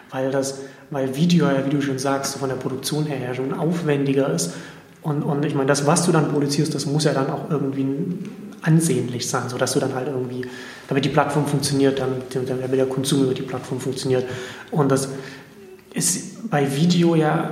weil 0.09 0.31
das, 0.31 0.61
weil 0.89 1.15
Video 1.15 1.47
ja, 1.47 1.65
wie 1.65 1.69
du 1.69 1.81
schon 1.81 1.99
sagst, 1.99 2.33
so 2.33 2.39
von 2.39 2.49
der 2.49 2.55
Produktion 2.55 3.05
her 3.05 3.17
ja 3.19 3.33
schon 3.33 3.53
aufwendiger 3.53 4.29
ist. 4.29 4.53
Und, 5.01 5.21
und 5.23 5.43
ich 5.43 5.53
meine, 5.53 5.67
das, 5.67 5.85
was 5.85 6.05
du 6.05 6.11
dann 6.11 6.29
produzierst, 6.31 6.73
das 6.73 6.85
muss 6.85 7.03
ja 7.03 7.13
dann 7.13 7.29
auch 7.29 7.49
irgendwie 7.49 7.85
ansehnlich 8.61 9.27
sein, 9.27 9.49
sodass 9.49 9.73
du 9.73 9.79
dann 9.79 9.93
halt 9.93 10.07
irgendwie, 10.07 10.45
damit 10.87 11.03
die 11.03 11.09
Plattform 11.09 11.45
funktioniert, 11.45 11.99
damit, 11.99 12.49
damit 12.49 12.73
der 12.73 12.85
Konsum 12.85 13.23
über 13.23 13.33
die 13.33 13.41
Plattform 13.41 13.81
funktioniert. 13.81 14.25
Und 14.71 14.89
das 14.89 15.09
ist 15.93 16.49
bei 16.49 16.73
Video 16.75 17.15
ja 17.15 17.51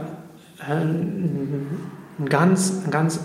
ganz, 2.30 2.74
ein 2.86 2.92
ganz 2.92 3.20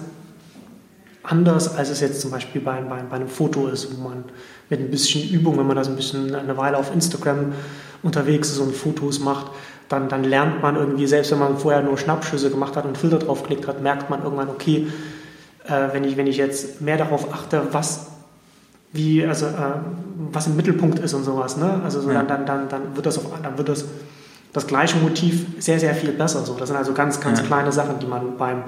anders, 1.23 1.77
als 1.77 1.91
es 1.91 2.01
jetzt 2.01 2.21
zum 2.21 2.31
Beispiel 2.31 2.61
bei, 2.61 2.81
bei, 2.81 3.03
bei, 3.03 3.17
einem 3.17 3.29
Foto 3.29 3.67
ist, 3.69 3.97
wo 3.97 4.09
man 4.09 4.25
mit 4.71 4.81
ein 4.81 4.91
bisschen 4.91 5.29
Übung, 5.29 5.59
wenn 5.59 5.67
man 5.67 5.77
das 5.77 5.89
ein 5.89 5.97
bisschen 5.97 6.35
eine 6.35 6.57
Weile 6.57 6.79
auf 6.79 6.93
Instagram 6.95 7.53
unterwegs 8.03 8.51
ist 8.51 8.59
und 8.59 8.75
Fotos 8.75 9.21
macht, 9.21 9.51
dann, 9.89 10.09
dann 10.09 10.25
lernt 10.25 10.63
man 10.63 10.77
irgendwie, 10.77 11.07
selbst 11.07 11.31
wenn 11.33 11.39
man 11.39 11.59
vorher 11.59 11.83
nur 11.83 11.99
Schnappschüsse 11.99 12.51
gemacht 12.51 12.77
hat 12.77 12.85
und 12.85 12.99
Filter 12.99 13.19
draufgelegt 13.19 13.67
hat, 13.69 13.83
merkt 13.83 14.11
man 14.11 14.23
irgendwann, 14.23 14.49
okay, 14.49 14.89
äh, 15.65 15.89
wenn, 15.93 16.05
ich, 16.05 16.17
wenn 16.17 16.27
ich 16.27 16.37
jetzt 16.37 16.81
mehr 16.81 16.97
darauf 16.97 17.33
achte, 17.33 17.63
was 17.73 18.07
wie, 18.93 19.25
also, 19.25 19.47
äh, 19.47 19.51
was 20.33 20.47
im 20.47 20.57
Mittelpunkt 20.57 20.99
ist 20.99 21.13
und 21.15 21.25
sowas, 21.25 21.57
ne? 21.57 21.81
Also 21.85 22.01
so, 22.01 22.11
ja. 22.11 22.23
dann, 22.23 22.47
dann, 22.47 22.69
dann 22.69 22.97
wird 22.97 23.07
das 23.07 23.19
auf, 23.19 23.25
dann 23.43 23.59
wird 23.59 23.69
das 23.69 23.85
das 24.57 24.67
gleiche 24.67 24.97
Motiv 24.97 25.45
sehr, 25.59 25.79
sehr 25.79 25.95
viel 25.95 26.13
besser. 26.13 26.43
So. 26.47 26.55
Das 26.55 26.69
sind 26.69 26.79
also 26.79 26.95
ganz, 26.95 27.21
ganz 27.21 27.41
ja. 27.41 27.47
kleine 27.47 27.73
Sachen, 27.73 27.99
die 27.99 28.07
man 28.07 28.39
beim, 28.39 28.65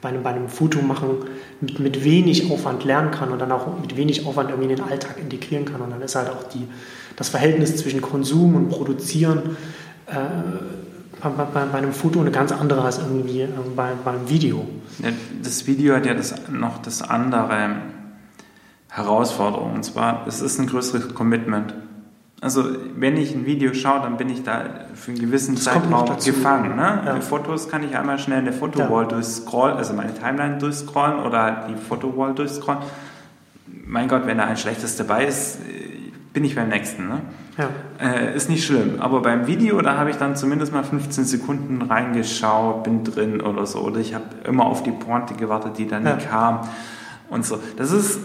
bei 0.00 0.10
einem, 0.10 0.22
bei 0.22 0.30
einem 0.30 0.48
Foto 0.48 0.80
machen 0.80 1.16
mit, 1.60 1.80
mit 1.80 2.04
wenig 2.04 2.48
Aufwand 2.52 2.84
lernen 2.84 3.10
kann 3.10 3.30
und 3.30 3.40
dann 3.40 3.50
auch 3.50 3.80
mit 3.80 3.96
wenig 3.96 4.24
Aufwand 4.24 4.50
irgendwie 4.50 4.70
in 4.70 4.76
den 4.76 4.84
Alltag 4.86 5.18
integrieren 5.18 5.64
kann. 5.64 5.80
Und 5.80 5.90
dann 5.90 6.00
ist 6.00 6.14
halt 6.14 6.30
auch 6.30 6.44
die, 6.44 6.68
das 7.16 7.28
Verhältnis 7.28 7.76
zwischen 7.76 8.00
Konsum 8.00 8.54
und 8.54 8.68
Produzieren 8.68 9.56
äh, 10.06 10.14
bei, 11.20 11.28
bei, 11.28 11.64
bei, 11.64 11.78
einem 11.78 11.92
Foto 11.92 12.20
eine 12.20 12.30
ganz 12.30 12.52
andere 12.52 12.82
als 12.82 12.98
irgendwie 12.98 13.40
äh, 13.40 13.48
bei, 13.74 13.90
beim 14.04 14.28
Video. 14.28 14.64
Das 15.42 15.66
Video 15.66 15.96
hat 15.96 16.06
ja 16.06 16.14
das, 16.14 16.34
noch 16.50 16.78
das 16.78 17.02
andere 17.02 17.78
Herausforderung. 18.90 19.74
Und 19.74 19.84
zwar, 19.84 20.24
es 20.28 20.40
ist 20.40 20.60
ein 20.60 20.68
größeres 20.68 21.14
Commitment. 21.14 21.74
Also 22.42 22.64
wenn 22.96 23.16
ich 23.16 23.36
ein 23.36 23.46
Video 23.46 23.72
schaue, 23.72 24.00
dann 24.00 24.16
bin 24.16 24.28
ich 24.28 24.42
da 24.42 24.64
für 24.94 25.12
einen 25.12 25.20
gewissen 25.20 25.54
das 25.54 25.62
Zeitraum 25.62 26.04
gefangen. 26.24 26.74
Ne? 26.74 27.02
Ja. 27.06 27.20
Fotos 27.20 27.68
kann 27.68 27.84
ich 27.84 27.96
einmal 27.96 28.18
schnell 28.18 28.40
eine 28.40 28.52
Fotowall 28.52 29.04
ja. 29.04 29.10
durchscrollen, 29.10 29.76
also 29.76 29.94
meine 29.94 30.12
Timeline 30.12 30.58
durchscrollen 30.58 31.20
oder 31.20 31.68
die 31.68 31.76
Fotowall 31.76 32.34
durchscrollen. 32.34 32.82
Mein 33.86 34.08
Gott, 34.08 34.26
wenn 34.26 34.38
da 34.38 34.44
ein 34.44 34.56
schlechtes 34.56 34.96
dabei 34.96 35.26
ist, 35.26 35.58
bin 36.32 36.42
ich 36.44 36.56
beim 36.56 36.68
nächsten. 36.68 37.08
Ne? 37.08 37.20
Ja. 37.58 37.68
Äh, 38.04 38.34
ist 38.34 38.50
nicht 38.50 38.64
schlimm. 38.66 38.96
Aber 38.98 39.22
beim 39.22 39.46
Video, 39.46 39.80
da 39.80 39.96
habe 39.96 40.10
ich 40.10 40.16
dann 40.16 40.34
zumindest 40.34 40.72
mal 40.72 40.82
15 40.82 41.24
Sekunden 41.24 41.80
reingeschaut, 41.80 42.82
bin 42.82 43.04
drin 43.04 43.40
oder 43.40 43.66
so. 43.66 43.78
Oder 43.82 44.00
ich 44.00 44.14
habe 44.14 44.24
immer 44.48 44.66
auf 44.66 44.82
die 44.82 44.90
Pointe 44.90 45.34
gewartet, 45.34 45.78
die 45.78 45.86
dann 45.86 46.04
ja. 46.04 46.16
kam 46.16 46.68
und 47.30 47.46
so. 47.46 47.60
Das 47.76 47.92
ist 47.92 48.18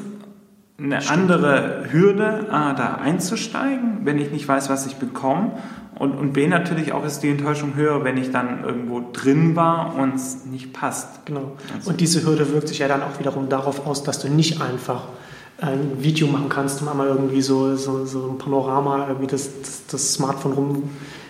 eine 0.79 1.01
Stimmt. 1.01 1.31
andere 1.31 1.85
Hürde, 1.91 2.47
A, 2.51 2.73
da 2.73 2.95
einzusteigen, 2.95 3.99
wenn 4.03 4.19
ich 4.19 4.31
nicht 4.31 4.47
weiß, 4.47 4.69
was 4.69 4.85
ich 4.85 4.97
bekomme. 4.97 5.51
Und, 5.97 6.11
und 6.11 6.33
B, 6.33 6.47
natürlich 6.47 6.93
auch 6.93 7.03
ist 7.03 7.21
die 7.21 7.29
Enttäuschung 7.29 7.75
höher, 7.75 8.03
wenn 8.03 8.17
ich 8.17 8.31
dann 8.31 8.63
irgendwo 8.63 9.01
drin 9.11 9.55
war 9.55 9.95
und 9.95 10.15
es 10.15 10.45
nicht 10.45 10.73
passt. 10.73 11.25
Genau. 11.25 11.53
Also. 11.73 11.89
Und 11.89 11.99
diese 11.99 12.23
Hürde 12.23 12.51
wirkt 12.53 12.67
sich 12.67 12.79
ja 12.79 12.87
dann 12.87 13.01
auch 13.01 13.17
wiederum 13.19 13.49
darauf 13.49 13.87
aus, 13.87 14.03
dass 14.03 14.19
du 14.19 14.29
nicht 14.29 14.61
einfach 14.61 15.07
ein 15.59 16.03
Video 16.03 16.27
machen 16.27 16.49
kannst 16.49 16.83
und 16.83 16.87
einmal 16.87 17.07
irgendwie 17.07 17.41
so, 17.41 17.75
so, 17.75 18.05
so 18.05 18.29
ein 18.29 18.37
Panorama, 18.37 19.07
irgendwie 19.07 19.25
das, 19.25 19.49
das, 19.61 19.87
das 19.87 20.13
Smartphone 20.13 20.53
rum 20.53 20.83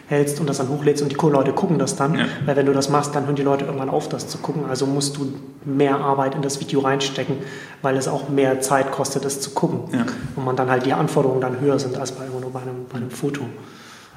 hältst 0.07 0.39
und 0.39 0.47
das 0.49 0.57
dann 0.57 0.69
hochlädst 0.69 1.03
und 1.03 1.11
die 1.11 1.15
Leute 1.15 1.51
gucken 1.51 1.77
das 1.77 1.95
dann. 1.95 2.15
Ja. 2.15 2.25
Weil 2.45 2.55
wenn 2.55 2.65
du 2.65 2.73
das 2.73 2.89
machst, 2.89 3.13
dann 3.13 3.25
hören 3.25 3.35
die 3.35 3.43
Leute 3.43 3.65
irgendwann 3.65 3.89
auf, 3.89 4.07
das 4.07 4.27
zu 4.27 4.37
gucken. 4.37 4.65
Also 4.65 4.85
musst 4.85 5.17
du 5.17 5.33
mehr 5.65 5.97
Arbeit 5.97 6.33
in 6.33 6.41
das 6.41 6.61
Video 6.61 6.79
reinstecken, 6.79 7.37
weil 7.81 7.97
es 7.97 8.07
auch 8.07 8.29
mehr 8.29 8.61
Zeit 8.61 8.91
kostet, 8.91 9.25
das 9.25 9.41
zu 9.41 9.51
gucken. 9.51 9.81
Ja. 9.91 10.05
Und 10.35 10.45
man 10.45 10.55
dann 10.55 10.69
halt 10.69 10.85
die 10.85 10.93
Anforderungen 10.93 11.41
dann 11.41 11.59
höher 11.59 11.77
sind 11.77 11.97
als 11.97 12.13
bei, 12.13 12.25
nur 12.25 12.51
bei, 12.51 12.61
einem, 12.61 12.85
bei 12.89 12.97
einem 12.97 13.11
Foto. 13.11 13.41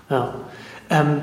Ja. 0.08 0.34
Ähm, 0.90 1.22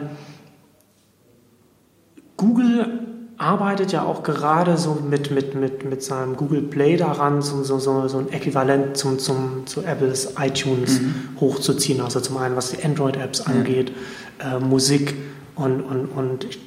Google 2.36 3.00
arbeitet 3.38 3.92
ja 3.92 4.04
auch 4.04 4.24
gerade 4.24 4.78
so 4.78 4.96
mit, 5.08 5.32
mit, 5.32 5.54
mit, 5.54 5.86
mit 5.86 6.02
seinem 6.04 6.36
Google 6.36 6.64
Play 6.64 6.98
daran, 6.98 7.42
so, 7.42 7.64
so, 7.64 7.78
so, 7.78 8.08
so 8.08 8.18
ein 8.18 8.30
Äquivalent 8.32 8.98
zum, 8.98 9.20
zum, 9.20 9.68
zu 9.68 9.84
Apples 9.84 10.34
iTunes 10.40 11.02
mhm. 11.02 11.14
hochzuziehen. 11.40 12.02
Also 12.02 12.20
zum 12.20 12.38
einen, 12.38 12.56
was 12.56 12.72
die 12.72 12.84
Android-Apps 12.84 13.42
angeht, 13.42 13.92
äh, 14.40 14.60
Musik 14.60 15.16
und, 15.56 15.82
und, 15.82 16.08
und 16.08 16.46
ich 16.46 16.64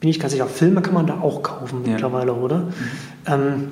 bin 0.00 0.08
nicht 0.08 0.20
ganz 0.20 0.32
sicher, 0.32 0.46
Filme 0.46 0.82
kann 0.82 0.94
man 0.94 1.06
da 1.06 1.20
auch 1.20 1.42
kaufen 1.42 1.82
ja. 1.84 1.92
mittlerweile, 1.92 2.34
oder? 2.34 2.58
Mhm. 2.58 2.72
Ähm, 3.26 3.70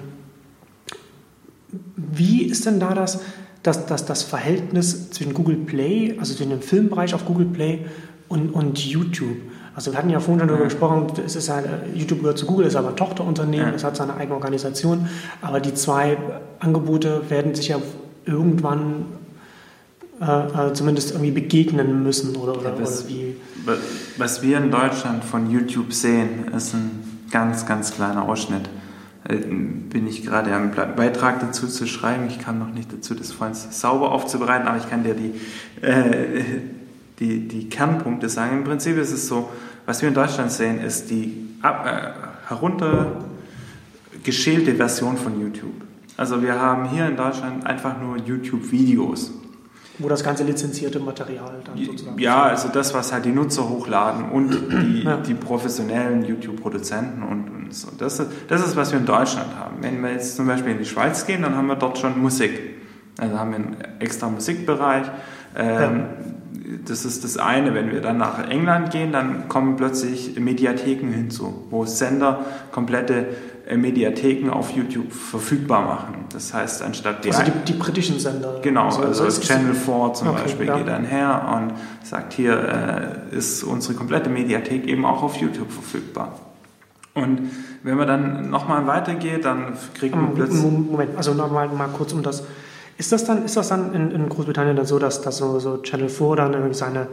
wie 1.96 2.42
ist 2.44 2.64
denn 2.64 2.78
da 2.78 2.94
das, 2.94 3.20
das, 3.64 3.86
das, 3.86 4.06
das 4.06 4.22
Verhältnis 4.22 5.10
zwischen 5.10 5.34
Google 5.34 5.56
Play, 5.56 6.16
also 6.20 6.34
zwischen 6.34 6.50
dem 6.50 6.62
Filmbereich 6.62 7.12
auf 7.12 7.24
Google 7.24 7.46
Play 7.46 7.86
und, 8.28 8.50
und 8.50 8.78
YouTube? 8.78 9.36
Also 9.76 9.92
wir 9.92 9.98
hatten 9.98 10.08
ja 10.08 10.20
vorhin 10.20 10.40
schon 10.40 10.48
darüber 10.48 10.64
gesprochen, 10.64 11.06
es 11.24 11.36
ist 11.36 11.50
halt, 11.50 11.66
YouTube 11.94 12.20
gehört 12.20 12.38
zu 12.38 12.46
Google, 12.46 12.66
ist 12.66 12.76
aber 12.76 12.88
ein 12.88 12.96
Tochterunternehmen, 12.96 13.74
es 13.74 13.84
hat 13.84 13.94
seine 13.94 14.14
eigene 14.14 14.34
Organisation, 14.34 15.06
aber 15.42 15.60
die 15.60 15.74
zwei 15.74 16.16
Angebote 16.60 17.28
werden 17.28 17.54
sich 17.54 17.68
ja 17.68 17.76
irgendwann 18.24 19.04
äh, 20.18 20.24
äh 20.68 20.72
zumindest 20.72 21.10
irgendwie 21.10 21.30
begegnen 21.30 22.02
müssen 22.02 22.36
oder, 22.36 22.58
oder, 22.58 22.70
ja, 22.70 22.80
was, 22.80 23.04
oder 23.04 23.10
wie. 23.10 23.36
Was 24.16 24.40
wir 24.40 24.56
in 24.56 24.70
Deutschland 24.70 25.22
von 25.22 25.50
YouTube 25.50 25.92
sehen, 25.92 26.50
ist 26.56 26.72
ein 26.72 27.20
ganz, 27.30 27.66
ganz 27.66 27.92
kleiner 27.92 28.26
Ausschnitt. 28.26 28.70
Äh, 29.28 29.36
bin 29.36 30.06
ich 30.08 30.24
gerade 30.24 30.54
am 30.54 30.70
Beitrag 30.70 31.40
dazu 31.40 31.66
zu 31.66 31.86
schreiben. 31.86 32.28
Ich 32.28 32.38
kam 32.38 32.58
noch 32.58 32.72
nicht 32.72 32.94
dazu, 32.94 33.14
das 33.14 33.30
vorhin 33.30 33.54
sauber 33.54 34.12
aufzubereiten, 34.12 34.66
aber 34.68 34.78
ich 34.78 34.88
kann 34.88 35.04
dir 35.04 35.14
die, 35.14 35.34
äh, 35.84 36.60
die, 37.18 37.48
die 37.48 37.68
Kernpunkte 37.68 38.28
sagen. 38.28 38.58
Im 38.58 38.64
Prinzip 38.64 38.98
ist 38.98 39.12
es 39.12 39.26
so, 39.28 39.48
was 39.86 40.02
wir 40.02 40.08
in 40.08 40.14
Deutschland 40.14 40.52
sehen, 40.52 40.80
ist 40.80 41.10
die 41.10 41.48
äh, 41.62 41.72
heruntergeschälte 42.48 44.74
Version 44.74 45.16
von 45.16 45.40
YouTube. 45.40 45.86
Also 46.16 46.42
wir 46.42 46.60
haben 46.60 46.90
hier 46.90 47.06
in 47.06 47.16
Deutschland 47.16 47.64
einfach 47.66 47.98
nur 48.00 48.16
YouTube-Videos. 48.18 49.32
Wo 49.98 50.10
das 50.10 50.22
ganze 50.22 50.44
lizenzierte 50.44 51.00
Material 51.00 51.62
dann 51.64 51.82
sozusagen. 51.82 52.18
Ja, 52.18 52.42
also 52.42 52.68
das, 52.68 52.92
was 52.92 53.12
halt 53.12 53.24
die 53.24 53.32
Nutzer 53.32 53.66
hochladen 53.66 54.28
und 54.30 54.50
die, 54.50 55.04
ja. 55.04 55.16
die 55.16 55.32
professionellen 55.32 56.22
YouTube-Produzenten 56.22 57.22
und, 57.22 57.48
und, 57.48 57.74
so. 57.74 57.88
Das, 57.96 58.22
das 58.48 58.66
ist, 58.66 58.76
was 58.76 58.92
wir 58.92 58.98
in 58.98 59.06
Deutschland 59.06 59.56
haben. 59.58 59.78
Wenn 59.80 60.02
wir 60.02 60.12
jetzt 60.12 60.36
zum 60.36 60.46
Beispiel 60.46 60.72
in 60.72 60.78
die 60.78 60.84
Schweiz 60.84 61.24
gehen, 61.26 61.40
dann 61.42 61.56
haben 61.56 61.68
wir 61.68 61.76
dort 61.76 61.96
schon 61.96 62.20
Musik. 62.20 62.60
Also 63.16 63.38
haben 63.38 63.50
wir 63.50 63.56
einen 63.56 63.78
extra 64.00 64.28
Musikbereich. 64.28 65.06
Ähm, 65.56 65.80
ja 65.80 66.06
das 66.84 67.04
ist 67.04 67.24
das 67.24 67.36
eine. 67.36 67.74
Wenn 67.74 67.90
wir 67.92 68.00
dann 68.00 68.18
nach 68.18 68.48
England 68.48 68.90
gehen, 68.90 69.12
dann 69.12 69.48
kommen 69.48 69.76
plötzlich 69.76 70.38
Mediatheken 70.38 71.12
hinzu, 71.12 71.66
wo 71.70 71.84
Sender 71.84 72.44
komplette 72.72 73.26
äh, 73.68 73.76
Mediatheken 73.76 74.50
auf 74.50 74.70
YouTube 74.70 75.12
verfügbar 75.12 75.84
machen. 75.84 76.24
Das 76.32 76.54
heißt, 76.54 76.82
anstatt 76.82 77.24
die. 77.24 77.32
Also 77.32 77.42
die, 77.44 77.72
die 77.72 77.78
britischen 77.78 78.18
Sender. 78.18 78.60
Genau, 78.62 78.86
also, 78.86 79.02
also 79.02 79.40
Channel 79.40 79.74
4 79.74 80.12
zum 80.14 80.28
okay, 80.28 80.42
Beispiel 80.42 80.66
ja. 80.66 80.78
geht 80.78 80.88
dann 80.88 81.04
her 81.04 81.52
und 81.56 81.72
sagt, 82.06 82.32
hier 82.32 83.24
äh, 83.32 83.36
ist 83.36 83.62
unsere 83.62 83.94
komplette 83.94 84.30
Mediathek 84.30 84.86
eben 84.86 85.04
auch 85.04 85.22
auf 85.22 85.36
YouTube 85.36 85.70
verfügbar. 85.70 86.38
Und 87.14 87.50
wenn 87.82 87.96
man 87.96 88.06
dann 88.06 88.50
nochmal 88.50 88.86
weitergeht, 88.86 89.44
dann 89.44 89.72
kriegt 89.94 90.14
man 90.14 90.34
plötzlich. 90.34 90.62
Moment, 90.62 91.16
also 91.16 91.32
nochmal 91.32 91.68
mal 91.68 91.88
kurz 91.88 92.12
um 92.12 92.22
das 92.22 92.44
ist 92.98 93.12
das 93.12 93.24
dann, 93.24 93.44
ist 93.44 93.56
das 93.56 93.68
dann 93.68 93.94
in, 93.94 94.10
in 94.10 94.28
Großbritannien 94.28 94.76
dann 94.76 94.86
so, 94.86 94.98
dass, 94.98 95.20
dass 95.20 95.36
so, 95.36 95.58
so 95.58 95.78
Channel 95.78 96.08
4 96.08 96.36
dann 96.36 96.52
irgendwie 96.54 96.74
seine 96.74 97.08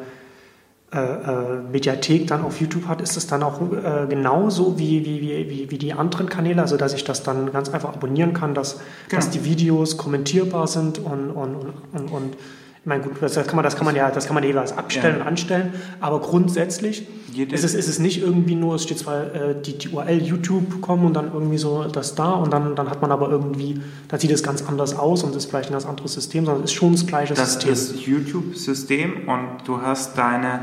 äh, 0.94 1.00
äh, 1.00 1.62
Mediathek 1.72 2.28
dann 2.28 2.44
auf 2.44 2.62
YouTube 2.62 2.88
hat? 2.88 3.02
Ist 3.02 3.18
das 3.18 3.28
dann 3.28 3.44
auch 3.44 3.60
äh, 3.60 4.06
genauso 4.08 4.78
wie, 4.78 5.04
wie, 5.06 5.22
wie, 5.22 5.72
wie 5.72 5.78
die 5.78 5.94
anderen 5.94 6.30
Kanäle? 6.30 6.62
Also, 6.62 6.78
dass 6.78 6.94
ich 6.94 7.04
das 7.04 7.24
dann 7.24 7.52
ganz 7.52 7.70
einfach 7.70 7.90
abonnieren 7.94 8.34
kann, 8.34 8.54
dass, 8.54 8.80
genau. 9.10 9.20
dass 9.20 9.30
die 9.30 9.44
Videos 9.44 9.98
kommentierbar 9.98 10.68
sind 10.68 11.00
und, 11.00 11.32
und, 11.32 11.56
und, 11.94 12.12
und 12.12 12.38
ich 12.84 12.88
meine, 12.88 13.02
gut, 13.02 13.14
das 13.22 13.36
kann 13.36 13.56
man, 13.56 13.64
das 13.64 13.78
kann 13.78 13.86
man 13.86 13.96
ja, 13.96 14.12
das 14.12 14.26
kann 14.26 14.36
man 14.36 14.44
jeweils 14.44 14.78
abstellen 14.78 15.16
ja. 15.16 15.22
und 15.22 15.28
anstellen, 15.28 15.74
aber 16.02 16.20
grundsätzlich 16.20 17.08
ist 17.34 17.64
es, 17.64 17.76
ist 17.76 17.88
es 17.88 17.98
nicht 17.98 18.22
irgendwie 18.22 18.56
nur, 18.56 18.76
es 18.76 18.84
steht 18.84 19.00
zwar 19.00 19.34
äh, 19.34 19.56
die, 19.56 19.78
die 19.78 19.88
URL 19.88 20.22
YouTube 20.22 20.82
kommen 20.82 21.06
und 21.06 21.14
dann 21.14 21.32
irgendwie 21.34 21.58
so 21.58 21.86
das 21.86 22.16
da 22.16 22.32
und 22.32 22.52
dann, 22.52 22.76
dann 22.76 22.90
hat 22.90 23.02
man 23.02 23.14
aber 23.14 23.30
irgendwie, 23.30 23.82
da 24.10 24.20
sieht 24.20 24.32
es 24.32 24.44
ganz 24.44 24.68
anders 24.68 25.00
aus 25.00 25.24
und 25.24 25.34
ist 25.34 25.46
vielleicht 25.46 25.70
ein 25.70 25.72
ganz 25.72 25.86
anderes 25.86 26.12
System, 26.12 26.44
sondern 26.44 26.66
es 26.66 26.72
ist 26.72 26.76
schon 26.76 26.92
das 26.92 27.08
gleiche 27.08 27.34
das 27.34 27.54
System. 27.54 27.70
Das 27.70 27.80
ist 27.84 28.06
YouTube-System 28.06 29.30
und 29.30 29.66
du 29.66 29.82
hast 29.82 30.18
deine, 30.18 30.60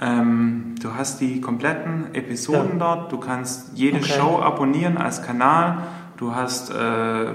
ähm, 0.00 0.74
du 0.80 0.94
hast 0.94 1.20
die 1.20 1.42
kompletten 1.42 2.14
Episoden 2.14 2.78
ja. 2.78 2.94
dort, 2.96 3.12
du 3.12 3.18
kannst 3.18 3.72
jede 3.74 3.98
okay. 3.98 4.14
Show 4.18 4.38
abonnieren 4.38 4.96
als 4.96 5.22
Kanal, 5.22 5.82
du 6.16 6.34
hast 6.34 6.70
äh, 6.70 7.26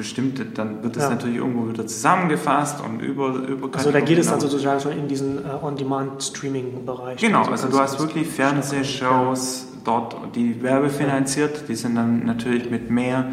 bestimmte, 0.00 0.46
dann 0.46 0.82
wird 0.82 0.96
es 0.96 1.02
ja. 1.02 1.10
natürlich 1.10 1.36
irgendwo 1.36 1.68
wieder 1.68 1.86
zusammengefasst 1.86 2.82
und 2.82 3.00
über, 3.00 3.34
über 3.34 3.68
Also 3.76 3.92
da 3.92 4.00
geht 4.00 4.16
es 4.16 4.28
dann 4.28 4.40
sozusagen 4.40 4.80
schon 4.80 4.92
in 4.92 5.08
diesen 5.08 5.38
uh, 5.38 5.62
On-Demand-Streaming-Bereich. 5.62 7.18
Genau, 7.18 7.40
also, 7.40 7.50
also 7.50 7.68
du 7.68 7.78
hast 7.78 8.00
wirklich 8.00 8.26
Fernsehshows 8.26 9.66
dort, 9.84 10.16
die 10.34 10.62
werbefinanziert, 10.62 11.68
die 11.68 11.74
sind 11.74 11.96
dann 11.96 12.24
natürlich 12.24 12.70
mit 12.70 12.90
mehr 12.90 13.26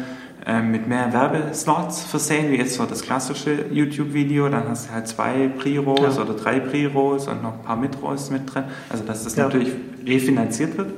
äh, 0.46 0.60
mit 0.60 0.86
mehr 0.86 1.10
Werbeslots 1.10 2.04
versehen, 2.04 2.52
wie 2.52 2.56
jetzt 2.56 2.74
so 2.74 2.84
das 2.84 3.02
klassische 3.02 3.66
YouTube-Video. 3.70 4.48
Dann 4.50 4.68
hast 4.68 4.88
du 4.88 4.92
halt 4.92 5.08
zwei 5.08 5.48
Pre-Rolls 5.48 6.16
ja. 6.16 6.22
oder 6.22 6.34
drei 6.34 6.60
Pre-Rolls 6.60 7.28
und 7.28 7.42
noch 7.42 7.54
ein 7.54 7.62
paar 7.62 7.76
Mid-Rolls 7.76 8.30
mit 8.30 8.54
drin. 8.54 8.64
Also 8.90 9.04
dass 9.04 9.24
das 9.24 9.36
ja. 9.36 9.44
natürlich 9.44 9.72
refinanziert 10.06 10.76
wird. 10.76 10.92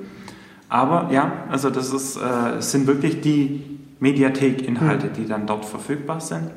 Aber 0.68 1.10
ja, 1.12 1.32
also 1.48 1.70
das 1.70 1.92
ist, 1.92 2.16
äh, 2.16 2.60
sind 2.60 2.86
wirklich 2.86 3.20
die 3.22 3.79
Mediathek-Inhalte, 4.00 5.06
mhm. 5.06 5.12
die 5.14 5.26
dann 5.26 5.46
dort 5.46 5.64
verfügbar 5.64 6.20
sind. 6.20 6.50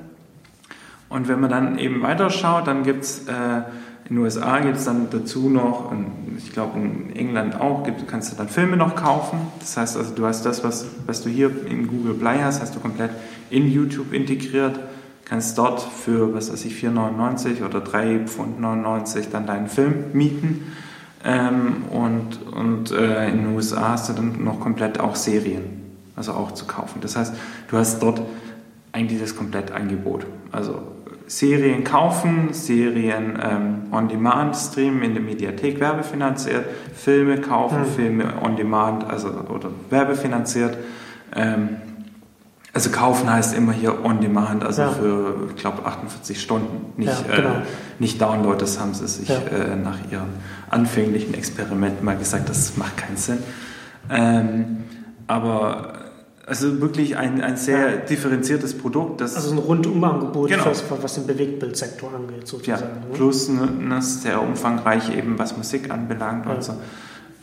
Und 1.10 1.28
wenn 1.28 1.40
man 1.40 1.50
dann 1.50 1.78
eben 1.78 2.02
weiterschaut, 2.02 2.66
dann 2.66 2.84
gibt 2.84 3.04
es 3.04 3.28
äh, 3.28 3.62
In 4.10 4.16
den 4.16 4.18
USA 4.18 4.60
gibt 4.60 4.78
es 4.78 4.86
dann 4.86 5.08
dazu 5.12 5.50
noch, 5.50 5.92
und 5.92 6.08
ich 6.38 6.52
glaube 6.52 6.80
in 6.80 7.16
England 7.16 7.60
auch, 7.60 7.84
gibt, 7.84 8.08
kannst 8.08 8.32
du 8.32 8.36
dann 8.36 8.50
Filme 8.50 8.78
noch 8.78 8.96
kaufen. 8.96 9.40
Das 9.60 9.78
heißt 9.78 9.96
also, 9.96 10.14
du 10.14 10.26
hast 10.26 10.46
das, 10.46 10.64
was, 10.64 10.88
was 11.06 11.22
du 11.22 11.30
hier 11.30 11.52
in 11.68 11.88
Google 11.88 12.16
Play 12.16 12.40
hast, 12.42 12.62
hast 12.62 12.76
du 12.76 12.80
komplett 12.80 13.12
in 13.50 13.72
YouTube 13.72 14.12
integriert. 14.12 14.80
Kannst 15.26 15.58
dort 15.58 15.82
für, 15.82 16.34
was 16.34 16.52
weiß 16.52 16.66
ich, 16.66 16.74
4,99 16.74 17.66
oder 17.66 17.80
3,99 17.80 18.28
Pfund 18.28 19.34
dann 19.34 19.48
deinen 19.48 19.68
Film 19.68 20.06
mieten. 20.14 20.74
Ähm, 21.24 21.84
und 21.90 22.40
und 22.52 22.92
äh, 22.92 23.30
in 23.30 23.38
den 23.38 23.56
USA 23.56 23.90
hast 23.90 24.10
du 24.10 24.14
dann 24.14 24.44
noch 24.44 24.60
komplett 24.60 25.00
auch 25.00 25.16
Serien, 25.16 25.83
also 26.16 26.34
auch 26.34 26.52
zu 26.52 26.66
kaufen. 26.66 27.00
Das 27.02 27.16
heißt, 27.16 27.34
du 27.70 27.78
hast 27.78 28.02
dort 28.02 28.22
eigentlich 28.92 29.20
das 29.20 29.36
Komplettangebot. 29.36 30.26
Also 30.52 30.82
Serien 31.28 31.84
kaufen, 31.84 32.50
Serien 32.54 33.40
ähm, 33.42 33.76
on 33.92 34.08
demand 34.08 34.56
streamen 34.56 35.02
in 35.02 35.14
der 35.14 35.24
Mediathek 35.24 35.80
werbefinanziert, 35.80 36.66
Filme 36.96 37.40
kaufen, 37.40 37.82
mhm. 37.82 37.86
Filme 37.86 38.34
on 38.42 38.56
demand 38.56 39.10
also 39.10 39.30
oder 39.30 39.70
werbefinanziert. 39.90 40.78
Ähm, 41.36 41.78
also 42.74 42.90
kaufen 42.90 43.32
heißt 43.32 43.56
immer 43.56 43.72
hier 43.72 44.04
on 44.04 44.20
demand, 44.20 44.64
also 44.64 44.82
ja. 44.82 44.90
für, 44.90 45.50
ich 45.50 45.62
glaube, 45.62 45.86
48 45.86 46.42
Stunden, 46.42 47.00
nicht, 47.00 47.10
ja, 47.30 47.36
genau. 47.36 47.50
äh, 47.50 47.62
nicht 48.00 48.20
Download. 48.20 48.60
Das 48.60 48.80
haben 48.80 48.96
sie 48.96 49.08
sich 49.08 49.30
ja. 49.30 49.38
äh, 49.38 49.76
nach 49.76 49.98
ihren 50.12 50.30
anfänglichen 50.72 51.36
Experimenten 51.36 52.04
mal 52.04 52.18
gesagt, 52.18 52.50
das 52.50 52.76
macht 52.76 52.98
keinen 52.98 53.18
Sinn. 53.18 53.38
Ähm, 54.10 54.84
aber 55.28 55.94
also 56.46 56.82
wirklich 56.82 57.18
ein, 57.18 57.42
ein 57.42 57.56
sehr 57.58 57.92
ja. 57.92 57.98
differenziertes 57.98 58.78
Produkt. 58.78 59.22
Das 59.22 59.36
also 59.36 59.52
ein 59.52 59.58
Rundumangebot, 59.60 60.50
genau. 60.50 60.66
was, 60.66 60.84
was 60.90 61.16
den 61.16 61.26
Bewegtbildsektor 61.26 62.14
angeht, 62.14 62.48
sozusagen. 62.48 62.82
Ja, 62.82 62.88
ne? 62.88 63.14
plus 63.14 63.50
ne, 63.50 63.66
ne, 63.66 64.02
sehr 64.02 64.42
umfangreich 64.42 65.16
eben, 65.16 65.40
was 65.40 65.56
Musik 65.56 65.90
anbelangt 65.90 66.46
ja. 66.46 66.54
und 66.54 66.64
so. 66.64 66.74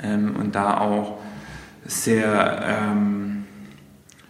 Ähm, 0.03 0.37
und 0.39 0.55
da 0.55 0.79
auch 0.79 1.19
sehr 1.87 2.63
ähm, 2.63 3.45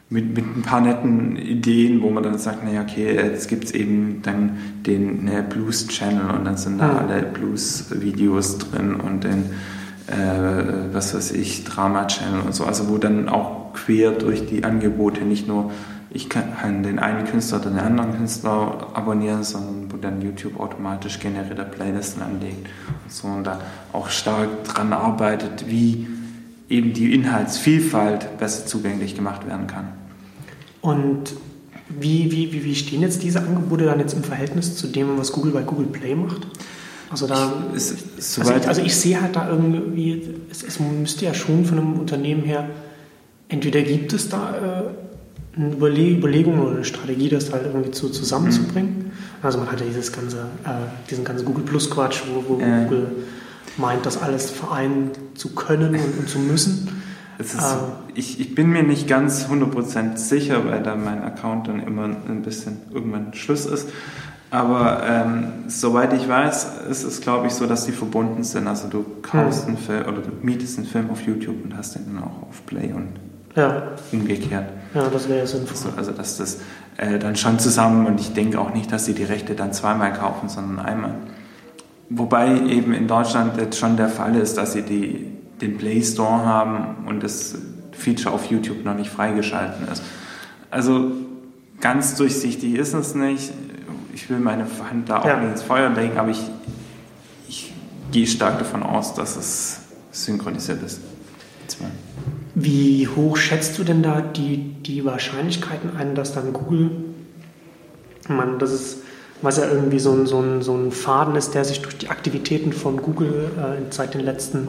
mit, 0.08 0.34
mit 0.36 0.44
ein 0.44 0.62
paar 0.62 0.80
netten 0.80 1.36
Ideen, 1.36 2.02
wo 2.02 2.10
man 2.10 2.22
dann 2.22 2.38
sagt, 2.38 2.64
naja, 2.64 2.82
okay, 2.82 3.14
jetzt 3.14 3.48
gibt 3.48 3.64
es 3.64 3.70
eben 3.72 4.22
dann 4.22 4.58
den 4.86 5.24
ne, 5.24 5.42
Blues-Channel 5.42 6.30
und 6.36 6.44
dann 6.44 6.56
sind 6.56 6.78
da 6.78 6.92
ja. 6.92 6.98
alle 6.98 7.22
Blues-Videos 7.22 8.58
drin 8.58 8.96
und 8.96 9.24
den 9.24 9.50
äh, 10.10 10.92
was 10.92 11.14
weiß 11.14 11.32
ich, 11.32 11.64
Drama-Channel 11.64 12.40
und 12.40 12.54
so, 12.54 12.64
also 12.64 12.88
wo 12.88 12.98
dann 12.98 13.28
auch 13.28 13.72
quer 13.72 14.12
durch 14.12 14.46
die 14.46 14.64
Angebote 14.64 15.22
nicht 15.24 15.46
nur 15.48 15.70
ich 16.12 16.28
kann 16.28 16.82
den 16.82 16.98
einen 16.98 17.24
Künstler 17.24 17.60
oder 17.60 17.70
den 17.70 17.78
anderen 17.78 18.16
Künstler 18.16 18.88
abonnieren, 18.94 19.44
sondern 19.44 19.92
wo 19.92 19.96
dann 19.96 20.20
YouTube 20.20 20.58
automatisch 20.58 21.20
generierte 21.20 21.64
Playlisten 21.64 22.20
anlegt 22.22 22.66
und 23.04 23.12
so 23.12 23.28
und 23.28 23.44
da 23.44 23.60
auch 23.92 24.10
stark 24.10 24.64
dran 24.64 24.92
arbeitet, 24.92 25.66
wie 25.68 26.08
eben 26.68 26.92
die 26.92 27.14
Inhaltsvielfalt 27.14 28.38
besser 28.38 28.66
zugänglich 28.66 29.14
gemacht 29.14 29.46
werden 29.46 29.68
kann. 29.68 29.88
Und 30.80 31.34
wie, 31.88 32.30
wie, 32.32 32.52
wie, 32.52 32.64
wie 32.64 32.74
stehen 32.74 33.02
jetzt 33.02 33.22
diese 33.22 33.40
Angebote 33.40 33.84
dann 33.84 34.00
jetzt 34.00 34.14
im 34.14 34.24
Verhältnis 34.24 34.76
zu 34.76 34.88
dem, 34.88 35.16
was 35.16 35.30
Google 35.30 35.52
bei 35.52 35.62
Google 35.62 35.86
Play 35.86 36.16
macht? 36.16 36.46
Also 37.10 37.26
da 37.26 37.52
ist, 37.74 38.18
ist 38.18 38.38
also, 38.38 38.54
ich, 38.54 38.68
also 38.68 38.82
ich 38.82 38.96
sehe 38.96 39.20
halt 39.20 39.34
da 39.34 39.48
irgendwie, 39.48 40.22
es, 40.50 40.62
es, 40.62 40.78
müsste 40.78 41.24
ja 41.24 41.34
schon 41.34 41.64
von 41.64 41.78
einem 41.78 41.94
Unternehmen 41.94 42.44
her, 42.44 42.68
entweder 43.48 43.82
gibt 43.82 44.12
es 44.12 44.28
da 44.28 44.84
äh, 45.56 45.58
eine 45.60 46.12
Überlegung 46.12 46.60
oder 46.60 46.76
eine 46.76 46.84
Strategie, 46.84 47.28
das 47.28 47.52
halt 47.52 47.66
irgendwie 47.66 47.90
zu, 47.90 48.10
zusammenzubringen. 48.10 48.98
Mhm. 48.98 49.10
Also 49.42 49.58
man 49.58 49.72
hat 49.72 49.80
ja 49.80 49.86
dieses 49.86 50.12
ganze, 50.12 50.38
äh, 50.64 51.08
diesen 51.10 51.24
ganzen 51.24 51.44
Google 51.44 51.64
Plus 51.64 51.90
Quatsch, 51.90 52.22
wo, 52.32 52.44
wo 52.48 52.60
äh. 52.60 52.84
Google 52.84 53.06
meint, 53.76 54.06
das 54.06 54.20
alles 54.20 54.50
vereinen 54.50 55.10
zu 55.34 55.54
können 55.54 55.94
und, 55.94 56.18
und 56.18 56.28
zu 56.28 56.38
müssen. 56.38 57.02
Ist, 57.38 57.54
ähm, 57.54 57.60
ich, 58.14 58.38
ich, 58.38 58.54
bin 58.54 58.70
mir 58.70 58.82
nicht 58.82 59.08
ganz 59.08 59.46
100% 59.46 60.16
sicher, 60.16 60.64
weil 60.66 60.82
da 60.82 60.94
mein 60.94 61.22
Account 61.22 61.68
dann 61.68 61.80
immer 61.80 62.04
ein 62.04 62.42
bisschen 62.42 62.82
irgendwann 62.92 63.32
Schluss 63.32 63.66
ist. 63.66 63.88
Aber 64.50 65.02
ähm, 65.06 65.52
soweit 65.68 66.12
ich 66.12 66.28
weiß, 66.28 66.82
ist 66.90 67.04
es, 67.04 67.20
glaube 67.20 67.46
ich, 67.46 67.52
so, 67.52 67.66
dass 67.66 67.86
die 67.86 67.92
verbunden 67.92 68.42
sind. 68.42 68.66
Also 68.66 68.88
du 68.88 69.04
kaufst 69.22 69.62
hm. 69.62 69.68
einen 69.68 69.78
Film 69.78 70.02
oder 70.06 70.22
du 70.22 70.30
mietest 70.42 70.78
einen 70.78 70.86
Film 70.86 71.10
auf 71.10 71.22
YouTube 71.22 71.64
und 71.64 71.76
hast 71.76 71.94
den 71.94 72.06
dann 72.06 72.24
auch 72.24 72.48
auf 72.48 72.66
Play 72.66 72.92
und 72.92 73.10
ja. 73.54 73.82
umgekehrt. 74.10 74.66
Ja, 74.94 75.08
das 75.08 75.28
wäre 75.28 75.40
ja 75.40 75.46
sinnvoll. 75.46 75.92
Also, 75.96 75.96
also 75.96 76.12
dass 76.12 76.36
das 76.38 76.58
äh, 76.96 77.18
dann 77.18 77.36
schon 77.36 77.60
zusammen 77.60 78.06
und 78.06 78.18
ich 78.18 78.32
denke 78.32 78.60
auch 78.60 78.74
nicht, 78.74 78.90
dass 78.90 79.04
sie 79.04 79.14
die 79.14 79.24
Rechte 79.24 79.54
dann 79.54 79.72
zweimal 79.72 80.12
kaufen, 80.12 80.48
sondern 80.48 80.84
einmal. 80.84 81.14
Wobei 82.08 82.60
eben 82.62 82.92
in 82.92 83.06
Deutschland 83.06 83.56
jetzt 83.56 83.78
schon 83.78 83.96
der 83.96 84.08
Fall 84.08 84.34
ist, 84.34 84.56
dass 84.56 84.72
sie 84.72 84.82
die, 84.82 85.26
den 85.60 85.78
Play 85.78 86.02
Store 86.02 86.44
haben 86.44 87.06
und 87.06 87.22
das 87.22 87.54
Feature 87.92 88.34
auf 88.34 88.46
YouTube 88.46 88.84
noch 88.84 88.96
nicht 88.96 89.10
freigeschalten 89.10 89.86
ist. 89.86 90.02
Also 90.72 91.12
ganz 91.80 92.16
durchsichtig 92.16 92.74
ist 92.74 92.94
es 92.94 93.14
nicht 93.14 93.52
ich 94.14 94.28
will 94.30 94.38
meine 94.38 94.66
Hand 94.90 95.08
da 95.08 95.20
auch 95.20 95.24
ja. 95.26 95.38
nicht 95.40 95.52
ins 95.52 95.62
Feuer 95.62 95.90
legen, 95.90 96.18
aber 96.18 96.30
ich, 96.30 96.42
ich 97.48 97.72
gehe 98.10 98.26
stark 98.26 98.58
davon 98.58 98.82
aus, 98.82 99.14
dass 99.14 99.36
es 99.36 99.80
synchronisiert 100.12 100.82
ist. 100.82 101.00
Wie 102.54 103.08
hoch 103.08 103.36
schätzt 103.36 103.78
du 103.78 103.84
denn 103.84 104.02
da 104.02 104.20
die, 104.20 104.58
die 104.58 105.04
Wahrscheinlichkeiten 105.04 105.96
ein, 105.96 106.14
dass 106.14 106.34
dann 106.34 106.52
Google, 106.52 106.90
man, 108.28 108.58
das 108.58 108.72
ist, 108.72 108.98
was 109.40 109.56
ja 109.56 109.68
irgendwie 109.68 110.00
so 110.00 110.12
ein, 110.12 110.26
so, 110.26 110.40
ein, 110.40 110.60
so 110.60 110.74
ein 110.74 110.90
Faden 110.90 111.36
ist, 111.36 111.54
der 111.54 111.64
sich 111.64 111.80
durch 111.80 111.96
die 111.96 112.08
Aktivitäten 112.08 112.72
von 112.72 113.00
Google 113.00 113.50
äh, 113.56 113.90
seit 113.90 114.14
den 114.14 114.22
letzten 114.22 114.68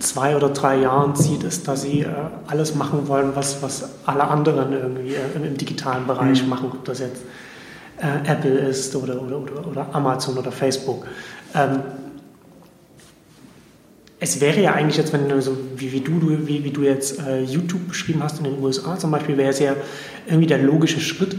zwei 0.00 0.34
oder 0.34 0.48
drei 0.48 0.78
Jahren 0.78 1.14
zieht, 1.14 1.44
ist, 1.44 1.68
dass 1.68 1.82
sie 1.82 2.00
äh, 2.00 2.08
alles 2.46 2.74
machen 2.74 3.06
wollen, 3.06 3.32
was, 3.34 3.62
was 3.62 3.88
alle 4.06 4.24
anderen 4.24 4.72
irgendwie 4.72 5.14
äh, 5.14 5.36
im, 5.36 5.44
im 5.44 5.56
digitalen 5.56 6.06
Bereich 6.06 6.42
mhm. 6.42 6.48
machen, 6.48 6.70
ob 6.72 6.84
das 6.84 6.98
jetzt 6.98 7.22
äh, 8.02 8.28
Apple 8.28 8.50
ist 8.50 8.94
oder, 8.96 9.20
oder, 9.22 9.38
oder, 9.38 9.66
oder, 9.66 9.94
Amazon 9.94 10.36
oder 10.36 10.50
Facebook. 10.52 11.06
Ähm, 11.54 11.78
es 14.18 14.40
wäre 14.40 14.60
ja 14.60 14.72
eigentlich 14.74 14.96
jetzt, 14.96 15.12
wenn 15.12 15.28
du 15.28 15.40
so 15.40 15.56
wie, 15.76 15.92
wie 15.92 16.00
du, 16.00 16.46
wie, 16.46 16.64
wie 16.64 16.70
du 16.70 16.82
jetzt 16.82 17.20
äh, 17.20 17.42
YouTube 17.42 17.88
beschrieben 17.88 18.22
hast 18.22 18.38
in 18.38 18.44
den 18.44 18.62
USA 18.62 18.98
zum 18.98 19.10
Beispiel, 19.10 19.36
wäre 19.36 19.50
es 19.50 19.58
ja 19.58 19.74
irgendwie 20.26 20.46
der 20.46 20.58
logische 20.58 21.00
Schritt, 21.00 21.36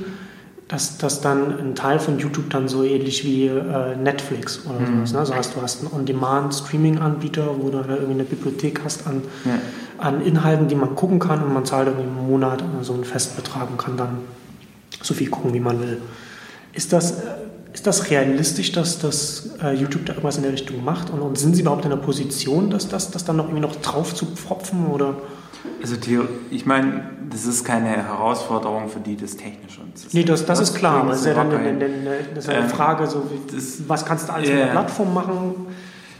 dass, 0.67 0.97
dass 0.97 1.21
dann 1.21 1.59
ein 1.59 1.75
Teil 1.75 1.99
von 1.99 2.19
YouTube 2.19 2.49
dann 2.49 2.67
so 2.67 2.83
ähnlich 2.83 3.23
wie 3.23 3.47
äh, 3.47 3.95
Netflix 3.95 4.65
oder 4.65 4.79
mhm. 4.79 5.05
sowas. 5.05 5.13
Ne? 5.13 5.19
Also 5.19 5.35
hast, 5.35 5.55
du 5.55 5.61
hast 5.61 5.81
einen 5.81 5.93
On-Demand-Streaming-Anbieter, 5.93 7.55
wo 7.59 7.69
du 7.69 7.77
irgendwie 7.77 8.11
eine 8.11 8.23
Bibliothek 8.23 8.81
hast 8.83 9.05
an, 9.07 9.21
ja. 9.45 9.59
an 9.97 10.21
Inhalten, 10.21 10.67
die 10.67 10.75
man 10.75 10.95
gucken 10.95 11.19
kann 11.19 11.43
und 11.43 11.53
man 11.53 11.65
zahlt 11.65 11.87
irgendwie 11.87 12.07
im 12.07 12.27
Monat 12.27 12.63
so 12.81 12.93
einen 12.93 13.03
Festbetrag 13.03 13.69
und 13.69 13.77
kann 13.77 13.97
dann 13.97 14.17
so 15.01 15.13
viel 15.13 15.29
gucken, 15.29 15.53
wie 15.53 15.59
man 15.59 15.79
will. 15.79 16.01
Ist 16.73 16.91
das, 16.91 17.11
äh, 17.11 17.23
ist 17.73 17.87
das 17.87 18.09
realistisch, 18.09 18.71
dass, 18.71 18.99
dass 18.99 19.51
äh, 19.61 19.73
YouTube 19.73 20.05
da 20.05 20.13
irgendwas 20.13 20.37
in 20.37 20.43
der 20.43 20.53
Richtung 20.53 20.83
macht? 20.83 21.09
Und, 21.09 21.21
und, 21.21 21.37
sind 21.37 21.55
Sie 21.55 21.61
überhaupt 21.61 21.85
in 21.85 21.91
der 21.91 21.97
Position, 21.97 22.69
dass 22.69 22.89
das, 22.89 23.11
das 23.11 23.25
dann 23.25 23.37
noch 23.37 23.45
irgendwie 23.45 23.61
noch 23.61 23.75
drauf 23.77 24.13
zu 24.13 24.25
pfropfen? 24.25 24.87
Oder? 24.87 25.15
Also 25.81 25.95
ich 26.49 26.65
meine, 26.65 27.09
das 27.29 27.45
ist 27.45 27.63
keine 27.63 27.89
Herausforderung 27.89 28.89
für 28.89 28.99
die, 28.99 29.15
das 29.15 29.37
technisch 29.37 29.79
und 29.79 29.93
das 29.93 30.13
Nee, 30.13 30.23
das, 30.23 30.45
das 30.45 30.59
ist 30.59 30.75
klar. 30.75 31.05
Das 31.07 31.19
ist 31.19 31.25
ja 31.25 31.33
dann 31.33 31.51
eine, 31.51 31.69
eine, 31.69 31.85
eine 31.85 32.53
ähm, 32.53 32.69
Frage, 32.69 33.07
so 33.07 33.23
wie, 33.29 33.87
was 33.87 34.05
kannst 34.05 34.29
du 34.29 34.33
alles 34.33 34.49
yeah. 34.49 34.57
mit 34.57 34.65
der 34.65 34.71
Plattform 34.71 35.13
machen? 35.13 35.67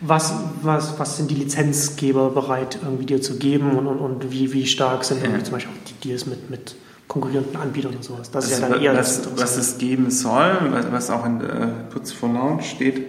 Was, 0.02 0.34
was, 0.62 1.00
was 1.00 1.18
sind 1.18 1.32
die 1.32 1.36
Lizenzgeber 1.36 2.30
bereit, 2.30 2.80
irgendwie 2.84 3.06
dir 3.06 3.22
zu 3.22 3.38
geben 3.38 3.78
und, 3.78 3.88
und, 3.88 4.00
und 4.00 4.32
wie, 4.32 4.52
wie 4.52 4.66
stark 4.66 5.06
sind 5.06 5.24
yeah. 5.24 5.44
zum 5.44 5.54
Beispiel 5.54 5.72
auch 5.72 5.90
die 5.90 6.08
Deals 6.08 6.26
mit, 6.26 6.50
mit 6.50 6.76
konkurrierenden 7.14 7.56
Anbietern 7.56 7.96
und 7.96 8.04
sowas. 8.04 8.32
Das 8.32 8.46
also 8.46 8.56
ist 8.56 8.62
ja 8.62 8.70
dann 8.70 8.82
eher 8.82 8.98
was, 8.98 9.22
das, 9.22 9.42
was 9.42 9.58
es 9.58 9.78
geben 9.78 10.10
soll, 10.10 10.58
was 10.92 11.12
auch 11.12 11.26
in, 11.26 11.42
äh, 11.42 11.68
kurz 11.92 12.12
vor 12.12 12.34
Launch 12.34 12.70
steht, 12.70 13.06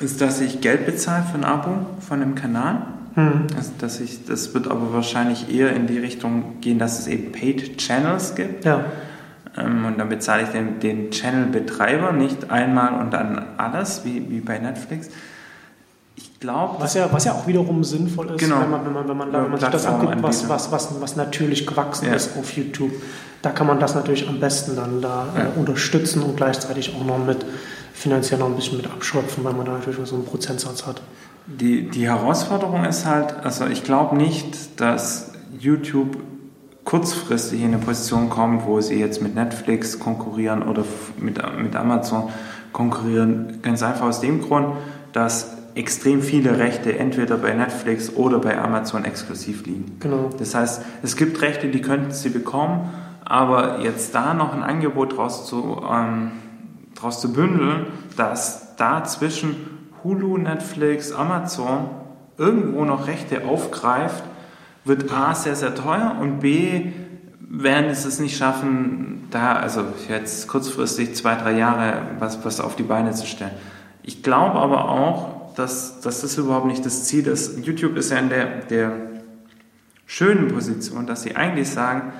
ist, 0.00 0.20
dass 0.20 0.40
ich 0.40 0.60
Geld 0.60 0.84
bezahle 0.84 1.24
für 1.30 1.38
ein 1.38 1.44
Abo 1.44 1.86
von 2.00 2.20
einem 2.20 2.34
Kanal. 2.34 2.82
Mhm. 3.14 3.46
Also, 3.56 3.70
dass 3.78 4.00
ich, 4.00 4.24
das 4.26 4.52
wird 4.52 4.68
aber 4.68 4.92
wahrscheinlich 4.92 5.52
eher 5.52 5.74
in 5.74 5.86
die 5.86 5.98
Richtung 5.98 6.60
gehen, 6.60 6.78
dass 6.78 6.98
es 6.98 7.06
eben 7.06 7.30
Paid 7.30 7.78
Channels 7.78 8.34
gibt. 8.34 8.64
Ja. 8.64 8.84
Ähm, 9.56 9.84
und 9.84 9.98
dann 9.98 10.08
bezahle 10.08 10.42
ich 10.42 10.48
den, 10.48 10.80
den 10.80 11.10
Channel-Betreiber 11.10 12.12
nicht 12.12 12.50
einmal 12.50 13.00
und 13.00 13.12
dann 13.12 13.44
alles, 13.56 14.04
wie, 14.04 14.28
wie 14.28 14.40
bei 14.40 14.58
Netflix, 14.58 15.08
glaube. 16.40 16.76
Was 16.78 16.94
ja, 16.94 17.12
was 17.12 17.24
ja 17.24 17.32
auch 17.32 17.46
wiederum 17.46 17.84
sinnvoll 17.84 18.30
ist, 18.30 18.38
genau. 18.38 18.60
wenn 18.60 18.70
man, 18.70 18.84
wenn 18.84 18.92
man, 18.92 19.08
wenn 19.08 19.16
man, 19.16 19.32
wenn 19.32 19.50
man 19.50 19.60
sich 19.60 19.68
das 19.68 19.86
anguckt, 19.86 20.22
was, 20.22 20.48
was, 20.48 20.72
was, 20.72 21.00
was 21.00 21.16
natürlich 21.16 21.66
gewachsen 21.66 22.06
ja. 22.06 22.14
ist 22.14 22.36
auf 22.36 22.56
YouTube. 22.56 22.90
Da 23.42 23.50
kann 23.50 23.66
man 23.66 23.78
das 23.78 23.94
natürlich 23.94 24.28
am 24.28 24.40
besten 24.40 24.76
dann 24.76 25.00
da 25.00 25.26
ja. 25.36 25.44
äh, 25.44 25.58
unterstützen 25.58 26.22
und 26.22 26.36
gleichzeitig 26.36 26.94
auch 26.94 27.04
noch 27.04 27.18
mit 27.18 27.44
finanziell 27.92 28.40
noch 28.40 28.46
ein 28.46 28.56
bisschen 28.56 28.78
mit 28.78 28.86
abschöpfen, 28.86 29.44
weil 29.44 29.52
man 29.52 29.66
da 29.66 29.72
natürlich 29.72 30.00
so 30.08 30.16
einen 30.16 30.24
Prozentsatz 30.24 30.86
hat. 30.86 31.02
Die, 31.46 31.88
die 31.88 32.08
Herausforderung 32.08 32.84
ist 32.84 33.06
halt, 33.06 33.34
also 33.44 33.66
ich 33.66 33.84
glaube 33.84 34.16
nicht, 34.16 34.80
dass 34.80 35.32
YouTube 35.58 36.16
kurzfristig 36.84 37.60
in 37.60 37.68
eine 37.68 37.78
Position 37.78 38.30
kommt, 38.30 38.66
wo 38.66 38.80
sie 38.80 38.98
jetzt 38.98 39.20
mit 39.20 39.34
Netflix 39.34 39.98
konkurrieren 39.98 40.62
oder 40.62 40.84
mit, 41.18 41.38
mit 41.58 41.76
Amazon 41.76 42.30
konkurrieren. 42.72 43.58
Ganz 43.62 43.82
einfach 43.82 44.06
aus 44.06 44.20
dem 44.20 44.40
Grund, 44.42 44.76
dass 45.12 45.59
extrem 45.74 46.22
viele 46.22 46.58
Rechte 46.58 46.98
entweder 46.98 47.36
bei 47.36 47.52
Netflix 47.52 48.14
oder 48.14 48.38
bei 48.38 48.60
Amazon 48.60 49.04
exklusiv 49.04 49.66
liegen. 49.66 49.96
Genau. 50.00 50.30
Das 50.38 50.54
heißt, 50.54 50.82
es 51.02 51.16
gibt 51.16 51.40
Rechte, 51.42 51.68
die 51.68 51.80
könnten 51.80 52.12
sie 52.12 52.30
bekommen, 52.30 52.90
aber 53.24 53.80
jetzt 53.80 54.14
da 54.14 54.34
noch 54.34 54.52
ein 54.52 54.62
Angebot 54.62 55.16
draus 55.16 55.46
zu, 55.46 55.80
ähm, 55.88 56.32
draus 56.94 57.20
zu 57.20 57.32
bündeln, 57.32 57.86
dass 58.16 58.76
da 58.76 59.04
zwischen 59.04 59.56
Hulu, 60.02 60.38
Netflix, 60.38 61.12
Amazon 61.12 61.90
irgendwo 62.36 62.84
noch 62.84 63.06
Rechte 63.06 63.44
aufgreift, 63.46 64.24
wird 64.84 65.12
A 65.12 65.34
sehr, 65.34 65.54
sehr 65.54 65.74
teuer 65.74 66.16
und 66.20 66.40
B 66.40 66.92
werden 67.52 67.90
es 67.90 68.04
es 68.04 68.20
nicht 68.20 68.36
schaffen, 68.36 69.26
da, 69.30 69.54
also 69.56 69.82
jetzt 70.08 70.48
kurzfristig 70.48 71.14
zwei, 71.16 71.34
drei 71.34 71.52
Jahre 71.52 71.94
was, 72.18 72.44
was 72.44 72.60
auf 72.60 72.76
die 72.76 72.84
Beine 72.84 73.12
zu 73.12 73.26
stellen. 73.26 73.50
Ich 74.02 74.22
glaube 74.22 74.58
aber 74.58 74.88
auch, 74.88 75.39
dass, 75.60 76.00
dass 76.00 76.22
das 76.22 76.36
überhaupt 76.38 76.66
nicht 76.66 76.84
das 76.84 77.04
Ziel 77.04 77.26
ist. 77.26 77.64
YouTube 77.64 77.96
ist 77.96 78.10
ja 78.10 78.18
in 78.18 78.28
der, 78.28 78.62
der 78.62 78.92
schönen 80.06 80.48
Position, 80.48 81.06
dass 81.06 81.22
sie 81.22 81.36
eigentlich 81.36 81.68
sagen, 81.68 82.12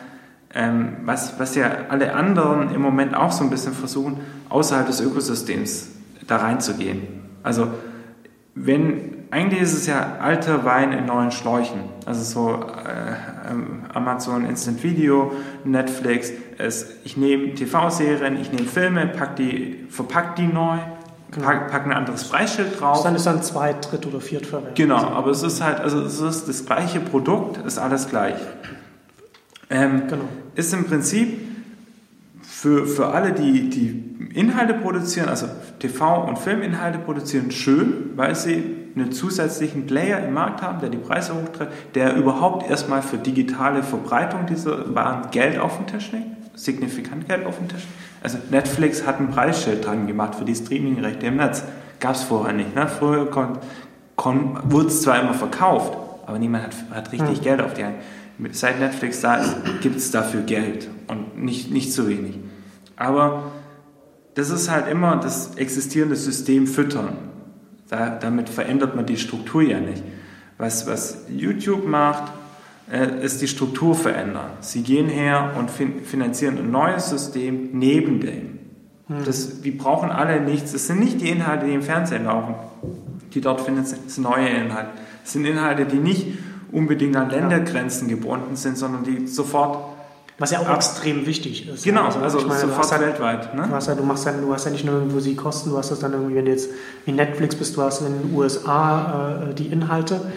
ähm, 0.54 0.98
was, 1.04 1.38
was 1.38 1.54
ja 1.54 1.70
alle 1.88 2.14
anderen 2.14 2.74
im 2.74 2.82
Moment 2.82 3.14
auch 3.14 3.32
so 3.32 3.44
ein 3.44 3.50
bisschen 3.50 3.72
versuchen, 3.72 4.20
außerhalb 4.48 4.86
des 4.86 5.00
Ökosystems 5.00 5.88
da 6.26 6.36
reinzugehen. 6.36 7.02
Also 7.42 7.68
wenn 8.54 9.20
eigentlich 9.30 9.62
ist 9.62 9.74
es 9.74 9.86
ja 9.86 10.16
alter 10.20 10.64
Wein 10.64 10.92
in 10.92 11.06
neuen 11.06 11.30
Schläuchen. 11.30 11.80
Also 12.04 12.22
so 12.22 12.64
äh, 12.64 13.50
ähm, 13.50 13.84
Amazon 13.94 14.44
Instant 14.44 14.82
Video, 14.82 15.32
Netflix. 15.64 16.32
Es, 16.58 16.96
ich 17.04 17.16
nehme 17.16 17.54
TV-Serien, 17.54 18.40
ich 18.40 18.50
nehme 18.50 18.66
Filme, 18.66 19.06
pack 19.06 19.36
die, 19.36 19.86
verpack 19.88 20.34
die 20.34 20.48
neu, 20.48 20.78
pack, 21.30 21.70
pack 21.70 21.86
ein 21.86 21.92
anderes 21.92 22.24
Preisschild 22.24 22.80
drauf. 22.80 23.02
Dann 23.02 23.14
ist 23.14 23.26
dann 23.26 23.42
zwei, 23.42 23.74
dritt 23.74 24.06
oder 24.06 24.20
viert 24.20 24.46
verwendet. 24.46 24.76
Genau, 24.76 24.96
aber 24.96 25.30
es 25.30 25.42
ist 25.42 25.62
halt, 25.62 25.80
also 25.80 26.00
es 26.00 26.20
ist 26.20 26.48
das 26.48 26.66
gleiche 26.66 27.00
Produkt, 27.00 27.58
ist 27.64 27.78
alles 27.78 28.08
gleich. 28.08 28.36
Ähm, 29.68 30.08
genau. 30.08 30.24
Ist 30.54 30.72
im 30.74 30.84
Prinzip 30.84 31.38
für, 32.42 32.86
für 32.86 33.08
alle, 33.08 33.32
die, 33.32 33.70
die 33.70 34.28
Inhalte 34.34 34.74
produzieren, 34.74 35.28
also 35.28 35.46
TV- 35.80 36.28
und 36.28 36.38
Filminhalte 36.38 36.98
produzieren, 36.98 37.50
schön, 37.50 38.10
weil 38.16 38.34
sie 38.34 38.76
einen 38.94 39.12
zusätzlichen 39.12 39.86
Player 39.86 40.24
im 40.24 40.34
Markt 40.34 40.60
haben, 40.62 40.80
der 40.80 40.90
die 40.90 40.98
Preise 40.98 41.34
hochtreibt, 41.34 41.72
der 41.94 42.16
überhaupt 42.16 42.68
erstmal 42.68 43.02
für 43.02 43.18
digitale 43.18 43.82
Verbreitung 43.82 44.46
dieser 44.46 44.94
Waren 44.94 45.30
Geld 45.30 45.58
auf 45.58 45.76
den 45.76 45.86
Tisch 45.86 46.12
legt, 46.12 46.58
signifikant 46.58 47.28
Geld 47.28 47.46
auf 47.46 47.58
den 47.58 47.68
Tisch. 47.68 47.86
Also 48.22 48.38
Netflix 48.50 49.06
hat 49.06 49.18
ein 49.20 49.30
Preisschild 49.30 49.84
dran 49.84 50.06
gemacht 50.06 50.34
für 50.34 50.44
die 50.44 50.54
Streamingrechte 50.54 51.26
im 51.26 51.36
Netz. 51.36 51.64
Gab 52.00 52.14
es 52.14 52.22
vorher 52.22 52.52
nicht. 52.52 52.74
Ne? 52.74 52.86
Früher 52.86 53.30
wurde 54.16 54.88
es 54.88 55.02
zwar 55.02 55.20
immer 55.20 55.34
verkauft, 55.34 55.96
aber 56.26 56.38
niemand 56.38 56.64
hat, 56.64 56.74
hat 56.92 57.12
richtig 57.12 57.38
hm. 57.38 57.44
Geld 57.44 57.60
auf 57.60 57.74
die 57.74 57.84
Hand. 57.84 57.96
Seit 58.52 58.80
Netflix 58.80 59.20
da 59.20 59.36
ist, 59.36 59.56
gibt 59.82 59.96
es 59.96 60.10
dafür 60.10 60.42
Geld 60.42 60.88
und 61.08 61.42
nicht, 61.42 61.70
nicht 61.70 61.92
zu 61.92 62.08
wenig. 62.08 62.38
Aber 62.96 63.52
das 64.34 64.50
ist 64.50 64.70
halt 64.70 64.88
immer 64.88 65.16
das 65.16 65.56
existierende 65.56 66.16
System 66.16 66.66
füttern. 66.66 67.18
Da, 67.88 68.10
damit 68.10 68.48
verändert 68.48 68.96
man 68.96 69.04
die 69.04 69.16
Struktur 69.16 69.62
ja 69.62 69.80
nicht. 69.80 70.02
Was, 70.56 70.86
was 70.86 71.24
YouTube 71.28 71.86
macht, 71.86 72.32
ist 72.90 73.40
die 73.40 73.48
Struktur 73.48 73.94
verändern. 73.94 74.50
Sie 74.60 74.82
gehen 74.82 75.08
her 75.08 75.52
und 75.58 75.70
fin 75.70 76.04
finanzieren 76.04 76.58
ein 76.58 76.70
neues 76.70 77.08
System 77.08 77.70
neben 77.72 78.20
dem. 78.20 78.58
Hm. 79.06 79.24
Das, 79.24 79.62
wir 79.62 79.76
brauchen 79.78 80.10
alle 80.10 80.40
nichts. 80.40 80.74
Es 80.74 80.86
sind 80.86 81.00
nicht 81.00 81.20
die 81.20 81.30
Inhalte, 81.30 81.66
die 81.66 81.74
im 81.74 81.82
Fernsehen 81.82 82.24
laufen, 82.24 82.54
die 83.32 83.40
dort 83.40 83.60
finanzieren. 83.60 84.02
Es 84.06 84.16
sind 84.16 84.24
neue 84.24 84.48
Inhalte. 84.48 84.90
Es 85.24 85.32
sind 85.32 85.44
Inhalte, 85.44 85.84
die 85.84 85.98
nicht 85.98 86.26
unbedingt 86.72 87.16
an 87.16 87.30
Ländergrenzen 87.30 88.08
gebunden 88.08 88.56
sind, 88.56 88.76
sondern 88.76 89.04
die 89.04 89.26
sofort 89.26 89.78
was 90.40 90.52
ja 90.52 90.60
auch 90.60 90.68
Ab 90.68 90.76
extrem 90.76 91.26
wichtig 91.26 91.68
ist. 91.68 91.84
Genau, 91.84 92.06
also, 92.06 92.18
also 92.20 92.40
meine, 92.46 92.60
sofort 92.60 92.90
halt, 92.90 93.02
weltweit. 93.02 93.54
Ne? 93.54 93.66
Du, 93.68 93.74
hast 93.74 93.88
ja, 93.88 93.94
du, 93.94 94.02
machst 94.02 94.24
ja, 94.24 94.32
du 94.32 94.50
hast 94.50 94.64
ja 94.64 94.70
nicht 94.70 94.86
nur 94.86 94.94
irgendwo 94.94 95.20
die 95.20 95.36
Kosten, 95.36 95.68
du 95.68 95.76
hast 95.76 95.90
das 95.90 95.98
dann 95.98 96.14
irgendwie, 96.14 96.34
wenn 96.34 96.46
du 96.46 96.50
jetzt 96.50 96.70
wie 97.04 97.12
Netflix 97.12 97.54
bist, 97.56 97.76
du 97.76 97.82
hast 97.82 98.00
in 98.00 98.06
den 98.06 98.34
USA 98.34 99.50
äh, 99.50 99.54
die 99.54 99.66
Inhalte, 99.66 100.32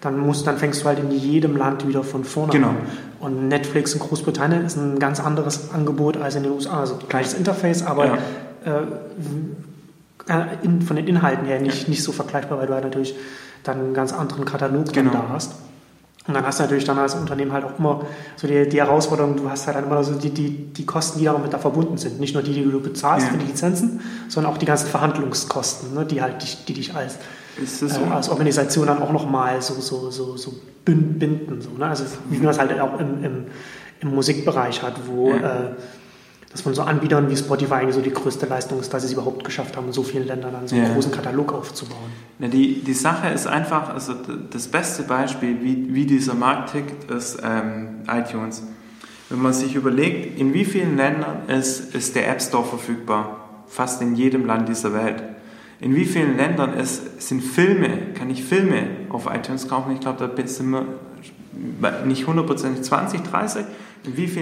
dann, 0.00 0.18
musst, 0.18 0.46
dann 0.46 0.58
fängst 0.58 0.82
du 0.82 0.86
halt 0.86 0.98
in 0.98 1.10
jedem 1.10 1.56
Land 1.56 1.86
wieder 1.86 2.04
von 2.04 2.24
vorne 2.24 2.52
genau. 2.52 2.68
an. 2.68 2.76
Und 3.20 3.48
Netflix 3.48 3.94
in 3.94 4.00
Großbritannien 4.00 4.64
ist 4.64 4.76
ein 4.76 4.98
ganz 4.98 5.20
anderes 5.20 5.72
Angebot 5.72 6.16
als 6.16 6.36
in 6.36 6.44
den 6.44 6.52
USA. 6.52 6.80
Also 6.80 6.98
gleiches 7.08 7.34
Interface, 7.34 7.82
aber 7.82 8.06
ja. 8.06 8.18
äh, 8.64 8.80
äh 10.28 10.44
in, 10.62 10.82
von 10.82 10.96
den 10.96 11.06
Inhalten 11.06 11.46
her 11.46 11.60
nicht, 11.60 11.84
ja. 11.84 11.88
nicht 11.88 12.02
so 12.02 12.12
vergleichbar, 12.12 12.58
weil 12.58 12.66
du 12.66 12.74
halt 12.74 12.84
natürlich 12.84 13.14
dann 13.64 13.78
einen 13.78 13.94
ganz 13.94 14.12
anderen 14.12 14.44
Katalog 14.44 14.92
genau. 14.92 15.10
da 15.10 15.28
hast. 15.30 15.54
Und 16.28 16.34
dann 16.34 16.44
hast 16.44 16.58
du 16.58 16.64
natürlich 16.64 16.84
dann 16.84 16.98
als 16.98 17.14
Unternehmen 17.14 17.52
halt 17.52 17.64
auch 17.64 17.78
immer 17.78 18.02
so 18.36 18.46
die, 18.46 18.68
die 18.68 18.76
Herausforderung, 18.76 19.36
du 19.36 19.48
hast 19.48 19.66
halt 19.66 19.82
immer 19.82 20.04
so 20.04 20.14
die, 20.14 20.28
die, 20.28 20.50
die 20.50 20.84
Kosten, 20.84 21.18
die 21.18 21.24
damit 21.24 21.54
da 21.54 21.58
verbunden 21.58 21.96
sind. 21.96 22.20
Nicht 22.20 22.34
nur 22.34 22.42
die, 22.42 22.52
die 22.52 22.62
du 22.62 22.80
bezahlst 22.80 23.26
ja. 23.26 23.32
für 23.32 23.38
die 23.38 23.46
Lizenzen, 23.46 24.00
sondern 24.28 24.52
auch 24.52 24.58
die 24.58 24.66
ganzen 24.66 24.88
Verhandlungskosten, 24.88 25.94
ne, 25.94 26.04
die 26.04 26.20
halt 26.20 26.42
dich, 26.42 26.66
die 26.66 26.74
dich 26.74 26.94
als, 26.94 27.16
so? 27.64 27.86
äh, 27.86 28.10
als 28.10 28.28
Organisation 28.28 28.86
dann 28.86 29.02
auch 29.02 29.12
nochmal 29.12 29.60
so, 29.62 29.74
so, 29.74 30.10
so, 30.10 30.36
so 30.36 30.54
binden. 30.84 31.60
So, 31.60 31.70
ne? 31.70 31.86
Also 31.86 32.04
wie 32.30 32.36
man 32.38 32.46
das 32.46 32.58
halt 32.58 32.78
auch 32.80 32.98
im, 32.98 33.24
im, 33.24 33.44
im 34.00 34.14
Musikbereich 34.14 34.82
hat, 34.82 34.94
wo 35.06 35.30
ja. 35.30 35.36
äh, 35.36 35.70
dass 36.50 36.62
von 36.62 36.74
so 36.74 36.82
Anbietern 36.82 37.28
wie 37.28 37.36
Spotify 37.36 37.74
eigentlich 37.74 37.94
so 37.94 38.00
die 38.00 38.12
größte 38.12 38.46
Leistung 38.46 38.80
ist, 38.80 38.92
dass 38.94 39.02
sie 39.02 39.08
es 39.08 39.12
überhaupt 39.12 39.44
geschafft 39.44 39.76
haben, 39.76 39.88
in 39.88 39.92
so 39.92 40.02
vielen 40.02 40.26
Ländern 40.26 40.52
dann 40.52 40.66
so 40.66 40.74
einen 40.76 40.86
ja. 40.86 40.94
großen 40.94 41.12
Katalog 41.12 41.52
aufzubauen. 41.52 42.10
Ja, 42.38 42.48
die, 42.48 42.82
die 42.82 42.94
Sache 42.94 43.28
ist 43.28 43.46
einfach, 43.46 43.90
also 43.92 44.14
das 44.50 44.68
beste 44.68 45.02
Beispiel, 45.02 45.58
wie, 45.60 45.94
wie 45.94 46.06
dieser 46.06 46.34
Markt 46.34 46.72
tickt, 46.72 47.10
ist 47.10 47.38
ähm, 47.44 48.00
iTunes. 48.08 48.62
Wenn 49.28 49.42
man 49.42 49.52
sich 49.52 49.74
überlegt, 49.74 50.40
in 50.40 50.54
wie 50.54 50.64
vielen 50.64 50.96
Ländern 50.96 51.48
ist, 51.48 51.94
ist 51.94 52.16
der 52.16 52.30
App 52.30 52.40
Store 52.40 52.64
verfügbar? 52.64 53.64
Fast 53.66 54.00
in 54.00 54.14
jedem 54.14 54.46
Land 54.46 54.70
dieser 54.70 54.94
Welt. 54.94 55.22
In 55.80 55.94
wie 55.94 56.04
vielen 56.04 56.36
Ländern 56.36 56.74
ist, 56.74 57.22
sind 57.22 57.40
Filme, 57.40 57.88
kann 58.14 58.30
ich 58.30 58.42
Filme 58.42 58.88
auf 59.10 59.26
iTunes 59.32 59.68
kaufen? 59.68 59.92
Ich 59.92 60.00
glaube, 60.00 60.28
da 60.34 60.46
sind 60.46 60.70
wir 60.70 60.86
nicht 62.04 62.26
hundertprozentig 62.26 62.82
20, 62.82 63.22
30. 63.22 63.64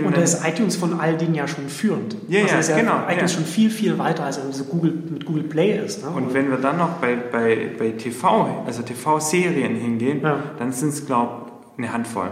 Und 0.05 0.17
da 0.17 0.21
ist 0.21 0.47
iTunes 0.47 0.77
von 0.77 1.01
all 1.01 1.17
denen 1.17 1.35
ja 1.35 1.49
schon 1.49 1.69
führend. 1.69 2.17
Ja, 2.29 2.43
also 2.43 2.55
ja, 2.55 2.61
ist 2.61 2.69
ja 2.69 2.77
genau. 2.77 3.03
iTunes 3.09 3.33
ja. 3.33 3.39
schon 3.39 3.45
viel, 3.45 3.71
viel 3.71 3.99
weiter, 3.99 4.25
als 4.25 4.37
es 4.39 4.69
Google, 4.69 4.93
mit 5.11 5.25
Google 5.25 5.45
Play 5.45 5.79
ist. 5.79 6.05
Ne? 6.05 6.11
Und 6.11 6.35
wenn 6.35 6.51
wir 6.51 6.59
dann 6.59 6.77
noch 6.77 6.91
bei, 7.01 7.17
bei, 7.17 7.71
bei 7.77 7.91
TV, 7.91 8.65
also 8.67 8.83
TV-Serien 8.83 9.75
hingehen, 9.75 10.21
ja. 10.23 10.39
dann 10.59 10.73
sind 10.73 10.91
es, 10.91 11.07
glaube 11.07 11.47
ich, 11.73 11.79
eine 11.79 11.93
Handvoll. 11.93 12.31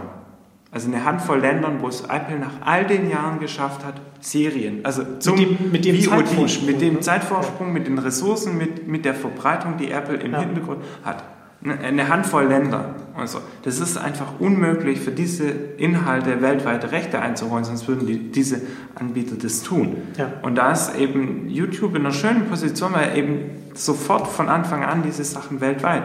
Also 0.75 0.89
eine 0.89 1.05
Handvoll 1.05 1.39
Ländern, 1.39 1.77
wo 1.79 1.87
es 1.87 2.01
Apple 2.01 2.37
nach 2.37 2.51
all 2.59 2.85
den 2.85 3.09
Jahren 3.09 3.39
geschafft 3.39 3.85
hat, 3.85 3.93
Serien, 4.19 4.81
also 4.83 5.03
zum 5.19 5.39
mit 5.39 5.61
dem, 5.61 5.71
mit 5.71 5.85
dem 5.85 6.01
Zeitvorsprung, 6.01 6.65
mit 6.65 6.81
dem 6.81 6.93
ne? 6.95 6.99
Zeitvorsprung, 6.99 7.71
mit 7.71 7.87
den 7.87 7.97
Ressourcen, 7.97 8.57
mit, 8.57 8.85
mit 8.85 9.05
der 9.05 9.13
Verbreitung, 9.13 9.77
die 9.77 9.89
Apple 9.89 10.17
im 10.17 10.35
Hintergrund 10.35 10.83
hat 11.05 11.23
eine 11.63 12.09
Handvoll 12.09 12.45
Länder. 12.45 12.95
Also, 13.15 13.39
das 13.63 13.79
ist 13.79 13.97
einfach 13.97 14.39
unmöglich 14.39 14.99
für 14.99 15.11
diese 15.11 15.49
Inhalte 15.49 16.41
weltweite 16.41 16.91
Rechte 16.91 17.21
einzuholen, 17.21 17.63
sonst 17.63 17.87
würden 17.87 18.05
die, 18.05 18.31
diese 18.31 18.61
Anbieter 18.95 19.35
das 19.41 19.63
tun. 19.63 19.95
Ja. 20.17 20.33
Und 20.41 20.55
da 20.55 20.71
ist 20.71 20.95
eben 20.95 21.49
YouTube 21.49 21.95
in 21.95 22.01
einer 22.01 22.13
schönen 22.13 22.47
Position, 22.47 22.93
weil 22.93 23.17
eben 23.17 23.39
sofort 23.73 24.27
von 24.27 24.49
Anfang 24.49 24.83
an 24.83 25.01
diese 25.01 25.23
Sachen 25.23 25.61
weltweit. 25.61 26.03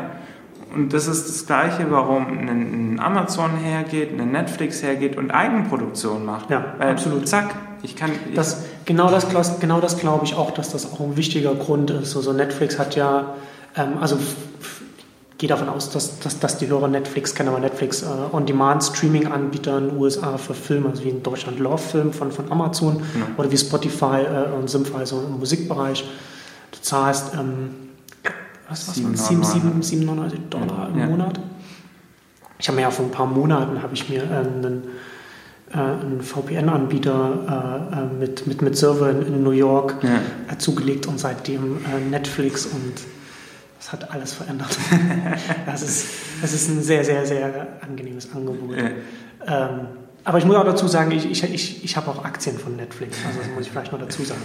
Und 0.75 0.93
das 0.93 1.07
ist 1.07 1.29
das 1.29 1.47
Gleiche, 1.47 1.91
warum 1.91 2.27
ein 2.27 3.01
Amazon 3.01 3.57
hergeht, 3.57 4.19
ein 4.19 4.31
Netflix 4.31 4.83
hergeht 4.83 5.17
und 5.17 5.31
Eigenproduktion 5.31 6.25
macht. 6.25 6.51
Ja, 6.51 6.75
weil, 6.79 6.91
absolut. 6.91 7.29
Zack, 7.29 7.55
ich 7.83 7.97
kann. 7.97 8.11
Ich 8.29 8.35
das, 8.35 8.65
genau 8.85 9.11
das, 9.11 9.29
genau 9.61 9.81
das 9.81 9.99
glaube 9.99 10.25
ich 10.25 10.35
auch, 10.35 10.53
dass 10.53 10.71
das 10.71 10.93
auch 10.93 11.01
ein 11.01 11.17
wichtiger 11.17 11.55
Grund 11.55 11.91
ist. 11.91 12.17
Also 12.17 12.33
Netflix 12.33 12.79
hat 12.79 12.95
ja, 12.95 13.35
ähm, 13.77 13.95
also 14.01 14.17
gehe 15.39 15.49
davon 15.49 15.69
aus, 15.71 15.91
dass, 15.91 16.21
dass, 16.21 16.39
dass 16.39 16.59
die 16.59 16.69
Hörer 16.69 16.87
Netflix 16.87 17.35
kennen, 17.35 17.49
aber 17.49 17.61
Netflix 17.61 18.03
äh, 18.03 18.07
On-Demand-Streaming-Anbieter 18.33 19.79
in 19.79 19.89
den 19.89 19.99
USA 19.99 20.37
für 20.37 20.55
Filme, 20.55 20.91
also 20.91 21.03
wie 21.03 21.09
in 21.09 21.23
Deutschland 21.23 21.59
Love 21.59 21.79
Film 21.79 22.13
von, 22.13 22.31
von 22.31 22.53
Amazon 22.53 23.03
ja. 23.19 23.27
oder 23.39 23.51
wie 23.51 23.57
Spotify 23.57 24.21
äh, 24.21 24.53
und 24.57 24.69
Simfy, 24.69 24.95
also 24.95 25.21
im 25.21 25.39
Musikbereich. 25.39 26.05
Du 26.73 26.81
zahlst 26.83 27.33
ähm, 27.35 27.90
was, 28.71 28.89
was 28.89 28.95
7, 28.95 29.83
97 29.83 30.41
Dollar 30.49 30.89
im 30.93 30.99
ja. 30.99 31.07
Monat. 31.07 31.41
Ich 32.59 32.69
habe 32.69 32.77
mir 32.77 32.83
ja 32.83 32.91
vor 32.91 33.07
ein 33.07 33.11
paar 33.11 33.27
Monaten 33.27 33.83
habe 33.83 33.95
ich 33.95 34.09
mir 34.09 34.23
äh, 34.23 34.27
einen, 34.27 34.85
äh, 35.73 35.79
einen 35.79 36.21
VPN-Anbieter 36.23 37.91
äh, 37.93 38.01
äh, 38.01 38.19
mit, 38.19 38.47
mit, 38.47 38.63
mit 38.63 38.77
Server 38.77 39.11
in, 39.11 39.23
in 39.23 39.43
New 39.43 39.51
York 39.51 39.97
ja. 40.03 40.59
zugelegt 40.59 41.07
und 41.07 41.19
seitdem 41.19 41.79
Netflix 42.11 42.67
und 42.67 42.95
das 43.79 43.93
hat 43.93 44.11
alles 44.13 44.35
verändert. 44.35 44.77
das, 45.67 45.83
ist, 45.83 46.07
das 46.43 46.53
ist 46.53 46.69
ein 46.69 46.83
sehr, 46.83 47.03
sehr, 47.03 47.25
sehr 47.25 47.79
angenehmes 47.81 48.29
Angebot. 48.35 48.77
Ja. 48.77 48.91
Ähm, 49.47 49.87
aber 50.23 50.37
ich 50.37 50.45
muss 50.45 50.55
auch 50.55 50.65
dazu 50.65 50.87
sagen, 50.87 51.13
ich, 51.13 51.31
ich, 51.31 51.43
ich, 51.43 51.83
ich 51.83 51.97
habe 51.97 52.11
auch 52.11 52.23
Aktien 52.27 52.59
von 52.59 52.77
Netflix. 52.77 53.17
Also 53.27 53.39
das 53.39 53.49
muss 53.49 53.65
ich 53.65 53.71
vielleicht 53.71 53.91
noch 53.91 53.99
dazu 53.99 54.23
sagen. 54.23 54.43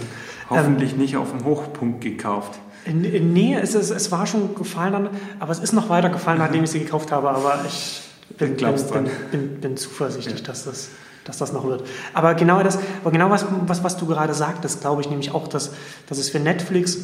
Hoffentlich 0.48 0.92
ähm, 0.92 0.98
nicht 0.98 1.18
auf 1.18 1.32
dem 1.32 1.44
Hochpunkt 1.44 2.00
gekauft. 2.00 2.58
Nee, 2.92 3.56
es, 3.60 3.74
ist, 3.74 3.90
es 3.90 4.12
war 4.12 4.26
schon 4.26 4.54
gefallen 4.54 4.92
dann, 4.92 5.08
aber 5.40 5.52
es 5.52 5.58
ist 5.58 5.72
noch 5.72 5.88
weiter 5.88 6.08
gefallen, 6.08 6.38
nachdem 6.38 6.64
ich 6.64 6.70
sie 6.70 6.80
gekauft 6.80 7.10
habe. 7.12 7.30
Aber 7.30 7.60
ich 7.66 8.00
bin, 8.38 8.56
bin, 8.56 8.74
bin, 8.74 9.10
bin, 9.30 9.60
bin 9.60 9.76
zuversichtlich, 9.76 10.40
ja. 10.40 10.46
dass, 10.46 10.64
das, 10.64 10.88
dass 11.24 11.38
das 11.38 11.52
noch 11.52 11.64
wird. 11.64 11.84
Aber 12.14 12.34
genau 12.34 12.62
das, 12.62 12.78
aber 13.02 13.10
genau 13.10 13.30
was, 13.30 13.44
was, 13.66 13.82
was 13.82 13.96
du 13.96 14.06
gerade 14.06 14.34
sagtest, 14.34 14.80
glaube 14.80 15.02
ich 15.02 15.10
nämlich 15.10 15.32
auch, 15.32 15.48
dass, 15.48 15.72
dass 16.08 16.18
es 16.18 16.30
für 16.30 16.38
Netflix, 16.38 16.98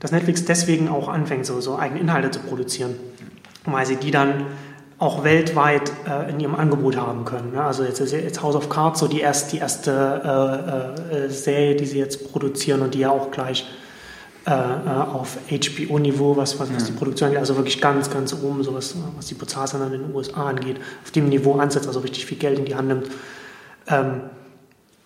dass 0.00 0.12
Netflix 0.12 0.44
deswegen 0.44 0.88
auch 0.88 1.08
anfängt, 1.08 1.46
so, 1.46 1.60
so 1.60 1.78
eigene 1.78 2.00
Inhalte 2.00 2.30
zu 2.30 2.40
produzieren. 2.40 2.96
Weil 3.64 3.86
sie 3.86 3.96
die 3.96 4.10
dann 4.10 4.46
auch 4.98 5.22
weltweit 5.22 5.92
äh, 6.08 6.30
in 6.30 6.40
ihrem 6.40 6.56
Angebot 6.56 6.96
haben 6.96 7.24
können. 7.24 7.52
Ne? 7.52 7.62
Also 7.62 7.84
jetzt 7.84 8.00
ist 8.00 8.12
jetzt 8.12 8.42
House 8.42 8.56
of 8.56 8.68
Cards 8.68 8.98
so 8.98 9.06
die, 9.06 9.20
erst, 9.20 9.52
die 9.52 9.58
erste 9.58 10.96
äh, 11.12 11.14
äh, 11.14 11.28
Serie, 11.30 11.76
die 11.76 11.86
sie 11.86 11.98
jetzt 11.98 12.32
produzieren 12.32 12.82
und 12.82 12.94
die 12.94 13.00
ja 13.00 13.10
auch 13.10 13.30
gleich 13.30 13.64
äh, 14.48 14.50
äh, 14.50 14.88
auf 14.88 15.36
HBO-Niveau, 15.50 16.34
was, 16.34 16.58
was, 16.58 16.72
was 16.74 16.84
die 16.84 16.92
Produktion 16.92 17.26
angeht, 17.26 17.40
also 17.40 17.56
wirklich 17.56 17.82
ganz, 17.82 18.08
ganz 18.08 18.32
oben, 18.32 18.62
so 18.62 18.72
was, 18.72 18.94
was 19.14 19.26
die 19.26 19.34
Bezahlzahlen 19.34 19.92
in 19.92 20.00
den 20.04 20.14
USA 20.14 20.48
angeht, 20.48 20.78
auf 21.04 21.10
dem 21.10 21.28
Niveau 21.28 21.56
ansetzt, 21.56 21.86
also 21.86 22.00
richtig 22.00 22.24
viel 22.24 22.38
Geld 22.38 22.58
in 22.58 22.64
die 22.64 22.74
Hand 22.74 22.88
nimmt. 22.88 23.10
Ähm, 23.88 24.22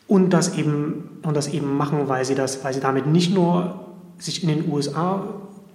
und 0.07 0.30
das 0.30 0.57
eben 0.57 1.18
und 1.24 1.36
das 1.36 1.49
eben 1.49 1.76
machen, 1.76 2.09
weil 2.09 2.24
sie 2.24 2.36
das, 2.36 2.62
weil 2.62 2.72
sie 2.72 2.78
damit 2.78 3.09
nicht 3.09 3.34
nur 3.34 3.80
sich 4.18 4.45
in 4.45 4.49
den 4.49 4.72
USA 4.72 5.24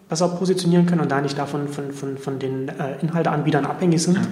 besser 0.08 0.30
positionieren 0.30 0.86
können 0.86 1.02
und 1.02 1.12
da 1.12 1.20
nicht 1.20 1.38
davon 1.38 1.68
von, 1.68 1.92
von, 1.92 2.18
von 2.18 2.40
den 2.40 2.70
äh, 2.70 3.02
Inhalteanbietern 3.02 3.66
abhängig 3.66 4.02
sind, 4.02 4.16
ja. 4.16 4.24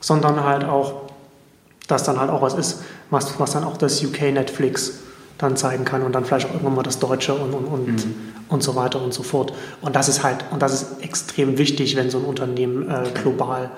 sondern 0.00 0.42
halt 0.42 0.64
auch, 0.64 1.02
dass 1.86 2.02
dann 2.04 2.18
halt 2.18 2.30
auch 2.30 2.40
was 2.40 2.54
ist, 2.54 2.82
was, 3.10 3.38
was 3.38 3.52
dann 3.52 3.64
auch 3.64 3.76
das 3.76 4.02
UK 4.02 4.32
Netflix 4.32 5.00
dann 5.38 5.56
zeigen 5.56 5.84
kann 5.84 6.02
und 6.02 6.12
dann 6.12 6.24
vielleicht 6.24 6.48
auch 6.48 6.54
irgendwann 6.54 6.74
mal 6.74 6.82
das 6.82 6.98
Deutsche 6.98 7.34
und, 7.34 7.54
und, 7.54 7.64
und, 7.64 7.86
mhm. 7.86 8.14
und 8.48 8.62
so 8.62 8.74
weiter 8.74 9.00
und 9.00 9.14
so 9.14 9.22
fort. 9.22 9.52
Und 9.80 9.96
das 9.96 10.08
ist 10.08 10.24
halt, 10.24 10.44
und 10.50 10.60
das 10.60 10.74
ist 10.74 11.02
extrem 11.02 11.58
wichtig, 11.58 11.96
wenn 11.96 12.10
so 12.10 12.18
ein 12.18 12.24
Unternehmen 12.24 12.90
äh, 12.90 13.04
global, 13.14 13.70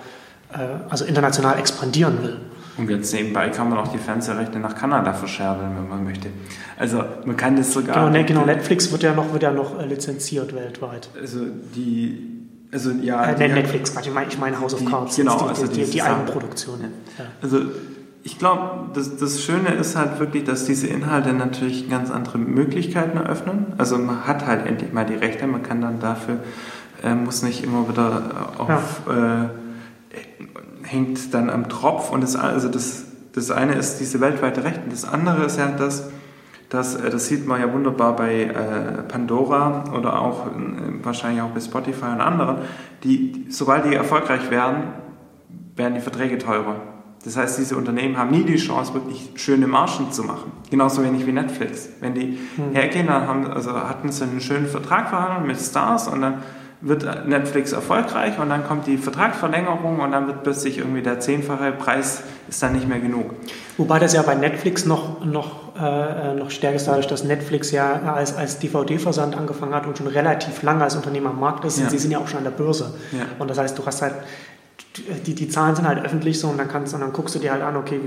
äh, 0.52 0.58
also 0.88 1.04
international 1.04 1.58
expandieren 1.58 2.22
will. 2.22 2.36
Und 2.78 2.88
jetzt 2.88 3.12
nebenbei 3.12 3.50
kann 3.50 3.68
man 3.68 3.78
auch 3.78 3.88
die 3.88 3.98
Fernsehrechte 3.98 4.58
nach 4.58 4.74
Kanada 4.74 5.12
verscherbeln, 5.12 5.70
wenn 5.76 5.88
man 5.88 6.02
möchte. 6.02 6.28
Also 6.78 7.04
man 7.26 7.36
kann 7.36 7.56
das 7.56 7.72
sogar. 7.72 7.94
Genau, 7.94 8.08
ne, 8.08 8.24
genau 8.24 8.46
Netflix 8.46 8.90
wird 8.90 9.02
ja 9.02 9.14
noch, 9.14 9.32
wird 9.32 9.42
ja 9.42 9.50
noch 9.50 9.78
äh, 9.78 9.86
lizenziert 9.86 10.54
weltweit. 10.54 11.10
Also 11.20 11.40
die. 11.74 12.26
Also 12.72 12.92
ja. 12.92 13.24
Äh, 13.24 13.48
Netflix, 13.48 13.92
ich 14.00 14.14
meine, 14.14 14.28
ich 14.28 14.38
meine 14.38 14.58
House 14.58 14.74
of 14.74 14.84
Cards. 14.86 15.16
Genau, 15.16 15.38
die, 15.38 15.44
also 15.48 15.66
die, 15.66 15.84
die, 15.84 15.90
die 15.90 16.02
Eigenproduktion. 16.02 16.80
Ja. 16.80 17.24
Also 17.42 17.58
ich 18.22 18.38
glaube, 18.38 18.90
das, 18.94 19.16
das 19.16 19.42
Schöne 19.42 19.70
ist 19.70 19.96
halt 19.96 20.20
wirklich, 20.20 20.44
dass 20.44 20.66
diese 20.66 20.86
Inhalte 20.86 21.32
natürlich 21.32 21.88
ganz 21.88 22.10
andere 22.10 22.38
Möglichkeiten 22.38 23.16
eröffnen. 23.16 23.72
Also 23.78 23.96
man 23.96 24.26
hat 24.26 24.46
halt 24.46 24.66
endlich 24.66 24.92
mal 24.92 25.06
die 25.06 25.14
Rechte, 25.14 25.46
man 25.46 25.62
kann 25.62 25.80
dann 25.80 26.00
dafür, 26.00 26.40
äh, 27.02 27.14
muss 27.14 27.42
nicht 27.42 27.64
immer 27.64 27.88
wieder 27.88 28.52
auf, 28.58 29.02
ja. 29.08 29.44
äh, 29.44 29.48
hängt 30.82 31.32
dann 31.32 31.48
am 31.48 31.68
Tropf. 31.70 32.10
Und 32.10 32.22
das, 32.22 32.36
also 32.36 32.68
das, 32.68 33.04
das 33.32 33.50
eine 33.50 33.74
ist 33.74 34.00
diese 34.00 34.20
weltweite 34.20 34.64
Rechte. 34.64 34.82
Das 34.90 35.06
andere 35.06 35.44
ist 35.44 35.58
ja 35.58 35.68
das, 35.68 36.10
dass, 36.68 36.96
äh, 36.96 37.08
das 37.08 37.26
sieht 37.26 37.46
man 37.46 37.58
ja 37.58 37.72
wunderbar 37.72 38.16
bei 38.16 38.44
äh, 38.44 39.02
Pandora 39.08 39.84
oder 39.96 40.20
auch 40.20 40.46
äh, 40.46 40.50
wahrscheinlich 41.02 41.40
auch 41.40 41.50
bei 41.50 41.60
Spotify 41.60 42.06
und 42.06 42.20
anderen, 42.20 42.58
die, 43.02 43.46
sobald 43.48 43.86
die 43.86 43.94
erfolgreich 43.94 44.50
werden, 44.50 44.82
werden 45.74 45.94
die 45.94 46.00
Verträge 46.00 46.36
teurer. 46.36 46.76
Das 47.24 47.36
heißt, 47.36 47.58
diese 47.58 47.76
Unternehmen 47.76 48.16
haben 48.16 48.30
nie 48.30 48.44
die 48.44 48.56
Chance, 48.56 48.94
wirklich 48.94 49.30
schöne 49.34 49.66
Margen 49.66 50.10
zu 50.10 50.22
machen. 50.22 50.52
Genauso 50.70 51.02
wenig 51.02 51.26
wie 51.26 51.32
Netflix. 51.32 51.90
Wenn 52.00 52.14
die 52.14 52.38
hm. 52.56 52.72
hergehen, 52.72 53.08
dann 53.08 53.26
haben, 53.26 53.46
also 53.46 53.72
hatten 53.72 54.10
sie 54.10 54.24
einen 54.24 54.40
schönen 54.40 54.66
Vertrag 54.66 55.10
verhandelt 55.10 55.46
mit 55.46 55.60
Stars 55.60 56.08
und 56.08 56.22
dann 56.22 56.42
wird 56.82 57.28
Netflix 57.28 57.72
erfolgreich 57.72 58.38
und 58.38 58.48
dann 58.48 58.66
kommt 58.66 58.86
die 58.86 58.96
Vertragsverlängerung 58.96 60.00
und 60.00 60.12
dann 60.12 60.26
wird 60.26 60.42
plötzlich 60.42 60.78
irgendwie 60.78 61.02
der 61.02 61.20
zehnfache 61.20 61.72
Preis 61.72 62.22
ist 62.48 62.62
dann 62.62 62.72
nicht 62.72 62.88
mehr 62.88 63.00
genug. 63.00 63.34
Wobei 63.76 63.98
das 63.98 64.14
ja 64.14 64.22
bei 64.22 64.34
Netflix 64.34 64.86
noch, 64.86 65.22
noch, 65.22 65.76
äh, 65.78 66.34
noch 66.34 66.50
stärker 66.50 66.76
ist, 66.76 66.88
dadurch, 66.88 67.06
dass 67.06 67.22
Netflix 67.22 67.70
ja 67.70 68.00
als, 68.14 68.34
als 68.34 68.58
DVD-Versand 68.58 69.36
angefangen 69.36 69.74
hat 69.74 69.86
und 69.86 69.98
schon 69.98 70.06
relativ 70.06 70.62
lange 70.62 70.82
als 70.82 70.96
Unternehmer 70.96 71.30
am 71.30 71.40
Markt 71.40 71.66
ist. 71.66 71.78
Ja. 71.78 71.90
Sie 71.90 71.98
sind 71.98 72.12
ja 72.12 72.18
auch 72.18 72.28
schon 72.28 72.38
an 72.38 72.44
der 72.44 72.50
Börse. 72.50 72.94
Ja. 73.12 73.26
Und 73.38 73.48
das 73.50 73.58
heißt, 73.58 73.78
du 73.78 73.84
hast 73.84 74.00
halt 74.00 74.14
die, 75.26 75.34
die 75.34 75.48
Zahlen 75.48 75.76
sind 75.76 75.86
halt 75.86 76.04
öffentlich 76.04 76.38
so 76.38 76.48
und 76.48 76.58
dann, 76.58 76.68
kannst, 76.68 76.94
und 76.94 77.00
dann 77.00 77.12
guckst 77.12 77.34
du 77.34 77.38
dir 77.38 77.52
halt 77.52 77.62
an, 77.62 77.76
okay, 77.76 78.00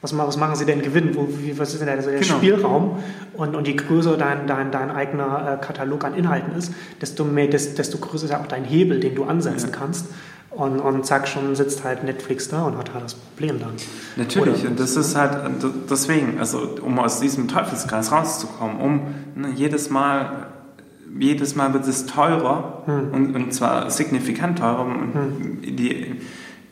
was, 0.00 0.16
was 0.16 0.36
machen 0.36 0.54
sie 0.54 0.66
denn 0.66 0.82
Gewinn? 0.82 1.16
Wo, 1.16 1.26
wie, 1.30 1.58
was 1.58 1.72
ist 1.72 1.80
denn 1.80 1.88
also 1.88 2.10
der 2.10 2.20
genau. 2.20 2.36
Spielraum? 2.36 3.02
Und, 3.32 3.56
und 3.56 3.66
je 3.66 3.74
größer 3.74 4.16
dein, 4.16 4.46
dein, 4.46 4.70
dein 4.70 4.90
eigener 4.90 5.58
äh, 5.60 5.64
Katalog 5.64 6.04
an 6.04 6.14
Inhalten 6.14 6.54
ist, 6.56 6.72
desto, 7.00 7.24
mehr, 7.24 7.48
desto 7.48 7.98
größer 7.98 8.26
ist 8.26 8.30
ja 8.30 8.40
auch 8.40 8.46
dein 8.46 8.64
Hebel, 8.64 9.00
den 9.00 9.14
du 9.14 9.24
ansetzen 9.24 9.70
ja. 9.72 9.78
kannst. 9.78 10.06
Und, 10.50 10.78
und 10.78 11.04
zack, 11.04 11.26
schon 11.26 11.56
sitzt 11.56 11.82
halt 11.82 12.04
Netflix 12.04 12.48
da 12.48 12.62
und 12.62 12.78
hat 12.78 12.94
halt 12.94 13.04
das 13.04 13.14
Problem 13.14 13.58
dann. 13.58 13.72
Natürlich, 14.16 14.60
Oder, 14.60 14.70
und 14.70 14.78
das 14.78 14.94
ist 14.94 15.16
halt 15.16 15.36
deswegen, 15.90 16.38
also 16.38 16.76
um 16.80 16.98
aus 17.00 17.18
diesem 17.18 17.48
Teufelskreis 17.48 18.12
rauszukommen, 18.12 18.76
um 18.78 19.00
ne, 19.34 19.48
jedes 19.56 19.90
Mal 19.90 20.46
jedes 21.18 21.54
Mal 21.54 21.72
wird 21.72 21.86
es 21.86 22.06
teurer 22.06 22.82
hm. 22.86 23.12
und, 23.12 23.36
und 23.36 23.54
zwar 23.54 23.90
signifikant 23.90 24.58
teurer. 24.58 24.86
Hm. 24.86 25.62
Die, 25.62 26.16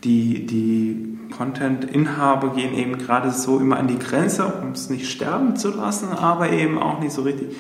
die, 0.05 0.47
die 0.47 1.19
Content-Inhaber 1.37 2.55
gehen 2.55 2.75
eben 2.75 2.99
gerade 2.99 3.31
so 3.31 3.59
immer 3.59 3.79
an 3.79 3.89
die 3.89 3.99
Grenze, 3.99 4.47
um 4.47 4.73
es 4.73 4.91
nicht 4.91 5.11
sterben 5.11 5.57
zu 5.57 5.71
lassen, 5.71 6.09
aber 6.13 6.51
eben 6.51 6.79
auch 6.79 7.01
nicht 7.01 7.13
so 7.13 7.23
richtig. 7.23 7.57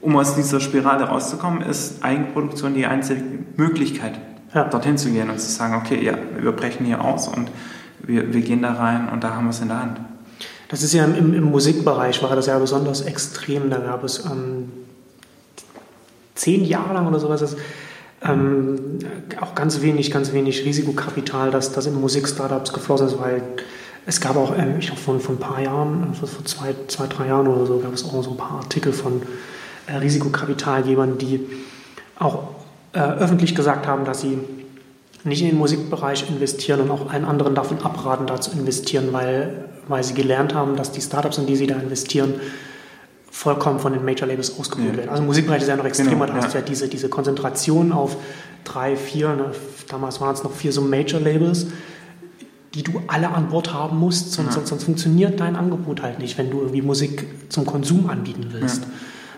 Um 0.00 0.16
aus 0.16 0.34
dieser 0.34 0.60
Spirale 0.60 1.04
rauszukommen, 1.04 1.62
ist 1.62 2.04
Eigenproduktion 2.04 2.74
die 2.74 2.84
einzige 2.84 3.22
Möglichkeit, 3.56 4.20
ja. 4.54 4.64
dorthin 4.64 4.98
zu 4.98 5.10
gehen 5.10 5.30
und 5.30 5.40
zu 5.40 5.50
sagen, 5.50 5.74
okay, 5.76 6.04
ja, 6.04 6.14
wir 6.38 6.52
brechen 6.52 6.84
hier 6.84 7.02
aus 7.02 7.26
und 7.26 7.50
wir, 8.02 8.34
wir 8.34 8.42
gehen 8.42 8.60
da 8.60 8.74
rein 8.74 9.08
und 9.08 9.24
da 9.24 9.34
haben 9.34 9.44
wir 9.44 9.50
es 9.50 9.60
in 9.60 9.68
der 9.68 9.80
Hand. 9.80 10.00
Das 10.68 10.82
ist 10.82 10.92
ja 10.92 11.04
im, 11.04 11.32
im 11.32 11.44
Musikbereich 11.44 12.22
war 12.22 12.36
das 12.36 12.46
ja 12.46 12.58
besonders 12.58 13.00
extrem. 13.02 13.70
Da 13.70 13.78
gab 13.78 14.04
es 14.04 14.24
ähm, 14.26 14.70
zehn 16.34 16.64
Jahre 16.64 16.94
lang 16.94 17.06
oder 17.06 17.20
sowas 17.20 17.42
ist 17.42 17.56
ähm, 18.24 18.98
auch 19.40 19.54
ganz 19.54 19.82
wenig, 19.82 20.10
ganz 20.10 20.32
wenig 20.32 20.64
Risikokapital, 20.64 21.50
das, 21.50 21.72
das 21.72 21.86
in 21.86 22.00
Musik-Startups 22.00 22.72
geflossen 22.72 23.08
ist, 23.08 23.20
weil 23.20 23.42
es 24.06 24.20
gab 24.20 24.36
auch, 24.36 24.56
ähm, 24.56 24.76
ich 24.78 24.86
glaube, 24.86 25.00
vor, 25.00 25.20
vor 25.20 25.34
ein 25.34 25.38
paar 25.38 25.60
Jahren, 25.60 26.14
vor 26.14 26.28
zwei, 26.44 26.74
zwei, 26.88 27.06
drei 27.06 27.28
Jahren 27.28 27.46
oder 27.46 27.66
so, 27.66 27.78
gab 27.78 27.92
es 27.92 28.04
auch 28.04 28.22
so 28.22 28.30
ein 28.30 28.36
paar 28.36 28.58
Artikel 28.58 28.92
von 28.92 29.22
äh, 29.86 29.96
Risikokapitalgebern, 29.96 31.18
die 31.18 31.46
auch 32.18 32.48
äh, 32.92 33.00
öffentlich 33.00 33.54
gesagt 33.54 33.86
haben, 33.86 34.04
dass 34.04 34.22
sie 34.22 34.38
nicht 35.24 35.42
in 35.42 35.48
den 35.48 35.58
Musikbereich 35.58 36.28
investieren 36.28 36.80
und 36.80 36.90
auch 36.90 37.10
allen 37.10 37.24
anderen 37.24 37.54
davon 37.54 37.82
abraten, 37.82 38.26
da 38.26 38.40
zu 38.40 38.52
investieren, 38.52 39.08
weil, 39.12 39.64
weil 39.88 40.04
sie 40.04 40.14
gelernt 40.14 40.54
haben, 40.54 40.76
dass 40.76 40.92
die 40.92 41.00
Startups, 41.00 41.38
in 41.38 41.46
die 41.46 41.56
sie 41.56 41.66
da 41.66 41.76
investieren, 41.76 42.34
vollkommen 43.34 43.80
von 43.80 43.92
den 43.92 44.04
Major 44.04 44.28
Labels 44.28 44.56
ausgebucht 44.56 44.92
ja. 44.92 44.96
werden. 44.96 45.10
Also 45.10 45.24
Musikbereich 45.24 45.60
ist 45.60 45.66
ja 45.66 45.76
noch 45.76 45.84
extremer, 45.84 46.26
genau, 46.26 46.38
da 46.38 46.44
hast 46.44 46.54
du 46.54 46.58
ja 46.58 46.64
diese, 46.64 46.86
diese 46.86 47.08
Konzentration 47.08 47.90
auf 47.90 48.16
drei, 48.62 48.94
vier, 48.96 49.34
ne, 49.34 49.50
damals 49.88 50.20
waren 50.20 50.34
es 50.34 50.44
noch 50.44 50.52
vier 50.52 50.72
so 50.72 50.80
Major 50.80 51.20
Labels, 51.20 51.66
die 52.74 52.84
du 52.84 53.02
alle 53.08 53.28
an 53.28 53.48
Bord 53.48 53.72
haben 53.72 53.98
musst, 53.98 54.32
sonst, 54.32 54.50
ja. 54.50 54.52
sonst, 54.52 54.68
sonst, 54.68 54.84
funktioniert 54.84 55.40
dein 55.40 55.56
Angebot 55.56 56.00
halt 56.00 56.20
nicht, 56.20 56.38
wenn 56.38 56.48
du 56.48 56.60
irgendwie 56.60 56.80
Musik 56.80 57.26
zum 57.48 57.66
Konsum 57.66 58.08
anbieten 58.08 58.50
willst. 58.52 58.82
Ja. 58.82 58.88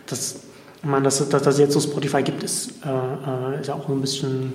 Das, 0.09 0.41
meine, 0.83 1.05
dass, 1.05 1.27
dass, 1.31 1.43
dass 1.43 1.59
jetzt 1.59 1.73
so 1.73 1.81
Spotify 1.81 2.23
gibt, 2.23 2.43
ist, 2.43 2.75
äh, 2.85 3.57
äh 3.57 3.61
ist 3.61 3.69
ja 3.69 3.75
auch 3.75 3.89
ein 3.89 4.03
bisschen 4.03 4.53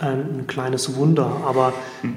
äh, 0.00 0.06
ein 0.06 0.46
kleines 0.48 0.96
Wunder, 0.96 1.30
aber 1.46 1.72
hm. 2.00 2.16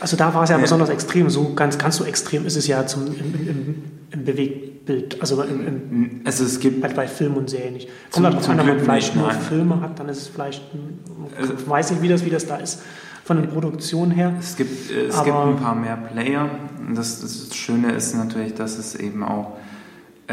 Also 0.00 0.16
da 0.16 0.34
war 0.34 0.44
es 0.44 0.50
ja, 0.50 0.58
besonders 0.58 0.88
extrem. 0.88 1.30
So 1.30 1.54
ganz, 1.54 1.78
ganz 1.78 1.96
so 1.96 2.04
extrem 2.04 2.46
ist 2.46 2.56
es 2.56 2.66
ja 2.66 2.86
zum, 2.86 3.06
im, 3.06 3.48
im, 3.48 3.82
im 4.10 4.24
Beweg 4.24 4.68
Bild, 4.88 5.20
also 5.20 5.42
im, 5.42 5.66
im, 5.66 6.20
also 6.24 6.44
es 6.44 6.58
gibt 6.60 6.80
bei, 6.80 6.88
bei 6.88 7.06
Film 7.06 7.36
und 7.36 7.50
Serien 7.50 7.74
nicht. 7.74 7.88
Kommt 8.10 8.24
halt 8.24 8.36
drauf 8.36 8.48
an, 8.48 8.58
wenn 8.58 8.66
man 8.66 8.80
vielleicht 8.80 9.14
nur. 9.14 9.30
Filme 9.30 9.80
hat, 9.82 9.98
dann 10.00 10.08
ist 10.08 10.22
es 10.22 10.28
vielleicht, 10.28 10.62
also, 11.38 11.52
weiß 11.68 11.90
nicht, 11.90 12.02
wie 12.02 12.08
das, 12.08 12.24
wie 12.24 12.30
das 12.30 12.46
da 12.46 12.56
ist 12.56 12.80
von 13.22 13.42
der 13.42 13.48
Produktion 13.48 14.10
her. 14.10 14.32
Es 14.40 14.56
gibt, 14.56 14.90
es 14.90 15.14
aber, 15.14 15.24
gibt 15.24 15.36
ein 15.36 15.56
paar 15.62 15.74
mehr 15.74 15.96
Player. 15.96 16.48
Das, 16.94 17.20
das 17.20 17.54
Schöne 17.54 17.92
ist 17.92 18.14
natürlich, 18.14 18.54
dass 18.54 18.78
es 18.78 18.94
eben 18.94 19.22
auch 19.22 19.58
äh, 20.26 20.32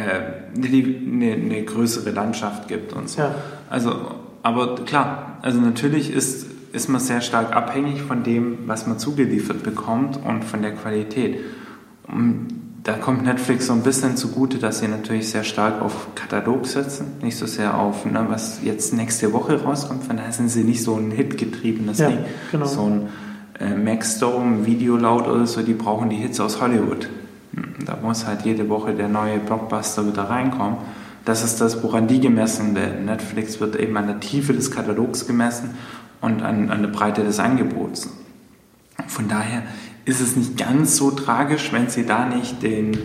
eine, 0.56 1.34
eine, 1.34 1.64
größere 1.66 2.12
Landschaft 2.12 2.70
gibt 2.70 2.94
und 2.94 3.10
so. 3.10 3.20
Ja. 3.20 3.36
Also, 3.70 4.16
aber 4.42 4.76
klar, 4.86 5.40
also 5.42 5.60
natürlich 5.60 6.12
ist, 6.12 6.46
ist 6.76 6.90
man 6.90 7.02
sehr 7.02 7.22
stark 7.22 7.56
abhängig 7.56 8.02
von 8.02 8.24
dem, 8.24 8.60
was 8.68 8.86
man 8.86 9.00
zugeliefert 9.00 9.64
bekommt 9.64 10.20
und 10.24 10.44
von 10.44 10.62
der 10.62 10.74
Qualität. 10.74 11.40
Und 12.08 12.48
da 12.84 12.94
kommt 12.94 13.24
Netflix 13.24 13.66
so 13.66 13.74
ein 13.74 13.82
bisschen 13.82 14.16
zugute, 14.16 14.60
dass 14.60 14.80
sie 14.80 14.88
natürlich 14.88 15.30
sehr 15.30 15.44
stark 15.44 15.82
auf 15.82 16.14
Katalog 16.14 16.68
setzen, 16.68 17.08
nicht 17.24 17.36
so 17.36 17.48
sehr 17.48 17.76
auf, 17.76 18.06
ne, 18.06 18.26
was 18.30 18.60
jetzt 18.64 18.94
nächste 18.94 19.34
Woche 19.34 19.64
rauskommt. 19.64 20.04
Von 20.04 20.18
daher 20.18 20.32
sind 20.32 20.50
sie 20.50 20.64
nicht 20.64 20.84
so 20.84 20.96
ein 20.96 21.10
Hit 21.10 21.38
getriebenes 21.38 21.98
ja, 21.98 22.10
Ding, 22.10 22.20
genau. 22.52 22.66
so 22.66 22.84
ein 22.84 23.10
äh, 23.60 23.74
Maxdome, 23.74 24.68
Videoloud 24.68 25.28
oder 25.28 25.48
so, 25.48 25.64
die 25.64 25.74
brauchen 25.74 26.10
die 26.10 26.18
Hits 26.18 26.40
aus 26.40 26.62
Hollywood. 26.62 27.10
Hm, 27.56 27.86
da 27.86 27.98
muss 28.04 28.28
halt 28.28 28.44
jede 28.44 28.70
Woche 28.70 28.94
der 28.94 29.08
neue 29.08 29.40
Blockbuster 29.40 30.06
wieder 30.06 30.24
reinkommen. 30.24 30.78
Das 31.24 31.44
ist 31.44 31.60
das, 31.62 31.82
woran 31.82 32.08
die 32.08 32.20
gemessen 32.20 32.76
werden. 32.76 33.06
Netflix 33.06 33.60
wird 33.60 33.78
eben 33.78 33.98
an 33.98 34.06
der 34.06 34.20
Tiefe 34.20 34.54
des 34.54 34.70
Katalogs 34.70 35.26
gemessen 35.26 35.72
und 36.26 36.42
an, 36.42 36.72
an 36.72 36.82
der 36.82 36.90
Breite 36.90 37.24
des 37.24 37.40
Angebots. 37.40 38.10
Von 39.08 39.28
daher 39.28 39.64
ist 40.06 40.22
es 40.22 40.36
nicht 40.36 40.58
ganz 40.58 40.98
so 40.98 41.12
tragisch, 41.12 41.72
wenn 41.72 41.88
sie 41.90 42.06
da 42.06 42.26
nicht 42.26 42.64
den 42.64 42.98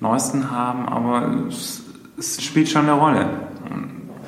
neuesten 0.00 0.50
haben, 0.50 0.88
aber 0.88 1.46
es, 1.48 1.82
es 2.18 2.42
spielt 2.42 2.68
schon 2.68 2.82
eine 2.82 2.92
Rolle. 2.92 3.28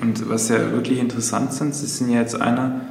Und 0.01 0.29
was 0.29 0.49
ja 0.49 0.71
wirklich 0.73 0.99
interessant 0.99 1.53
sind, 1.53 1.75
sie 1.75 1.87
sind 1.87 2.11
ja 2.11 2.21
jetzt 2.21 2.41
einer, 2.41 2.83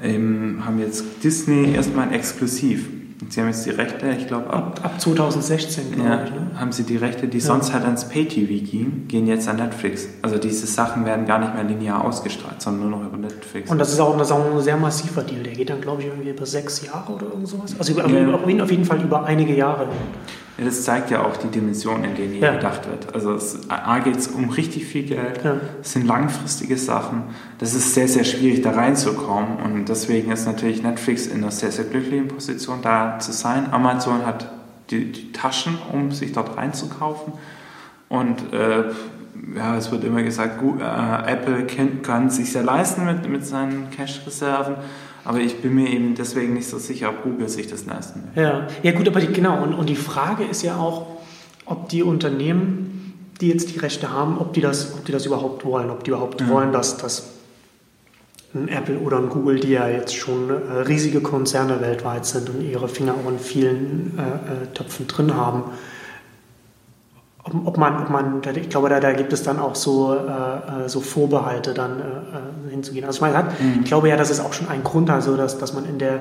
ähm, 0.00 0.62
haben 0.64 0.78
jetzt 0.78 1.04
Disney 1.22 1.72
erstmal 1.72 2.12
exklusiv. 2.14 2.88
Sie 3.28 3.40
haben 3.40 3.48
jetzt 3.48 3.66
die 3.66 3.70
Rechte, 3.70 4.08
ich 4.10 4.28
glaube, 4.28 4.48
ab, 4.50 4.80
ab 4.82 5.00
2016, 5.00 5.92
glaube 5.92 6.08
ja, 6.08 6.24
ich. 6.24 6.30
Ne? 6.30 6.50
Haben 6.54 6.70
Sie 6.70 6.84
die 6.84 6.96
Rechte, 6.96 7.26
die 7.26 7.38
ja. 7.38 7.44
sonst 7.44 7.72
halt 7.72 7.84
ans 7.84 8.08
Pay-TV 8.08 8.64
gingen, 8.64 9.06
gehen 9.08 9.26
jetzt 9.26 9.48
an 9.48 9.56
Netflix. 9.56 10.06
Also 10.22 10.38
diese 10.38 10.66
Sachen 10.66 11.04
werden 11.04 11.26
gar 11.26 11.40
nicht 11.40 11.52
mehr 11.52 11.64
linear 11.64 12.04
ausgestrahlt, 12.04 12.62
sondern 12.62 12.90
nur 12.90 13.00
noch 13.00 13.06
über 13.06 13.16
Netflix. 13.16 13.70
Und 13.70 13.78
das 13.78 13.92
ist 13.92 13.98
auch, 13.98 14.16
das 14.16 14.28
ist 14.28 14.32
auch 14.32 14.54
ein 14.54 14.62
sehr 14.62 14.76
massiver 14.76 15.22
Deal. 15.22 15.42
Der 15.42 15.52
geht 15.52 15.68
dann, 15.68 15.80
glaube 15.80 16.02
ich, 16.02 16.08
irgendwie 16.08 16.30
über 16.30 16.46
sechs 16.46 16.84
Jahre 16.86 17.12
oder 17.12 17.26
irgend 17.26 17.48
sowas. 17.48 17.74
Also 17.76 17.92
über, 17.92 18.08
ja. 18.08 18.34
auf 18.62 18.70
jeden 18.70 18.84
Fall 18.84 19.02
über 19.02 19.24
einige 19.24 19.54
Jahre. 19.54 19.88
Ja, 20.58 20.64
das 20.64 20.82
zeigt 20.82 21.10
ja 21.10 21.24
auch 21.24 21.36
die 21.36 21.48
Dimension, 21.48 22.02
in 22.02 22.16
denen 22.16 22.32
hier 22.32 22.48
ja. 22.48 22.54
gedacht 22.56 22.88
wird. 22.88 23.14
Also 23.14 23.34
es, 23.34 23.60
A 23.68 24.00
geht 24.00 24.16
es 24.16 24.26
um 24.26 24.50
richtig 24.50 24.86
viel 24.86 25.04
Geld, 25.04 25.44
ja. 25.44 25.56
es 25.80 25.92
sind 25.92 26.04
langfristige 26.04 26.76
Sachen. 26.76 27.22
Das 27.58 27.74
ist 27.74 27.94
sehr, 27.94 28.08
sehr 28.08 28.24
schwierig, 28.24 28.62
da 28.62 28.72
reinzukommen. 28.72 29.58
Und 29.58 29.88
deswegen 29.88 30.32
ist 30.32 30.46
natürlich 30.46 30.82
Netflix 30.82 31.28
in 31.28 31.38
einer 31.38 31.52
sehr, 31.52 31.70
sehr 31.70 31.84
glücklichen 31.84 32.26
Position, 32.26 32.80
da 32.82 33.20
zu 33.20 33.30
sein. 33.30 33.72
Amazon 33.72 34.26
hat 34.26 34.50
die, 34.90 35.12
die 35.12 35.30
Taschen, 35.30 35.78
um 35.92 36.10
sich 36.10 36.32
dort 36.32 36.56
reinzukaufen. 36.56 37.34
Und 38.08 38.52
äh, 38.52 38.84
ja, 39.56 39.76
es 39.76 39.92
wird 39.92 40.02
immer 40.02 40.24
gesagt, 40.24 40.58
gut, 40.58 40.80
äh, 40.80 41.32
Apple 41.32 41.66
kann, 41.66 42.02
kann 42.02 42.30
sich 42.30 42.52
ja 42.52 42.62
leisten 42.62 43.04
mit, 43.04 43.28
mit 43.28 43.46
seinen 43.46 43.90
Cash-Reserven. 43.90 44.74
Aber 45.28 45.40
ich 45.40 45.60
bin 45.60 45.74
mir 45.74 45.90
eben 45.90 46.14
deswegen 46.14 46.54
nicht 46.54 46.68
so 46.68 46.78
sicher, 46.78 47.10
ob 47.10 47.22
Google 47.22 47.50
sich 47.50 47.66
das 47.66 47.84
leisten 47.84 48.22
will. 48.32 48.42
Ja, 48.42 48.66
ja 48.82 48.92
gut, 48.92 49.06
aber 49.06 49.20
die, 49.20 49.30
genau. 49.30 49.62
Und, 49.62 49.74
und 49.74 49.86
die 49.86 49.94
Frage 49.94 50.42
ist 50.42 50.62
ja 50.62 50.78
auch, 50.78 51.06
ob 51.66 51.90
die 51.90 52.02
Unternehmen, 52.02 53.28
die 53.38 53.48
jetzt 53.48 53.74
die 53.74 53.78
Rechte 53.78 54.10
haben, 54.10 54.38
ob 54.38 54.54
die 54.54 54.62
das, 54.62 54.94
ob 54.94 55.04
die 55.04 55.12
das 55.12 55.26
überhaupt 55.26 55.66
wollen, 55.66 55.90
ob 55.90 56.02
die 56.02 56.12
überhaupt 56.12 56.40
ja. 56.40 56.48
wollen, 56.48 56.72
dass, 56.72 56.96
dass 56.96 57.34
ein 58.54 58.68
Apple 58.68 59.00
oder 59.00 59.18
ein 59.18 59.28
Google, 59.28 59.60
die 59.60 59.68
ja 59.68 59.86
jetzt 59.86 60.16
schon 60.16 60.48
äh, 60.48 60.78
riesige 60.86 61.20
Konzerne 61.20 61.82
weltweit 61.82 62.24
sind 62.24 62.48
und 62.48 62.62
ihre 62.62 62.88
Finger 62.88 63.12
auch 63.12 63.30
in 63.30 63.38
vielen 63.38 64.18
äh, 64.18 64.22
äh 64.22 64.66
Töpfen 64.72 65.08
drin 65.08 65.34
haben, 65.34 65.64
ob, 67.48 67.66
ob, 67.66 67.78
man, 67.78 68.02
ob 68.02 68.10
man, 68.10 68.42
ich 68.54 68.68
glaube, 68.68 68.88
da, 68.88 69.00
da 69.00 69.12
gibt 69.12 69.32
es 69.32 69.42
dann 69.42 69.58
auch 69.58 69.74
so, 69.74 70.14
äh, 70.14 70.84
äh 70.84 70.88
so 70.88 71.00
Vorbehalte, 71.00 71.74
dann 71.74 72.00
äh, 72.00 72.02
äh, 72.02 72.70
hinzugehen. 72.70 73.04
Also 73.04 73.18
ich 73.18 73.20
meine, 73.22 73.36
hat, 73.36 73.60
mhm. 73.60 73.80
ich 73.82 73.88
glaube 73.88 74.08
ja, 74.08 74.16
das 74.16 74.30
ist 74.30 74.40
auch 74.40 74.52
schon 74.52 74.68
ein 74.68 74.84
Grund, 74.84 75.10
also 75.10 75.36
dass, 75.36 75.58
dass 75.58 75.72
man 75.72 75.84
in 75.84 75.98
der, 75.98 76.20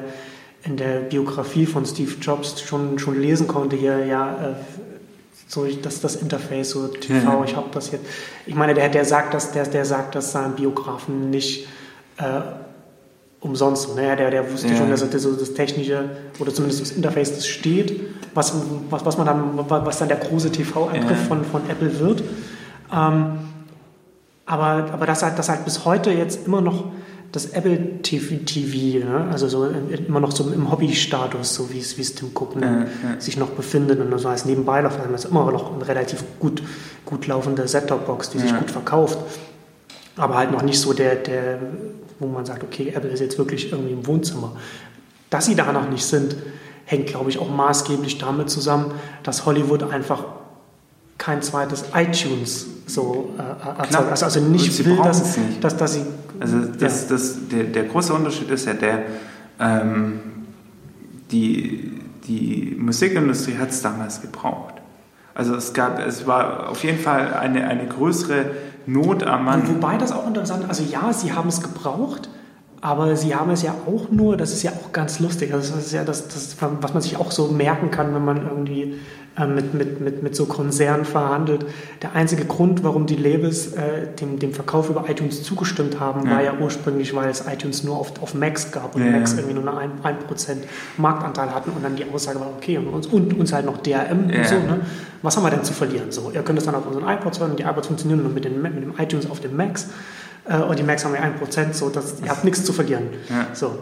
in 0.64 0.78
der 0.78 1.00
Biografie 1.02 1.66
von 1.66 1.86
Steve 1.86 2.14
Jobs 2.22 2.62
schon, 2.62 3.00
schon 3.00 3.20
lesen 3.20 3.48
konnte, 3.48 3.76
hier, 3.76 4.06
ja, 4.06 4.32
äh, 4.32 4.54
so 5.48 5.66
das, 5.66 6.02
das 6.02 6.16
Interface, 6.16 6.72
so 6.72 6.88
TV, 6.88 7.16
ja. 7.16 7.44
ich 7.46 7.56
habe 7.56 7.70
das 7.72 7.92
jetzt. 7.92 8.06
Ich 8.46 8.56
meine, 8.56 8.74
der, 8.74 8.90
der 8.90 9.06
sagt, 9.06 9.34
dass 9.34 9.52
der, 9.52 9.66
der 9.66 9.86
sagt, 9.86 10.16
dass 10.16 10.34
sein 10.34 10.54
Biografen 10.54 11.30
nicht 11.30 11.68
äh, 12.18 12.42
umsonst. 13.40 13.96
Ne? 13.96 14.16
Der, 14.16 14.32
der 14.32 14.52
wusste 14.52 14.70
ja. 14.70 14.76
schon, 14.76 14.90
dass 14.90 15.08
das, 15.08 15.24
das 15.24 15.54
technische 15.54 16.10
oder 16.40 16.54
zumindest 16.54 16.82
das 16.82 16.92
Interface 16.92 17.36
das 17.36 17.48
steht, 17.48 18.00
was, 18.34 18.54
was, 18.90 19.06
was, 19.06 19.18
man 19.18 19.28
dann, 19.28 19.70
was 19.70 20.00
dann 20.00 20.08
der 20.08 20.18
große 20.18 20.52
TV-Eingriff 20.52 21.20
ja. 21.20 21.26
von, 21.28 21.46
von 21.46 21.70
Apple 21.70 22.00
wird. 22.00 22.24
Ähm, 22.92 23.40
aber, 24.46 24.92
aber 24.94 25.06
das 25.06 25.24
halt, 25.24 25.38
das 25.38 25.50
halt 25.50 25.66
bis 25.66 25.86
heute 25.86 26.12
jetzt 26.12 26.48
immer 26.48 26.62
noch 26.62 26.86
das 27.34 27.48
Apple 27.48 28.02
TV, 28.02 28.38
TV 28.46 29.06
ne? 29.06 29.28
also 29.32 29.50
so 29.50 29.66
immer 29.66 30.22
noch 30.22 30.32
so 30.32 30.50
im 30.50 30.72
Hobby-Status, 30.72 31.54
so 31.54 31.70
wie 31.74 31.80
es, 31.80 32.16
Tim 32.16 32.30
Cook 32.34 32.56
ne? 32.56 32.88
ja, 33.04 33.20
sich 33.20 33.38
noch 33.38 33.50
befindet 33.50 34.00
und 34.00 34.18
so 34.18 34.30
als 34.30 34.46
nebenbei 34.46 34.80
läuft, 34.80 35.00
ist 35.14 35.26
immer 35.26 35.52
noch 35.52 35.74
eine 35.74 35.86
relativ 35.86 36.24
gut, 36.40 36.64
gut 37.06 37.28
laufende 37.28 37.68
Set-Top-Box, 37.68 38.30
die 38.30 38.40
sich 38.40 38.58
gut 38.58 38.72
verkauft, 38.72 39.18
aber 40.16 40.38
halt 40.38 40.52
noch 40.54 40.62
nicht 40.62 40.80
so 40.80 40.94
der, 40.94 41.16
der 41.16 41.60
wo 42.20 42.28
man 42.28 42.46
sagt, 42.46 42.64
okay, 42.64 42.92
Apple 42.96 43.10
ist 43.10 43.20
jetzt 43.20 43.38
wirklich 43.38 43.72
irgendwie 43.72 43.94
im 43.94 44.06
Wohnzimmer. 44.08 44.56
Dass 45.30 45.46
sie 45.46 45.56
da 45.56 45.72
noch 45.72 45.90
nicht 45.90 46.06
sind, 46.06 46.36
hängt, 46.86 47.08
glaube 47.08 47.30
ich, 47.30 47.40
auch 47.40 47.50
maßgeblich 47.50 48.18
damit 48.18 48.50
zusammen, 48.50 48.92
dass 49.24 49.46
Hollywood 49.46 49.84
einfach 49.84 50.24
kein 51.18 51.42
zweites 51.42 51.86
iTunes 51.94 52.68
so 52.86 53.34
äh, 53.38 53.82
erzeugt. 53.82 54.10
Also, 54.10 54.26
also 54.26 54.40
nicht 54.40 54.86
will, 54.86 54.98
dass, 54.98 55.38
nicht. 55.38 55.64
Dass, 55.64 55.76
dass 55.76 55.94
sie. 55.94 56.06
Also 56.40 56.60
das, 56.60 57.04
ja. 57.04 57.10
das, 57.10 57.36
der, 57.52 57.64
der 57.66 57.84
große 57.84 58.14
Unterschied 58.14 58.50
ist 58.50 58.66
ja 58.66 58.74
der, 58.74 59.04
ähm, 59.60 60.20
die, 61.32 62.00
die 62.28 62.76
Musikindustrie 62.80 63.58
hat 63.58 63.72
es 63.72 63.82
damals 63.82 64.22
gebraucht. 64.22 64.76
Also 65.34 65.56
es 65.56 65.74
gab, 65.74 66.00
es 66.00 66.26
war 66.26 66.70
auf 66.70 66.84
jeden 66.84 67.00
Fall 67.00 67.34
eine, 67.34 67.68
eine 67.68 67.88
größere 67.88 68.46
Not 68.88 69.24
am 69.24 69.46
Mann. 69.46 69.68
Wobei 69.68 69.98
das 69.98 70.12
auch 70.12 70.26
interessant, 70.26 70.66
also 70.68 70.82
ja, 70.84 71.12
sie 71.14 71.34
haben 71.34 71.50
es 71.50 71.62
gebraucht, 71.62 72.30
aber 72.82 73.16
sie 73.16 73.36
haben 73.36 73.52
es 73.52 73.62
ja 73.62 73.76
auch 73.86 74.10
nur, 74.10 74.38
das 74.38 74.54
ist 74.54 74.64
ja 74.64 74.72
auch 74.72 74.94
ganz 74.94 75.20
lustig, 75.20 75.54
also 75.54 75.76
das 75.76 75.88
ist 75.88 75.94
ja 75.94 76.04
das, 76.04 76.28
das 76.30 76.56
was 76.60 76.94
man 76.94 77.02
sich 77.02 77.18
auch 77.18 77.32
so 77.32 77.50
merken 77.50 77.92
kann, 77.92 78.16
wenn 78.16 78.24
man 78.24 78.48
irgendwie 78.48 78.96
mit, 79.46 79.74
mit, 79.74 80.02
mit, 80.02 80.24
mit 80.24 80.36
so 80.36 80.46
Konzernen 80.46 81.06
verhandelt. 81.06 81.66
Der 82.02 82.16
einzige 82.16 82.46
Grund, 82.46 82.84
warum 82.84 83.06
die 83.06 83.16
Labels 83.16 83.74
äh, 83.74 84.08
dem, 84.20 84.40
dem 84.40 84.54
Verkauf 84.54 84.90
über 84.90 85.08
iTunes 85.08 85.44
zugestimmt 85.44 86.00
haben, 86.00 86.26
ja. 86.26 86.32
war 86.32 86.44
ja 86.44 86.54
ursprünglich, 86.60 87.16
weil 87.16 87.30
es 87.30 87.44
iTunes 87.48 87.84
nur 87.84 87.98
auf, 87.98 88.22
auf 88.22 88.34
Macs 88.34 88.72
gab 88.72 88.96
und 88.96 89.06
ja, 89.06 89.12
Macs 89.12 89.34
irgendwie 89.34 89.54
nur 89.54 89.68
eine 89.72 89.92
1%, 89.94 90.08
1 90.30 90.58
Marktanteil 90.98 91.54
hatten 91.54 91.70
und 91.70 91.84
dann 91.84 91.96
die 91.96 92.06
Aussage 92.12 92.40
war, 92.40 92.48
okay, 92.58 92.78
und 92.78 92.88
uns, 92.88 93.06
und 93.08 93.38
uns 93.38 93.54
halt 93.54 93.66
noch 93.66 93.78
DRM 93.78 94.30
ja. 94.30 94.40
und 94.40 94.48
so, 94.48 94.56
ne? 94.56 94.80
was 95.22 95.38
haben 95.38 95.44
wir 95.44 95.52
denn 95.52 95.64
zu 95.64 95.74
verlieren? 95.74 96.12
So, 96.12 96.32
ihr 96.34 96.42
könnt 96.42 96.58
es 96.58 96.66
dann 96.66 96.74
auf 96.74 96.88
unseren 96.88 97.08
iPods 97.08 97.40
hören 97.40 97.52
und 97.52 97.60
die 97.60 97.64
iPods 97.64 97.88
funktionieren 97.88 98.24
nur 98.24 98.32
mit, 98.32 98.44
den, 98.44 98.62
mit 98.62 98.74
dem 98.74 98.94
iTunes 98.98 99.30
auf 99.30 99.40
den 99.40 99.56
Macs 99.56 99.90
äh, 100.50 100.58
und 100.58 100.80
die 100.80 100.84
Macs 100.84 101.06
haben 101.06 101.14
ja 101.14 101.22
1%, 101.22 101.74
so, 101.74 101.90
das, 101.90 102.22
ihr 102.24 102.30
habt 102.30 102.44
nichts 102.44 102.64
zu 102.64 102.74
verlieren. 102.74 103.04
So. 103.54 103.78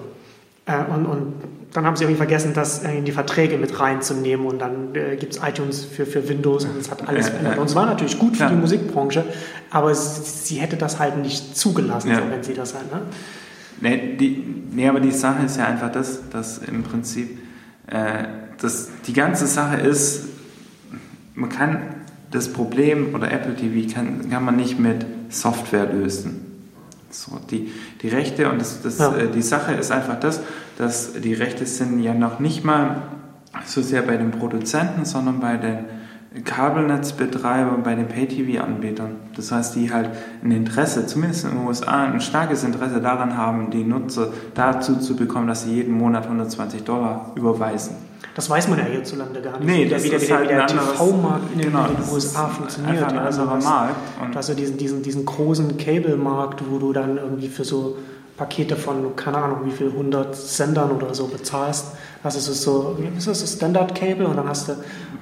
Äh, 0.65 0.83
und, 0.91 1.05
und 1.05 1.33
dann 1.73 1.85
haben 1.85 1.95
sie 1.95 2.03
irgendwie 2.03 2.17
vergessen, 2.17 2.53
das 2.53 2.83
in 2.83 3.05
die 3.05 3.11
Verträge 3.11 3.57
mit 3.57 3.79
reinzunehmen 3.79 4.45
und 4.45 4.59
dann 4.59 4.95
äh, 4.95 5.15
gibt 5.17 5.35
es 5.35 5.41
iTunes 5.43 5.83
für, 5.83 6.05
für 6.05 6.27
Windows 6.29 6.65
und 6.65 6.79
es 6.79 6.89
hat 6.89 7.07
alles 7.07 7.29
verändert. 7.29 7.57
Und 7.57 7.67
es 7.67 7.75
war 7.75 7.85
natürlich 7.85 8.17
gut 8.17 8.37
für 8.37 8.43
ja. 8.43 8.49
die 8.49 8.55
Musikbranche, 8.55 9.25
aber 9.71 9.93
sie, 9.93 10.21
sie, 10.23 10.55
hätte 10.55 10.77
das 10.77 10.99
halt 10.99 11.17
nicht 11.17 11.57
zugelassen, 11.57 12.09
ja. 12.09 12.17
so, 12.17 12.23
wenn 12.29 12.43
sie 12.43 12.53
das 12.53 12.73
halt. 12.73 12.91
Ne? 12.91 13.01
Nee, 13.81 14.15
die, 14.17 14.43
nee, 14.71 14.87
aber 14.87 15.01
die 15.01 15.11
Sache 15.11 15.45
ist 15.45 15.57
ja 15.57 15.65
einfach 15.65 15.91
das, 15.91 16.29
dass 16.29 16.59
im 16.59 16.83
Prinzip 16.83 17.39
äh, 17.87 18.23
dass 18.61 18.89
die 19.05 19.13
ganze 19.13 19.47
Sache 19.47 19.77
ist, 19.77 20.25
man 21.33 21.49
kann 21.49 21.79
das 22.31 22.51
Problem 22.51 23.13
oder 23.13 23.31
Apple 23.31 23.55
TV 23.55 23.93
kann, 23.93 24.29
kann 24.29 24.43
man 24.43 24.55
nicht 24.55 24.79
mit 24.79 25.05
Software 25.29 25.85
lösen. 25.91 26.44
So, 27.21 27.39
die, 27.49 27.71
die 28.01 28.09
Rechte 28.09 28.49
und 28.49 28.59
das, 28.59 28.81
das, 28.81 28.99
ja. 28.99 29.15
äh, 29.15 29.29
die 29.29 29.41
Sache 29.41 29.73
ist 29.73 29.91
einfach 29.91 30.19
das, 30.19 30.41
dass 30.77 31.13
die 31.13 31.33
Rechte 31.33 31.65
sind 31.65 32.01
ja 32.01 32.13
noch 32.13 32.39
nicht 32.39 32.63
mal 32.63 33.03
so 33.65 33.81
sehr 33.81 34.01
bei 34.01 34.17
den 34.17 34.31
Produzenten, 34.31 35.05
sondern 35.05 35.39
bei 35.39 35.57
den 35.57 35.85
Kabelnetzbetreibern, 36.43 37.83
bei 37.83 37.95
den 37.95 38.07
Pay-TV-Anbietern. 38.07 39.15
Das 39.35 39.51
heißt, 39.51 39.75
die 39.75 39.91
halt 39.91 40.09
ein 40.43 40.51
Interesse, 40.51 41.05
zumindest 41.05 41.45
in 41.45 41.51
den 41.51 41.65
USA, 41.65 42.03
ein 42.03 42.19
starkes 42.19 42.63
Interesse 42.63 42.99
daran 42.99 43.37
haben, 43.37 43.71
die 43.71 43.83
Nutzer 43.83 44.33
dazu 44.53 44.97
zu 44.97 45.15
bekommen, 45.15 45.47
dass 45.47 45.63
sie 45.63 45.75
jeden 45.75 45.93
Monat 45.93 46.25
120 46.25 46.83
Dollar 46.83 47.31
überweisen. 47.35 47.95
Das 48.35 48.49
weiß 48.49 48.67
man 48.67 48.79
ja 48.79 48.85
hierzulande 48.85 49.41
gar 49.41 49.57
nicht. 49.59 49.65
Nee, 49.65 49.87
das 49.87 50.03
wie 50.03 50.09
der, 50.09 50.19
ist 50.19 50.29
wie 50.29 50.33
halt 50.33 50.49
der 50.49 50.67
TV-Markt 50.67 51.53
in, 51.53 51.61
genau, 51.61 51.85
in, 51.85 51.95
den 51.95 52.13
USA 52.13 52.47
funktioniert. 52.47 52.97
Einfach 52.97 53.11
ein 53.11 53.17
anderer 53.19 53.51
also, 53.51 53.67
Markt. 53.67 53.95
Und 54.21 54.35
also 54.35 54.53
diesen, 54.53 54.77
diesen, 54.77 55.01
diesen 55.03 55.25
großen 55.25 55.77
Cable-Markt, 55.77 56.63
wo 56.69 56.77
du 56.77 56.91
dann 56.91 57.17
irgendwie 57.17 57.47
für 57.47 57.63
so 57.63 57.97
Pakete 58.37 58.75
von, 58.75 59.15
keine 59.15 59.37
Ahnung, 59.37 59.59
wie 59.65 59.71
viel, 59.71 59.87
100 59.87 60.35
Sendern 60.35 60.91
oder 60.91 61.13
so 61.13 61.27
bezahlst. 61.27 61.87
Also 62.21 62.39
es 62.39 62.47
ist 62.49 62.63
so, 62.63 62.97
ist 63.17 63.27
das, 63.27 63.53
Standard 63.53 63.95
Cable 63.95 64.27
und 64.27 64.35
dann 64.35 64.49
hast 64.49 64.67
du, 64.67 64.73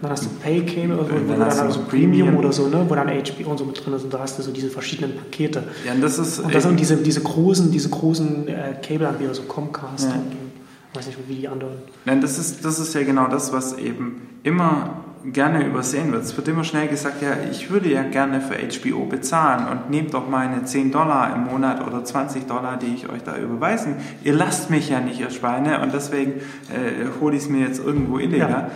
dann 0.02 0.12
hast 0.12 0.26
du 0.26 0.30
Pay 0.42 0.66
Cable, 0.66 0.98
wo, 0.98 1.04
wo 1.04 1.32
dann, 1.38 1.50
dann 1.50 1.60
also 1.60 1.82
Premium 1.82 2.36
oder 2.38 2.52
so, 2.52 2.68
ne, 2.68 2.86
wo 2.88 2.96
dann 2.96 3.08
HBO 3.08 3.52
und 3.52 3.58
so 3.58 3.66
mit 3.66 3.86
drin 3.86 3.94
ist 3.94 4.04
und 4.04 4.14
da 4.14 4.20
hast 4.20 4.40
du 4.40 4.42
so 4.42 4.52
diese 4.52 4.70
verschiedenen 4.70 5.16
Pakete. 5.16 5.64
Ja, 5.86 5.94
und 5.94 6.02
das 6.02 6.18
ist 6.18 6.40
und 6.40 6.56
das 6.56 6.64
sind 6.64 6.80
diese, 6.80 6.98
diese 6.98 7.22
großen, 7.22 7.72
diese 7.72 7.90
großen 7.90 8.48
äh, 8.48 8.76
Cable-Anbieter, 8.82 9.36
so 9.36 9.44
Comcast 9.44 10.08
ja. 10.08 10.16
und 10.16 10.96
weiß 10.96 11.08
nicht, 11.08 11.18
wie 11.28 11.36
die 11.36 11.48
anderen. 11.48 11.74
Nein, 12.06 12.22
das 12.22 12.40
ist, 12.40 12.64
das 12.66 12.80
ist 12.80 12.94
ja 12.96 13.04
genau 13.04 13.28
das, 13.28 13.52
was 13.52 13.78
eben 13.78 14.40
immer 14.44 15.03
gerne 15.32 15.66
übersehen 15.66 16.12
wird. 16.12 16.24
Es 16.24 16.36
wird 16.36 16.48
immer 16.48 16.64
schnell 16.64 16.88
gesagt, 16.88 17.22
ja, 17.22 17.32
ich 17.50 17.70
würde 17.70 17.90
ja 17.90 18.04
gerne 18.04 18.42
für 18.42 18.56
HBO 18.56 19.06
bezahlen 19.06 19.68
und 19.68 19.90
nehmt 19.90 20.14
doch 20.14 20.28
meine 20.28 20.66
10 20.66 20.92
Dollar 20.92 21.34
im 21.36 21.46
Monat 21.46 21.86
oder 21.86 22.04
20 22.04 22.48
Dollar, 22.48 22.78
die 22.78 22.94
ich 22.94 23.10
euch 23.10 23.24
da 23.24 23.38
überweisen. 23.38 23.96
Ihr 24.24 24.34
lasst 24.34 24.70
mich 24.70 24.90
ja 24.90 25.00
nicht, 25.00 25.20
ihr 25.20 25.30
Schweine, 25.30 25.82
und 25.82 25.94
deswegen 25.94 26.34
äh, 26.70 27.22
hole 27.22 27.36
ich 27.36 27.44
es 27.44 27.50
mir 27.50 27.66
jetzt 27.68 27.80
irgendwo 27.80 28.18
illegal. 28.20 28.50
Ja 28.50 28.72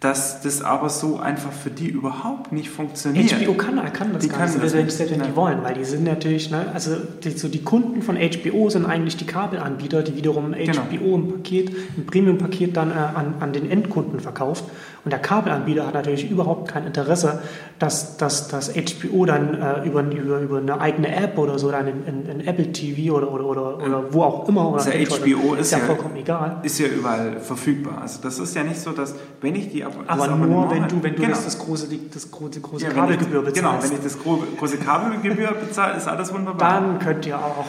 dass 0.00 0.42
das 0.42 0.62
aber 0.62 0.90
so 0.90 1.18
einfach 1.18 1.52
für 1.52 1.70
die 1.70 1.88
überhaupt 1.88 2.52
nicht 2.52 2.68
funktioniert. 2.68 3.32
HBO 3.32 3.54
kann, 3.54 3.80
kann 3.94 4.12
das 4.12 4.22
die 4.22 4.28
gar 4.28 4.46
nicht, 4.46 4.68
selbst 4.68 5.00
wenn 5.00 5.22
die 5.22 5.34
wollen, 5.34 5.62
weil 5.62 5.74
die 5.74 5.84
sind 5.84 6.04
natürlich, 6.04 6.50
ne, 6.50 6.66
also 6.74 6.96
die, 7.24 7.30
so 7.30 7.48
die 7.48 7.62
Kunden 7.62 8.02
von 8.02 8.16
HBO 8.16 8.68
sind 8.68 8.84
eigentlich 8.84 9.16
die 9.16 9.24
Kabelanbieter, 9.24 10.02
die 10.02 10.14
wiederum 10.14 10.52
HBO 10.52 10.56
genau. 10.58 11.14
im 11.14 11.32
Paket, 11.32 11.70
im 11.96 12.06
Premium-Paket 12.06 12.76
dann 12.76 12.90
äh, 12.90 12.94
an, 12.94 13.34
an 13.40 13.52
den 13.54 13.70
Endkunden 13.70 14.20
verkauft. 14.20 14.64
Und 15.06 15.12
der 15.12 15.20
Kabelanbieter 15.20 15.86
hat 15.86 15.94
natürlich 15.94 16.28
überhaupt 16.28 16.66
kein 16.66 16.84
Interesse, 16.84 17.40
dass, 17.78 18.16
dass, 18.16 18.48
dass 18.48 18.72
HBO 18.74 19.24
dann 19.24 19.54
äh, 19.54 19.86
über, 19.86 20.02
über, 20.02 20.40
über 20.40 20.58
eine 20.58 20.80
eigene 20.80 21.14
App 21.14 21.38
oder 21.38 21.60
so 21.60 21.70
dann 21.70 21.86
in, 21.86 22.04
in, 22.08 22.26
in 22.26 22.40
Apple 22.40 22.72
TV 22.72 23.14
oder, 23.14 23.30
oder, 23.30 23.44
oder, 23.44 23.76
oder 23.76 24.12
wo 24.12 24.24
auch 24.24 24.48
immer. 24.48 24.68
Oder 24.72 24.92
ja 24.92 25.06
HBO 25.08 25.54
ist, 25.54 25.60
ist 25.60 25.70
ja, 25.70 25.78
vollkommen 25.78 26.16
egal. 26.16 26.56
Ist 26.64 26.80
ja 26.80 26.88
überall 26.88 27.38
verfügbar. 27.38 27.98
Also 28.02 28.18
das 28.20 28.40
ist 28.40 28.56
ja 28.56 28.64
nicht 28.64 28.80
so, 28.80 28.90
dass 28.90 29.14
wenn 29.40 29.54
ich 29.54 29.68
die 29.68 29.84
aber 29.84 30.26
nur 30.26 30.72
wenn 30.72 30.88
du 30.88 31.00
wenn 31.00 31.14
du 31.14 31.22
genau. 31.22 31.36
das, 31.36 31.56
große 31.56 31.86
das 32.12 32.28
große, 32.28 32.60
große 32.60 32.86
ja, 32.86 32.90
Kabelgebühr 32.90 33.42
bezahlst. 33.42 33.62
Genau, 33.62 33.78
wenn 33.80 33.92
ich 33.92 34.02
das 34.02 34.18
große 34.58 34.78
Kabelgebühr 34.78 35.52
bezahle, 35.52 35.98
ist 35.98 36.08
alles 36.08 36.34
wunderbar. 36.34 36.80
Dann 36.80 36.98
könnt 36.98 37.24
ihr 37.26 37.38
auch 37.38 37.64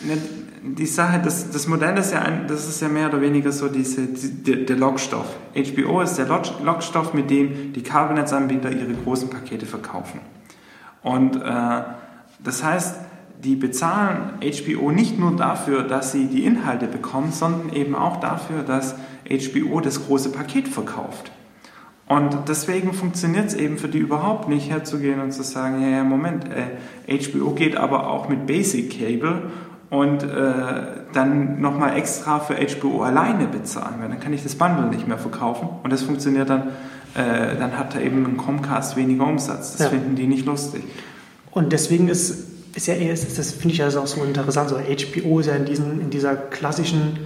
ne, 0.00 0.16
die 0.62 0.86
Sache, 0.86 1.20
das, 1.22 1.50
das 1.50 1.66
Modell 1.66 1.96
ist 1.96 2.12
ja, 2.12 2.20
ein, 2.22 2.46
das 2.46 2.68
ist 2.68 2.80
ja 2.80 2.88
mehr 2.88 3.08
oder 3.08 3.20
weniger 3.20 3.50
so 3.52 3.68
diese, 3.68 4.06
die, 4.06 4.66
der, 4.66 4.76
Lockstoff. 4.76 5.26
HBO 5.54 6.00
ist 6.00 6.16
der 6.16 6.26
Lockstoff, 6.26 7.14
mit 7.14 7.30
dem 7.30 7.72
die 7.72 7.82
Kabelnetzanbieter 7.82 8.70
ihre 8.70 8.92
großen 8.92 9.30
Pakete 9.30 9.66
verkaufen. 9.66 10.20
Und 11.02 11.36
äh, 11.36 11.82
das 12.42 12.62
heißt, 12.62 12.96
die 13.42 13.56
bezahlen 13.56 14.34
HBO 14.42 14.90
nicht 14.90 15.18
nur 15.18 15.34
dafür, 15.34 15.82
dass 15.82 16.12
sie 16.12 16.26
die 16.26 16.44
Inhalte 16.44 16.86
bekommen, 16.86 17.32
sondern 17.32 17.72
eben 17.72 17.94
auch 17.94 18.18
dafür, 18.18 18.62
dass 18.62 18.96
HBO 19.24 19.80
das 19.80 20.04
große 20.06 20.30
Paket 20.30 20.68
verkauft. 20.68 21.32
Und 22.06 22.48
deswegen 22.48 22.92
funktioniert 22.92 23.46
es 23.46 23.54
eben 23.54 23.78
für 23.78 23.88
die 23.88 23.98
überhaupt 23.98 24.48
nicht 24.48 24.68
herzugehen 24.68 25.20
und 25.20 25.30
zu 25.30 25.44
sagen, 25.44 25.80
ja, 25.80 25.88
ja, 25.88 26.04
Moment, 26.04 26.44
äh, 26.46 27.18
HBO 27.18 27.52
geht 27.52 27.76
aber 27.76 28.10
auch 28.10 28.28
mit 28.28 28.46
Basic 28.46 28.98
Cable 28.98 29.42
und 29.90 30.22
äh, 30.22 30.26
dann 31.12 31.60
nochmal 31.60 31.96
extra 31.96 32.38
für 32.38 32.54
HBO 32.54 33.02
alleine 33.02 33.46
bezahlen, 33.46 33.96
weil 34.00 34.08
dann 34.08 34.20
kann 34.20 34.32
ich 34.32 34.42
das 34.42 34.54
Bundle 34.54 34.86
nicht 34.86 35.06
mehr 35.06 35.18
verkaufen 35.18 35.68
und 35.82 35.92
das 35.92 36.02
funktioniert 36.02 36.48
dann, 36.48 36.68
äh, 37.14 37.56
dann 37.58 37.76
hat 37.76 37.96
er 37.96 38.02
eben 38.02 38.24
ein 38.24 38.36
Comcast 38.36 38.96
weniger 38.96 39.26
Umsatz. 39.26 39.72
Das 39.72 39.80
ja. 39.80 39.88
finden 39.88 40.14
die 40.14 40.28
nicht 40.28 40.46
lustig. 40.46 40.84
Und 41.50 41.72
deswegen 41.72 42.08
ist, 42.08 42.46
ist 42.76 42.86
ja, 42.86 42.94
ist, 42.94 43.36
das 43.36 43.50
finde 43.50 43.74
ich 43.74 43.82
also 43.82 44.00
auch 44.00 44.06
so 44.06 44.22
interessant, 44.22 44.70
so 44.70 44.76
HBO 44.76 45.40
ist 45.40 45.46
ja 45.46 45.54
in, 45.54 45.64
diesen, 45.64 46.00
in 46.00 46.10
dieser 46.10 46.36
klassischen 46.36 47.18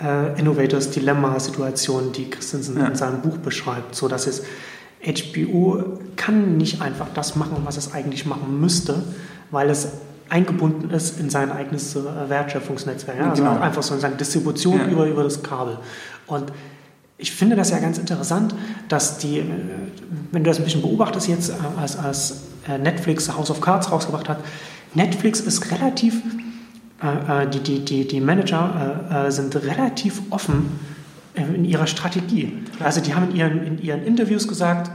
äh, 0.00 0.38
Innovators 0.38 0.90
Dilemma-Situation, 0.90 2.12
die 2.12 2.30
Christensen 2.30 2.78
ja. 2.78 2.86
in 2.86 2.94
seinem 2.94 3.22
Buch 3.22 3.38
beschreibt, 3.38 3.96
so 3.96 4.06
dass 4.06 4.28
es 4.28 4.44
HBO 5.04 5.98
kann 6.14 6.56
nicht 6.56 6.80
einfach 6.80 7.08
das 7.12 7.34
machen, 7.34 7.56
was 7.64 7.76
es 7.76 7.92
eigentlich 7.92 8.24
machen 8.24 8.60
müsste, 8.60 9.02
weil 9.50 9.70
es 9.70 9.88
eingebunden 10.28 10.90
ist 10.90 11.18
in 11.20 11.30
sein 11.30 11.50
eigenes 11.50 11.94
äh, 11.96 12.00
Wertschöpfungsnetzwerk. 12.28 13.18
Ja? 13.18 13.30
Also 13.30 13.42
genau. 13.42 13.58
einfach 13.58 13.82
so 13.82 13.94
in 13.94 14.00
seine 14.00 14.16
Distribution 14.16 14.78
ja. 14.78 14.88
über, 14.88 15.06
über 15.06 15.24
das 15.24 15.42
Kabel. 15.42 15.78
Und 16.26 16.52
ich 17.16 17.32
finde 17.32 17.56
das 17.56 17.70
ja 17.70 17.78
ganz 17.78 17.98
interessant, 17.98 18.54
dass 18.88 19.18
die, 19.18 19.38
äh, 19.38 19.44
wenn 20.32 20.44
du 20.44 20.50
das 20.50 20.58
ein 20.58 20.64
bisschen 20.64 20.82
beobachtest 20.82 21.28
jetzt, 21.28 21.50
äh, 21.50 21.54
als, 21.80 21.98
als 21.98 22.42
Netflix 22.82 23.34
House 23.34 23.50
of 23.50 23.62
Cards 23.62 23.90
rausgebracht 23.90 24.28
hat, 24.28 24.40
Netflix 24.92 25.40
ist 25.40 25.72
relativ, 25.72 26.20
die, 27.54 27.60
die, 27.60 27.82
die, 27.82 28.06
die 28.06 28.20
Manager 28.20 29.26
sind 29.30 29.56
relativ 29.56 30.20
offen 30.28 30.78
in 31.34 31.64
ihrer 31.64 31.86
Strategie. 31.86 32.52
Also 32.78 33.00
die 33.00 33.14
haben 33.14 33.30
in 33.30 33.36
ihren, 33.36 33.66
in 33.66 33.82
ihren 33.82 34.04
Interviews 34.04 34.46
gesagt, 34.46 34.90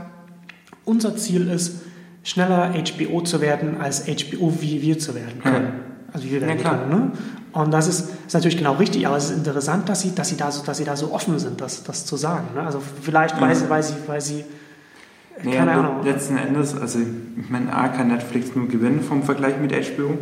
unser 0.84 1.16
Ziel 1.16 1.48
ist, 1.50 1.80
schneller 2.24 2.72
HBO 2.72 3.20
zu 3.20 3.40
werden, 3.40 3.80
als 3.80 4.06
HBO 4.06 4.52
wie 4.60 4.82
wir 4.82 4.98
zu 4.98 5.14
werden 5.14 5.40
können. 5.40 5.64
Ja. 5.64 5.72
Also 6.12 6.26
wie 6.26 6.32
wir 6.32 6.40
werden 6.40 6.58
ja, 6.58 6.70
können. 6.70 6.88
Ne? 6.88 7.12
Und 7.52 7.72
das 7.72 7.86
ist, 7.86 8.10
ist, 8.26 8.34
natürlich 8.34 8.56
genau 8.56 8.72
richtig, 8.72 9.06
aber 9.06 9.16
es 9.16 9.30
ist 9.30 9.36
interessant, 9.36 9.88
dass 9.88 10.00
sie, 10.00 10.14
dass 10.14 10.28
sie, 10.28 10.36
da, 10.36 10.50
so, 10.50 10.64
dass 10.64 10.78
sie 10.78 10.84
da 10.84 10.96
so 10.96 11.12
offen 11.12 11.38
sind, 11.38 11.60
das, 11.60 11.84
das 11.84 12.04
zu 12.04 12.16
sagen. 12.16 12.48
Ne? 12.54 12.62
Also 12.62 12.80
vielleicht, 13.02 13.40
weil, 13.40 13.54
sie, 13.54 13.70
weil 13.70 13.82
sie, 13.82 13.94
weil 14.06 14.20
sie 14.20 14.44
keine 15.42 15.72
ja, 15.72 15.80
Ahnung. 15.80 16.04
Letzten 16.04 16.36
Endes, 16.36 16.76
also 16.76 17.00
ich 17.00 17.50
meine, 17.50 17.74
A 17.74 17.88
kann 17.88 18.08
Netflix 18.08 18.54
nur 18.54 18.68
gewinnen 18.68 19.00
vom 19.00 19.22
Vergleich 19.22 19.54
mit 19.60 19.72
HBO. 19.72 20.16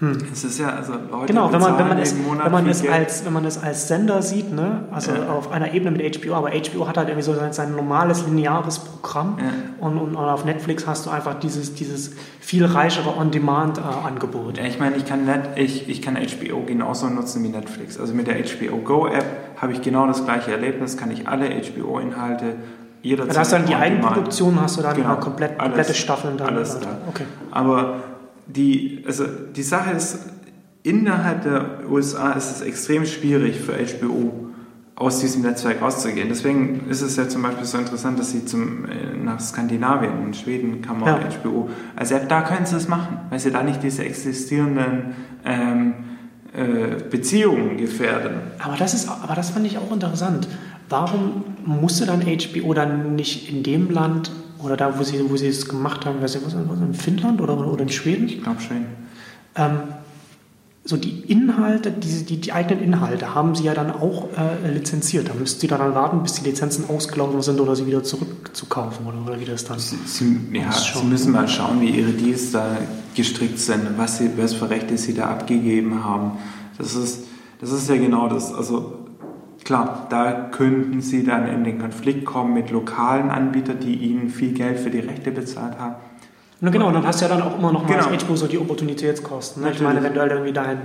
Hm. 0.00 0.16
Es 0.32 0.44
ist 0.44 0.58
ja, 0.58 0.70
also 0.70 0.94
Leute 1.10 1.26
genau, 1.26 1.52
wenn 1.52 1.60
man, 1.60 1.78
wenn 1.78 1.88
man, 1.88 1.98
es, 1.98 2.14
wenn 2.16 2.50
man 2.50 2.66
es 2.66 2.88
als, 2.88 3.24
wenn 3.26 3.34
man 3.34 3.44
es 3.44 3.62
als 3.62 3.86
Sender 3.86 4.22
sieht, 4.22 4.50
ne? 4.50 4.84
also 4.90 5.12
ja. 5.12 5.28
auf 5.28 5.52
einer 5.52 5.74
Ebene 5.74 5.90
mit 5.90 6.16
HBO, 6.18 6.36
aber 6.36 6.52
HBO 6.52 6.88
hat 6.88 6.96
halt 6.96 7.08
irgendwie 7.08 7.26
so 7.26 7.34
sein, 7.34 7.52
sein 7.52 7.76
normales 7.76 8.26
lineares 8.26 8.78
Programm 8.78 9.36
ja. 9.38 9.84
und, 9.86 9.98
und, 9.98 10.16
auf 10.16 10.46
Netflix 10.46 10.86
hast 10.86 11.04
du 11.04 11.10
einfach 11.10 11.38
dieses, 11.38 11.74
dieses 11.74 12.12
viel 12.40 12.64
reichere 12.64 13.14
On-Demand-Angebot. 13.14 14.56
Ja, 14.56 14.64
ich 14.64 14.78
meine, 14.78 14.96
ich 14.96 15.04
kann, 15.04 15.26
Net, 15.26 15.50
ich, 15.56 15.86
ich 15.90 16.00
kann 16.00 16.16
HBO 16.16 16.62
genauso 16.64 17.06
nutzen 17.08 17.44
wie 17.44 17.48
Netflix. 17.48 18.00
Also 18.00 18.14
mit 18.14 18.26
der 18.26 18.36
HBO 18.36 18.78
Go-App 18.78 19.26
habe 19.60 19.72
ich 19.72 19.82
genau 19.82 20.06
das 20.06 20.24
gleiche 20.24 20.52
Erlebnis, 20.52 20.96
kann 20.96 21.10
ich 21.10 21.28
alle 21.28 21.50
HBO-Inhalte 21.50 22.54
jederzeit. 23.02 23.36
Da 23.36 23.40
hast 23.40 23.52
du 23.52 23.56
dann 23.56 23.66
die 23.66 23.74
Eigenproduktion, 23.74 24.58
hast 24.62 24.78
du 24.78 24.82
dann 24.82 24.96
genau, 24.96 25.16
komplett, 25.16 25.58
komplette 25.58 25.88
alles, 25.88 25.98
Staffeln 25.98 26.38
dann. 26.38 26.48
Alles 26.48 26.80
da. 26.80 26.88
Okay. 27.06 27.24
Aber 27.50 27.96
die, 28.56 29.02
also 29.06 29.24
die 29.26 29.62
Sache 29.62 29.90
ist, 29.92 30.18
innerhalb 30.82 31.42
der 31.42 31.90
USA 31.90 32.32
ist 32.32 32.50
es 32.50 32.60
extrem 32.62 33.06
schwierig 33.06 33.60
für 33.60 33.72
HBO 33.72 34.50
aus 35.00 35.20
diesem 35.20 35.42
Netzwerk 35.42 35.80
auszugehen. 35.80 36.28
Deswegen 36.28 36.88
ist 36.90 37.00
es 37.00 37.16
ja 37.16 37.26
zum 37.26 37.42
Beispiel 37.42 37.64
so 37.64 37.78
interessant, 37.78 38.18
dass 38.18 38.32
sie 38.32 38.44
zum, 38.44 38.84
äh, 38.84 39.16
nach 39.16 39.40
Skandinavien, 39.40 40.26
in 40.26 40.34
Schweden 40.34 40.82
kam 40.82 41.02
auch 41.02 41.06
ja. 41.06 41.20
HBO. 41.42 41.70
Also 41.96 42.16
da 42.28 42.42
können 42.42 42.66
sie 42.66 42.76
es 42.76 42.86
machen, 42.86 43.18
weil 43.30 43.38
sie 43.38 43.50
da 43.50 43.62
nicht 43.62 43.82
diese 43.82 44.04
existierenden 44.04 45.14
ähm, 45.44 45.94
äh, 46.52 47.02
Beziehungen 47.10 47.78
gefährden. 47.78 48.42
Aber 48.58 48.76
das, 48.76 48.92
ist, 48.92 49.08
aber 49.08 49.34
das 49.34 49.50
fand 49.50 49.66
ich 49.66 49.78
auch 49.78 49.90
interessant. 49.90 50.48
Warum 50.90 51.44
musste 51.64 52.04
dann 52.04 52.20
HBO 52.20 52.74
dann 52.74 53.14
nicht 53.14 53.48
in 53.48 53.62
dem 53.62 53.90
Land 53.90 54.30
oder 54.62 54.76
da, 54.76 54.98
wo 54.98 55.02
sie, 55.02 55.28
wo 55.28 55.36
sie 55.36 55.48
es 55.48 55.66
gemacht 55.66 56.06
haben, 56.06 56.20
weiß 56.22 56.36
ich 56.36 56.44
was, 56.44 56.54
in 56.54 56.94
Finnland 56.94 57.40
oder, 57.40 57.56
oder 57.66 57.82
in 57.82 57.88
Schweden? 57.88 58.26
Ich 58.26 58.42
glaube 58.42 58.60
schon. 58.60 58.86
Ähm, 59.56 59.80
so 60.82 60.96
die 60.96 61.20
Inhalte, 61.30 61.92
die, 61.92 62.24
die, 62.24 62.40
die, 62.40 62.52
eigenen 62.52 62.82
Inhalte 62.82 63.34
haben 63.34 63.54
sie 63.54 63.64
ja 63.64 63.74
dann 63.74 63.90
auch 63.90 64.28
äh, 64.36 64.72
lizenziert. 64.72 65.28
Da 65.28 65.34
müssten 65.34 65.60
sie 65.60 65.66
dann 65.66 65.94
warten, 65.94 66.22
bis 66.22 66.34
die 66.34 66.48
Lizenzen 66.48 66.88
ausgelaufen 66.88 67.42
sind 67.42 67.60
oder 67.60 67.76
sie 67.76 67.86
wieder 67.86 68.02
zurückzukaufen 68.02 69.06
oder, 69.06 69.18
oder 69.26 69.40
wie 69.40 69.44
das 69.44 69.64
dann 69.64 69.78
Sie, 69.78 69.96
sie, 70.06 70.40
ja, 70.52 70.72
sie 70.72 71.04
müssen 71.04 71.32
mal 71.32 71.48
schauen, 71.48 71.80
wie 71.82 71.90
ihre 71.90 72.12
Deals 72.12 72.52
da 72.52 72.78
gestrickt 73.14 73.58
sind, 73.58 73.98
was, 73.98 74.18
sie, 74.18 74.30
was 74.36 74.54
für 74.54 74.70
Rechte 74.70 74.96
sie 74.96 75.14
da 75.14 75.26
abgegeben 75.26 76.02
haben. 76.02 76.38
Das 76.78 76.94
ist, 76.94 77.24
das 77.60 77.72
ist 77.72 77.88
ja 77.88 77.96
genau 77.96 78.28
das. 78.28 78.52
Also 78.54 78.99
Klar, 79.64 80.06
da 80.10 80.48
könnten 80.50 81.00
Sie 81.00 81.24
dann 81.24 81.46
in 81.46 81.64
den 81.64 81.78
Konflikt 81.78 82.24
kommen 82.24 82.54
mit 82.54 82.70
lokalen 82.70 83.30
Anbietern, 83.30 83.78
die 83.80 83.94
Ihnen 83.94 84.30
viel 84.30 84.52
Geld 84.52 84.78
für 84.78 84.90
die 84.90 85.00
Rechte 85.00 85.30
bezahlt 85.30 85.78
haben. 85.78 85.96
Na 86.60 86.70
genau, 86.70 86.88
und 86.88 86.94
dann 86.94 87.06
hast 87.06 87.20
du 87.20 87.26
ja 87.26 87.30
dann 87.30 87.42
auch 87.42 87.58
immer 87.58 87.72
noch 87.72 87.82
mal 87.82 87.94
genau. 87.94 88.08
als 88.08 88.24
HBO 88.24 88.36
so 88.36 88.46
die 88.46 88.58
Opportunitätskosten. 88.58 89.62
Ne? 89.62 89.70
Ich 89.70 89.80
meine, 89.80 90.02
wenn 90.02 90.12
du 90.12 90.20
halt 90.20 90.32
irgendwie 90.32 90.52
dein 90.52 90.82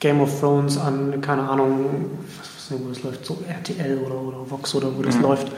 Game 0.00 0.20
of 0.20 0.40
Thrones 0.40 0.78
an, 0.78 1.20
keine 1.20 1.48
Ahnung, 1.48 2.10
was 2.38 2.70
weiß 2.70 2.78
nicht, 2.78 2.84
wo 2.84 2.88
das 2.90 3.02
läuft, 3.02 3.24
so 3.24 3.38
RTL 3.48 3.98
oder, 3.98 4.20
oder 4.20 4.50
Vox 4.50 4.74
oder 4.74 4.88
wo 4.96 5.02
das 5.02 5.16
mhm. 5.16 5.22
läuft, 5.22 5.48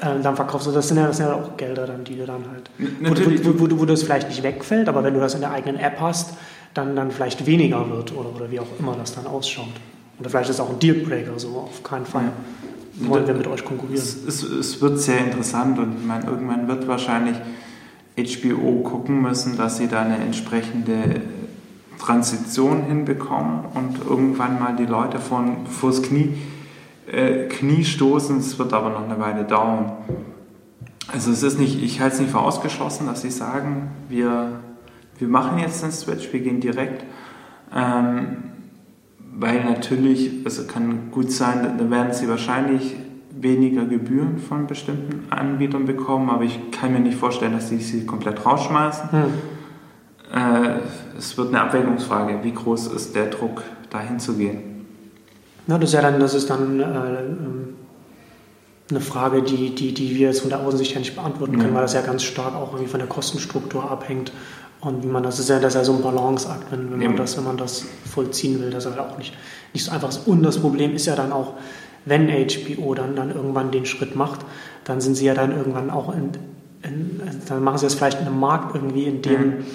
äh, 0.00 0.20
dann 0.22 0.34
verkaufst 0.36 0.66
du, 0.66 0.72
das 0.72 0.88
sind, 0.88 0.96
ja, 0.98 1.06
das 1.06 1.16
sind 1.16 1.26
ja 1.26 1.34
auch 1.34 1.56
Gelder 1.56 1.86
dann, 1.86 2.04
die 2.04 2.16
du 2.16 2.26
dann 2.26 2.44
halt, 2.50 2.70
Natürlich. 3.00 3.44
wo, 3.44 3.58
wo, 3.58 3.70
wo, 3.70 3.80
wo 3.80 3.84
das 3.84 4.02
vielleicht 4.02 4.28
nicht 4.28 4.42
wegfällt, 4.42 4.88
aber 4.88 5.04
wenn 5.04 5.14
du 5.14 5.20
das 5.20 5.34
in 5.34 5.40
der 5.40 5.52
eigenen 5.52 5.78
App 5.78 6.00
hast, 6.00 6.34
dann, 6.74 6.94
dann 6.96 7.10
vielleicht 7.10 7.46
weniger 7.46 7.88
wird 7.90 8.14
oder, 8.14 8.34
oder 8.34 8.50
wie 8.50 8.60
auch 8.60 8.66
immer 8.78 8.94
das 8.96 9.14
dann 9.14 9.26
ausschaut. 9.26 9.72
Oder 10.20 10.30
vielleicht 10.30 10.50
ist 10.50 10.56
es 10.56 10.60
auch 10.60 10.70
ein 10.70 10.78
Dealbreaker, 10.78 11.38
so 11.38 11.48
auf 11.50 11.82
keinen 11.82 12.06
Fall. 12.06 12.24
Ja. 12.24 13.08
Wollen 13.08 13.26
wir 13.26 13.34
mit 13.34 13.46
euch 13.46 13.64
konkurrieren? 13.64 14.02
Es, 14.02 14.16
es, 14.24 14.42
es, 14.42 14.80
wird 14.80 14.98
sehr 14.98 15.18
interessant 15.18 15.78
und 15.78 15.98
ich 16.00 16.06
meine, 16.06 16.26
irgendwann 16.26 16.66
wird 16.66 16.88
wahrscheinlich 16.88 17.36
HBO 18.16 18.82
gucken 18.82 19.22
müssen, 19.22 19.56
dass 19.56 19.76
sie 19.76 19.86
da 19.86 20.02
eine 20.02 20.16
entsprechende 20.16 21.22
Transition 21.98 22.82
hinbekommen 22.82 23.64
und 23.74 24.04
irgendwann 24.04 24.58
mal 24.58 24.74
die 24.74 24.86
Leute 24.86 25.20
von 25.20 25.66
vors 25.66 26.02
Knie, 26.02 26.36
äh, 27.10 27.46
Knie 27.46 27.84
stoßen. 27.84 28.38
Es 28.38 28.58
wird 28.58 28.72
aber 28.72 28.90
noch 28.90 29.04
eine 29.04 29.20
Weile 29.20 29.44
dauern. 29.44 29.92
Also 31.12 31.30
es 31.30 31.42
ist 31.42 31.58
nicht, 31.58 31.82
ich 31.82 32.00
halte 32.00 32.14
es 32.14 32.20
nicht 32.20 32.32
für 32.32 32.40
ausgeschlossen, 32.40 33.06
dass 33.06 33.22
sie 33.22 33.30
sagen, 33.30 33.90
wir, 34.08 34.60
wir 35.18 35.28
machen 35.28 35.58
jetzt 35.58 35.82
den 35.82 35.92
Switch, 35.92 36.32
wir 36.32 36.40
gehen 36.40 36.60
direkt. 36.60 37.04
Ähm, 37.74 38.47
weil 39.38 39.64
natürlich, 39.64 40.32
also 40.44 40.64
kann 40.64 41.10
gut 41.12 41.30
sein, 41.30 41.78
da 41.78 41.90
werden 41.90 42.12
sie 42.12 42.28
wahrscheinlich 42.28 42.96
weniger 43.30 43.84
Gebühren 43.84 44.38
von 44.38 44.66
bestimmten 44.66 45.30
Anbietern 45.30 45.86
bekommen, 45.86 46.28
aber 46.28 46.42
ich 46.42 46.72
kann 46.72 46.92
mir 46.92 46.98
nicht 46.98 47.16
vorstellen, 47.16 47.52
dass 47.52 47.68
sie 47.68 47.78
sie 47.78 48.04
komplett 48.04 48.44
rausschmeißen. 48.44 49.12
Hm. 49.12 49.24
Äh, 50.34 50.80
es 51.16 51.38
wird 51.38 51.48
eine 51.48 51.60
Abwägungsfrage, 51.60 52.40
wie 52.42 52.52
groß 52.52 52.88
ist 52.88 53.14
der 53.14 53.26
Druck, 53.26 53.62
dahin 53.90 54.18
zu 54.18 54.34
gehen. 54.34 54.86
Ja, 55.68 55.78
das 55.78 55.90
ist 55.90 55.94
ja 55.94 56.02
dann, 56.02 56.18
das 56.18 56.34
ist 56.34 56.50
dann 56.50 56.80
äh, 56.80 56.84
eine 58.90 59.00
Frage, 59.00 59.42
die, 59.42 59.74
die, 59.74 59.94
die 59.94 60.16
wir 60.16 60.28
jetzt 60.28 60.40
von 60.40 60.50
der 60.50 60.60
Außensicht 60.60 60.94
ja 60.94 60.98
nicht 60.98 61.14
beantworten 61.14 61.58
können, 61.58 61.68
ja. 61.68 61.74
weil 61.74 61.82
das 61.82 61.94
ja 61.94 62.00
ganz 62.00 62.24
stark 62.24 62.54
auch 62.56 62.72
irgendwie 62.72 62.90
von 62.90 62.98
der 62.98 63.08
Kostenstruktur 63.08 63.88
abhängt. 63.88 64.32
Und 64.80 65.02
wie 65.02 65.08
man 65.08 65.22
das 65.22 65.38
ist 65.40 65.48
ja, 65.48 65.58
das 65.58 65.74
ist 65.74 65.78
ja 65.78 65.84
so 65.84 65.94
ein 65.94 66.02
Balanceakt, 66.02 66.70
wenn, 66.70 66.92
wenn, 66.92 67.00
man 67.00 67.16
das, 67.16 67.36
wenn 67.36 67.44
man 67.44 67.56
das 67.56 67.84
vollziehen 68.04 68.60
will, 68.60 68.70
das 68.70 68.86
ist 68.86 68.94
ja 68.94 69.08
auch 69.08 69.18
nicht, 69.18 69.34
nicht 69.72 69.84
so 69.84 69.90
einfach. 69.90 70.10
Und 70.26 70.42
das 70.42 70.58
Problem 70.58 70.94
ist 70.94 71.06
ja 71.06 71.16
dann 71.16 71.32
auch, 71.32 71.54
wenn 72.04 72.28
HBO 72.28 72.94
dann, 72.94 73.16
dann 73.16 73.34
irgendwann 73.34 73.70
den 73.70 73.86
Schritt 73.86 74.14
macht, 74.14 74.40
dann 74.84 75.00
sind 75.00 75.16
sie 75.16 75.26
ja 75.26 75.34
dann 75.34 75.56
irgendwann 75.56 75.90
auch 75.90 76.14
in, 76.14 76.30
in 76.82 77.20
dann 77.48 77.62
machen 77.62 77.78
sie 77.78 77.86
das 77.86 77.94
vielleicht 77.94 78.20
in 78.20 78.26
einem 78.26 78.38
Markt 78.38 78.74
irgendwie, 78.74 79.04
in 79.04 79.20
dem 79.22 79.46
mhm. 79.46 79.66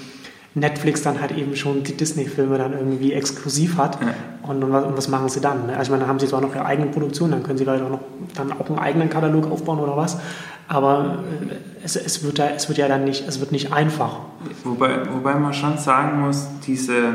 Netflix 0.56 1.02
dann 1.02 1.20
halt 1.20 1.32
eben 1.32 1.56
schon 1.56 1.84
die 1.84 1.96
Disney-Filme 1.96 2.58
dann 2.58 2.74
irgendwie 2.74 3.14
exklusiv 3.14 3.78
hat. 3.78 4.00
Ja. 4.02 4.14
Und, 4.44 4.64
und, 4.64 4.72
was, 4.72 4.86
und, 4.86 4.98
was, 4.98 5.08
machen 5.08 5.30
sie 5.30 5.40
dann? 5.40 5.70
Also 5.70 5.84
ich 5.84 5.90
meine, 5.90 6.02
dann 6.02 6.10
haben 6.10 6.20
sie 6.20 6.28
zwar 6.28 6.42
noch 6.42 6.54
ihre 6.54 6.66
eigene 6.66 6.90
Produktion, 6.90 7.32
dann 7.32 7.44
können 7.44 7.58
sie 7.58 7.64
vielleicht 7.64 7.84
auch 7.84 7.90
noch 7.90 8.02
dann 8.36 8.52
auch 8.52 8.70
einen 8.70 8.80
eigenen 8.80 9.10
Katalog 9.10 9.50
aufbauen 9.52 9.80
oder 9.80 9.98
was. 9.98 10.20
Aber 10.68 11.20
äh, 11.50 11.56
es, 11.84 11.96
es, 11.96 12.24
wird, 12.24 12.40
da, 12.40 12.50
es 12.50 12.68
wird 12.70 12.78
ja 12.78 12.88
dann 12.88 13.04
nicht, 13.04 13.28
es 13.28 13.40
wird 13.40 13.52
nicht 13.52 13.74
einfach. 13.74 14.18
Wobei, 14.64 15.02
wobei 15.12 15.36
man 15.36 15.54
schon 15.54 15.78
sagen 15.78 16.22
muss, 16.22 16.48
diese, 16.66 17.14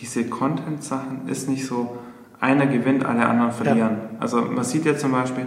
diese 0.00 0.26
Content-Sachen 0.26 1.28
ist 1.28 1.48
nicht 1.48 1.66
so, 1.66 1.98
einer 2.40 2.66
gewinnt, 2.66 3.04
alle 3.04 3.26
anderen 3.26 3.52
verlieren. 3.52 3.78
Ja. 3.78 4.20
Also 4.20 4.42
man 4.42 4.64
sieht 4.64 4.84
ja 4.84 4.96
zum 4.96 5.12
Beispiel, 5.12 5.46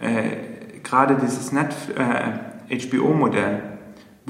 äh, 0.00 0.80
gerade 0.82 1.16
dieses 1.16 1.52
äh, 1.52 2.88
HBO-Modell, 2.88 3.62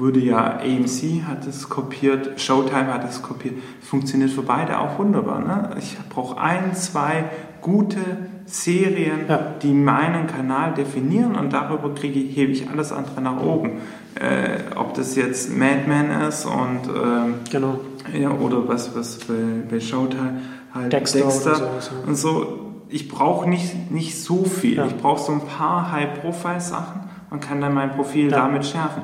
wurde 0.01 0.19
ja 0.19 0.57
AMC 0.57 1.23
hat 1.27 1.47
es 1.47 1.69
kopiert, 1.69 2.41
Showtime 2.41 2.93
hat 2.93 3.07
es 3.07 3.21
kopiert. 3.21 3.55
Funktioniert 3.81 4.31
für 4.31 4.41
beide 4.41 4.79
auch 4.79 4.97
wunderbar. 4.97 5.39
Ne? 5.39 5.75
Ich 5.77 5.97
brauche 6.09 6.41
ein, 6.41 6.73
zwei 6.73 7.25
gute 7.61 7.99
Serien, 8.45 9.27
ja. 9.29 9.53
die 9.61 9.71
meinen 9.71 10.27
Kanal 10.27 10.73
definieren 10.73 11.35
und 11.35 11.53
darüber 11.53 11.93
kriege 11.93 12.19
ich, 12.19 12.35
hebe 12.35 12.51
ich 12.51 12.67
alles 12.69 12.91
andere 12.91 13.21
nach 13.21 13.41
oben. 13.41 13.73
Äh, 14.15 14.75
ob 14.75 14.95
das 14.95 15.15
jetzt 15.15 15.55
Mad 15.55 15.83
Men 15.87 16.09
ist 16.27 16.45
und 16.45 16.81
ähm, 16.87 17.35
genau. 17.49 17.79
ja, 18.13 18.31
oder 18.31 18.67
was, 18.67 18.95
was 18.95 19.19
bei, 19.19 19.33
bei 19.69 19.79
Showtime 19.79 20.41
halt 20.73 20.91
Dexter, 20.91 21.19
Dexter 21.19 21.51
und, 21.51 21.81
so, 21.81 21.91
und 22.07 22.15
so. 22.15 22.59
Ich 22.89 23.07
brauche 23.07 23.49
nicht, 23.49 23.89
nicht 23.89 24.21
so 24.21 24.43
viel. 24.43 24.77
Ja. 24.77 24.85
Ich 24.85 24.97
brauche 24.97 25.21
so 25.21 25.31
ein 25.31 25.45
paar 25.45 25.91
High-Profile-Sachen 25.93 27.01
und 27.29 27.39
kann 27.39 27.61
dann 27.61 27.73
mein 27.73 27.93
Profil 27.93 28.29
ja. 28.29 28.37
damit 28.37 28.65
schärfen. 28.65 29.03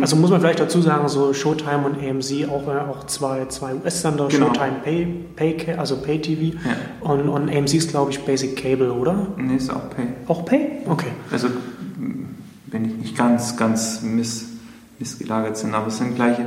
Also 0.00 0.16
muss 0.16 0.30
man 0.30 0.40
vielleicht 0.40 0.60
dazu 0.60 0.80
sagen, 0.80 1.08
so 1.08 1.34
Showtime 1.34 1.84
und 1.84 1.98
AMC 1.98 2.48
auch, 2.48 2.66
auch 2.68 3.06
zwei, 3.06 3.46
zwei 3.46 3.74
US-Sender, 3.74 4.28
genau. 4.28 4.46
Showtime 4.46 4.76
Pay, 4.84 5.06
Pay, 5.36 5.74
also 5.74 5.96
Pay 5.96 6.20
TV 6.20 6.56
ja. 6.64 6.76
und, 7.00 7.28
und 7.28 7.50
AMC 7.50 7.74
ist 7.74 7.90
glaube 7.90 8.10
ich 8.10 8.20
Basic 8.20 8.56
Cable, 8.56 8.92
oder? 8.92 9.26
Nee, 9.36 9.56
ist 9.56 9.70
auch 9.70 9.90
Pay. 9.90 10.06
Auch 10.28 10.44
Pay? 10.44 10.82
Okay. 10.86 11.08
Also 11.30 11.48
wenn 12.72 12.84
ich 12.86 12.94
nicht 12.94 13.16
ganz, 13.16 13.56
ganz 13.56 14.02
miss, 14.02 14.46
missgelagert 14.98 15.56
sind, 15.56 15.74
aber 15.74 15.88
es 15.88 15.98
sind 15.98 16.14
gleiche, 16.14 16.46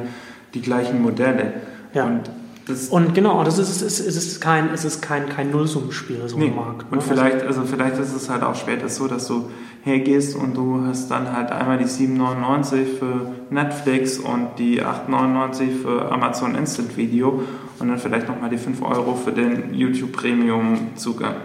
die 0.54 0.62
gleichen 0.62 1.02
Modelle. 1.02 1.54
Ja. 1.94 2.06
Und 2.06 2.22
das 2.68 2.88
und 2.90 3.14
genau, 3.14 3.44
das 3.44 3.60
ist, 3.60 3.70
es 3.70 3.82
ist, 3.82 4.08
es 4.08 4.16
ist 4.16 4.42
kein, 4.42 4.74
es 4.74 4.86
ist 4.86 5.02
kein, 5.02 5.30
kein 5.30 5.52
Nullsummenspiel, 5.52 6.28
so 6.28 6.38
nee. 6.38 6.48
ein 6.48 6.56
Markt. 6.56 6.92
Ne? 6.92 6.98
Und 6.98 7.04
vielleicht, 7.04 7.44
also 7.44 7.62
vielleicht 7.64 8.00
ist 8.00 8.14
es 8.14 8.30
halt 8.30 8.42
auch 8.42 8.56
später 8.56 8.90
so, 8.90 9.08
dass 9.08 9.28
du 9.28 9.50
hergehst 9.84 10.36
und 10.36 10.58
du 10.58 10.84
hast 10.88 11.12
dann 11.12 11.32
halt 11.32 11.52
einmal 11.52 11.78
die 11.78 11.86
7,99 11.86 12.98
für 12.98 13.32
Netflix 13.52 14.18
und 14.18 14.58
die 14.58 14.82
8,99 14.82 15.82
für 15.84 16.12
Amazon 16.12 16.56
Instant 16.56 16.98
Video 16.98 17.44
und 17.78 17.90
dann 17.90 18.00
vielleicht 18.00 18.28
nochmal 18.28 18.50
die 18.50 18.58
5 18.58 18.82
Euro 18.82 19.16
für 19.16 19.32
den 19.32 19.76
YouTube 19.76 20.12
Premium 20.12 20.96
Zugang. 20.96 21.36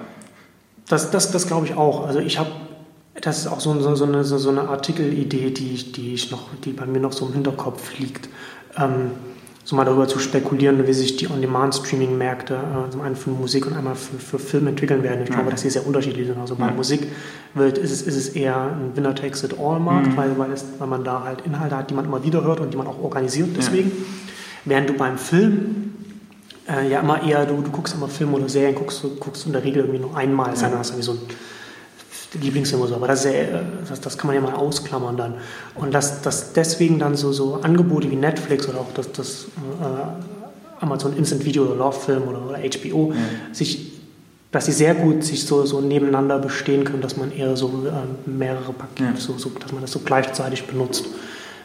Das, 0.89 1.11
das, 1.11 1.31
das 1.31 1.47
glaube 1.47 1.67
ich 1.67 1.75
auch. 1.75 2.07
Also 2.07 2.19
ich 2.21 2.39
habe, 2.39 2.51
das 3.21 3.41
ist 3.41 3.47
auch 3.47 3.61
so, 3.61 3.79
so, 3.79 3.95
so 3.95 4.07
eine, 4.07 4.25
so, 4.25 4.49
eine 4.49 4.69
Artikelidee, 4.69 5.51
die, 5.51 5.93
die, 5.93 6.15
ich 6.15 6.31
noch, 6.31 6.49
die 6.65 6.73
bei 6.73 6.87
mir 6.87 7.01
noch 7.01 7.13
so 7.13 7.27
im 7.27 7.35
Hinterkopf 7.35 7.99
liegt. 7.99 8.31
Ähm, 8.79 9.11
so 9.65 9.77
mal 9.77 9.85
darüber 9.85 10.09
zu 10.09 10.19
spekulieren, 10.19 10.87
wie 10.87 10.93
sich 10.93 11.17
die 11.17 11.31
On-Demand-Streaming-Märkte 11.31 12.55
äh, 12.55 12.91
zum 12.91 13.03
einen 13.03 13.15
für 13.15 13.31
Musik 13.31 13.67
und 13.67 13.75
einmal 13.75 13.95
für, 13.95 14.19
für 14.19 14.39
Film 14.39 14.67
entwickeln 14.67 15.03
werden. 15.03 15.23
Ich 15.23 15.29
ja. 15.29 15.37
glaube, 15.37 15.51
dass 15.51 15.61
sie 15.61 15.71
sehr 15.71 15.87
unterschiedlich 15.87 16.27
sind. 16.27 16.39
Also 16.39 16.57
bei 16.57 16.67
ja. 16.67 16.73
Musik 16.73 17.07
wird, 17.55 17.79
ist, 17.79 17.93
es, 17.93 18.03
ist 18.03 18.17
es 18.17 18.29
eher 18.31 18.57
ein 18.57 18.97
Winner-Takes-it-all-Markt, 18.97 20.09
mhm. 20.09 20.17
weil, 20.17 20.39
weil, 20.39 20.51
weil 20.79 20.89
man 20.89 21.05
da 21.05 21.25
halt 21.25 21.43
Inhalte 21.43 21.77
hat, 21.77 21.91
die 21.91 21.95
man 21.95 22.07
immer 22.07 22.25
wieder 22.25 22.43
hört 22.43 22.61
und 22.61 22.73
die 22.73 22.77
man 22.77 22.87
auch 22.87 23.01
organisiert 23.03 23.51
deswegen. 23.57 23.91
Ja. 23.91 23.97
Während 24.65 24.89
du 24.89 24.95
beim 24.95 25.19
Film 25.19 25.95
äh, 26.69 26.91
ja 26.91 27.01
immer 27.01 27.23
eher, 27.23 27.47
du, 27.47 27.61
du 27.61 27.71
guckst 27.71 27.95
immer 27.95 28.09
Filme 28.09 28.37
oder 28.37 28.49
Serien, 28.49 28.75
guckst, 28.75 29.05
guckst 29.21 29.47
in 29.47 29.53
der 29.53 29.65
Regel 29.65 29.83
irgendwie 29.83 30.01
nur 30.01 30.17
einmal, 30.17 30.55
ja. 30.55 30.63
dann 30.63 30.79
hast 30.79 30.91
du 30.91 30.95
irgendwie 30.95 31.07
so 31.07 31.13
ein 31.13 31.21
Lieblingsfilm 32.35 32.83
oder 32.83 32.91
so, 32.91 32.97
aber 32.97 33.09
das, 33.09 33.25
ja, 33.25 33.33
das, 33.89 34.01
das, 34.01 34.19
kann 34.19 34.29
man 34.29 34.37
ja 34.37 34.43
mal 34.43 34.55
ausklammern 34.55 35.17
dann. 35.17 35.35
Und 35.75 35.93
dass, 35.93 36.23
dass 36.23 36.53
deswegen 36.53 36.99
dann 36.99 37.17
so, 37.17 37.33
so 37.33 37.57
Angebote 37.57 38.11
wie 38.11 38.17
Netflix 38.17 38.69
oder 38.69 38.81
auch 38.81 38.93
das, 38.95 39.11
das 39.13 39.47
äh, 39.81 40.83
Amazon 40.85 41.17
Instant 41.17 41.45
Video 41.45 41.65
oder 41.65 41.77
Love 41.77 41.99
Film 41.99 42.23
oder, 42.29 42.47
oder 42.47 42.59
HBO 42.59 43.13
mhm. 43.13 43.55
sich 43.55 43.91
dass 44.53 44.67
sie 44.67 44.73
sehr 44.73 44.95
gut 44.95 45.23
sich 45.23 45.47
so, 45.47 45.65
so 45.65 45.81
nebeneinander 45.81 46.39
bestehen 46.39 46.85
können, 46.85 47.03
dass 47.03 47.17
man 47.17 47.31
eher 47.31 47.57
so 47.57 47.87
äh, 47.87 48.29
mehrere 48.29 48.73
Pakete, 48.73 49.05
ja. 49.05 49.17
so, 49.17 49.39
so, 49.39 49.51
dass 49.51 49.73
man 49.73 49.83
das 49.83 49.93
so 49.93 50.01
gleichzeitig 50.01 50.65
benutzt. 50.65 51.07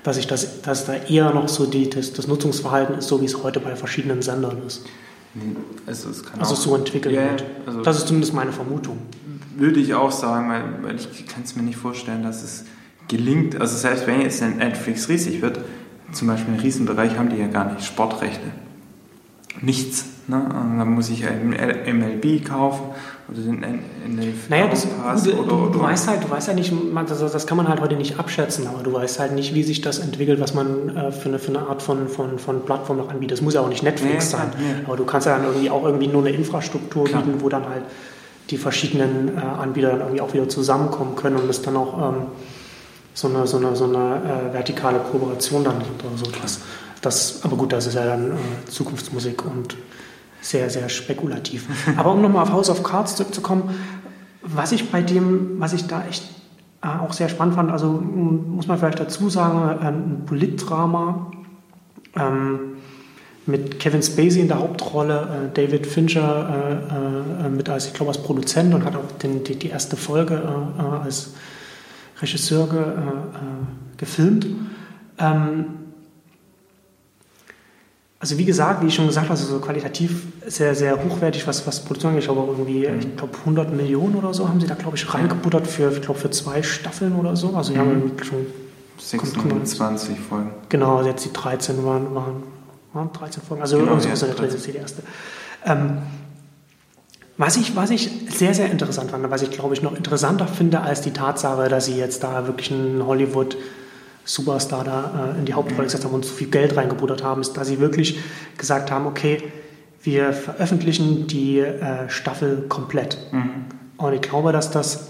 Dass 0.04 0.18
ich 0.18 0.28
das, 0.28 0.62
dass 0.62 0.86
da 0.86 0.94
eher 0.94 1.34
noch 1.34 1.48
so 1.48 1.66
die, 1.66 1.90
das, 1.90 2.14
das 2.14 2.28
Nutzungsverhalten 2.28 3.00
ist, 3.00 3.08
so 3.08 3.22
wie 3.22 3.26
es 3.26 3.42
heute 3.42 3.60
bei 3.60 3.76
verschiedenen 3.76 4.22
Sendern 4.22 4.62
ist. 4.68 4.86
Also, 5.88 6.12
es 6.12 6.24
kann 6.24 6.40
also 6.40 6.54
so 6.54 6.76
entwickelt 6.76 7.16
ja, 7.16 7.32
wird. 7.32 7.44
Also 7.66 7.82
das 7.82 7.98
ist 7.98 8.08
zumindest 8.08 8.34
meine 8.34 8.52
Vermutung 8.52 9.00
würde 9.56 9.80
ich 9.80 9.94
auch 9.94 10.12
sagen, 10.12 10.50
weil, 10.50 10.64
weil 10.84 10.96
ich 10.96 11.26
kann 11.28 11.44
es 11.44 11.56
mir 11.56 11.64
nicht 11.64 11.78
vorstellen, 11.78 12.24
dass 12.24 12.44
es 12.44 12.66
gelingt. 13.08 13.60
Also 13.60 13.78
selbst 13.78 14.08
wenn 14.08 14.22
jetzt 14.22 14.42
Netflix 14.42 15.10
riesig 15.10 15.42
wird, 15.42 15.60
zum 16.12 16.28
Beispiel 16.28 16.54
einen 16.54 16.62
Riesenbereich 16.62 17.18
haben 17.18 17.30
die 17.30 17.38
ja 17.38 17.48
gar 17.48 17.74
nicht, 17.74 17.86
Sportrechte. 17.86 18.48
Nichts. 19.62 20.06
Ne? 20.28 20.38
Und 20.38 20.80
dann 20.80 20.92
muss 20.92 21.10
ich 21.10 21.22
ja 21.22 21.30
MLB 21.32 22.44
kaufen 22.44 22.84
oder 23.28 23.42
den 23.42 23.60
NFL 23.60 24.50
naja, 24.50 24.68
das, 24.68 24.88
du, 25.24 25.34
oder, 25.34 25.48
du, 25.48 25.70
du, 25.74 25.80
weißt 25.80 26.08
halt, 26.08 26.24
du 26.24 26.30
weißt 26.30 26.48
halt 26.48 26.58
nicht, 26.58 26.74
das, 27.08 27.20
das, 27.32 27.48
kann 27.48 27.58
man 27.58 27.68
halt 27.68 27.80
heute 27.80 27.96
nicht 27.96 28.20
abschätzen, 28.20 28.68
aber 28.68 28.84
du 28.84 28.92
weißt 28.92 29.20
halt 29.20 29.34
nicht, 29.34 29.54
wie 29.54 29.64
sich 29.64 29.82
das 29.82 30.00
entwickelt, 30.00 30.40
was 30.40 30.54
man 30.54 30.96
äh, 30.96 31.12
für, 31.12 31.30
eine, 31.30 31.40
für 31.40 31.50
eine 31.50 31.68
Art 31.68 31.82
von, 31.82 32.08
von, 32.08 32.40
von 32.40 32.66
Plattform 32.66 32.98
noch 32.98 33.10
anbietet. 33.10 33.38
Das 33.38 33.42
muss 33.42 33.54
ja 33.54 33.62
auch 33.62 33.70
nicht 33.70 33.84
Netflix 33.84 34.32
ja, 34.32 34.40
sein, 34.40 34.52
ja. 34.58 34.88
aber 34.88 34.98
du 34.98 35.06
kannst 35.06 35.28
ja 35.28 35.38
dann 35.38 35.46
irgendwie 35.46 35.70
auch 35.70 35.84
irgendwie 35.86 36.08
nur 36.08 36.26
eine 36.26 36.36
Infrastruktur 36.36 37.06
Klar. 37.06 37.22
bieten, 37.22 37.42
wo 37.42 37.50
dann 37.50 37.68
halt 37.68 37.84
die 38.50 38.58
verschiedenen 38.58 39.38
äh, 39.38 39.42
Anbieter 39.42 39.92
dann 39.92 40.00
irgendwie 40.02 40.22
auch 40.22 40.34
wieder 40.34 40.48
zusammenkommen 40.50 41.16
können 41.16 41.38
und 41.38 41.50
es 41.50 41.62
dann 41.62 41.76
auch 41.78 42.14
ähm, 42.14 42.22
so 43.14 43.28
eine, 43.28 43.48
so 43.48 43.58
eine, 43.58 43.76
so 43.76 43.86
eine 43.86 44.50
äh, 44.50 44.54
vertikale 44.54 45.00
Kooperation 45.00 45.64
dann 45.64 45.80
gibt 45.80 46.04
oder 46.04 46.18
so. 46.18 46.26
Das, 46.42 46.60
das, 47.02 47.44
aber 47.44 47.56
gut, 47.56 47.74
das 47.74 47.88
ist 47.88 47.96
ja 47.96 48.06
dann 48.06 48.32
äh, 48.32 48.70
Zukunftsmusik 48.70 49.46
und 49.46 49.76
sehr, 50.42 50.70
sehr 50.70 50.90
spekulativ. 50.90 51.68
aber 51.98 52.12
um 52.12 52.22
nochmal 52.22 52.44
auf 52.44 52.52
House 52.52 52.70
of 52.70 52.84
Cards 52.84 53.16
zurückzukommen, 53.16 53.70
was 54.42 54.72
ich 54.72 54.92
bei 54.92 55.02
dem, 55.02 55.60
was 55.60 55.74
ich 55.74 55.88
da 55.88 56.06
echt 56.06 56.24
äh, 56.84 56.88
auch 56.88 57.14
sehr 57.14 57.30
spannend 57.30 57.56
fand, 57.56 57.72
also 57.72 57.88
muss 57.90 58.68
man 58.68 58.78
vielleicht 58.78 59.00
dazu 59.00 59.30
sagen, 59.30 59.80
äh, 59.82 59.88
ein 59.88 60.24
Politdrama, 60.26 61.32
ähm, 62.16 62.75
mit 63.48 63.80
Kevin 63.80 64.02
Spacey 64.02 64.42
in 64.42 64.48
der 64.48 64.60
Hauptrolle, 64.60 65.50
äh, 65.52 65.54
David 65.54 65.86
Fincher 65.86 66.82
äh, 67.42 67.46
äh, 67.46 67.50
mit 67.50 67.70
als, 67.70 67.88
ich 67.88 67.94
glaube, 67.94 68.12
als 68.12 68.22
Produzent 68.22 68.74
und 68.74 68.84
hat 68.86 68.96
auch 68.96 69.12
den, 69.22 69.44
die, 69.44 69.56
die, 69.56 69.70
erste 69.70 69.98
Folge 69.98 70.36
äh, 70.36 70.82
äh, 70.82 71.04
als 71.04 71.34
Regisseur 72.22 72.68
ge, 72.68 72.80
äh, 72.80 73.98
gefilmt. 73.98 74.48
Ähm, 75.20 75.66
also 78.20 78.40
wie 78.40 78.46
gesagt, 78.46 78.82
wie 78.82 78.88
ich 78.88 78.96
schon 78.96 79.06
gesagt 79.06 79.28
habe, 79.28 79.40
also 79.40 79.54
so 79.54 79.60
qualitativ 79.60 80.24
sehr, 80.48 80.74
sehr 80.74 81.04
hochwertig, 81.04 81.46
was, 81.46 81.68
was 81.68 81.82
Produktion 81.82 82.12
angeht. 82.12 82.24
Ich 82.24 82.34
glaube 82.34 82.52
irgendwie, 82.52 82.88
mhm. 82.88 83.00
ich 83.00 83.16
glaube 83.16 83.38
100 83.38 83.72
Millionen 83.72 84.16
oder 84.16 84.34
so 84.34 84.50
haben 84.50 84.60
sie 84.60 84.66
da, 84.66 84.74
glaube 84.74 84.98
ich, 84.98 85.14
reingebuttert 85.14 85.68
für, 85.68 85.92
ich 85.92 86.02
glaube, 86.02 86.20
für 86.20 86.32
zwei 86.32 86.64
Staffeln 86.64 87.16
oder 87.16 87.36
so. 87.36 87.56
Also 87.56 87.74
die 87.74 87.78
mhm. 87.78 87.82
haben 87.82 88.12
schon 88.24 88.48
26 88.98 90.20
Folgen. 90.20 90.52
Genau, 90.70 91.04
jetzt 91.04 91.26
die 91.26 91.34
13 91.34 91.86
waren, 91.86 92.16
waren 92.16 92.55
13 92.96 93.44
Folgen, 93.44 93.62
also 93.62 93.78
genau, 93.78 93.98
ja, 93.98 94.16
so 94.16 94.28
das 94.28 94.54
ist 94.54 94.68
die 94.68 94.76
erste. 94.76 95.04
Ähm, 95.66 95.98
was 97.38 97.58
ich, 97.58 97.76
was 97.76 97.90
ich 97.90 98.10
sehr, 98.30 98.54
sehr 98.54 98.72
interessant 98.72 99.12
fand, 99.12 99.30
was 99.30 99.42
ich 99.42 99.52
glaube 99.52 99.74
ich 99.74 99.82
noch 99.82 99.96
interessanter 99.96 100.48
finde 100.48 100.82
als 100.82 101.02
die 101.02 101.12
Tatsache, 101.12 101.68
dass 101.68 101.86
sie 101.86 101.98
jetzt 101.98 102.24
da 102.24 102.48
wirklich 102.48 102.72
einen 102.72 103.06
Hollywood 103.06 103.58
Superstar 104.24 104.84
da 104.84 105.34
äh, 105.36 105.40
in 105.40 105.46
die 105.46 105.54
Hauptrolle 105.54 105.82
mhm. 105.82 105.86
gesetzt 105.86 106.06
haben 106.06 106.14
und 106.14 106.26
so 106.26 106.34
viel 106.34 106.48
Geld 106.48 106.76
reingebuttert 106.76 107.24
haben, 107.24 107.42
ist, 107.42 107.54
dass 107.54 107.68
sie 107.68 107.80
wirklich 107.80 108.20
gesagt 108.58 108.90
haben, 108.90 109.06
okay, 109.06 109.44
wir 110.02 110.34
veröffentlichen 110.34 111.28
die 111.28 111.60
äh, 111.60 112.10
Staffel 112.10 112.66
komplett. 112.70 113.18
Mhm. 113.32 113.66
Und 113.98 114.14
ich 114.14 114.22
glaube, 114.22 114.52
dass 114.52 114.72
das 114.72 115.10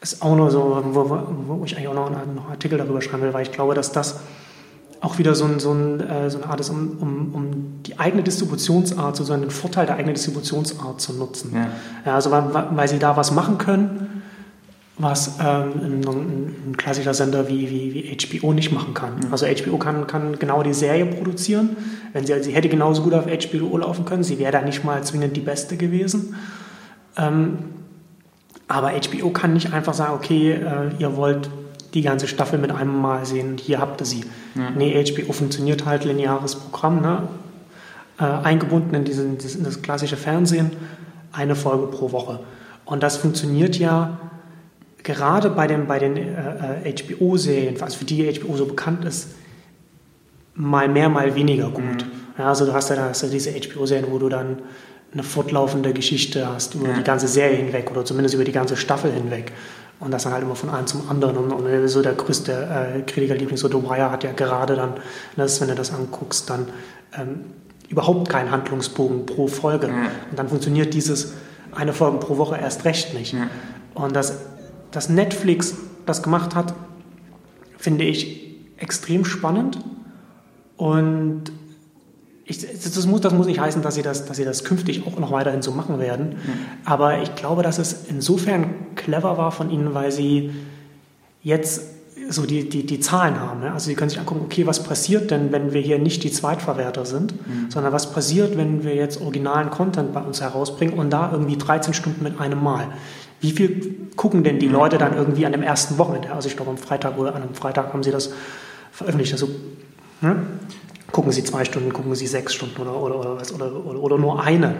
ist 0.00 0.20
auch 0.20 0.34
nur 0.34 0.50
so, 0.50 0.82
wo, 0.84 1.08
wo 1.46 1.64
ich 1.64 1.76
eigentlich 1.76 1.88
auch 1.88 1.94
noch 1.94 2.06
einen 2.06 2.40
Artikel 2.50 2.76
darüber 2.76 3.00
schreiben 3.00 3.22
will, 3.22 3.32
weil 3.32 3.42
ich 3.42 3.52
glaube, 3.52 3.74
dass 3.74 3.92
das 3.92 4.20
auch 5.02 5.18
wieder 5.18 5.34
so, 5.34 5.44
ein, 5.44 5.58
so, 5.58 5.72
ein, 5.72 6.00
äh, 6.00 6.30
so 6.30 6.38
eine 6.38 6.48
Art 6.48 6.60
ist, 6.60 6.70
um, 6.70 6.96
um, 7.00 7.34
um, 7.34 7.82
die 7.84 7.98
eigene 7.98 8.22
Distributionsart, 8.22 9.16
so 9.16 9.32
einen 9.32 9.50
Vorteil 9.50 9.84
der 9.84 9.96
eigenen 9.96 10.14
Distributionsart 10.14 11.00
zu 11.00 11.12
nutzen. 11.14 11.50
Ja. 11.54 11.66
Ja, 12.06 12.14
also 12.14 12.30
weil, 12.30 12.44
weil, 12.70 12.88
sie 12.88 13.00
da 13.00 13.16
was 13.16 13.32
machen 13.32 13.58
können, 13.58 14.22
was 14.98 15.38
ähm, 15.40 15.72
ein, 15.82 16.08
ein, 16.68 16.76
klassischer 16.76 17.14
Sender 17.14 17.48
wie, 17.48 17.68
wie, 17.68 17.94
wie 17.94 18.16
HBO 18.16 18.52
nicht 18.52 18.70
machen 18.70 18.94
kann. 18.94 19.16
Mhm. 19.16 19.32
Also 19.32 19.46
HBO 19.46 19.76
kann, 19.76 20.06
kann 20.06 20.38
genau 20.38 20.62
die 20.62 20.72
Serie 20.72 21.06
produzieren. 21.06 21.76
Wenn 22.12 22.24
sie, 22.24 22.40
sie 22.40 22.52
hätte 22.52 22.68
genauso 22.68 23.02
gut 23.02 23.12
auf 23.12 23.24
HBO 23.26 23.76
laufen 23.78 24.04
können, 24.04 24.22
sie 24.22 24.38
wäre 24.38 24.52
da 24.52 24.62
nicht 24.62 24.84
mal 24.84 25.02
zwingend 25.02 25.36
die 25.36 25.40
beste 25.40 25.76
gewesen. 25.76 26.36
Ähm, 27.16 27.58
aber 28.68 28.92
HBO 28.92 29.30
kann 29.30 29.52
nicht 29.52 29.72
einfach 29.72 29.94
sagen, 29.94 30.14
okay, 30.14 30.52
äh, 30.52 30.90
ihr 31.00 31.16
wollt 31.16 31.50
die 31.94 32.02
ganze 32.02 32.26
Staffel 32.26 32.58
mit 32.58 32.70
einem 32.70 33.00
Mal 33.00 33.26
sehen, 33.26 33.58
hier 33.58 33.78
habt 33.78 34.00
ihr 34.00 34.06
sie. 34.06 34.24
Ja. 34.54 34.70
Nee, 34.70 35.02
HBO 35.04 35.32
funktioniert 35.32 35.84
halt 35.84 36.04
lineares 36.04 36.56
Programm, 36.56 37.02
ne? 37.02 37.28
äh, 38.18 38.24
eingebunden 38.24 38.94
in, 38.94 39.04
diesen, 39.04 39.38
in 39.38 39.64
das 39.64 39.82
klassische 39.82 40.16
Fernsehen, 40.16 40.70
eine 41.32 41.54
Folge 41.54 41.86
pro 41.86 42.12
Woche. 42.12 42.40
Und 42.84 43.02
das 43.02 43.16
funktioniert 43.16 43.78
ja 43.78 44.18
gerade 45.02 45.50
bei 45.50 45.66
den, 45.66 45.86
bei 45.86 45.98
den 45.98 46.16
äh, 46.16 46.88
äh 46.88 46.94
HBO-Serien, 46.94 47.80
also 47.80 47.98
für 47.98 48.04
die 48.04 48.32
HBO 48.32 48.56
so 48.56 48.66
bekannt 48.66 49.04
ist, 49.04 49.28
mal 50.54 50.88
mehr, 50.88 51.08
mal 51.08 51.34
weniger 51.34 51.68
gut. 51.68 51.82
Mhm. 51.82 52.38
Ja, 52.38 52.48
also 52.48 52.66
du 52.66 52.72
hast 52.72 52.90
ja, 52.90 52.96
hast 52.96 53.22
ja 53.22 53.28
diese 53.28 53.50
HBO-Serien, 53.52 54.10
wo 54.10 54.18
du 54.18 54.28
dann 54.28 54.58
eine 55.12 55.22
fortlaufende 55.22 55.92
Geschichte 55.92 56.48
hast 56.48 56.74
über 56.74 56.88
ja. 56.88 56.94
die 56.94 57.02
ganze 57.02 57.28
Serie 57.28 57.56
hinweg 57.56 57.90
oder 57.90 58.04
zumindest 58.04 58.34
über 58.34 58.44
die 58.44 58.52
ganze 58.52 58.76
Staffel 58.76 59.12
hinweg. 59.12 59.52
Und 60.02 60.10
das 60.10 60.24
dann 60.24 60.32
halt 60.32 60.42
immer 60.42 60.56
von 60.56 60.68
einem 60.68 60.88
zum 60.88 61.08
anderen. 61.08 61.36
Und, 61.36 61.52
und 61.52 61.88
so 61.88 62.02
der 62.02 62.14
größte 62.14 62.52
äh, 62.52 63.02
Kritikerliebling, 63.02 63.56
so 63.56 63.68
The 63.68 63.74
Wire, 63.74 64.10
hat 64.10 64.24
ja 64.24 64.32
gerade 64.32 64.74
dann, 64.74 64.94
das, 65.36 65.60
wenn 65.60 65.68
du 65.68 65.76
das 65.76 65.94
anguckst, 65.94 66.50
dann 66.50 66.66
ähm, 67.16 67.44
überhaupt 67.88 68.28
keinen 68.28 68.50
Handlungsbogen 68.50 69.26
pro 69.26 69.46
Folge. 69.46 69.86
Ja. 69.86 69.94
Und 70.28 70.38
dann 70.38 70.48
funktioniert 70.48 70.92
dieses 70.92 71.34
eine 71.70 71.92
Folge 71.92 72.18
pro 72.18 72.36
Woche 72.36 72.56
erst 72.56 72.84
recht 72.84 73.14
nicht. 73.14 73.32
Ja. 73.32 73.48
Und 73.94 74.16
dass, 74.16 74.38
dass 74.90 75.08
Netflix 75.08 75.76
das 76.04 76.24
gemacht 76.24 76.56
hat, 76.56 76.74
finde 77.78 78.02
ich 78.02 78.56
extrem 78.78 79.24
spannend. 79.24 79.78
Und 80.76 81.52
ich, 82.52 82.82
das, 82.82 83.06
muss, 83.06 83.20
das 83.20 83.32
muss 83.32 83.46
nicht 83.46 83.60
heißen, 83.60 83.82
dass 83.82 83.94
sie 83.94 84.02
das, 84.02 84.26
dass 84.26 84.36
sie 84.36 84.44
das 84.44 84.64
künftig 84.64 85.06
auch 85.06 85.18
noch 85.18 85.32
weiterhin 85.32 85.62
so 85.62 85.72
machen 85.72 85.98
werden. 85.98 86.30
Mhm. 86.30 86.36
Aber 86.84 87.22
ich 87.22 87.34
glaube, 87.34 87.62
dass 87.62 87.78
es 87.78 88.04
insofern 88.08 88.74
clever 88.94 89.38
war 89.38 89.52
von 89.52 89.70
ihnen, 89.70 89.94
weil 89.94 90.12
sie 90.12 90.50
jetzt 91.42 91.82
so 92.28 92.46
die, 92.46 92.68
die, 92.68 92.86
die 92.86 93.00
Zahlen 93.00 93.40
haben. 93.40 93.60
Ne? 93.60 93.72
Also 93.72 93.86
sie 93.86 93.94
können 93.94 94.10
sich 94.10 94.18
angucken, 94.18 94.42
okay, 94.44 94.66
was 94.66 94.82
passiert 94.82 95.30
denn, 95.30 95.52
wenn 95.52 95.72
wir 95.72 95.80
hier 95.80 95.98
nicht 95.98 96.22
die 96.24 96.30
Zweitverwerter 96.30 97.04
sind, 97.04 97.34
mhm. 97.34 97.70
sondern 97.70 97.92
was 97.92 98.12
passiert, 98.12 98.56
wenn 98.56 98.84
wir 98.84 98.94
jetzt 98.94 99.20
originalen 99.20 99.70
Content 99.70 100.12
bei 100.12 100.20
uns 100.20 100.40
herausbringen 100.40 100.98
und 100.98 101.10
da 101.10 101.30
irgendwie 101.32 101.56
13 101.56 101.94
Stunden 101.94 102.22
mit 102.22 102.40
einem 102.40 102.62
Mal. 102.62 102.88
Wie 103.40 103.50
viel 103.50 104.08
gucken 104.14 104.44
denn 104.44 104.58
die 104.58 104.68
mhm. 104.68 104.74
Leute 104.74 104.98
dann 104.98 105.16
irgendwie 105.16 105.46
an 105.46 105.52
dem 105.52 105.62
ersten 105.62 105.98
Wochenende? 105.98 106.32
Also 106.32 106.48
ich 106.48 106.56
glaube 106.56 106.70
am 106.70 106.78
Freitag 106.78 107.18
oder 107.18 107.34
an 107.34 107.42
einem 107.42 107.54
Freitag 107.54 107.92
haben 107.92 108.02
sie 108.02 108.12
das 108.12 108.30
veröffentlicht. 108.92 109.32
Also, 109.32 109.48
ne? 110.20 110.36
Gucken 111.12 111.30
Sie 111.30 111.44
zwei 111.44 111.64
Stunden, 111.64 111.92
gucken 111.92 112.14
Sie 112.14 112.26
sechs 112.26 112.54
Stunden 112.54 112.80
oder, 112.80 112.96
oder, 112.96 113.20
oder, 113.20 113.36
was, 113.36 113.52
oder, 113.54 113.72
oder, 113.72 114.00
oder 114.00 114.18
nur 114.18 114.42
eine. 114.42 114.74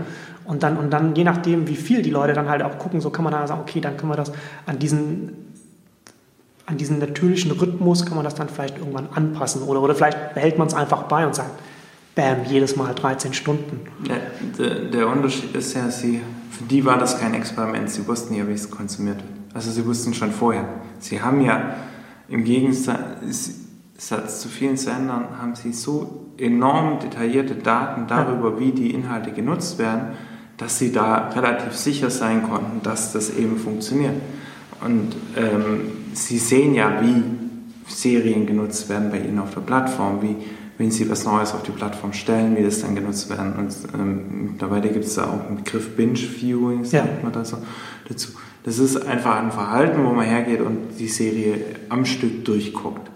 Und 0.45 0.63
dann, 0.63 0.77
und 0.77 0.91
dann, 0.91 1.15
je 1.15 1.25
nachdem, 1.25 1.69
wie 1.69 1.77
viel 1.77 2.03
die 2.03 2.11
Leute 2.11 2.33
dann 2.33 2.49
halt 2.49 2.63
auch 2.63 2.79
gucken, 2.79 3.01
so 3.01 3.11
kann 3.11 3.23
man 3.23 3.33
dann 3.33 3.47
sagen, 3.47 3.61
okay, 3.61 3.81
dann 3.81 3.97
können 3.97 4.11
wir 4.11 4.17
das 4.17 4.33
an 4.67 4.79
diesen, 4.79 5.53
an 6.67 6.79
diesen 6.79 6.99
natürlichen 6.99 7.53
Rhythmus, 7.53 8.05
kann 8.07 8.17
man 8.17 8.25
das 8.25 8.35
dann 8.35 8.49
vielleicht 8.49 8.79
irgendwann 8.79 9.09
anpassen. 9.15 9.63
Oder, 9.63 9.83
oder 9.83 9.95
vielleicht 9.95 10.35
behält 10.35 10.59
man 10.59 10.67
es 10.67 10.75
einfach 10.75 11.05
bei 11.05 11.27
und 11.27 11.35
sagt, 11.35 11.51
bam, 12.15 12.45
jedes 12.47 12.77
Mal 12.77 12.95
13 12.95 13.35
Stunden. 13.35 13.81
Ja, 14.09 14.17
der, 14.59 14.87
der, 14.87 15.09
Unterschied 15.09 15.55
ist 15.55 15.75
ja, 15.75 15.91
sie, 15.91 16.21
für 16.51 16.65
die 16.65 16.85
war 16.85 16.99
das 16.99 17.21
kein 17.21 17.35
Experiment, 17.35 17.91
sie 17.91 18.07
wussten 18.07 18.35
ja, 18.35 18.49
wie 18.49 18.53
es 18.53 18.71
konsumiert 18.71 19.19
wird. 19.19 19.29
Also 19.55 19.71
sie 19.71 19.85
wussten 19.85 20.15
schon 20.15 20.33
vorher. 20.33 20.67
Sie 20.99 21.21
haben 21.21 21.45
ja 21.45 21.75
im 22.29 22.45
Gegensatz, 22.45 23.55
Satz 24.03 24.41
zu 24.41 24.49
vielen 24.49 24.77
Sendern 24.77 25.39
haben 25.41 25.55
sie 25.55 25.73
so 25.73 26.27
enorm 26.37 26.99
detaillierte 26.99 27.55
Daten 27.55 28.09
darüber, 28.09 28.59
wie 28.59 28.73
die 28.73 28.91
Inhalte 28.91 29.31
genutzt 29.31 29.79
werden, 29.79 30.17
dass 30.57 30.81
sie 30.81 30.91
da 30.91 31.29
relativ 31.29 31.75
sicher 31.75 32.11
sein 32.11 32.43
konnten, 32.43 32.83
dass 32.83 33.13
das 33.13 33.31
eben 33.31 33.57
funktioniert. 33.57 34.15
Und 34.85 35.15
ähm, 35.37 35.93
sie 36.15 36.39
sehen 36.39 36.75
ja, 36.75 37.01
wie 37.01 37.23
Serien 37.87 38.45
genutzt 38.45 38.89
werden 38.89 39.13
bei 39.13 39.21
ihnen 39.21 39.39
auf 39.39 39.55
der 39.55 39.61
Plattform, 39.61 40.21
wie 40.21 40.35
wenn 40.79 40.91
sie 40.91 41.09
was 41.09 41.25
Neues 41.25 41.55
auf 41.55 41.63
die 41.63 41.71
Plattform 41.71 42.13
stellen, 42.13 42.57
wie 42.57 42.65
das 42.65 42.81
dann 42.81 42.97
genutzt 42.97 43.31
werden. 43.31 43.53
Und 43.53 43.73
ähm, 43.95 44.49
mittlerweile 44.51 44.89
gibt 44.89 45.05
es 45.05 45.15
da 45.15 45.27
auch 45.27 45.47
einen 45.47 45.59
Begriff 45.59 45.95
Binge-Viewing, 45.95 46.85
sagt 46.85 47.07
ja. 47.07 47.23
man 47.23 47.33
da 47.33 47.45
so 47.45 47.59
dazu. 48.09 48.33
Das 48.65 48.81
ist 48.81 48.97
einfach 48.97 49.37
ein 49.37 49.53
Verhalten, 49.53 50.05
wo 50.05 50.11
man 50.11 50.27
hergeht 50.27 50.61
und 50.61 50.99
die 50.99 51.07
Serie 51.07 51.55
am 51.89 52.05
Stück 52.05 52.45
durchguckt. 52.45 53.13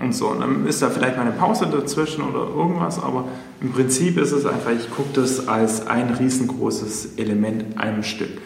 Und 0.00 0.14
so, 0.14 0.28
und 0.28 0.40
dann 0.40 0.66
ist 0.66 0.80
da 0.80 0.90
vielleicht 0.90 1.16
mal 1.16 1.22
eine 1.22 1.32
Pause 1.32 1.66
dazwischen 1.66 2.22
oder 2.22 2.40
irgendwas, 2.40 3.02
aber 3.02 3.24
im 3.60 3.72
Prinzip 3.72 4.16
ist 4.16 4.30
es 4.30 4.46
einfach, 4.46 4.70
ich 4.70 4.88
gucke 4.90 5.08
das 5.14 5.48
als 5.48 5.88
ein 5.88 6.10
riesengroßes 6.10 7.16
Element 7.16 7.78
einem 7.78 8.04
Stück. 8.04 8.40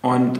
Und 0.00 0.38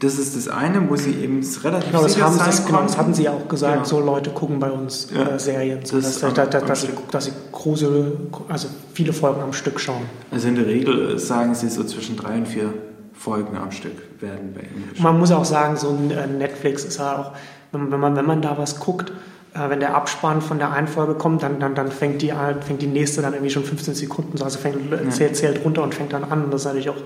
das 0.00 0.18
ist 0.18 0.36
das 0.36 0.48
eine, 0.48 0.88
wo 0.90 0.96
sie 0.96 1.12
eben 1.12 1.40
relativ 1.64 1.90
genau, 1.90 2.02
das 2.02 2.20
haben 2.20 2.36
sein 2.36 2.46
das, 2.46 2.66
genau, 2.66 2.82
das 2.82 2.98
hatten 2.98 3.14
sie 3.14 3.28
auch 3.28 3.48
gesagt, 3.48 3.74
genau. 3.74 3.84
so 3.84 4.00
Leute 4.00 4.30
gucken 4.30 4.58
bei 4.58 4.70
uns 4.70 5.08
ja. 5.14 5.28
äh, 5.28 5.38
Serien, 5.38 5.84
so, 5.84 5.96
das 5.96 6.20
dass, 6.20 6.34
dass, 6.34 6.64
dass, 6.64 6.82
sie, 6.82 6.88
dass, 7.10 7.24
sie, 7.24 7.32
große, 7.50 8.12
also 8.48 8.68
viele 8.92 9.12
Folgen 9.12 9.40
am 9.40 9.52
Stück 9.52 9.80
schauen. 9.80 10.02
Also 10.30 10.48
in 10.48 10.56
der 10.56 10.66
Regel 10.66 11.18
sagen 11.18 11.54
sie 11.54 11.68
so 11.68 11.84
zwischen 11.84 12.16
drei 12.16 12.36
und 12.36 12.48
vier 12.48 12.72
Folgen 13.14 13.56
am 13.56 13.72
Stück 13.72 14.20
werden 14.20 14.52
bei 14.54 14.60
Englisch. 14.60 15.00
Man 15.00 15.18
muss 15.18 15.32
auch 15.32 15.44
sagen, 15.44 15.76
so 15.76 15.88
ein 15.90 16.10
äh, 16.10 16.26
Netflix 16.26 16.84
ist 16.84 16.98
ja 16.98 17.18
auch 17.18 17.32
wenn 17.72 18.00
man, 18.00 18.16
wenn 18.16 18.26
man 18.26 18.42
da 18.42 18.58
was 18.58 18.80
guckt, 18.80 19.12
äh, 19.54 19.68
wenn 19.68 19.80
der 19.80 19.94
Abspann 19.94 20.42
von 20.42 20.58
der 20.58 20.72
einen 20.72 20.88
Folge 20.88 21.14
kommt, 21.14 21.42
dann, 21.42 21.60
dann, 21.60 21.74
dann 21.74 21.90
fängt, 21.90 22.22
die, 22.22 22.32
fängt 22.60 22.82
die 22.82 22.86
nächste 22.86 23.22
dann 23.22 23.32
irgendwie 23.32 23.50
schon 23.50 23.64
15 23.64 23.94
Sekunden, 23.94 24.36
so, 24.36 24.44
also 24.44 24.58
fängt, 24.58 24.90
ja. 24.90 25.10
zählt, 25.10 25.36
zählt 25.36 25.64
runter 25.64 25.82
und 25.82 25.94
fängt 25.94 26.12
dann 26.12 26.24
an. 26.24 26.50
Das 26.50 26.62
ist 26.62 26.66
natürlich 26.66 26.90
auch 26.90 27.02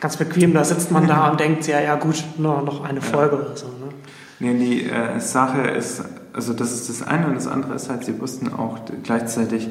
ganz 0.00 0.16
bequem. 0.16 0.54
Da 0.54 0.64
sitzt 0.64 0.90
man 0.90 1.06
da 1.06 1.28
und 1.30 1.40
denkt, 1.40 1.66
ja, 1.66 1.80
ja 1.80 1.96
gut, 1.96 2.22
nur 2.38 2.62
noch 2.62 2.84
eine 2.84 3.00
Folge 3.00 3.36
oder 3.36 3.56
so. 3.56 3.66
Ne? 3.66 3.72
Nee, 4.40 4.58
die 4.58 4.90
äh, 4.90 5.20
Sache 5.20 5.62
ist, 5.62 6.02
also 6.32 6.52
das 6.52 6.72
ist 6.72 6.88
das 6.88 7.06
eine 7.06 7.26
und 7.26 7.36
das 7.36 7.46
andere 7.46 7.74
ist 7.74 7.88
halt, 7.88 8.04
sie 8.04 8.20
wussten 8.20 8.52
auch 8.52 8.78
gleichzeitig 9.02 9.68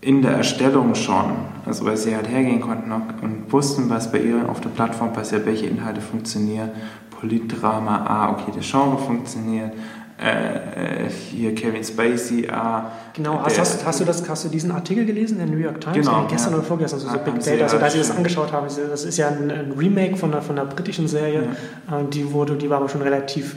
in 0.00 0.22
der 0.22 0.32
Erstellung 0.32 0.94
schon, 0.94 1.32
also 1.64 1.84
weil 1.84 1.96
sie 1.96 2.14
halt 2.14 2.28
hergehen 2.28 2.60
konnten 2.60 2.92
und 2.92 3.52
wussten, 3.52 3.88
was 3.90 4.12
bei 4.12 4.18
ihr 4.18 4.48
auf 4.48 4.60
der 4.60 4.68
Plattform 4.68 5.12
passiert, 5.12 5.46
welche 5.46 5.66
Inhalte 5.66 6.00
funktionieren, 6.00 6.70
Politdrama, 7.18 8.04
ah, 8.06 8.32
okay, 8.32 8.52
der 8.54 8.62
Genre 8.62 8.98
funktioniert. 8.98 9.72
Äh, 10.18 11.10
hier 11.10 11.54
Kevin 11.54 11.84
Spacey, 11.84 12.48
ah. 12.48 12.90
Genau, 13.12 13.42
hast, 13.42 13.58
hast, 13.58 13.84
hast, 13.84 14.00
du 14.00 14.04
das, 14.06 14.26
hast 14.26 14.44
du 14.46 14.48
diesen 14.48 14.70
Artikel 14.70 15.04
gelesen 15.04 15.38
in 15.38 15.46
der 15.46 15.54
New 15.54 15.62
York 15.62 15.78
Times? 15.78 16.06
Genau, 16.06 16.26
gestern 16.26 16.52
ja. 16.52 16.58
oder 16.58 16.66
vorgestern, 16.66 17.00
also 17.00 17.12
so 17.12 17.18
Big 17.18 17.44
Data, 17.44 17.64
also 17.64 17.78
da 17.78 17.90
sie 17.90 17.98
das 17.98 18.10
angeschaut 18.10 18.50
haben. 18.50 18.66
Das 18.66 19.04
ist 19.04 19.18
ja 19.18 19.28
ein, 19.28 19.50
ein 19.50 19.72
Remake 19.72 20.16
von 20.16 20.30
der, 20.30 20.40
von 20.40 20.56
der 20.56 20.64
britischen 20.64 21.06
Serie. 21.06 21.48
Ja. 21.90 22.00
Äh, 22.00 22.04
die, 22.04 22.32
wurde, 22.32 22.56
die 22.56 22.70
war 22.70 22.78
aber 22.78 22.88
schon 22.88 23.02
relativ 23.02 23.56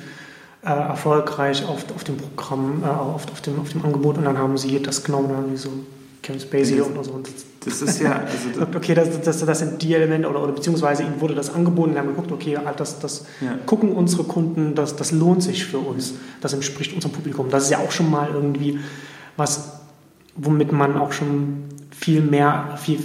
äh, 0.66 0.70
erfolgreich 0.70 1.64
auf, 1.64 1.86
auf 1.96 2.04
dem 2.04 2.18
Programm, 2.18 2.84
äh, 2.84 2.88
auf, 2.88 3.32
auf, 3.32 3.40
dem, 3.40 3.62
auf 3.62 3.70
dem 3.70 3.86
Angebot 3.86 4.18
und 4.18 4.26
dann 4.26 4.38
haben 4.38 4.58
sie 4.58 4.82
das 4.82 5.06
genommen, 5.06 5.30
haben 5.36 5.50
sie 5.52 5.58
so 5.58 5.70
Kevin 6.22 6.42
Spacey 6.42 6.82
oder 6.82 7.06
so. 7.06 7.24
Das 7.66 7.82
ist 7.82 8.02
ja. 8.02 8.22
Also 8.22 8.62
okay, 8.76 8.94
das, 8.94 9.22
das, 9.22 9.46
das 9.46 9.60
sind 9.60 9.82
die 9.82 9.94
Elemente, 9.94 10.30
oder, 10.30 10.44
oder 10.44 10.54
beziehungsweise 10.54 11.04
ihnen 11.04 11.20
wurde 11.20 11.36
das 11.36 11.54
angeboten, 11.54 11.94
wir 11.94 12.00
haben 12.00 12.08
geguckt, 12.08 12.32
okay, 12.32 12.58
das, 12.78 13.00
das 13.00 13.26
ja. 13.42 13.56
gucken 13.66 13.92
unsere 13.92 14.24
Kunden, 14.24 14.76
das, 14.76 14.96
das 14.96 15.12
lohnt 15.12 15.44
sich 15.44 15.66
für 15.66 15.80
uns, 15.80 16.14
das 16.42 16.54
entspricht 16.54 16.94
unserem 16.94 17.14
Publikum. 17.14 17.50
Das 17.50 17.64
ist 17.64 17.70
ja 17.72 17.80
auch 17.80 17.92
schon 17.92 18.10
mal 18.10 18.30
irgendwie 18.34 18.80
was, 19.36 19.80
womit 20.36 20.72
man 20.72 20.98
auch 20.98 21.12
schon 21.12 21.66
viel 21.92 22.22
mehr, 22.22 22.78
viel, 22.78 23.00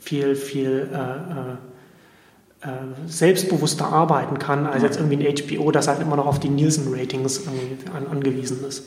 viel, 0.00 0.36
viel 0.36 0.88
äh, 0.92 0.96
äh 0.96 1.56
äh, 2.62 2.68
selbstbewusster 3.06 3.86
arbeiten 3.86 4.38
kann, 4.38 4.66
als 4.66 4.82
jetzt 4.82 4.98
irgendwie 4.98 5.26
ein 5.26 5.34
HBO, 5.34 5.70
das 5.70 5.88
halt 5.88 6.02
immer 6.02 6.16
noch 6.16 6.26
auf 6.26 6.38
die 6.38 6.50
Nielsen-Ratings 6.50 7.44
an, 7.46 8.06
angewiesen 8.10 8.58
ist. 8.68 8.86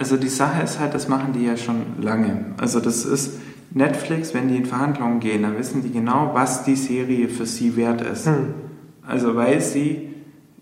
also 0.00 0.16
die 0.16 0.28
Sache 0.28 0.64
ist 0.64 0.80
halt, 0.80 0.94
das 0.94 1.06
machen 1.06 1.32
die 1.32 1.44
ja 1.44 1.56
schon 1.56 2.02
lange. 2.02 2.46
Also 2.56 2.80
das 2.80 3.04
ist 3.04 3.34
Netflix, 3.74 4.32
wenn 4.32 4.48
die 4.48 4.56
in 4.56 4.66
Verhandlungen 4.66 5.20
gehen, 5.20 5.42
dann 5.42 5.58
wissen 5.58 5.82
die 5.82 5.92
genau, 5.92 6.30
was 6.32 6.64
die 6.64 6.76
Serie 6.76 7.28
für 7.28 7.46
sie 7.46 7.76
wert 7.76 8.00
ist. 8.00 8.26
Hm. 8.26 8.54
Also 9.06 9.36
weil 9.36 9.60
sie 9.60 10.14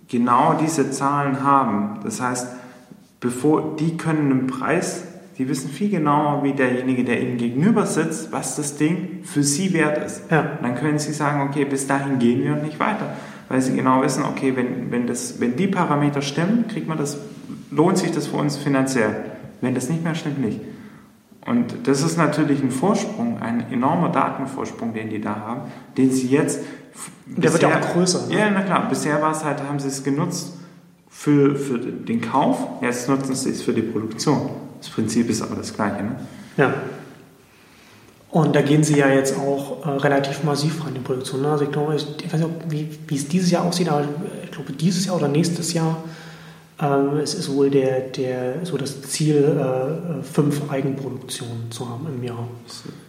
genau 0.08 0.54
diese 0.60 0.90
Zahlen 0.90 1.44
haben. 1.44 2.00
Das 2.02 2.20
heißt, 2.20 2.48
bevor 3.20 3.76
die 3.76 3.96
können 3.96 4.30
einen 4.30 4.46
Preis 4.46 5.04
die 5.38 5.48
wissen 5.48 5.70
viel 5.70 5.90
genauer 5.90 6.44
wie 6.44 6.52
derjenige, 6.52 7.04
der 7.04 7.20
ihnen 7.20 7.38
gegenüber 7.38 7.86
sitzt, 7.86 8.32
was 8.32 8.56
das 8.56 8.76
Ding 8.76 9.20
für 9.24 9.42
sie 9.42 9.72
wert 9.72 10.04
ist. 10.04 10.30
Ja. 10.30 10.58
dann 10.60 10.74
können 10.74 10.98
sie 10.98 11.12
sagen, 11.12 11.48
okay, 11.48 11.64
bis 11.64 11.86
dahin 11.86 12.18
gehen 12.18 12.44
wir 12.44 12.52
und 12.52 12.62
nicht 12.62 12.78
weiter. 12.78 13.14
weil 13.48 13.60
sie 13.60 13.74
genau 13.74 14.02
wissen, 14.02 14.24
okay, 14.24 14.54
wenn, 14.56 14.90
wenn, 14.90 15.06
das, 15.06 15.40
wenn 15.40 15.56
die 15.56 15.66
Parameter 15.66 16.22
stimmen, 16.22 16.66
kriegt 16.68 16.86
man 16.86 16.98
das, 16.98 17.18
lohnt 17.70 17.98
sich 17.98 18.12
das 18.12 18.26
für 18.26 18.36
uns 18.36 18.56
finanziell. 18.56 19.14
Wenn 19.60 19.74
das 19.74 19.88
nicht 19.88 20.04
mehr 20.04 20.14
stimmt, 20.14 20.38
nicht. 20.38 20.60
Und 21.46 21.86
das 21.88 22.02
ist 22.02 22.16
natürlich 22.16 22.62
ein 22.62 22.70
Vorsprung, 22.70 23.40
ein 23.40 23.72
enormer 23.72 24.10
Datenvorsprung, 24.10 24.94
den 24.94 25.10
die 25.10 25.20
da 25.20 25.34
haben, 25.34 25.60
den 25.96 26.10
sie 26.12 26.28
jetzt. 26.28 26.60
Der 27.26 27.50
bisher, 27.50 27.52
wird 27.52 27.62
ja 27.62 27.80
auch 27.80 27.92
größer. 27.92 28.28
Ne? 28.28 28.38
Ja, 28.38 28.50
na 28.50 28.62
klar. 28.62 28.88
Bisher 28.88 29.20
war 29.20 29.32
es 29.32 29.44
halt, 29.44 29.60
haben 29.62 29.80
sie 29.80 29.88
es 29.88 30.04
genutzt 30.04 30.52
für, 31.08 31.56
für 31.56 31.78
den 31.78 32.20
Kauf, 32.20 32.58
jetzt 32.80 33.08
nutzen 33.08 33.34
sie 33.34 33.50
es 33.50 33.62
für 33.62 33.72
die 33.72 33.82
Produktion. 33.82 34.50
Das 34.78 34.88
Prinzip 34.88 35.30
ist 35.30 35.42
aber 35.42 35.56
das 35.56 35.74
gleiche. 35.74 36.02
Ne? 36.02 36.16
Ja. 36.56 36.74
Und 38.30 38.56
da 38.56 38.62
gehen 38.62 38.82
sie 38.82 38.96
ja 38.96 39.08
jetzt 39.08 39.38
auch 39.38 39.86
äh, 39.86 39.90
relativ 39.90 40.42
massiv 40.42 40.80
in 40.88 40.94
die 40.94 41.00
Produktion. 41.00 41.42
Ne? 41.42 41.50
Also 41.50 41.64
ich 41.64 41.70
glaube, 41.70 41.94
ich, 41.94 42.06
ich 42.24 42.32
weiß 42.32 42.40
nicht, 42.40 42.50
wie, 42.68 42.98
wie 43.06 43.16
es 43.16 43.28
dieses 43.28 43.50
Jahr 43.50 43.64
aussieht, 43.64 43.88
aber 43.88 44.04
ich 44.44 44.50
glaube, 44.50 44.72
dieses 44.72 45.06
Jahr 45.06 45.16
oder 45.16 45.28
nächstes 45.28 45.72
Jahr 45.74 46.02
es 47.22 47.34
ist 47.34 47.52
wohl 47.54 47.70
der, 47.70 48.00
der, 48.08 48.64
so 48.66 48.76
das 48.76 49.02
Ziel, 49.02 49.36
äh, 49.36 50.22
fünf 50.22 50.70
Eigenproduktionen 50.70 51.70
zu 51.70 51.88
haben 51.88 52.06
im 52.06 52.24
Jahr. 52.24 52.48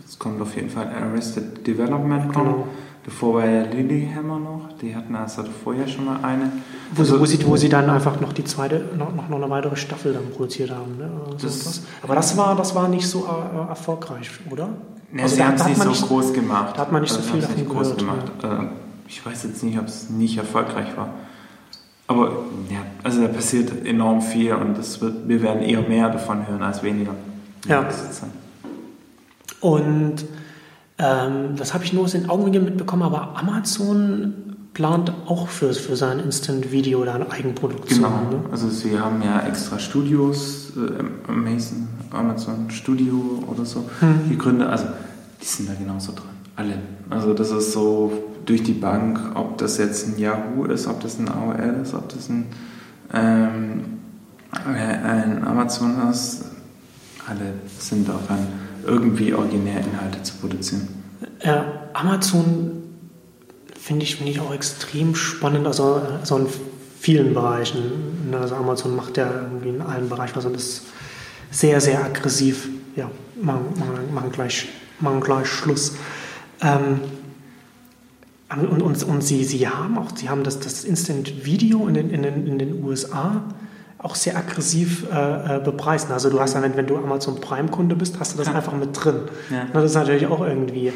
Es 0.06 0.20
kommt 0.20 0.42
auf 0.42 0.56
jeden 0.56 0.70
Fall 0.70 0.88
Arrested 0.88 1.66
Development. 1.66 2.32
Genau. 2.34 2.68
Davor 3.04 3.34
war 3.36 3.46
ja 3.46 3.64
Lilyhammer 3.64 4.40
noch, 4.40 4.70
die 4.82 4.96
hatten 4.96 5.14
also 5.14 5.44
vorher 5.64 5.88
schon 5.88 6.06
mal 6.06 6.24
eine. 6.24 6.52
Wo, 6.94 7.02
also, 7.02 7.20
wo, 7.20 7.26
sie, 7.26 7.46
wo 7.46 7.58
sie 7.58 7.68
dann 7.68 7.90
einfach 7.90 8.22
noch 8.22 8.32
die 8.32 8.46
zweite, 8.46 8.82
noch, 8.98 9.12
noch 9.28 9.36
eine 9.36 9.50
weitere 9.50 9.76
Staffel 9.76 10.14
dann 10.14 10.30
produziert 10.30 10.72
haben. 10.72 10.98
Ne? 10.98 11.10
So 11.38 11.48
das, 11.48 11.82
Aber 12.02 12.16
das 12.16 12.38
war, 12.38 12.56
das 12.56 12.76
war 12.76 12.88
nicht 12.88 13.06
so 13.06 13.26
äh, 13.26 13.70
erfolgreich, 13.70 14.30
oder? 14.50 14.70
Ne, 15.12 15.24
also 15.24 15.36
sie 15.36 15.44
haben 15.44 15.56
es 15.56 15.66
nicht 15.66 15.82
so 15.82 15.90
nicht, 15.90 16.08
groß 16.08 16.34
gemacht. 16.34 16.78
Da 16.78 16.82
hat 16.82 16.92
man 16.94 17.02
nicht 17.02 17.12
also 17.12 17.24
so 17.24 17.34
viel 17.34 17.42
davon 17.42 17.68
gehört. 17.68 17.98
Gemacht. 17.98 18.32
Ja. 18.42 18.64
Äh, 18.64 18.68
ich 19.08 19.26
weiß 19.26 19.44
jetzt 19.44 19.64
nicht, 19.64 19.78
ob 19.78 19.88
es 19.88 20.10
nicht 20.10 20.38
erfolgreich 20.38 20.96
war. 20.96 21.10
Aber 22.08 22.32
ja, 22.70 22.80
also 23.04 23.22
da 23.22 23.28
passiert 23.28 23.86
enorm 23.86 24.22
viel 24.22 24.54
und 24.54 24.78
das 24.78 25.00
wird, 25.02 25.28
wir 25.28 25.42
werden 25.42 25.62
eher 25.62 25.82
mehr 25.82 26.10
davon 26.10 26.48
hören 26.48 26.62
als 26.62 26.84
weniger. 26.84 27.16
Ja. 27.68 27.88
Und 29.62 30.26
ähm, 30.98 31.56
das 31.56 31.74
habe 31.74 31.86
ich 31.86 31.94
nur 31.94 32.04
aus 32.04 32.12
den 32.12 32.30
Augenblicken 32.30 32.66
mitbekommen, 32.66 33.04
aber 33.04 33.38
Amazon 33.38 34.34
plant 34.74 35.14
auch 35.28 35.48
für, 35.48 35.74
für 35.74 35.96
sein 35.96 36.20
Instant 36.20 36.72
Video 36.72 37.02
oder 37.02 37.16
eine 37.16 37.32
Eigenproduktion. 37.32 38.00
Genau, 38.00 38.10
ne? 38.10 38.50
also 38.52 38.70
sie 38.70 39.00
haben 39.00 39.22
ja 39.22 39.42
extra 39.48 39.80
Studios, 39.80 40.74
äh, 40.76 41.32
Amazon, 41.32 41.88
Amazon 42.12 42.70
Studio 42.70 43.44
oder 43.48 43.66
so 43.66 43.86
hm. 44.00 44.30
gegründet, 44.30 44.68
also 44.68 44.86
die 45.42 45.46
sind 45.46 45.70
da 45.70 45.74
genauso 45.76 46.12
dran, 46.12 46.26
alle. 46.56 46.80
Also 47.10 47.34
das 47.34 47.52
ist 47.52 47.72
so 47.72 48.12
durch 48.46 48.64
die 48.64 48.74
Bank, 48.74 49.20
ob 49.36 49.58
das 49.58 49.78
jetzt 49.78 50.08
ein 50.08 50.18
Yahoo 50.18 50.66
ist, 50.66 50.88
ob 50.88 51.02
das 51.02 51.20
ein 51.20 51.30
AOL 51.30 51.82
ist, 51.82 51.94
ob 51.94 52.10
das 52.10 52.30
ein, 52.30 52.48
ähm, 53.14 53.84
ein 54.52 55.44
Amazon 55.46 56.10
ist, 56.12 56.46
alle 57.28 57.54
sind 57.80 58.08
daran, 58.08 58.48
irgendwie 58.86 59.34
Originärinhalte 59.34 60.22
zu 60.24 60.36
produzieren. 60.36 60.88
Ja, 61.44 61.66
Amazon 61.94 62.84
finde 63.80 64.04
ich, 64.04 64.18
find 64.18 64.30
ich 64.30 64.40
auch 64.40 64.54
extrem 64.54 65.16
spannend, 65.16 65.68
also, 65.68 66.02
also 66.20 66.38
in 66.38 66.48
vielen 67.00 67.34
Bereichen. 67.34 67.82
Also 68.32 68.56
Amazon 68.56 68.96
macht 68.96 69.18
ja 69.18 69.30
irgendwie 69.30 69.70
in 69.70 69.82
allen 69.82 70.10
Bereichen 70.10 70.36
was 70.36 70.46
und 70.46 70.56
ist 70.56 70.84
sehr, 71.52 71.82
sehr 71.82 72.04
aggressiv. 72.04 72.70
Ja, 72.96 73.10
machen, 73.42 73.66
machen, 73.78 74.14
machen, 74.14 74.32
gleich, 74.32 74.70
machen 75.00 75.20
gleich 75.20 75.48
Schluss. 75.48 75.96
Ähm, 76.62 77.02
und, 78.62 78.82
und, 78.82 79.04
und 79.04 79.24
sie, 79.24 79.44
sie 79.44 79.68
haben 79.68 79.98
auch, 79.98 80.16
sie 80.16 80.30
haben 80.30 80.44
das, 80.44 80.60
das 80.60 80.84
Instant 80.84 81.46
Video 81.46 81.88
in 81.88 81.94
den, 81.94 82.10
in, 82.10 82.24
den, 82.24 82.48
in 82.48 82.60
den 82.60 82.84
USA 82.84 83.44
auch 83.98 84.16
sehr 84.16 84.38
aggressiv 84.38 85.06
äh, 85.12 85.58
äh 85.58 85.60
bepreist. 85.60 86.12
Also 86.12 86.30
du 86.30 86.40
hast 86.40 86.56
dann, 86.56 86.64
wenn, 86.64 86.76
wenn 86.76 86.88
du 86.88 86.98
Amazon 86.98 87.40
Prime-Kunde 87.40 87.96
bist, 87.96 88.20
hast 88.20 88.34
du 88.34 88.38
das 88.38 88.48
ja. 88.48 88.54
einfach 88.54 88.74
mit 88.74 88.90
drin. 88.92 89.22
Ja. 89.50 89.66
Das 89.72 89.86
ist 89.86 89.96
natürlich 89.96 90.28
auch 90.28 90.42
irgendwie 90.42 90.88
äh, 90.88 90.92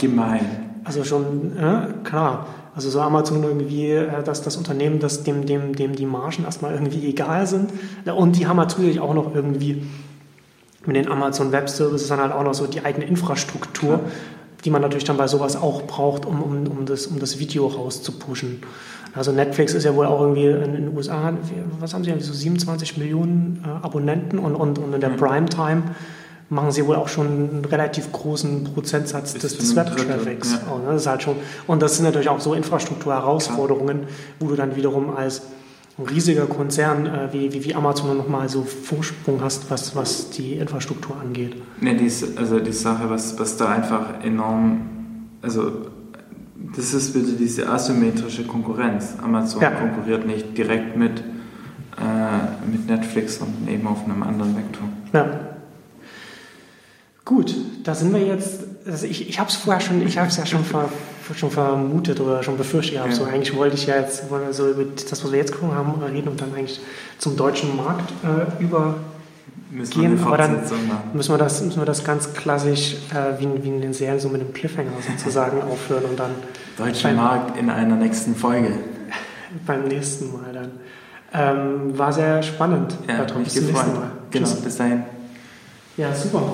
gemein. 0.00 0.80
Also 0.84 1.04
schon, 1.04 1.56
äh, 1.58 1.88
klar. 2.04 2.46
Also 2.74 2.88
so 2.88 3.00
Amazon 3.00 3.42
irgendwie, 3.42 3.90
äh, 3.90 4.22
dass 4.24 4.42
das 4.42 4.56
Unternehmen, 4.56 4.98
das 4.98 5.24
dem, 5.24 5.44
dem, 5.44 5.74
dem 5.74 5.94
die 5.94 6.06
Margen 6.06 6.44
erstmal 6.44 6.72
irgendwie 6.72 7.06
egal 7.06 7.46
sind. 7.46 7.70
Und 8.16 8.36
die 8.36 8.46
haben 8.46 8.56
natürlich 8.56 8.98
auch 8.98 9.12
noch 9.12 9.34
irgendwie 9.34 9.86
mit 10.86 10.96
den 10.96 11.08
Amazon 11.10 11.52
Web 11.52 11.68
Services 11.68 12.08
dann 12.08 12.20
halt 12.20 12.32
auch 12.32 12.42
noch 12.42 12.54
so 12.54 12.66
die 12.66 12.82
eigene 12.82 13.04
Infrastruktur. 13.04 13.90
Ja 13.92 14.00
die 14.64 14.70
man 14.70 14.82
natürlich 14.82 15.04
dann 15.04 15.16
bei 15.16 15.26
sowas 15.26 15.56
auch 15.56 15.82
braucht, 15.82 16.26
um, 16.26 16.42
um, 16.42 16.66
um, 16.66 16.86
das, 16.86 17.06
um 17.06 17.18
das 17.18 17.38
Video 17.38 17.66
rauszupushen. 17.66 18.62
Also 19.14 19.32
Netflix 19.32 19.74
ist 19.74 19.84
ja 19.84 19.94
wohl 19.94 20.06
auch 20.06 20.20
irgendwie 20.20 20.46
in 20.46 20.72
den 20.72 20.96
USA, 20.96 21.32
was 21.80 21.94
haben 21.94 22.04
sie, 22.04 22.14
so 22.20 22.32
27 22.32 22.96
Millionen 22.96 23.64
äh, 23.64 23.84
Abonnenten 23.84 24.38
und, 24.38 24.54
und, 24.54 24.78
und 24.78 24.94
in 24.94 25.00
der 25.00 25.10
mhm. 25.10 25.16
Primetime 25.16 25.82
machen 26.48 26.72
sie 26.72 26.84
wohl 26.86 26.96
auch 26.96 27.08
schon 27.08 27.26
einen 27.26 27.64
relativ 27.64 28.10
großen 28.12 28.64
Prozentsatz 28.64 29.34
des, 29.34 29.56
des 29.56 29.76
Web-Traffics. 29.76 30.52
Ja. 30.52 30.72
Und, 30.72 30.86
das 30.86 31.02
ist 31.02 31.06
halt 31.06 31.22
schon, 31.22 31.36
und 31.66 31.80
das 31.80 31.96
sind 31.96 32.04
natürlich 32.04 32.28
auch 32.28 32.40
so 32.40 32.54
Infrastrukturherausforderungen, 32.54 34.08
wo 34.40 34.48
du 34.48 34.56
dann 34.56 34.74
wiederum 34.74 35.16
als 35.16 35.42
ein 36.00 36.06
riesiger 36.06 36.46
Konzern 36.46 37.06
äh, 37.06 37.32
wie, 37.32 37.52
wie, 37.52 37.64
wie 37.64 37.74
Amazon 37.74 38.16
nochmal 38.16 38.48
so 38.48 38.62
Vorsprung 38.62 39.42
hast, 39.42 39.70
was, 39.70 39.94
was 39.94 40.30
die 40.30 40.54
Infrastruktur 40.54 41.16
angeht. 41.20 41.56
Ne, 41.80 41.96
die, 41.96 42.10
also 42.36 42.58
die 42.60 42.72
Sache, 42.72 43.08
was, 43.10 43.38
was 43.38 43.56
da 43.56 43.68
einfach 43.68 44.22
enorm, 44.22 45.28
also 45.42 45.86
das 46.76 46.94
ist 46.94 47.14
wieder 47.14 47.32
diese 47.38 47.68
asymmetrische 47.68 48.44
Konkurrenz. 48.44 49.14
Amazon 49.22 49.62
ja. 49.62 49.70
konkurriert 49.70 50.26
nicht 50.26 50.56
direkt 50.56 50.96
mit, 50.96 51.20
äh, 51.20 52.70
mit 52.70 52.86
Netflix, 52.86 53.38
sondern 53.38 53.68
eben 53.68 53.86
auf 53.86 54.04
einem 54.04 54.22
anderen 54.22 54.56
Vektor. 54.56 54.88
Ja. 55.12 55.40
Gut, 57.24 57.54
da 57.84 57.94
sind 57.94 58.12
wir 58.12 58.20
jetzt. 58.20 58.64
Also 58.86 59.06
ich 59.06 59.28
ich 59.28 59.38
habe 59.38 59.48
es 59.48 59.56
vorher 59.56 59.80
schon, 59.80 60.04
ich 60.04 60.18
habe 60.18 60.28
es 60.28 60.36
ja 60.36 60.46
schon, 60.46 60.64
ver, 60.64 60.88
schon 61.34 61.50
vermutet 61.50 62.20
oder 62.20 62.42
schon 62.42 62.56
befürchtet 62.56 62.94
gehabt. 62.94 63.10
Ja. 63.10 63.16
So 63.16 63.24
eigentlich 63.24 63.56
wollte 63.56 63.76
ich 63.76 63.86
ja 63.86 63.96
jetzt 63.96 64.24
so 64.52 64.68
über 64.68 64.84
das, 64.84 65.10
was 65.10 65.30
wir 65.30 65.38
jetzt 65.38 65.52
geguckt 65.52 65.74
haben, 65.74 66.02
reden 66.02 66.28
und 66.28 66.40
dann 66.40 66.54
eigentlich 66.54 66.80
zum 67.18 67.36
deutschen 67.36 67.76
Markt 67.76 68.12
äh, 68.24 68.62
übergehen. 68.62 70.22
Aber 70.24 70.36
dann 70.36 70.60
müssen 71.12 71.32
wir 71.32 71.38
das, 71.38 71.62
müssen 71.62 71.80
wir 71.80 71.86
das 71.86 72.04
ganz 72.04 72.32
klassisch 72.32 72.96
äh, 73.14 73.40
wie, 73.40 73.62
wie 73.62 73.68
in 73.68 73.80
den 73.80 73.92
Serien 73.92 74.20
so 74.20 74.28
mit 74.28 74.40
dem 74.40 74.52
Cliffhanger 74.52 74.90
sozusagen 75.16 75.62
aufhören 75.62 76.04
und 76.04 76.18
dann. 76.18 76.30
Deutscher 76.76 77.12
Markt 77.12 77.58
in 77.58 77.70
einer 77.70 77.96
nächsten 77.96 78.34
Folge. 78.34 78.72
beim 79.66 79.84
nächsten 79.84 80.32
Mal 80.32 80.52
dann. 80.52 80.70
Ähm, 81.32 81.96
war 81.96 82.12
sehr 82.12 82.42
spannend. 82.42 82.96
Ja, 83.06 83.24
mich 83.38 83.54
gefreut. 83.54 83.84
Genau, 84.30 84.50
bis 84.64 84.76
dahin. 84.76 85.04
Ja, 85.96 86.14
super. 86.14 86.52